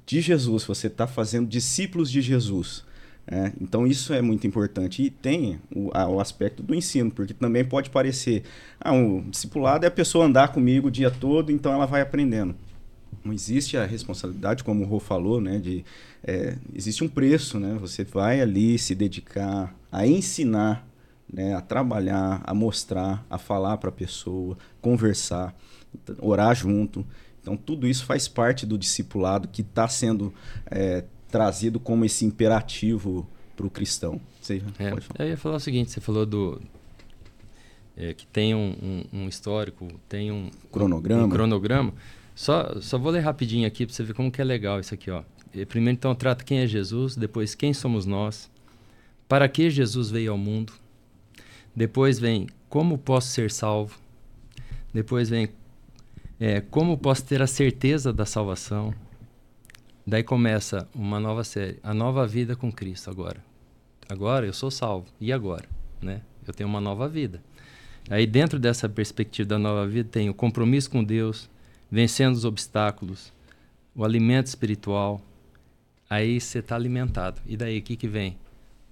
de 0.06 0.20
Jesus. 0.20 0.64
Você 0.64 0.86
está 0.86 1.06
fazendo 1.06 1.46
discípulos 1.46 2.10
de 2.10 2.22
Jesus. 2.22 2.84
Né? 3.30 3.52
Então 3.60 3.86
isso 3.86 4.12
é 4.12 4.22
muito 4.22 4.46
importante. 4.46 5.02
E 5.02 5.10
tem 5.10 5.60
o, 5.74 5.90
a, 5.92 6.08
o, 6.08 6.20
aspecto 6.20 6.62
do 6.62 6.74
ensino, 6.74 7.10
porque 7.10 7.34
também 7.34 7.64
pode 7.64 7.90
parecer, 7.90 8.42
ah, 8.80 8.92
um 8.92 9.28
discipulado 9.28 9.84
é 9.84 9.88
a 9.88 9.90
pessoa 9.90 10.24
andar 10.24 10.48
comigo 10.48 10.88
o 10.88 10.90
dia 10.90 11.10
todo, 11.10 11.52
então 11.52 11.72
ela 11.72 11.86
vai 11.86 12.00
aprendendo. 12.00 12.54
Não 13.24 13.32
existe 13.32 13.76
a 13.76 13.86
responsabilidade, 13.86 14.64
como 14.64 14.84
o 14.84 14.86
Rô 14.86 14.98
falou, 14.98 15.40
né? 15.40 15.58
De, 15.58 15.84
é, 16.24 16.56
existe 16.74 17.04
um 17.04 17.08
preço, 17.08 17.58
né? 17.58 17.76
Você 17.80 18.04
vai 18.04 18.40
ali 18.40 18.78
se 18.78 18.94
dedicar 18.94 19.74
a 19.90 20.06
ensinar, 20.06 20.86
né? 21.32 21.54
A 21.54 21.60
trabalhar, 21.60 22.42
a 22.44 22.54
mostrar, 22.54 23.24
a 23.30 23.38
falar 23.38 23.76
para 23.76 23.90
a 23.90 23.92
pessoa, 23.92 24.56
conversar, 24.80 25.54
orar 26.18 26.54
junto. 26.54 27.06
Então, 27.40 27.56
tudo 27.56 27.86
isso 27.86 28.04
faz 28.04 28.28
parte 28.28 28.64
do 28.66 28.78
discipulado 28.78 29.48
que 29.48 29.62
está 29.62 29.88
sendo 29.88 30.32
é, 30.70 31.04
trazido 31.28 31.80
como 31.80 32.04
esse 32.04 32.24
imperativo 32.24 33.26
para 33.56 33.66
o 33.66 33.70
cristão. 33.70 34.20
Você 34.40 34.62
é, 34.78 35.24
eu 35.24 35.28
ia 35.28 35.36
falar 35.36 35.56
o 35.56 35.60
seguinte: 35.60 35.90
você 35.90 36.00
falou 36.00 36.26
do. 36.26 36.60
É, 37.96 38.14
que 38.14 38.26
tem 38.26 38.54
um, 38.54 38.74
um, 38.82 39.18
um, 39.18 39.28
histórico, 39.28 39.86
tem 40.08 40.32
um 40.32 40.50
cronograma. 40.70 41.24
Um 41.24 41.28
cronograma. 41.28 41.94
Só, 42.42 42.80
só 42.80 42.98
vou 42.98 43.12
ler 43.12 43.20
rapidinho 43.20 43.68
aqui 43.68 43.86
para 43.86 43.94
você 43.94 44.02
ver 44.02 44.14
como 44.14 44.28
que 44.28 44.40
é 44.40 44.44
legal 44.44 44.80
isso 44.80 44.92
aqui. 44.92 45.08
Ó. 45.12 45.22
Primeiro, 45.68 45.96
então, 45.96 46.12
trata 46.12 46.42
quem 46.42 46.58
é 46.58 46.66
Jesus, 46.66 47.14
depois, 47.14 47.54
quem 47.54 47.72
somos 47.72 48.04
nós, 48.04 48.50
para 49.28 49.48
que 49.48 49.70
Jesus 49.70 50.10
veio 50.10 50.32
ao 50.32 50.36
mundo. 50.36 50.72
Depois 51.72 52.18
vem 52.18 52.48
como 52.68 52.98
posso 52.98 53.28
ser 53.28 53.48
salvo. 53.48 53.96
Depois 54.92 55.30
vem 55.30 55.50
é, 56.40 56.60
como 56.60 56.98
posso 56.98 57.24
ter 57.24 57.40
a 57.40 57.46
certeza 57.46 58.12
da 58.12 58.26
salvação. 58.26 58.92
Daí 60.04 60.24
começa 60.24 60.88
uma 60.92 61.20
nova 61.20 61.44
série, 61.44 61.78
a 61.80 61.94
nova 61.94 62.26
vida 62.26 62.56
com 62.56 62.72
Cristo 62.72 63.08
agora. 63.08 63.38
Agora 64.08 64.46
eu 64.46 64.52
sou 64.52 64.68
salvo. 64.68 65.06
E 65.20 65.32
agora, 65.32 65.68
né? 66.00 66.22
Eu 66.44 66.52
tenho 66.52 66.68
uma 66.68 66.80
nova 66.80 67.08
vida. 67.08 67.40
Aí 68.10 68.26
dentro 68.26 68.58
dessa 68.58 68.88
perspectiva 68.88 69.48
da 69.50 69.60
nova 69.60 69.86
vida 69.86 70.08
tem 70.10 70.28
o 70.28 70.34
compromisso 70.34 70.90
com 70.90 71.04
Deus, 71.04 71.48
vencendo 71.92 72.34
os 72.34 72.46
obstáculos, 72.46 73.30
o 73.94 74.02
alimento 74.02 74.46
espiritual. 74.46 75.20
Aí 76.08 76.40
você 76.40 76.60
está 76.60 76.74
alimentado. 76.74 77.40
E 77.44 77.54
daí 77.54 77.78
o 77.78 77.82
que 77.82 77.94
que 77.94 78.08
vem? 78.08 78.38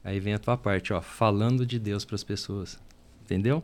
Aí 0.04 0.20
vem 0.20 0.34
a 0.34 0.38
tua 0.38 0.56
parte, 0.56 0.92
ó, 0.92 1.00
falando 1.00 1.64
de 1.64 1.78
Deus 1.78 2.04
para 2.04 2.14
as 2.14 2.22
pessoas. 2.22 2.78
Entendeu? 3.22 3.62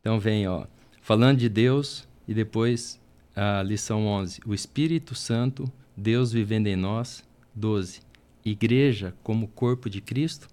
Então 0.00 0.20
vem, 0.20 0.46
ó, 0.46 0.66
falando 1.00 1.38
de 1.38 1.48
Deus 1.48 2.06
e 2.28 2.34
depois 2.34 3.00
a 3.34 3.62
lição 3.62 4.06
11, 4.06 4.42
o 4.44 4.52
Espírito 4.52 5.14
Santo 5.14 5.64
Deus 5.96 6.32
vivendo 6.32 6.66
em 6.66 6.76
nós. 6.76 7.24
12. 7.54 8.00
Igreja 8.44 9.14
como 9.22 9.48
corpo 9.48 9.88
de 9.88 10.00
Cristo. 10.00 10.48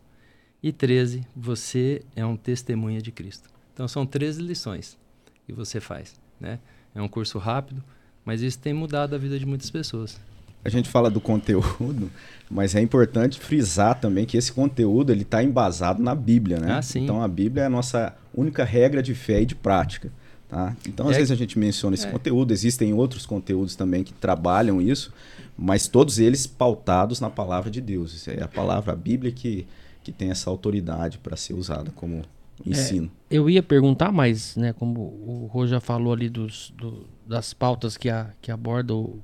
E 0.62 0.72
13. 0.72 1.26
Você 1.36 2.04
é 2.16 2.26
um 2.26 2.38
testemunha 2.38 3.02
de 3.02 3.12
Cristo. 3.12 3.50
Então 3.74 3.88
são 3.88 4.06
13 4.06 4.42
lições 4.42 4.98
que 5.46 5.52
você 5.52 5.80
faz. 5.80 6.20
Né? 6.40 6.60
É 6.94 7.02
um 7.02 7.08
curso 7.08 7.38
rápido, 7.38 7.84
mas 8.26 8.42
isso 8.42 8.60
tem 8.60 8.74
mudado 8.74 9.16
a 9.16 9.18
vida 9.18 9.38
de 9.38 9.46
muitas 9.46 9.70
pessoas. 9.70 10.20
A 10.64 10.70
gente 10.70 10.90
fala 10.90 11.10
do 11.10 11.20
conteúdo, 11.20 12.12
mas 12.50 12.76
é 12.76 12.82
importante 12.82 13.40
frisar 13.40 14.00
também 14.00 14.26
que 14.26 14.38
esse 14.38 14.52
conteúdo 14.52 15.12
ele 15.12 15.24
está 15.24 15.44
embasado 15.44 16.04
na 16.04 16.14
Bíblia, 16.14 16.60
né? 16.60 16.80
Ah, 16.80 16.98
então 16.98 17.22
a 17.22 17.28
Bíblia 17.28 17.64
é 17.64 17.66
a 17.66 17.70
nossa 17.70 18.16
única 18.34 18.64
regra 18.64 19.02
de 19.02 19.16
fé 19.16 19.42
e 19.42 19.46
de 19.46 19.56
prática. 19.56 20.12
Tá? 20.48 20.76
Então, 20.86 21.08
às 21.08 21.16
é, 21.16 21.20
vezes 21.20 21.32
a 21.32 21.36
gente 21.36 21.58
menciona 21.58 21.96
esse 21.96 22.06
é. 22.06 22.12
conteúdo, 22.12 22.52
existem 22.52 22.94
outros 22.94 23.26
conteúdos 23.26 23.74
também 23.74 24.04
que 24.04 24.12
trabalham 24.12 24.82
isso, 24.82 25.14
mas 25.58 25.88
todos 25.88 26.20
eles 26.20 26.46
pautados 26.46 27.22
na 27.22 27.30
palavra 27.30 27.72
de 27.72 27.80
Deus. 27.80 28.14
Isso 28.14 28.30
é 28.30 28.44
a 28.44 28.50
palavra, 28.50 28.92
a 28.92 28.96
Bíblia 28.96 29.32
que, 29.32 29.66
que 30.04 30.12
tem 30.12 30.30
essa 30.30 30.50
autoridade 30.50 31.18
para 31.20 31.38
ser 31.38 31.54
usada 31.54 31.90
como 31.96 32.22
ensino. 32.66 33.12
É, 33.30 33.38
eu 33.38 33.50
ia 33.50 33.64
perguntar, 33.64 34.12
mas, 34.12 34.56
né, 34.56 34.74
como 34.74 35.00
o 35.00 35.50
Rô 35.52 35.66
já 35.66 35.80
falou 35.80 36.14
ali 36.14 36.30
dos, 36.30 36.74
do, 36.78 37.06
das 37.28 37.54
pautas 37.54 37.98
que, 37.98 38.10
a, 38.10 38.30
que 38.42 38.52
aborda 38.52 38.94
o, 38.94 39.20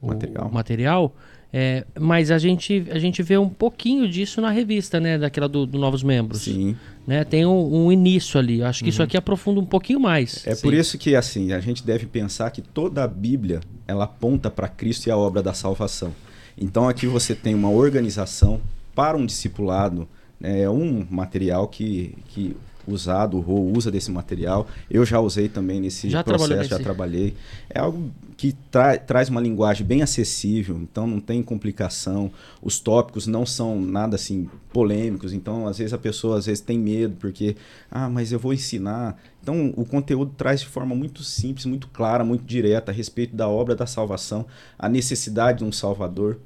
o 0.00 0.08
material, 0.08 0.48
o 0.48 0.54
material 0.54 1.14
é, 1.58 1.86
mas 1.98 2.30
a 2.30 2.38
gente, 2.38 2.86
a 2.90 2.98
gente 2.98 3.22
vê 3.22 3.38
um 3.38 3.48
pouquinho 3.48 4.06
disso 4.06 4.42
na 4.42 4.50
revista, 4.50 5.00
né? 5.00 5.16
Daquela 5.16 5.48
do, 5.48 5.64
do 5.64 5.78
Novos 5.78 6.02
Membros. 6.02 6.42
Sim. 6.42 6.76
Né? 7.06 7.24
Tem 7.24 7.46
um, 7.46 7.86
um 7.86 7.92
início 7.92 8.38
ali. 8.38 8.62
Acho 8.62 8.80
que 8.80 8.86
uhum. 8.86 8.90
isso 8.90 9.02
aqui 9.02 9.16
aprofunda 9.16 9.58
um 9.58 9.64
pouquinho 9.64 9.98
mais. 9.98 10.46
É 10.46 10.54
Sim. 10.54 10.62
por 10.62 10.74
isso 10.74 10.98
que, 10.98 11.14
assim, 11.14 11.52
a 11.52 11.60
gente 11.60 11.82
deve 11.82 12.04
pensar 12.04 12.50
que 12.50 12.60
toda 12.60 13.04
a 13.04 13.08
Bíblia, 13.08 13.60
ela 13.86 14.04
aponta 14.04 14.50
para 14.50 14.68
Cristo 14.68 15.06
e 15.06 15.10
a 15.10 15.16
obra 15.16 15.42
da 15.42 15.54
salvação. 15.54 16.12
Então 16.58 16.88
aqui 16.88 17.06
você 17.06 17.34
tem 17.34 17.54
uma 17.54 17.70
organização 17.70 18.60
para 18.94 19.16
um 19.16 19.24
discipulado? 19.24 20.06
É 20.42 20.68
um 20.68 21.06
material 21.10 21.68
que, 21.68 22.14
que 22.28 22.56
usado, 22.86 23.36
o 23.36 23.40
Rô 23.40 23.60
usa 23.76 23.90
desse 23.90 24.10
material. 24.10 24.66
Eu 24.90 25.04
já 25.04 25.20
usei 25.20 25.48
também 25.48 25.80
nesse 25.80 26.08
já 26.08 26.22
processo, 26.22 26.70
já 26.70 26.78
trabalhei. 26.78 27.34
É 27.68 27.80
algo 27.80 28.10
que 28.36 28.52
tra 28.70 28.98
traz 28.98 29.28
uma 29.28 29.40
linguagem 29.40 29.84
bem 29.84 30.02
acessível, 30.02 30.76
então 30.76 31.06
não 31.06 31.20
tem 31.20 31.42
complicação. 31.42 32.30
Os 32.62 32.78
tópicos 32.78 33.26
não 33.26 33.44
são 33.44 33.80
nada 33.80 34.16
assim 34.16 34.48
polêmicos, 34.72 35.32
então 35.32 35.66
às 35.66 35.78
vezes 35.78 35.92
a 35.92 35.98
pessoa 35.98 36.38
às 36.38 36.46
vezes 36.46 36.60
tem 36.60 36.78
medo 36.78 37.16
porque 37.18 37.56
ah, 37.90 38.08
mas 38.08 38.32
eu 38.32 38.38
vou 38.38 38.52
ensinar. 38.52 39.20
Então 39.42 39.72
o 39.76 39.84
conteúdo 39.84 40.32
traz 40.36 40.60
de 40.60 40.66
forma 40.66 40.94
muito 40.94 41.22
simples, 41.22 41.66
muito 41.66 41.88
clara, 41.88 42.24
muito 42.24 42.44
direta 42.44 42.92
a 42.92 42.94
respeito 42.94 43.34
da 43.34 43.48
obra 43.48 43.74
da 43.74 43.86
salvação, 43.86 44.46
a 44.78 44.88
necessidade 44.88 45.58
de 45.58 45.64
um 45.64 45.72
salvador. 45.72 46.38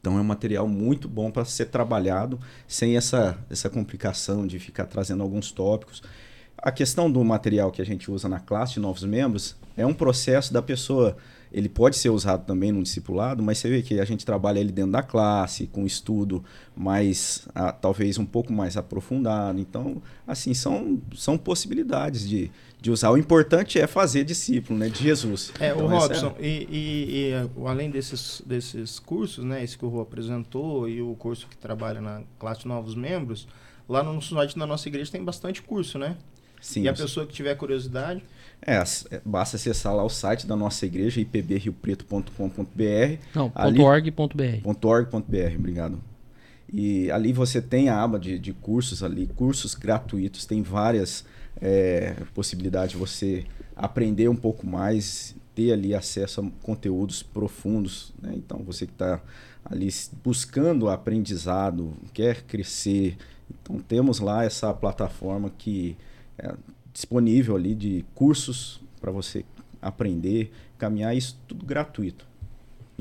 Então 0.00 0.16
é 0.16 0.20
um 0.20 0.24
material 0.24 0.66
muito 0.66 1.08
bom 1.08 1.30
para 1.30 1.44
ser 1.44 1.66
trabalhado 1.66 2.40
sem 2.66 2.96
essa, 2.96 3.38
essa 3.50 3.68
complicação 3.68 4.46
de 4.46 4.58
ficar 4.58 4.86
trazendo 4.86 5.22
alguns 5.22 5.52
tópicos. 5.52 6.02
A 6.56 6.70
questão 6.72 7.10
do 7.10 7.22
material 7.24 7.70
que 7.70 7.80
a 7.80 7.86
gente 7.86 8.10
usa 8.10 8.28
na 8.28 8.40
classe 8.40 8.74
de 8.74 8.80
novos 8.80 9.04
membros 9.04 9.56
é 9.76 9.86
um 9.86 9.94
processo 9.94 10.52
da 10.52 10.60
pessoa. 10.60 11.16
Ele 11.52 11.68
pode 11.68 11.96
ser 11.96 12.10
usado 12.10 12.44
também 12.44 12.70
no 12.70 12.82
discipulado, 12.82 13.42
mas 13.42 13.58
você 13.58 13.68
vê 13.68 13.82
que 13.82 13.98
a 13.98 14.04
gente 14.04 14.24
trabalha 14.24 14.60
ele 14.60 14.70
dentro 14.70 14.92
da 14.92 15.02
classe, 15.02 15.66
com 15.66 15.84
estudo 15.86 16.44
mais, 16.76 17.48
ah, 17.54 17.72
talvez 17.72 18.18
um 18.18 18.26
pouco 18.26 18.52
mais 18.52 18.76
aprofundado. 18.76 19.58
Então, 19.58 20.02
assim, 20.26 20.54
são, 20.54 21.00
são 21.14 21.36
possibilidades 21.36 22.28
de, 22.28 22.50
de 22.80 22.90
usar. 22.90 23.10
O 23.10 23.18
importante 23.18 23.78
é 23.78 23.86
fazer 23.86 24.24
discípulo, 24.24 24.78
né, 24.78 24.88
de 24.88 25.02
Jesus. 25.02 25.52
É, 25.60 25.70
então, 25.70 25.84
o 25.84 25.88
Robson, 25.88 26.34
é... 26.38 26.44
e, 26.44 26.68
e, 26.70 27.30
e, 27.30 27.50
além 27.66 27.90
desses, 27.90 28.42
desses 28.44 28.98
cursos, 28.98 29.44
né, 29.44 29.62
esse 29.62 29.76
que 29.76 29.84
o 29.84 29.88
Rô 29.88 30.00
apresentou 30.00 30.88
e 30.88 31.02
o 31.02 31.14
curso 31.14 31.46
que 31.48 31.56
trabalha 31.56 32.00
na 32.00 32.22
classe 32.38 32.62
de 32.62 32.68
novos 32.68 32.94
membros, 32.94 33.46
lá 33.88 34.02
no 34.02 34.20
site 34.22 34.58
da 34.58 34.66
nossa 34.66 34.88
igreja 34.88 35.10
tem 35.10 35.22
bastante 35.22 35.62
curso, 35.62 35.98
né? 35.98 36.16
Sim. 36.60 36.82
E 36.82 36.88
a 36.88 36.92
pessoa 36.92 37.26
que 37.26 37.32
tiver 37.32 37.54
curiosidade... 37.54 38.22
É, 38.60 38.74
é 38.76 39.20
basta 39.24 39.56
acessar 39.56 39.94
lá 39.94 40.04
o 40.04 40.10
site 40.10 40.46
da 40.46 40.54
nossa 40.54 40.84
igreja, 40.84 41.18
ipbriopreto.com.br. 41.20 43.18
Não, 43.34 43.50
ali, 43.54 43.80
.org.br. 43.80 44.86
.org.br, 44.86 45.56
obrigado. 45.56 46.09
E 46.72 47.10
ali 47.10 47.32
você 47.32 47.60
tem 47.60 47.88
a 47.88 48.00
aba 48.00 48.18
de, 48.18 48.38
de 48.38 48.52
cursos 48.52 49.02
ali, 49.02 49.26
cursos 49.26 49.74
gratuitos, 49.74 50.46
tem 50.46 50.62
várias 50.62 51.24
é, 51.60 52.14
possibilidade 52.32 52.92
de 52.92 52.96
você 52.96 53.44
aprender 53.74 54.28
um 54.28 54.36
pouco 54.36 54.66
mais, 54.66 55.34
ter 55.54 55.72
ali 55.72 55.94
acesso 55.94 56.40
a 56.40 56.64
conteúdos 56.64 57.22
profundos. 57.22 58.12
Né? 58.22 58.34
Então, 58.36 58.62
você 58.64 58.86
que 58.86 58.92
está 58.92 59.20
ali 59.64 59.88
buscando 60.22 60.88
aprendizado, 60.88 61.92
quer 62.14 62.42
crescer, 62.42 63.16
então 63.50 63.78
temos 63.80 64.20
lá 64.20 64.44
essa 64.44 64.72
plataforma 64.72 65.50
que 65.50 65.96
é 66.38 66.54
disponível 66.92 67.56
ali 67.56 67.74
de 67.74 68.04
cursos 68.14 68.80
para 69.00 69.10
você 69.10 69.44
aprender, 69.82 70.52
caminhar, 70.78 71.16
isso 71.16 71.38
tudo 71.48 71.64
gratuito. 71.64 72.29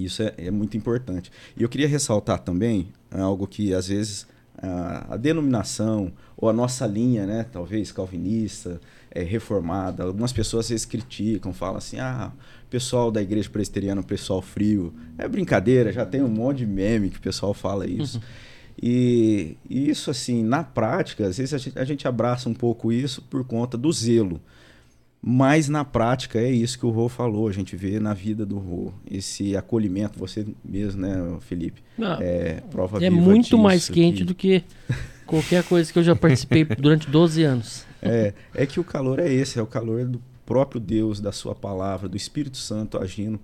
Isso 0.03 0.23
é, 0.23 0.33
é, 0.37 0.51
muito 0.51 0.77
importante. 0.77 1.31
E 1.55 1.63
eu 1.63 1.69
queria 1.69 1.87
ressaltar 1.87 2.39
também 2.39 2.87
algo 3.11 3.47
que 3.47 3.73
às 3.73 3.87
vezes 3.87 4.27
a, 4.57 5.13
a 5.13 5.17
denominação 5.17 6.11
ou 6.35 6.49
a 6.49 6.53
nossa 6.53 6.85
linha, 6.85 7.25
né, 7.25 7.45
talvez 7.51 7.91
calvinista, 7.91 8.79
é, 9.11 9.23
reformada. 9.23 10.03
Algumas 10.03 10.31
pessoas 10.31 10.65
às 10.65 10.69
vezes 10.69 10.85
criticam, 10.85 11.53
falam 11.53 11.77
assim: 11.77 11.99
ah, 11.99 12.31
pessoal 12.69 13.11
da 13.11 13.21
igreja 13.21 13.49
presbiteriana, 13.49 14.03
pessoal 14.03 14.41
frio. 14.41 14.93
É 15.17 15.27
brincadeira, 15.27 15.91
já 15.91 16.05
tem 16.05 16.21
um 16.21 16.29
monte 16.29 16.59
de 16.59 16.65
meme 16.65 17.09
que 17.09 17.17
o 17.17 17.21
pessoal 17.21 17.53
fala 17.53 17.87
isso. 17.87 18.17
Uhum. 18.17 18.23
E, 18.81 19.57
e, 19.69 19.89
isso, 19.89 20.09
assim, 20.09 20.41
na 20.43 20.63
prática, 20.63 21.27
às 21.27 21.37
vezes 21.37 21.53
a 21.53 21.57
gente, 21.57 21.79
a 21.79 21.83
gente 21.83 22.07
abraça 22.07 22.47
um 22.47 22.53
pouco 22.53 22.91
isso 22.91 23.21
por 23.23 23.43
conta 23.43 23.77
do 23.77 23.91
zelo. 23.91 24.39
Mas 25.21 25.67
na 25.67 25.83
prática 25.83 26.39
é 26.39 26.49
isso 26.49 26.79
que 26.79 26.85
o 26.85 26.89
Rô 26.89 27.09
falou, 27.09 27.47
a 27.47 27.51
gente 27.51 27.75
vê 27.75 27.99
na 27.99 28.13
vida 28.13 28.45
do 28.45 28.57
Rô, 28.57 28.93
esse 29.09 29.55
acolhimento, 29.55 30.17
você 30.17 30.45
mesmo, 30.63 31.01
né, 31.01 31.37
Felipe? 31.41 31.83
Não, 31.97 32.13
é 32.21 32.61
prova 32.71 33.03
é 33.03 33.09
muito 33.09 33.57
mais 33.57 33.89
quente 33.89 34.19
que... 34.19 34.23
do 34.23 34.33
que 34.33 34.63
qualquer 35.25 35.63
coisa 35.63 35.91
que 35.91 35.99
eu 35.99 36.03
já 36.03 36.15
participei 36.15 36.63
durante 36.79 37.09
12 37.09 37.43
anos. 37.43 37.85
É, 38.01 38.33
é 38.55 38.65
que 38.65 38.79
o 38.79 38.83
calor 38.83 39.19
é 39.19 39.31
esse, 39.31 39.59
é 39.59 39.61
o 39.61 39.67
calor 39.67 40.05
do 40.05 40.21
próprio 40.45 40.79
Deus, 40.79 41.19
da 41.19 41.33
sua 41.33 41.53
palavra, 41.53 42.07
do 42.07 42.15
Espírito 42.15 42.57
Santo 42.57 42.97
agindo. 42.97 43.39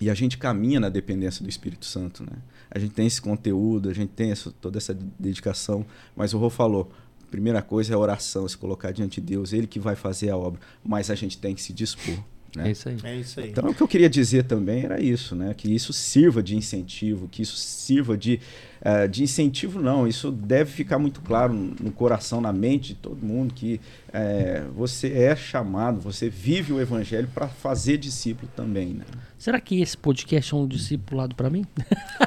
E 0.00 0.08
a 0.08 0.14
gente 0.14 0.38
caminha 0.38 0.80
na 0.80 0.88
dependência 0.88 1.42
do 1.42 1.50
Espírito 1.50 1.84
Santo, 1.84 2.22
né? 2.22 2.38
A 2.70 2.78
gente 2.78 2.94
tem 2.94 3.06
esse 3.06 3.20
conteúdo, 3.20 3.90
a 3.90 3.92
gente 3.92 4.10
tem 4.10 4.30
essa, 4.30 4.50
toda 4.50 4.78
essa 4.78 4.96
dedicação, 5.18 5.84
mas 6.16 6.32
o 6.32 6.38
Rô 6.38 6.48
falou, 6.48 6.90
primeira 7.30 7.62
coisa 7.62 7.92
é 7.92 7.94
a 7.94 7.98
oração, 7.98 8.46
se 8.48 8.56
colocar 8.56 8.90
diante 8.90 9.20
de 9.20 9.26
Deus, 9.28 9.52
Ele 9.52 9.66
que 9.66 9.78
vai 9.78 9.96
fazer 9.96 10.30
a 10.30 10.36
obra, 10.36 10.60
mas 10.84 11.10
a 11.10 11.14
gente 11.14 11.38
tem 11.38 11.54
que 11.54 11.62
se 11.62 11.72
dispor. 11.72 12.18
Né? 12.56 12.68
É 12.68 12.70
isso 12.72 12.88
aí. 12.88 12.96
É 13.04 13.16
isso 13.16 13.40
aí. 13.40 13.50
Então, 13.50 13.68
o 13.68 13.74
que 13.74 13.82
eu 13.82 13.88
queria 13.88 14.10
dizer 14.10 14.44
também 14.44 14.84
era 14.84 15.00
isso, 15.00 15.36
né? 15.36 15.54
Que 15.54 15.72
isso 15.72 15.92
sirva 15.92 16.42
de 16.42 16.56
incentivo, 16.56 17.28
que 17.28 17.42
isso 17.42 17.56
sirva 17.56 18.16
de, 18.16 18.40
eh, 18.82 19.06
de 19.06 19.22
incentivo, 19.22 19.80
não. 19.80 20.06
Isso 20.06 20.30
deve 20.30 20.70
ficar 20.70 20.98
muito 20.98 21.20
claro 21.20 21.52
no 21.52 21.92
coração, 21.92 22.40
na 22.40 22.52
mente 22.52 22.88
de 22.88 22.94
todo 22.94 23.24
mundo, 23.24 23.52
que 23.52 23.80
eh, 24.12 24.64
você 24.74 25.12
é 25.12 25.36
chamado, 25.36 26.00
você 26.00 26.28
vive 26.28 26.72
o 26.72 26.80
evangelho 26.80 27.28
para 27.34 27.48
fazer 27.48 27.98
discípulo 27.98 28.50
também, 28.56 28.88
né? 28.88 29.04
Será 29.38 29.58
que 29.58 29.80
esse 29.80 29.96
podcast 29.96 30.52
é 30.52 30.56
um 30.56 30.66
discipulado 30.66 31.34
para 31.34 31.48
mim? 31.48 31.64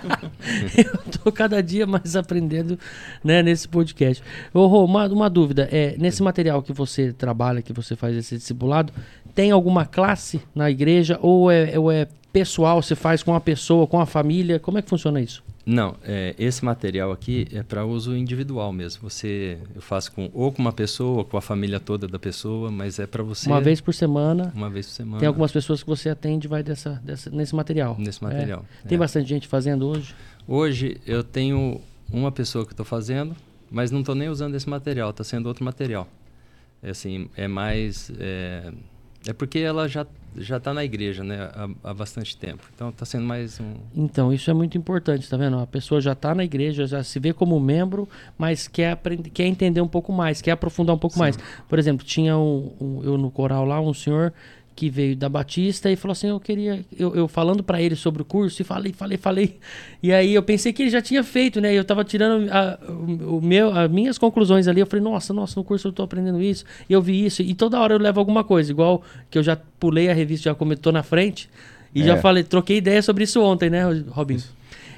eu 0.77 1.11
tô 1.23 1.31
cada 1.31 1.61
dia 1.61 1.85
mais 1.85 2.15
aprendendo 2.15 2.77
né, 3.23 3.43
nesse 3.43 3.67
podcast. 3.67 4.23
Ô, 4.53 4.65
Rô, 4.65 4.85
uma, 4.85 5.07
uma 5.07 5.30
dúvida. 5.30 5.69
É, 5.71 5.95
nesse 5.97 6.23
material 6.23 6.63
que 6.63 6.73
você 6.73 7.13
trabalha, 7.13 7.61
que 7.61 7.71
você 7.71 7.95
faz 7.95 8.15
esse 8.15 8.38
discipulado, 8.38 8.91
tem 9.35 9.51
alguma 9.51 9.85
classe 9.85 10.41
na 10.55 10.71
igreja 10.71 11.19
ou 11.21 11.51
é, 11.51 11.77
ou 11.77 11.91
é 11.91 12.07
pessoal? 12.34 12.81
Você 12.81 12.95
faz 12.95 13.22
com 13.23 13.34
a 13.35 13.39
pessoa, 13.39 13.85
com 13.88 13.99
a 14.01 14.05
família? 14.05 14.60
Como 14.60 14.77
é 14.77 14.81
que 14.81 14.89
funciona 14.89 15.22
isso? 15.22 15.43
Não, 15.65 15.95
é, 16.03 16.35
esse 16.38 16.65
material 16.65 17.10
aqui 17.14 17.47
é 17.53 17.64
para 17.64 17.85
uso 17.85 18.18
individual 18.18 18.73
mesmo. 18.73 19.10
Você, 19.10 19.57
eu 19.73 19.81
faço 19.81 20.11
com 20.11 20.30
ou 20.34 20.51
com 20.51 20.61
uma 20.61 20.73
pessoa, 20.73 21.19
ou 21.19 21.23
com 21.26 21.38
a 21.38 21.41
família 21.41 21.80
toda 21.80 22.05
da 22.05 22.19
pessoa, 22.19 22.69
mas 22.69 22.99
é 22.99 23.07
para 23.07 23.23
você 23.23 23.47
Uma 23.49 23.61
vez 23.61 23.80
por 23.80 23.93
semana. 23.93 24.51
uma 24.53 24.69
vez 24.69 24.88
por 24.88 24.91
semana. 24.93 25.19
Tem 25.19 25.27
algumas 25.27 25.53
pessoas 25.53 25.81
que 25.81 25.88
você 25.88 26.10
atende 26.10 26.49
vai 26.49 26.61
dessa, 26.64 27.01
dessa, 27.05 27.30
nesse 27.30 27.55
material. 27.55 27.95
nesse 27.97 28.22
material. 28.22 28.65
É. 28.84 28.88
Tem 28.89 28.95
É. 28.97 28.99
bastante 28.99 29.30
gente 29.30 29.47
fazendo 29.47 29.88
hoje? 29.88 30.14
Hoje 30.45 30.97
eu 31.07 31.23
tenho 31.23 31.80
uma 32.11 32.31
pessoa 32.31 32.65
que 32.65 32.73
estou 32.73 32.85
fazendo, 32.85 33.34
mas 33.72 33.89
não 33.89 34.01
estou 34.01 34.15
nem 34.15 34.27
usando 34.27 34.55
esse 34.55 34.69
material, 34.69 35.11
está 35.11 35.23
sendo 35.23 35.45
outro 35.45 35.64
material. 35.64 36.10
É 36.81 36.89
assim, 36.89 37.30
é 37.38 37.47
mais 37.47 38.11
é, 38.19 38.69
é 39.27 39.31
porque 39.31 39.60
ela 39.60 39.88
já 39.88 40.05
já 40.38 40.57
está 40.57 40.73
na 40.73 40.84
igreja, 40.84 41.23
né, 41.23 41.49
há, 41.53 41.69
há 41.89 41.93
bastante 41.93 42.35
tempo. 42.38 42.64
Então 42.73 42.89
está 42.89 43.05
sendo 43.05 43.26
mais 43.26 43.60
um 43.60 43.73
Então, 43.95 44.31
isso 44.34 44.49
é 44.49 44.53
muito 44.53 44.77
importante, 44.77 45.30
tá 45.30 45.38
vendo? 45.38 45.57
A 45.60 45.68
pessoa 45.68 45.99
já 46.01 46.14
está 46.14 46.34
na 46.35 46.43
igreja, 46.43 46.85
já 46.88 47.03
se 47.03 47.19
vê 47.19 47.34
como 47.34 47.60
membro, 47.60 48.07
mas 48.38 48.68
quer, 48.68 48.91
aprender, 48.91 49.30
quer 49.30 49.45
entender 49.45 49.81
um 49.81 49.88
pouco 49.88 50.11
mais, 50.11 50.41
quer 50.41 50.51
aprofundar 50.51 50.95
um 50.95 50.99
pouco 50.99 51.18
mais. 51.19 51.38
Por 51.68 51.77
exemplo, 51.80 52.05
tinha 52.05 52.38
um, 52.38 52.72
um- 52.80 53.01
eu 53.03 53.18
no 53.18 53.30
coral 53.31 53.65
lá, 53.65 53.80
um 53.81 53.93
senhor 53.93 54.34
que 54.76 54.90
veio 54.90 55.16
da 55.16 55.30
Batista 55.30 55.91
e 55.91 55.95
falou 55.95 56.14
assim: 56.14 56.28
Eu 56.28 56.40
queria. 56.40 56.84
Eu, 56.98 57.16
eu 57.16 57.28
falando 57.28 57.64
para 57.64 57.82
ele 57.82 57.95
sobre 57.95 58.22
o 58.22 58.26
curso 58.26 58.62
e 58.62 58.66
falei, 58.66 58.91
falei, 58.91 59.18
falei. 59.18 59.58
E 60.02 60.12
aí 60.12 60.34
eu 60.34 60.41
pensei 60.41 60.74
que 60.74 60.82
ele 60.84 60.90
já 60.90 61.02
tinha 61.02 61.24
feito, 61.24 61.62
né? 61.62 61.74
Eu 61.74 61.84
tava 61.86 62.04
tirando 62.04 62.50
a, 62.52 62.80
o, 62.91 63.40
meu, 63.41 63.70
as 63.72 63.90
minhas 63.90 64.18
conclusões 64.18 64.68
ali. 64.68 64.80
Eu 64.80 64.88
falei: 64.88 65.04
Nossa, 65.04 65.34
nossa, 65.34 65.60
no 65.60 65.64
curso 65.64 65.88
eu 65.88 65.91
tô 65.94 66.04
aprendendo 66.04 66.41
isso, 66.41 66.66
e 66.90 66.94
eu 66.94 67.02
vi 67.02 67.26
isso. 67.26 67.41
E 67.41 67.54
toda 67.54 67.80
hora 67.80 67.94
eu 67.94 68.00
levo 68.00 68.20
alguma 68.20 68.44
coisa, 68.44 68.72
igual 68.72 69.04
que 69.30 69.38
eu 69.38 69.44
já 69.44 69.56
pulei 69.80 70.10
a 70.10 70.14
revista, 70.14 70.50
já 70.50 70.56
comentou 70.56 70.91
na 70.91 71.04
frente. 71.04 71.50
E 71.94 72.02
É. 72.02 72.06
já 72.06 72.18
falei, 72.18 72.44
troquei 72.44 72.78
ideia 72.78 73.02
sobre 73.04 73.24
isso 73.26 73.40
ontem, 73.41 73.70
né, 73.70 73.84
Robinho? 74.10 74.41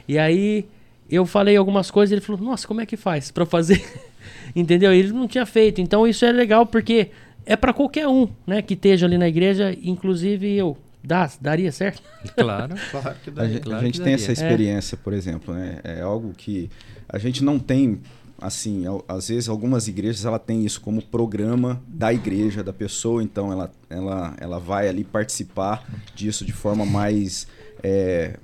E 0.08 0.18
aí 0.18 0.66
eu 1.10 1.26
falei 1.26 1.58
algumas 1.58 1.92
coisas, 1.92 2.12
ele 2.14 2.22
falou: 2.22 2.42
"Nossa, 2.42 2.66
como 2.68 2.80
é 2.80 2.86
que 2.86 2.96
faz 2.96 3.30
pra 3.32 3.46
fazer?" 3.46 3.84
Entendeu? 4.56 4.94
Ele 4.94 5.12
não 5.12 5.28
tinha 5.28 5.46
feito. 5.46 5.82
Então 5.82 6.08
isso 6.08 6.24
é 6.24 6.32
legal 6.32 6.66
porque 6.66 7.10
é 7.46 7.56
pra 7.56 7.74
qualquer 7.74 8.08
um, 8.08 8.28
né, 8.46 8.62
que 8.62 8.74
esteja 8.74 9.06
ali 9.06 9.18
na 9.18 9.28
igreja, 9.28 9.76
inclusive 9.84 10.52
eu. 10.56 10.78
Dá, 11.04 11.30
daria 11.40 11.72
certo? 11.72 12.02
claro. 12.36 12.74
Claro 12.90 13.16
que 13.24 13.30
dá. 13.30 13.44
A 13.44 13.48
gente, 13.48 13.62
claro 13.62 13.80
a 13.80 13.86
gente 13.86 13.94
tem 14.02 14.04
daria. 14.14 14.16
essa 14.16 14.32
experiência, 14.32 14.98
por 14.98 15.14
exemplo, 15.14 15.54
né? 15.54 15.80
É 15.84 16.02
algo 16.02 16.34
que 16.36 16.68
a 17.08 17.20
gente 17.20 17.44
não 17.44 17.60
tem, 17.60 18.00
assim, 18.42 18.88
ao- 18.88 19.06
às 19.08 19.28
vezes 19.30 19.48
algumas 19.48 19.88
igrejas 19.88 20.26
ela 20.26 20.40
tem 20.40 20.66
isso 20.66 20.82
como 20.82 21.04
programa 21.04 21.80
da 21.88 22.12
igreja, 22.12 22.64
da 22.64 22.74
pessoa, 22.74 23.22
então 23.22 23.52
ela, 23.52 23.72
ela, 23.88 24.34
ela 24.40 24.60
vai 24.60 24.88
ali 24.90 25.04
participar 25.04 25.88
disso 26.16 26.44
de 26.44 26.52
forma 26.54 26.84
mais, 26.88 27.46
é, 27.84 28.40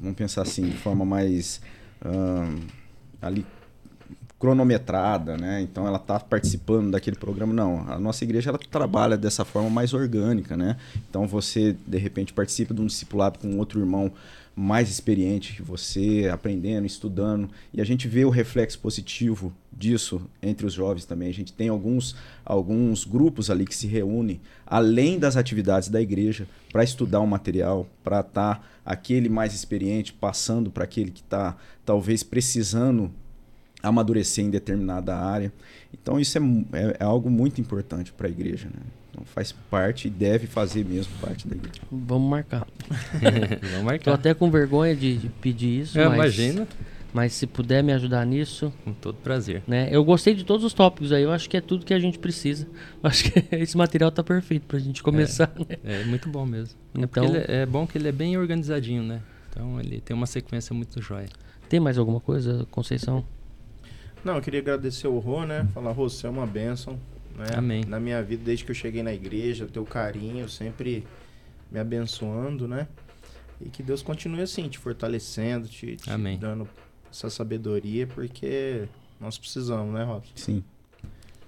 vamos 0.00 0.16
pensar 0.16 0.42
assim, 0.42 0.62
de 0.68 0.76
forma 0.78 1.04
mais 1.04 1.60
ali 3.22 3.46
cronometrada, 4.40 5.36
né? 5.36 5.60
Então 5.60 5.86
ela 5.86 5.98
está 5.98 6.18
participando 6.18 6.92
daquele 6.92 7.16
programa. 7.16 7.52
Não, 7.52 7.86
a 7.86 7.98
nossa 7.98 8.24
igreja 8.24 8.48
ela 8.48 8.58
trabalha 8.58 9.16
dessa 9.18 9.44
forma 9.44 9.68
mais 9.68 9.92
orgânica, 9.92 10.56
né? 10.56 10.78
Então 11.08 11.28
você 11.28 11.76
de 11.86 11.98
repente 11.98 12.32
participa 12.32 12.72
de 12.72 12.80
um 12.80 12.86
discipulado 12.86 13.38
com 13.38 13.58
outro 13.58 13.78
irmão 13.78 14.10
mais 14.56 14.90
experiente 14.90 15.54
que 15.54 15.62
você, 15.62 16.28
aprendendo, 16.32 16.86
estudando, 16.86 17.48
e 17.72 17.80
a 17.80 17.84
gente 17.84 18.08
vê 18.08 18.24
o 18.24 18.30
reflexo 18.30 18.78
positivo 18.78 19.52
disso 19.72 20.20
entre 20.42 20.66
os 20.66 20.72
jovens 20.72 21.04
também. 21.04 21.28
A 21.28 21.34
gente 21.34 21.52
tem 21.52 21.68
alguns 21.68 22.16
alguns 22.44 23.04
grupos 23.04 23.50
ali 23.50 23.66
que 23.66 23.76
se 23.76 23.86
reúnem 23.86 24.40
além 24.66 25.18
das 25.18 25.36
atividades 25.36 25.90
da 25.90 26.00
igreja 26.00 26.48
para 26.72 26.82
estudar 26.82 27.20
um 27.20 27.26
material, 27.26 27.86
para 28.02 28.20
estar 28.20 28.66
aquele 28.86 29.28
mais 29.28 29.54
experiente 29.54 30.14
passando 30.14 30.70
para 30.70 30.84
aquele 30.84 31.10
que 31.10 31.20
está 31.20 31.56
talvez 31.84 32.22
precisando 32.22 33.10
amadurecer 33.82 34.44
em 34.44 34.50
determinada 34.50 35.16
área. 35.16 35.52
Então 35.92 36.18
isso 36.20 36.38
é, 36.38 36.40
é- 36.72 36.96
é 37.00 37.04
algo 37.04 37.30
muito 37.30 37.60
importante 37.60 38.12
para 38.12 38.26
a 38.26 38.30
igreja. 38.30 38.66
Né? 38.68 38.82
Então 39.10 39.24
faz 39.24 39.52
parte 39.52 40.06
e 40.08 40.10
deve 40.10 40.46
fazer 40.46 40.84
mesmo 40.84 41.12
parte 41.20 41.48
da 41.48 41.56
igreja. 41.56 41.80
Vamos 41.90 42.30
marcar. 42.30 42.66
Vamos 43.12 43.78
Tô 43.78 43.82
marcar. 43.84 44.14
até 44.14 44.34
com 44.34 44.50
vergonha 44.50 44.94
de, 44.94 45.16
de 45.16 45.28
pedir 45.28 45.80
isso, 45.80 45.98
É, 45.98 46.06
mas, 46.06 46.14
imagina, 46.16 46.68
mas 47.12 47.32
se 47.32 47.44
puder 47.46 47.82
me 47.82 47.92
ajudar 47.92 48.24
nisso, 48.24 48.72
com 48.84 48.92
todo 48.92 49.16
prazer. 49.16 49.62
né? 49.66 49.88
Eu 49.90 50.04
gostei 50.04 50.32
de 50.34 50.44
todos 50.44 50.64
os 50.64 50.72
tópicos 50.72 51.10
aí, 51.12 51.24
eu 51.24 51.32
acho 51.32 51.50
que 51.50 51.56
é 51.56 51.60
tudo 51.60 51.84
que 51.84 51.92
a 51.92 51.98
gente 51.98 52.18
precisa. 52.20 52.68
Eu 53.02 53.08
acho 53.10 53.24
que 53.32 53.44
esse 53.56 53.76
material 53.76 54.12
tá 54.12 54.22
perfeito 54.22 54.66
pra 54.66 54.78
gente 54.78 55.02
começar, 55.02 55.52
né? 55.58 55.76
É 55.82 56.04
muito 56.04 56.28
bom 56.28 56.46
mesmo. 56.46 56.78
É, 56.94 57.00
Então- 57.02 57.24
é, 57.34 57.62
é 57.62 57.66
bom 57.66 57.84
que 57.86 57.98
ele 57.98 58.06
é 58.08 58.12
bem 58.12 58.36
organizadinho, 58.38 59.02
né? 59.02 59.20
Então 59.50 59.80
ele 59.80 60.00
tem 60.00 60.14
uma 60.14 60.26
sequência 60.26 60.72
muito 60.72 61.02
jóia. 61.02 61.28
Tem 61.68 61.80
mais 61.80 61.98
alguma 61.98 62.20
coisa, 62.20 62.64
Conceição? 62.70 63.24
Não, 64.24 64.36
eu 64.36 64.42
queria 64.42 64.60
agradecer 64.60 65.06
o 65.08 65.18
Rô, 65.18 65.44
né? 65.44 65.66
Falar, 65.72 65.92
Rô, 65.92 66.08
você 66.08 66.26
é 66.26 66.30
uma 66.30 66.46
bênção. 66.46 66.98
Né? 67.36 67.46
Amém. 67.56 67.84
Na 67.86 67.98
minha 67.98 68.22
vida, 68.22 68.42
desde 68.44 68.64
que 68.64 68.70
eu 68.70 68.74
cheguei 68.74 69.02
na 69.02 69.12
igreja, 69.14 69.66
teu 69.72 69.84
carinho, 69.84 70.48
sempre 70.48 71.06
me 71.70 71.78
abençoando, 71.78 72.68
né? 72.68 72.86
E 73.60 73.68
que 73.68 73.82
Deus 73.82 74.02
continue 74.02 74.42
assim, 74.42 74.68
te 74.68 74.78
fortalecendo, 74.78 75.68
te, 75.68 75.96
te 75.96 76.10
Amém. 76.10 76.38
dando 76.38 76.68
essa 77.10 77.30
sabedoria, 77.30 78.06
porque 78.06 78.82
nós 79.20 79.38
precisamos, 79.38 79.92
né, 79.94 80.04
Robson? 80.04 80.32
Sim. 80.34 80.62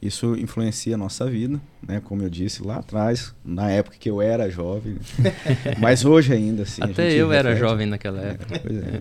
Isso 0.01 0.35
influencia 0.36 0.94
a 0.97 0.99
nossa 0.99 1.27
vida, 1.31 1.61
né? 1.86 2.01
Como 2.01 2.23
eu 2.23 2.28
disse 2.28 2.62
lá 2.62 2.77
atrás, 2.78 3.35
na 3.44 3.70
época 3.70 3.97
que 3.99 4.11
eu 4.11 4.20
era 4.20 4.51
jovem. 4.51 4.97
Mas 5.78 6.05
hoje 6.05 6.32
ainda, 6.32 6.65
assim. 6.65 6.82
a 6.82 6.86
Até 6.86 7.11
gente 7.11 7.20
eu 7.20 7.32
era 7.32 7.51
reflete. 7.51 7.69
jovem 7.70 7.86
naquela 7.86 8.20
É, 8.20 8.31
época. 8.32 8.59
pois 8.61 8.77
é. 8.78 9.01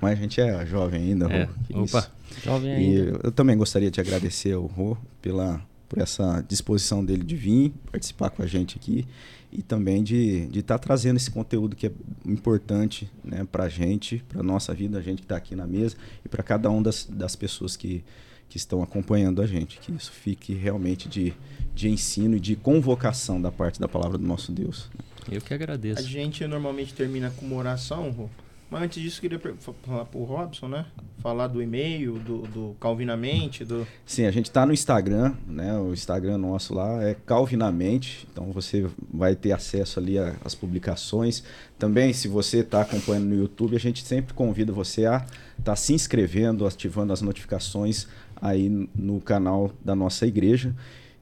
Mas 0.00 0.12
a 0.18 0.22
gente 0.22 0.40
é 0.40 0.64
jovem 0.66 1.02
ainda, 1.02 1.26
É. 1.32 1.44
Rô. 1.72 1.82
Opa, 1.82 1.98
isso. 2.00 2.10
Jovem 2.44 2.70
E 2.70 2.74
ainda. 2.98 3.10
eu, 3.10 3.20
eu 3.24 3.32
também 3.32 3.56
gostaria 3.56 3.90
de 3.90 4.00
agradecer 4.00 4.52
ao 4.52 4.66
Rô 4.66 4.96
pela, 5.22 5.60
por 5.88 5.98
essa 6.00 6.44
disposição 6.48 7.04
dele 7.04 7.22
de 7.24 7.36
vir 7.36 7.72
participar 7.90 8.30
com 8.30 8.42
a 8.42 8.46
gente 8.46 8.76
aqui 8.76 9.06
e 9.52 9.62
também 9.62 10.02
de 10.02 10.48
estar 10.54 10.78
trazendo 10.78 11.16
esse 11.16 11.30
conteúdo 11.30 11.76
que 11.76 11.86
é 11.86 11.92
importante 12.26 13.08
né, 13.24 13.46
para 13.50 13.64
a 13.64 13.68
gente, 13.68 14.22
para 14.28 14.42
nossa 14.42 14.74
vida, 14.74 14.98
a 14.98 15.00
gente 15.02 15.18
que 15.18 15.24
está 15.24 15.36
aqui 15.36 15.54
na 15.54 15.66
mesa 15.66 15.96
e 16.24 16.28
para 16.28 16.42
cada 16.42 16.68
uma 16.68 16.82
das, 16.82 17.04
das 17.08 17.36
pessoas 17.36 17.76
que, 17.76 18.02
que 18.48 18.56
estão 18.56 18.82
acompanhando 18.82 19.40
a 19.40 19.46
gente. 19.46 19.78
Que 19.78 19.92
isso 19.92 20.10
fique 20.10 20.52
realmente 20.54 21.08
de, 21.08 21.32
de 21.72 21.88
ensino 21.88 22.36
e 22.36 22.40
de 22.40 22.56
convocação 22.56 23.40
da 23.40 23.52
parte 23.52 23.78
da 23.78 23.86
palavra 23.86 24.18
do 24.18 24.26
nosso 24.26 24.50
Deus. 24.50 24.90
eu 25.30 25.40
que 25.40 25.52
A 25.52 25.56
agradeço. 25.56 26.02
gente 26.02 26.44
normalmente 26.48 26.92
termina 26.92 27.30
com 27.30 27.46
uma 27.46 27.56
oração, 27.56 28.10
Rô. 28.10 28.28
Mas 28.70 28.82
antes 28.82 29.02
disso, 29.02 29.20
queria 29.20 29.38
falar 29.82 30.04
pro 30.06 30.24
Robson, 30.24 30.68
né? 30.68 30.86
Falar 31.18 31.46
do 31.46 31.62
e-mail, 31.62 32.14
do, 32.18 32.38
do 32.42 32.76
Calvinamente, 32.80 33.64
do... 33.64 33.86
Sim, 34.04 34.24
a 34.26 34.30
gente 34.30 34.46
está 34.46 34.66
no 34.66 34.72
Instagram, 34.72 35.34
né? 35.46 35.78
O 35.78 35.92
Instagram 35.92 36.38
nosso 36.38 36.74
lá 36.74 37.02
é 37.02 37.14
Calvinamente, 37.14 38.26
então 38.32 38.50
você 38.52 38.86
vai 39.12 39.36
ter 39.36 39.52
acesso 39.52 40.00
ali 40.00 40.16
às 40.18 40.54
publicações. 40.54 41.44
Também, 41.78 42.12
se 42.12 42.26
você 42.26 42.58
está 42.58 42.82
acompanhando 42.82 43.26
no 43.26 43.36
YouTube, 43.36 43.76
a 43.76 43.80
gente 43.80 44.04
sempre 44.04 44.34
convida 44.34 44.72
você 44.72 45.06
a 45.06 45.24
estar 45.58 45.76
se 45.76 45.92
inscrevendo, 45.92 46.66
ativando 46.66 47.12
as 47.12 47.22
notificações 47.22 48.06
aí 48.40 48.68
no 48.94 49.20
canal 49.20 49.70
da 49.84 49.94
nossa 49.94 50.26
igreja. 50.26 50.74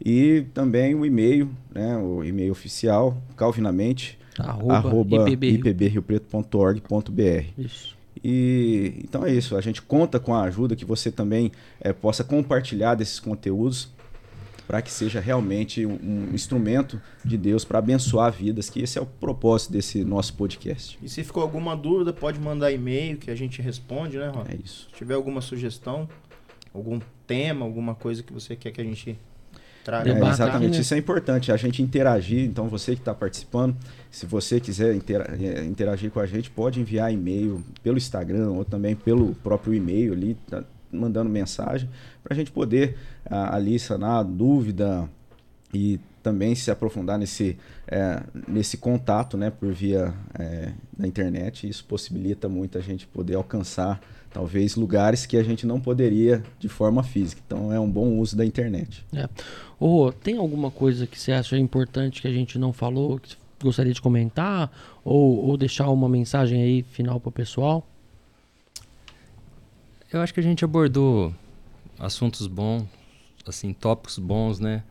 E 0.05 0.47
também 0.53 0.95
o 0.95 1.07
e-mail, 1.07 1.51
né? 1.73 1.97
O 1.97 2.25
e-mail 2.25 2.51
oficial, 2.51 3.17
calvinamente, 3.37 4.19
Arroba, 4.39 4.75
arroba 4.75 5.31
IPB. 5.31 5.51
ipbriopreto.org.br. 5.51 7.45
Isso. 7.59 7.97
E 8.23 9.01
então 9.03 9.25
é 9.25 9.33
isso. 9.33 9.57
A 9.57 9.61
gente 9.61 9.83
conta 9.83 10.21
com 10.21 10.35
a 10.35 10.43
ajuda 10.43 10.77
que 10.77 10.85
você 10.85 11.11
também 11.11 11.51
eh, 11.81 11.93
possa 11.93 12.23
compartilhar 12.23 12.95
desses 12.95 13.19
conteúdos 13.19 13.91
para 14.67 14.81
que 14.81 14.91
seja 14.91 15.21
realmente 15.21 15.85
um, 15.85 15.99
um 16.03 16.35
instrumento 16.35 17.01
de 17.25 17.37
Deus 17.37 17.65
para 17.65 17.79
abençoar 17.79 18.33
vidas, 18.33 18.71
que 18.71 18.81
esse 18.81 18.99
é 18.99 19.03
o 19.03 19.07
propósito 19.07 19.73
desse 19.73 20.05
nosso 20.05 20.35
podcast. 20.35 20.99
E 21.03 21.09
se 21.09 21.23
ficou 21.25 21.43
alguma 21.43 21.77
dúvida, 21.77 22.13
pode 22.13 22.41
mandar 22.41 22.73
e-mail 22.73 23.19
que 23.19 23.31
a 23.31 23.35
gente 23.35 23.61
responde, 23.61 24.17
né, 24.17 24.29
Robson? 24.29 24.53
É 24.53 24.57
isso. 24.65 24.89
Se 24.91 24.97
tiver 24.97 25.15
alguma 25.15 25.41
sugestão, 25.41 26.09
algum 26.73 27.01
tema, 27.27 27.65
alguma 27.65 27.95
coisa 27.95 28.23
que 28.23 28.33
você 28.33 28.57
quer 28.57 28.71
que 28.71 28.81
a 28.81 28.85
gente 28.85 29.19
Traga. 29.85 30.13
É, 30.13 30.29
exatamente, 30.29 30.75
né? 30.75 30.81
isso 30.81 30.95
é 30.95 30.99
importante, 30.99 31.51
a 31.51 31.57
gente 31.57 31.83
interagir. 31.83 32.45
Então, 32.45 32.69
você 32.69 32.95
que 32.95 33.01
está 33.01 33.13
participando, 33.13 33.77
se 34.11 34.27
você 34.27 34.61
quiser 34.61 34.95
eh, 34.95 35.65
interagir 35.65 36.11
com 36.11 36.21
a 36.21 36.27
gente, 36.27 36.51
pode 36.51 36.81
enviar 36.81 37.13
e-mail 37.13 37.65
pelo 37.83 37.97
Instagram 37.97 38.51
ou 38.51 38.65
também 38.65 38.95
pelo 38.95 39.35
próprio 39.37 39.75
e-mail 39.75 40.13
ali, 40.13 40.37
tá 40.49 40.63
mandando 40.93 41.29
mensagem, 41.31 41.89
para 42.23 42.35
a 42.35 42.37
gente 42.37 42.53
poder 42.53 42.97
ah, 43.25 43.57
ali 43.57 43.79
sanar 43.79 44.23
dúvida 44.25 45.09
e 45.73 45.99
também 46.23 46.55
se 46.55 46.71
aprofundar 46.71 47.19
nesse, 47.19 47.59
eh, 47.89 48.23
nesse 48.47 48.77
contato 48.77 49.37
né, 49.37 49.51
por 49.51 49.73
via 49.73 50.15
eh, 50.39 50.73
da 50.97 51.09
internet. 51.09 51.69
Isso 51.69 51.85
possibilita 51.85 52.49
muito 52.49 52.79
a 52.79 52.81
gente 52.81 53.07
poder 53.07 53.35
alcançar 53.35 54.01
talvez 54.33 54.77
lugares 54.77 55.27
que 55.27 55.37
a 55.37 55.43
gente 55.43 55.67
não 55.67 55.81
poderia 55.81 56.43
de 56.59 56.69
forma 56.69 57.03
física. 57.03 57.43
Então, 57.47 57.73
é 57.73 57.79
um 57.79 57.91
bom 57.91 58.19
uso 58.19 58.37
da 58.37 58.45
internet. 58.45 59.05
Ô, 59.79 60.13
tem 60.13 60.37
alguma 60.37 60.71
coisa 60.71 61.07
que 61.07 61.19
você 61.19 61.33
acha 61.33 61.59
importante 61.59 62.23
que 62.23 62.29
a 62.29 62.33
gente 62.33 62.59
não 62.59 62.73
falou, 62.73 63.19
que 63.19 63.31
você 63.31 63.37
gostaria 63.63 63.93
de 63.93 64.01
comentar? 64.01 64.71
Ou, 65.05 65.45
ou 65.47 65.57
deixar 65.57 65.89
uma 65.91 66.09
mensagem 66.09 66.63
aí 66.63 66.83
final 66.83 67.21
pro 67.21 67.31
pessoal? 67.31 67.87
Eu 70.13 70.21
acho 70.21 70.33
que 70.35 70.41
a 70.41 70.43
gente 70.43 70.65
abordou 70.65 71.35
assuntos 71.99 72.47
bons, 72.47 72.85
assim, 73.47 73.73
tópicos 73.73 74.19
bons, 74.19 74.61
né? 74.61 74.83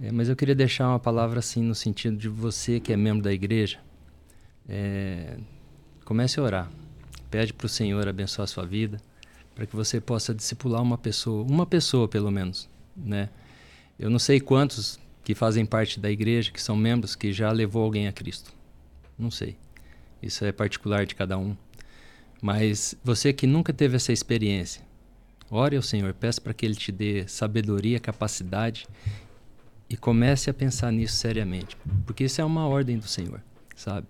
É, 0.00 0.10
mas 0.10 0.28
eu 0.28 0.36
queria 0.36 0.54
deixar 0.54 0.88
uma 0.88 0.98
palavra 0.98 1.38
assim 1.38 1.62
no 1.62 1.74
sentido 1.74 2.16
de 2.16 2.28
você 2.28 2.80
que 2.80 2.92
é 2.92 2.96
membro 2.96 3.22
da 3.22 3.32
igreja, 3.32 3.78
é, 4.68 5.36
comece 6.04 6.40
a 6.40 6.42
orar. 6.42 6.70
Pede 7.32 7.54
para 7.54 7.64
o 7.64 7.68
Senhor 7.68 8.06
abençoar 8.06 8.44
a 8.44 8.46
sua 8.46 8.66
vida, 8.66 9.00
para 9.54 9.64
que 9.64 9.74
você 9.74 9.98
possa 9.98 10.34
discipular 10.34 10.82
uma 10.82 10.98
pessoa, 10.98 11.42
uma 11.42 11.64
pessoa 11.64 12.06
pelo 12.06 12.30
menos, 12.30 12.68
né? 12.94 13.30
Eu 13.98 14.10
não 14.10 14.18
sei 14.18 14.38
quantos 14.38 15.00
que 15.24 15.34
fazem 15.34 15.64
parte 15.64 15.98
da 15.98 16.10
igreja, 16.10 16.52
que 16.52 16.60
são 16.60 16.76
membros, 16.76 17.16
que 17.16 17.32
já 17.32 17.50
levou 17.50 17.84
alguém 17.84 18.06
a 18.06 18.12
Cristo. 18.12 18.52
Não 19.18 19.30
sei. 19.30 19.56
Isso 20.22 20.44
é 20.44 20.52
particular 20.52 21.06
de 21.06 21.14
cada 21.14 21.38
um. 21.38 21.56
Mas 22.42 22.94
você 23.02 23.32
que 23.32 23.46
nunca 23.46 23.72
teve 23.72 23.96
essa 23.96 24.12
experiência, 24.12 24.82
ore 25.50 25.76
ao 25.76 25.82
Senhor, 25.82 26.12
peça 26.12 26.38
para 26.38 26.52
que 26.52 26.66
Ele 26.66 26.74
te 26.74 26.92
dê 26.92 27.26
sabedoria, 27.26 27.98
capacidade 27.98 28.86
e 29.88 29.96
comece 29.96 30.50
a 30.50 30.54
pensar 30.54 30.92
nisso 30.92 31.16
seriamente, 31.16 31.78
porque 32.04 32.24
isso 32.24 32.42
é 32.42 32.44
uma 32.44 32.66
ordem 32.66 32.98
do 32.98 33.08
Senhor, 33.08 33.42
sabe? 33.74 34.06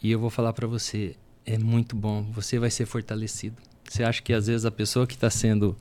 E 0.00 0.12
eu 0.12 0.20
vou 0.20 0.30
falar 0.30 0.52
para 0.52 0.68
você, 0.68 1.16
é 1.44 1.58
muito 1.58 1.96
bom, 1.96 2.22
você 2.32 2.58
vai 2.58 2.70
ser 2.70 2.86
fortalecido. 2.86 3.56
Você 3.88 4.02
acha 4.02 4.22
que 4.22 4.32
às 4.32 4.46
vezes 4.46 4.64
a 4.64 4.70
pessoa 4.70 5.06
que 5.06 5.14
está 5.14 5.28
sendo 5.28 5.76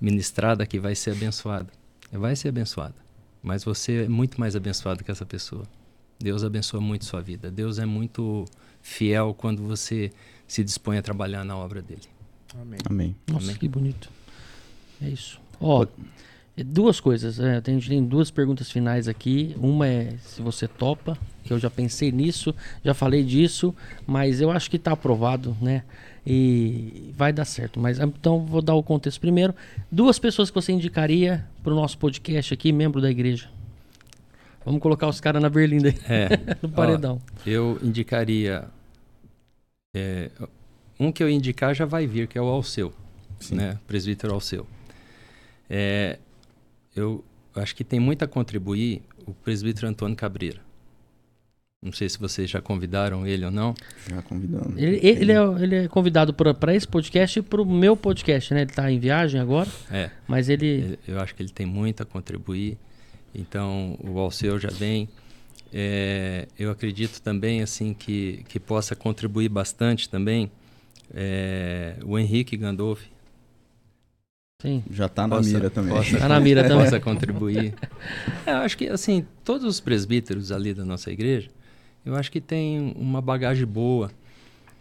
ministrada 0.00 0.62
aqui 0.62 0.78
vai 0.78 0.94
ser 0.94 1.12
abençoada? 1.12 1.68
Vai 2.12 2.36
ser 2.36 2.48
abençoada, 2.48 2.94
mas 3.42 3.64
você 3.64 4.04
é 4.04 4.08
muito 4.08 4.38
mais 4.40 4.54
abençoado 4.54 5.02
que 5.02 5.10
essa 5.10 5.26
pessoa. 5.26 5.64
Deus 6.18 6.42
abençoa 6.42 6.80
muito 6.80 7.04
sua 7.04 7.20
vida. 7.20 7.50
Deus 7.50 7.78
é 7.78 7.86
muito 7.86 8.44
fiel 8.82 9.34
quando 9.34 9.62
você 9.62 10.10
se 10.46 10.64
dispõe 10.64 10.98
a 10.98 11.02
trabalhar 11.02 11.44
na 11.44 11.56
obra 11.56 11.80
dele. 11.80 12.02
Amém. 12.54 12.78
Amém. 12.84 13.16
Nossa, 13.28 13.46
Amém. 13.46 13.56
que 13.56 13.68
bonito. 13.68 14.10
É 15.00 15.08
isso. 15.08 15.40
Ó, 15.60 15.84
é 15.84 15.86
duas 16.64 17.00
coisas. 17.00 17.38
É, 17.40 17.60
tem, 17.60 17.74
a 17.76 17.78
gente 17.78 17.88
tem 17.88 18.04
duas 18.04 18.30
perguntas 18.30 18.70
finais 18.70 19.08
aqui. 19.08 19.54
Uma 19.60 19.86
é 19.86 20.14
se 20.20 20.40
você 20.42 20.66
topa, 20.68 21.16
que 21.44 21.52
eu 21.52 21.58
já 21.58 21.70
pensei 21.70 22.10
nisso, 22.12 22.54
já 22.84 22.94
falei 22.94 23.22
disso, 23.24 23.74
mas 24.06 24.40
eu 24.40 24.50
acho 24.50 24.70
que 24.70 24.78
tá 24.78 24.92
aprovado, 24.92 25.56
né? 25.60 25.82
E 26.26 27.12
vai 27.16 27.32
dar 27.32 27.44
certo. 27.44 27.80
Mas 27.80 27.98
então 27.98 28.44
vou 28.44 28.60
dar 28.60 28.74
o 28.74 28.82
contexto 28.82 29.20
primeiro. 29.20 29.54
Duas 29.90 30.18
pessoas 30.18 30.50
que 30.50 30.54
você 30.54 30.72
indicaria 30.72 31.44
pro 31.62 31.74
nosso 31.74 31.96
podcast 31.98 32.52
aqui, 32.52 32.70
membro 32.72 33.00
da 33.00 33.10
igreja. 33.10 33.48
Vamos 34.64 34.82
colocar 34.82 35.08
os 35.08 35.20
caras 35.20 35.40
na 35.40 35.48
berlinda 35.48 35.88
aí, 35.88 35.94
É, 36.06 36.28
no 36.60 36.68
paredão. 36.68 37.22
eu 37.46 37.78
indicaria. 37.82 38.64
é, 39.96 40.30
um 41.00 41.10
que 41.10 41.22
eu 41.22 41.30
indicar 41.30 41.74
já 41.74 41.86
vai 41.86 42.06
vir, 42.06 42.26
que 42.28 42.36
é 42.36 42.42
o 42.42 42.44
Alceu, 42.46 42.92
Sim. 43.40 43.54
né? 43.54 43.78
Presbítero 43.86 44.34
Alceu. 44.34 44.66
É, 45.70 46.18
eu 46.98 47.24
acho 47.54 47.74
que 47.74 47.84
tem 47.84 47.98
muito 48.00 48.22
a 48.24 48.28
contribuir 48.28 49.02
o 49.26 49.32
presbítero 49.32 49.86
Antônio 49.88 50.16
Cabreira. 50.16 50.60
Não 51.80 51.92
sei 51.92 52.08
se 52.08 52.18
vocês 52.18 52.50
já 52.50 52.60
convidaram 52.60 53.24
ele 53.24 53.44
ou 53.44 53.52
não. 53.52 53.72
Já 54.10 54.20
convidando. 54.22 54.76
Ele, 54.76 54.98
ele, 55.00 55.30
é, 55.32 55.36
ele 55.62 55.76
é 55.76 55.88
convidado 55.88 56.34
para 56.34 56.74
esse 56.74 56.88
podcast 56.88 57.38
e 57.38 57.42
pro 57.42 57.64
meu 57.64 57.96
podcast, 57.96 58.52
né? 58.52 58.62
Ele 58.62 58.70
tá 58.72 58.90
em 58.90 58.98
viagem 58.98 59.40
agora, 59.40 59.68
É, 59.90 60.10
mas 60.26 60.48
ele. 60.48 60.66
ele- 60.66 60.98
eu 61.06 61.20
acho 61.20 61.34
que 61.36 61.42
ele 61.42 61.50
tem 61.52 61.64
muito 61.66 62.02
a 62.02 62.06
contribuir. 62.06 62.76
Então, 63.32 63.96
o 64.02 64.18
Alceu 64.18 64.58
já 64.58 64.70
vem. 64.70 65.08
É, 65.72 66.48
eu 66.58 66.70
acredito 66.70 67.20
também 67.20 67.62
assim 67.62 67.94
que, 67.94 68.42
que 68.48 68.58
possa 68.58 68.96
contribuir 68.96 69.48
bastante 69.50 70.08
também 70.08 70.50
é, 71.14 71.94
o 72.04 72.18
Henrique 72.18 72.56
Gandolfi. 72.56 73.06
Sim. 74.60 74.82
Já 74.90 75.08
tá 75.08 75.24
na 75.28 75.36
Possa- 75.36 75.48
mira 75.50 75.70
também. 75.70 75.94
possa- 75.94 76.18
Tá 76.18 76.28
na 76.28 76.40
mira 76.40 76.64
também. 76.66 76.84
possa 76.84 76.98
contribuir. 76.98 77.74
É, 78.44 78.50
eu 78.52 78.56
acho 78.56 78.76
que 78.76 78.88
assim 78.88 79.24
todos 79.44 79.64
os 79.64 79.78
presbíteros 79.78 80.50
ali 80.50 80.74
da 80.74 80.84
nossa 80.84 81.12
igreja, 81.12 81.48
eu 82.04 82.16
acho 82.16 82.32
que 82.32 82.40
tem 82.40 82.92
uma 82.96 83.20
bagagem 83.20 83.64
boa, 83.66 84.10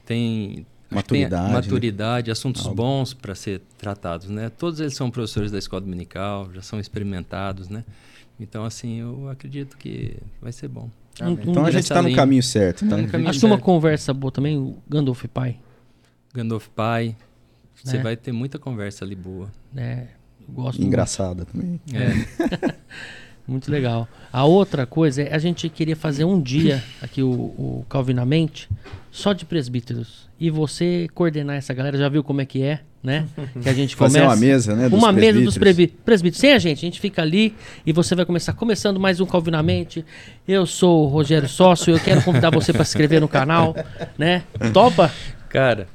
tem 0.06 0.66
que 0.90 0.90
tem 0.90 0.95
Maturidade, 0.95 1.48
né? 1.49 1.54
maturidade, 1.54 2.32
assuntos 2.32 2.64
Algo. 2.64 2.76
bons 2.76 3.14
para 3.14 3.36
ser 3.36 3.62
tratados, 3.78 4.30
né? 4.30 4.49
Todos 4.49 4.80
eles 4.80 4.95
são 4.95 5.12
professores 5.12 5.52
da 5.52 5.60
escola 5.60 5.82
dominical, 5.82 6.49
já 6.56 6.62
são 6.64 6.80
experimentados, 6.80 7.68
né? 7.70 7.84
Então 8.40 8.64
assim 8.66 8.99
eu 9.02 9.30
acredito 9.30 9.78
que 9.78 10.16
vai 10.41 10.52
ser 10.54 10.70
bom. 10.70 10.90
Um- 11.22 11.26
um- 11.26 11.32
Então 11.34 11.66
a 11.66 11.70
gente 11.72 11.82
Nessa 11.84 11.94
tá 11.95 12.02
no 12.02 12.08
linha. 12.08 12.18
caminho 12.18 12.41
certo? 12.41 12.88
Tá 12.88 12.98
no 12.98 13.08
caminho 13.10 13.30
Acho 13.30 13.40
que 13.40 13.45
uma 13.45 13.56
certo. 13.58 13.66
conversa 13.66 14.12
boa 14.14 14.32
também, 14.32 14.58
o 14.58 14.76
Gandalf 14.90 15.24
pai. 15.26 15.58
Gandolf 16.34 16.68
Pai, 16.70 17.16
você 17.84 17.98
Né? 17.98 18.04
vai 18.04 18.16
ter 18.16 18.32
muita 18.32 18.58
conversa 18.60 19.04
ali 19.06 19.16
boa. 19.16 19.52
né? 19.74 20.08
Eu 20.48 20.54
gosto 20.54 20.78
muito. 20.78 20.88
Engraçada 20.88 21.45
também. 21.45 21.80
É. 21.94 22.76
Muito 23.48 23.72
legal. 23.72 24.10
A 24.32 24.44
outra 24.44 24.86
coisa 24.86 25.22
é 25.22 25.34
a 25.34 25.38
gente 25.38 25.70
queria 25.70 25.95
fazer 25.95 26.26
um 26.26 26.40
dia 26.41 26.84
aqui 27.02 27.24
o, 27.24 27.30
o 27.32 27.86
Calvinamente 27.88 28.70
só 29.10 29.32
de 29.32 29.45
presbíteros. 29.45 30.28
E 30.38 30.49
você 30.49 31.08
coordenar 31.16 31.56
essa 31.56 31.74
galera, 31.74 31.98
já 31.98 32.10
viu 32.10 32.22
como 32.26 32.41
é 32.41 32.45
que 32.45 32.62
é, 32.62 32.82
né? 33.02 33.26
Que 33.64 33.70
a 33.70 33.74
gente 33.74 33.95
Fazer 33.95 34.20
começa 34.20 34.36
uma 34.36 34.36
mesa, 34.36 34.76
né? 34.76 34.90
dos 34.90 34.99
uma 34.99 35.12
mesa 35.14 35.40
dos 35.41 35.58
presbíteros. 35.58 36.38
Sem 36.38 36.52
a 36.52 36.60
gente, 36.60 36.80
a 36.80 36.82
gente 36.82 36.99
fica 36.99 37.22
ali 37.22 37.56
e 37.86 37.94
você 37.94 38.16
vai 38.16 38.26
começar 38.26 38.52
começando 38.52 38.99
mais 38.99 39.22
um 39.22 39.26
Calvinamente. 39.26 40.04
Eu 40.45 40.66
sou 40.66 41.06
o 41.06 41.08
Rogério 41.08 41.48
Sócio, 41.48 41.94
eu 41.94 41.99
quero 42.02 42.22
convidar 42.24 42.49
você 42.49 42.74
para 42.74 42.84
se 42.84 42.91
inscrever 42.91 43.22
no 43.22 43.30
canal, 43.30 43.74
né? 44.18 44.44
Topa? 44.74 45.10
Cara, 45.48 45.88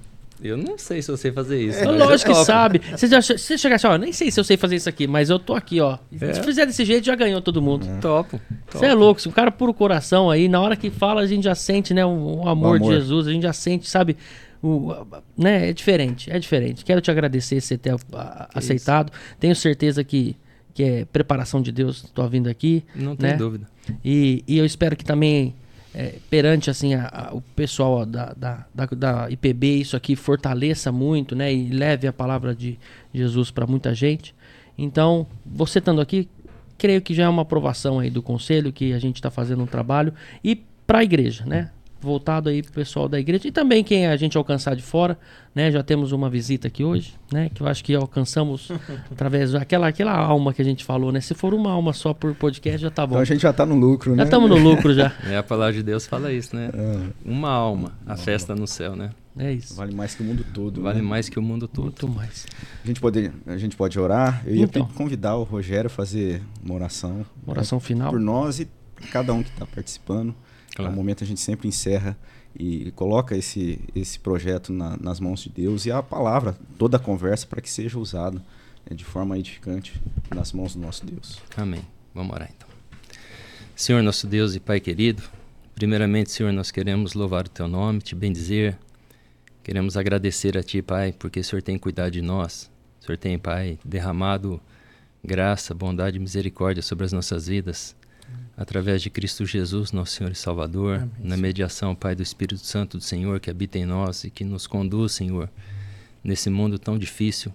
eu 0.48 0.56
não 0.56 0.76
sei 0.78 1.00
se 1.02 1.10
eu 1.10 1.16
sei 1.16 1.32
fazer 1.32 1.62
isso. 1.62 1.78
É, 1.80 1.84
lógico 1.90 2.32
que 2.32 2.44
sabe. 2.44 2.80
Você 2.90 3.06
já 3.08 3.20
você 3.20 3.56
chegar 3.58 3.76
assim, 3.76 3.86
ó, 3.86 3.96
nem 3.96 4.12
sei 4.12 4.30
se 4.30 4.38
eu 4.40 4.44
sei 4.44 4.56
fazer 4.56 4.76
isso 4.76 4.88
aqui, 4.88 5.06
mas 5.06 5.30
eu 5.30 5.38
tô 5.38 5.54
aqui, 5.54 5.80
ó. 5.80 5.98
É. 6.20 6.32
Se 6.34 6.42
fizer 6.42 6.66
desse 6.66 6.84
jeito, 6.84 7.04
já 7.06 7.14
ganhou 7.14 7.40
todo 7.40 7.60
mundo. 7.62 7.86
Topo. 8.00 8.40
Você 8.72 8.86
é 8.86 8.94
louco, 8.94 9.20
se 9.20 9.28
o 9.28 9.32
cara 9.32 9.50
puro 9.50 9.72
coração 9.74 10.30
aí, 10.30 10.48
na 10.48 10.60
hora 10.60 10.76
que 10.76 10.90
fala, 10.90 11.20
a 11.22 11.26
gente 11.26 11.44
já 11.44 11.54
sente, 11.54 11.92
né, 11.94 12.04
o, 12.04 12.42
o 12.44 12.48
amor, 12.48 12.78
de 12.78 12.84
amor. 12.86 12.94
Jesus, 12.94 13.26
a 13.26 13.32
gente 13.32 13.42
já 13.42 13.52
sente, 13.52 13.88
sabe, 13.88 14.16
o, 14.62 14.92
né, 15.36 15.70
é 15.70 15.72
diferente, 15.72 16.30
é 16.30 16.38
diferente. 16.38 16.84
Quero 16.84 17.00
te 17.00 17.10
agradecer 17.10 17.60
você 17.60 17.76
ter 17.76 17.94
a- 18.12 18.48
aceitado. 18.54 19.12
Tenho 19.40 19.54
certeza 19.56 20.02
que, 20.04 20.36
que 20.72 20.82
é 20.82 21.04
preparação 21.04 21.60
de 21.60 21.70
Deus 21.72 22.02
tua 22.14 22.28
vinda 22.28 22.50
aqui. 22.50 22.84
Não 22.94 23.14
tem 23.16 23.30
né? 23.30 23.36
dúvida. 23.36 23.66
E, 24.04 24.44
e 24.46 24.58
eu 24.58 24.64
espero 24.64 24.96
que 24.96 25.04
também, 25.04 25.54
é, 25.94 26.14
perante 26.30 26.70
assim, 26.70 26.94
a- 26.94 27.08
a- 27.12 27.34
o 27.34 27.40
pessoal 27.40 28.04
da, 28.06 28.32
da, 28.34 28.66
da, 28.74 28.86
da 28.86 29.30
IPB, 29.30 29.76
isso 29.80 29.96
aqui 29.96 30.16
fortaleça 30.16 30.90
muito, 30.90 31.34
né? 31.36 31.52
E 31.52 31.68
leve 31.68 32.06
a 32.06 32.12
palavra 32.12 32.54
de 32.54 32.78
Jesus 33.12 33.50
para 33.50 33.66
muita 33.66 33.94
gente. 33.94 34.34
Então, 34.76 35.26
você 35.44 35.78
estando 35.78 36.00
aqui, 36.00 36.28
creio 36.78 37.02
que 37.02 37.14
já 37.14 37.24
é 37.24 37.28
uma 37.28 37.42
aprovação 37.42 37.98
aí 37.98 38.10
do 38.10 38.22
conselho, 38.22 38.72
que 38.72 38.92
a 38.92 38.98
gente 38.98 39.16
está 39.16 39.30
fazendo 39.30 39.62
um 39.62 39.66
trabalho. 39.66 40.12
E 40.42 40.56
para 40.86 40.98
a 41.00 41.04
igreja, 41.04 41.44
né? 41.46 41.70
Voltado 42.02 42.48
aí 42.48 42.62
pro 42.62 42.72
pessoal 42.72 43.08
da 43.08 43.18
igreja 43.20 43.46
e 43.46 43.52
também 43.52 43.84
quem 43.84 44.06
a 44.08 44.16
gente 44.16 44.36
alcançar 44.36 44.74
de 44.74 44.82
fora, 44.82 45.16
né? 45.54 45.70
Já 45.70 45.82
temos 45.82 46.10
uma 46.12 46.28
visita 46.28 46.66
aqui 46.66 46.82
hoje, 46.82 47.14
né? 47.32 47.48
Que 47.54 47.62
eu 47.62 47.66
acho 47.68 47.84
que 47.84 47.94
alcançamos 47.94 48.70
através 49.10 49.52
daquela 49.52 49.86
aquela 49.86 50.12
alma 50.16 50.52
que 50.52 50.60
a 50.60 50.64
gente 50.64 50.84
falou, 50.84 51.12
né? 51.12 51.20
Se 51.20 51.32
for 51.34 51.54
uma 51.54 51.70
alma 51.70 51.92
só 51.92 52.12
por 52.12 52.34
podcast, 52.34 52.80
já 52.82 52.90
tá 52.90 53.06
bom. 53.06 53.12
Então 53.14 53.22
a 53.22 53.24
gente 53.24 53.40
já 53.42 53.52
tá 53.52 53.64
no 53.64 53.76
lucro, 53.76 54.10
né? 54.12 54.18
Já 54.18 54.24
estamos 54.24 54.50
no 54.50 54.56
lucro 54.58 54.92
já. 54.92 55.12
É, 55.30 55.36
a 55.36 55.42
palavra 55.42 55.72
de 55.74 55.82
Deus 55.82 56.06
fala 56.06 56.32
isso, 56.32 56.56
né? 56.56 56.70
É, 56.74 56.98
Uma 57.24 57.50
alma, 57.50 57.92
a 58.06 58.16
festa 58.16 58.54
no 58.54 58.66
céu, 58.66 58.96
né? 58.96 59.10
É 59.38 59.50
isso. 59.52 59.74
vale 59.74 59.94
mais 59.94 60.14
que 60.14 60.22
o 60.22 60.26
mundo 60.26 60.44
todo. 60.52 60.82
Vale 60.82 61.00
né? 61.00 61.04
mais 61.08 61.28
que 61.28 61.38
o 61.38 61.42
mundo 61.42 61.66
todo. 61.66 61.84
Muito 61.84 62.08
mais. 62.08 62.46
A 62.84 62.86
gente, 62.86 63.00
pode, 63.00 63.30
a 63.46 63.56
gente 63.56 63.76
pode 63.76 63.98
orar. 63.98 64.42
Eu 64.44 64.54
ia 64.56 64.64
Então. 64.64 64.86
convidar 64.94 65.36
o 65.36 65.42
Rogério 65.42 65.86
a 65.86 65.90
fazer 65.90 66.42
uma 66.62 66.74
oração. 66.74 67.24
Uma 67.46 67.52
oração 67.54 67.80
final. 67.80 68.10
Por 68.10 68.20
nós 68.20 68.60
e 68.60 68.68
cada 69.10 69.32
um 69.32 69.42
que 69.42 69.48
está 69.48 69.64
participando. 69.64 70.34
Claro. 70.74 70.90
No 70.90 70.96
momento 70.96 71.22
a 71.22 71.26
gente 71.26 71.40
sempre 71.40 71.68
encerra 71.68 72.16
e 72.58 72.90
coloca 72.92 73.36
esse, 73.36 73.78
esse 73.94 74.18
projeto 74.18 74.72
na- 74.72 74.96
nas 74.98 75.20
mãos 75.20 75.40
de 75.40 75.48
Deus 75.50 75.86
e 75.86 75.92
a 75.92 76.02
palavra, 76.02 76.56
toda 76.78 76.96
a 76.96 77.00
conversa, 77.00 77.46
para 77.46 77.60
que 77.60 77.70
seja 77.70 77.98
usada 77.98 78.38
né, 78.88 78.94
de 78.96 79.04
forma 79.04 79.38
edificante 79.38 80.00
nas 80.34 80.52
mãos 80.52 80.74
do 80.74 80.80
nosso 80.80 81.04
Deus. 81.06 81.38
Amém. 81.56 81.82
Vamos 82.14 82.34
orar 82.34 82.50
então. 82.54 82.68
Senhor 83.76 84.02
nosso 84.02 84.26
Deus 84.26 84.54
e 84.54 84.60
Pai 84.60 84.80
querido, 84.80 85.22
primeiramente, 85.74 86.30
Senhor, 86.30 86.52
nós 86.52 86.70
queremos 86.70 87.14
louvar 87.14 87.46
o 87.46 87.48
Teu 87.50 87.66
nome, 87.68 88.00
te 88.00 88.14
bendizer. 88.14 88.78
Queremos 89.62 89.96
agradecer 89.96 90.58
a 90.58 90.62
Ti, 90.62 90.82
Pai, 90.82 91.12
porque 91.12 91.40
o 91.40 91.44
Senhor 91.44 91.62
tem 91.62 91.78
cuidado 91.78 92.10
de 92.12 92.20
nós. 92.20 92.70
O 93.00 93.04
Senhor 93.06 93.16
tem, 93.16 93.38
Pai, 93.38 93.78
derramado 93.84 94.60
graça, 95.24 95.72
bondade 95.72 96.16
e 96.16 96.20
misericórdia 96.20 96.82
sobre 96.82 97.06
as 97.06 97.12
nossas 97.12 97.46
vidas. 97.46 97.94
Através 98.56 99.02
de 99.02 99.10
Cristo 99.10 99.46
Jesus, 99.46 99.92
nosso 99.92 100.12
Senhor 100.12 100.30
e 100.30 100.36
Salvador, 100.36 100.96
Amém, 100.96 101.10
na 101.18 101.36
mediação, 101.36 101.94
Pai, 101.94 102.14
do 102.14 102.22
Espírito 102.22 102.64
Santo 102.64 102.98
do 102.98 103.02
Senhor 103.02 103.40
que 103.40 103.50
habita 103.50 103.78
em 103.78 103.84
nós 103.84 104.24
e 104.24 104.30
que 104.30 104.44
nos 104.44 104.66
conduz, 104.66 105.12
Senhor, 105.12 105.50
nesse 106.22 106.50
mundo 106.50 106.78
tão 106.78 106.98
difícil. 106.98 107.52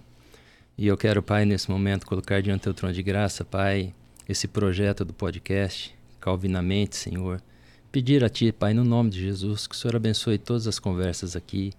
E 0.76 0.86
eu 0.86 0.96
quero, 0.96 1.22
Pai, 1.22 1.44
nesse 1.44 1.70
momento, 1.70 2.06
colocar 2.06 2.40
diante 2.40 2.60
do 2.60 2.64
Teu 2.64 2.74
trono 2.74 2.94
de 2.94 3.02
graça, 3.02 3.44
Pai, 3.44 3.94
esse 4.28 4.46
projeto 4.46 5.04
do 5.04 5.12
podcast, 5.12 5.96
Calvinamente, 6.20 6.96
Senhor. 6.96 7.42
Pedir 7.90 8.22
a 8.22 8.28
Ti, 8.28 8.52
Pai, 8.52 8.74
no 8.74 8.84
nome 8.84 9.10
de 9.10 9.20
Jesus, 9.20 9.66
que 9.66 9.74
o 9.74 9.78
Senhor 9.78 9.96
abençoe 9.96 10.36
todas 10.36 10.66
as 10.66 10.78
conversas 10.78 11.34
aqui, 11.34 11.72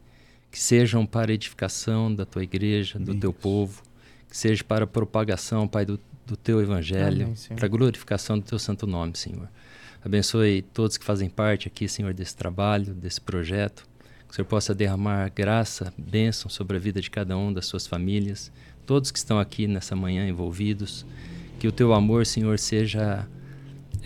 que 0.52 0.60
sejam 0.60 1.06
para 1.06 1.32
edificação 1.32 2.14
da 2.14 2.26
Tua 2.26 2.44
igreja, 2.44 2.98
do 2.98 3.14
Teu 3.14 3.32
povo, 3.32 3.84
que 4.28 4.36
seja 4.36 4.64
para 4.64 4.88
propagação, 4.88 5.68
Pai, 5.68 5.86
do, 5.86 6.00
do 6.30 6.38
Teu 6.38 6.62
evangelho, 6.62 7.34
para 7.56 7.68
glorificação 7.68 8.38
do 8.38 8.46
Teu 8.46 8.60
santo 8.60 8.86
nome, 8.86 9.18
Senhor. 9.18 9.50
Abençoe 10.04 10.62
todos 10.62 10.98
que 10.98 11.04
fazem 11.04 11.30
parte 11.30 11.68
aqui, 11.68 11.88
Senhor, 11.88 12.14
desse 12.14 12.36
trabalho, 12.36 12.94
desse 12.94 13.20
projeto. 13.20 13.88
Que 14.28 14.34
o 14.34 14.36
Senhor 14.36 14.46
possa 14.46 14.76
derramar 14.76 15.30
graça, 15.36 15.92
bênção 15.98 16.50
sobre 16.50 16.78
a 16.78 16.80
vida 16.80 17.02
de 17.02 17.10
cada 17.10 17.36
um 17.36 17.52
das 17.52 17.66
suas 17.66 17.88
famílias, 17.88 18.52
todos 18.86 19.10
que 19.10 19.18
estão 19.18 19.40
aqui 19.40 19.68
nessa 19.68 19.96
manhã 19.96 20.28
envolvidos. 20.28 21.06
Que 21.60 21.68
o 21.68 21.72
Teu 21.72 21.94
amor, 21.94 22.26
Senhor, 22.26 22.58
seja 22.60 23.28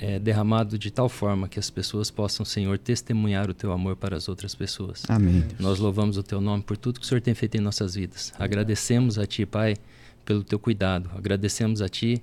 é, 0.02 0.18
derramado 0.18 0.78
de 0.78 0.90
tal 0.90 1.08
forma 1.08 1.48
que 1.48 1.60
as 1.60 1.70
pessoas 1.70 2.10
possam, 2.10 2.46
Senhor, 2.46 2.78
testemunhar 2.78 3.50
o 3.50 3.54
Teu 3.54 3.72
amor 3.72 3.96
para 3.96 4.16
as 4.16 4.28
outras 4.28 4.56
pessoas. 4.56 5.04
Amém. 5.08 5.44
Nós 5.60 5.78
louvamos 5.78 6.18
o 6.18 6.24
Teu 6.24 6.42
nome 6.42 6.64
por 6.64 6.78
tudo 6.78 7.00
que 7.00 7.06
o 7.06 7.10
Senhor 7.10 7.22
tem 7.22 7.36
feito 7.36 7.56
em 7.56 7.62
nossas 7.62 7.94
vidas. 7.94 8.34
Agradecemos 8.40 9.20
a 9.20 9.26
Ti, 9.28 9.46
Pai, 9.46 9.76
pelo 10.24 10.44
Teu 10.44 10.60
cuidado. 10.60 11.10
Agradecemos 11.16 11.82
a 11.82 11.90
Ti 11.90 12.22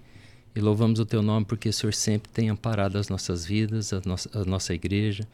e 0.54 0.60
louvamos 0.60 0.98
o 0.98 1.06
Teu 1.06 1.22
nome 1.22 1.46
porque 1.46 1.68
o 1.68 1.72
Senhor 1.72 1.92
sempre 1.92 2.30
tem 2.32 2.50
amparado 2.50 2.98
as 2.98 3.08
nossas 3.08 3.44
vidas, 3.44 3.92
a 3.92 4.00
nossa, 4.04 4.30
a 4.32 4.44
nossa 4.44 4.74
igreja. 4.74 5.26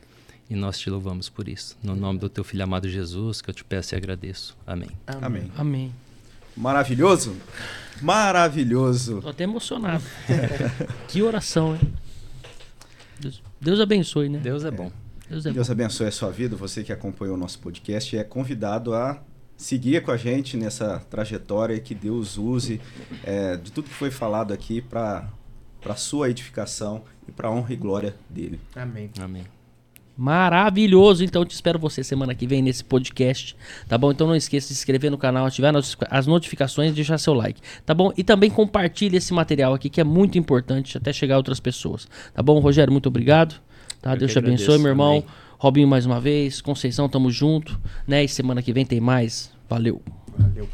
E 0.48 0.55
nós 0.55 0.78
te 0.78 0.88
louvamos 0.88 1.28
por 1.28 1.48
isso. 1.48 1.76
No 1.82 1.97
nome 1.97 2.20
do 2.20 2.28
Teu 2.28 2.44
Filho 2.44 2.62
amado 2.62 2.88
Jesus, 2.88 3.43
que 3.43 3.51
eu 3.51 3.55
te 3.55 3.64
peço 3.64 3.94
e 3.94 3.97
agradeço. 3.97 4.56
Amém. 4.64 4.90
Amém. 5.06 5.51
Amém. 5.56 5.93
Maravilhoso? 6.56 7.36
Maravilhoso. 8.01 9.20
Tô 9.20 9.28
até 9.28 9.44
emocionado. 9.44 10.05
que 11.09 11.20
oração, 11.20 11.74
hein? 11.74 11.80
Deus, 13.18 13.43
Deus 13.60 13.80
abençoe, 13.80 14.28
né? 14.28 14.38
Deus 14.38 14.64
é 14.64 14.70
bom. 14.70 14.93
Deus 15.28 15.44
é 15.47 15.51
Deus 15.51 15.66
bom. 15.66 15.72
abençoe 15.72 16.06
a 16.06 16.12
sua 16.12 16.30
vida. 16.30 16.55
Você 16.56 16.84
que 16.84 16.93
acompanhou 16.93 17.34
o 17.34 17.38
nosso 17.38 17.59
podcast 17.59 18.16
é 18.16 18.22
convidado 18.22 18.94
a 18.94 19.20
seguir 19.57 20.03
com 20.03 20.11
a 20.11 20.16
gente 20.16 20.57
nessa 20.57 20.99
trajetória 21.11 21.74
e 21.74 21.81
que 21.81 21.95
Deus 21.95 22.37
use 22.37 22.81
é, 23.24 23.57
de 23.57 23.73
tudo 23.73 23.89
que 23.89 23.95
foi 23.95 24.11
falado 24.11 24.53
aqui 24.53 24.81
para 24.81 25.28
a 25.85 25.95
sua 25.95 26.31
edificação 26.31 27.03
e 27.28 27.33
para 27.33 27.49
a 27.49 27.51
honra 27.51 27.73
e 27.73 27.77
glória 27.77 28.15
dele. 28.28 28.61
Amém. 28.74 29.11
Amém. 29.19 29.45
Maravilhoso. 30.16 31.23
Então 31.23 31.45
te 31.45 31.53
espero 31.53 31.78
você 31.78 32.03
semana 32.03 32.35
que 32.35 32.47
vem 32.47 32.62
nesse 32.62 32.83
podcast, 32.83 33.55
tá 33.87 33.99
bom? 33.99 34.11
Então 34.11 34.27
não 34.27 34.35
esqueça 34.35 34.69
de 34.69 34.74
se 34.74 34.81
inscrever 34.81 35.11
no 35.11 35.19
canal, 35.19 35.45
ativar 35.45 35.74
as 36.11 36.27
notificações 36.27 36.93
e 36.93 36.95
deixar 36.95 37.19
seu 37.19 37.35
like, 37.35 37.61
tá 37.85 37.93
bom? 37.93 38.12
E 38.16 38.24
também 38.24 38.49
compartilhe 38.49 39.19
esse 39.19 39.35
material 39.35 39.74
aqui 39.74 39.91
que 39.91 40.01
é 40.01 40.05
muito 40.05 40.39
importante 40.39 40.97
até 40.97 41.12
chegar 41.12 41.35
a 41.35 41.39
outras 41.39 41.61
pessoas, 41.61 42.09
tá 42.33 42.43
bom? 42.43 42.59
Rogério, 42.61 42.91
muito 42.91 43.09
obrigado. 43.09 43.61
Tá? 44.01 44.12
Eu 44.12 44.19
Deus 44.19 44.33
te 44.33 44.39
abençoe, 44.39 44.65
agradeço. 44.65 44.83
meu 44.83 44.91
irmão. 44.91 45.16
Amém. 45.19 45.45
Robinho 45.59 45.89
mais 45.89 46.05
uma 46.07 46.20
vez, 46.20 46.61
Conceição, 46.61 47.09
tamo 47.09 47.31
junto, 47.31 47.81
né? 48.07 48.24
E 48.24 48.28
semana 48.28 48.62
que 48.62 48.73
vem 48.73 48.85
tem 48.85 49.01
mais. 49.01 49.51
Valeu. 49.69 50.03
Valeu. 50.39 50.69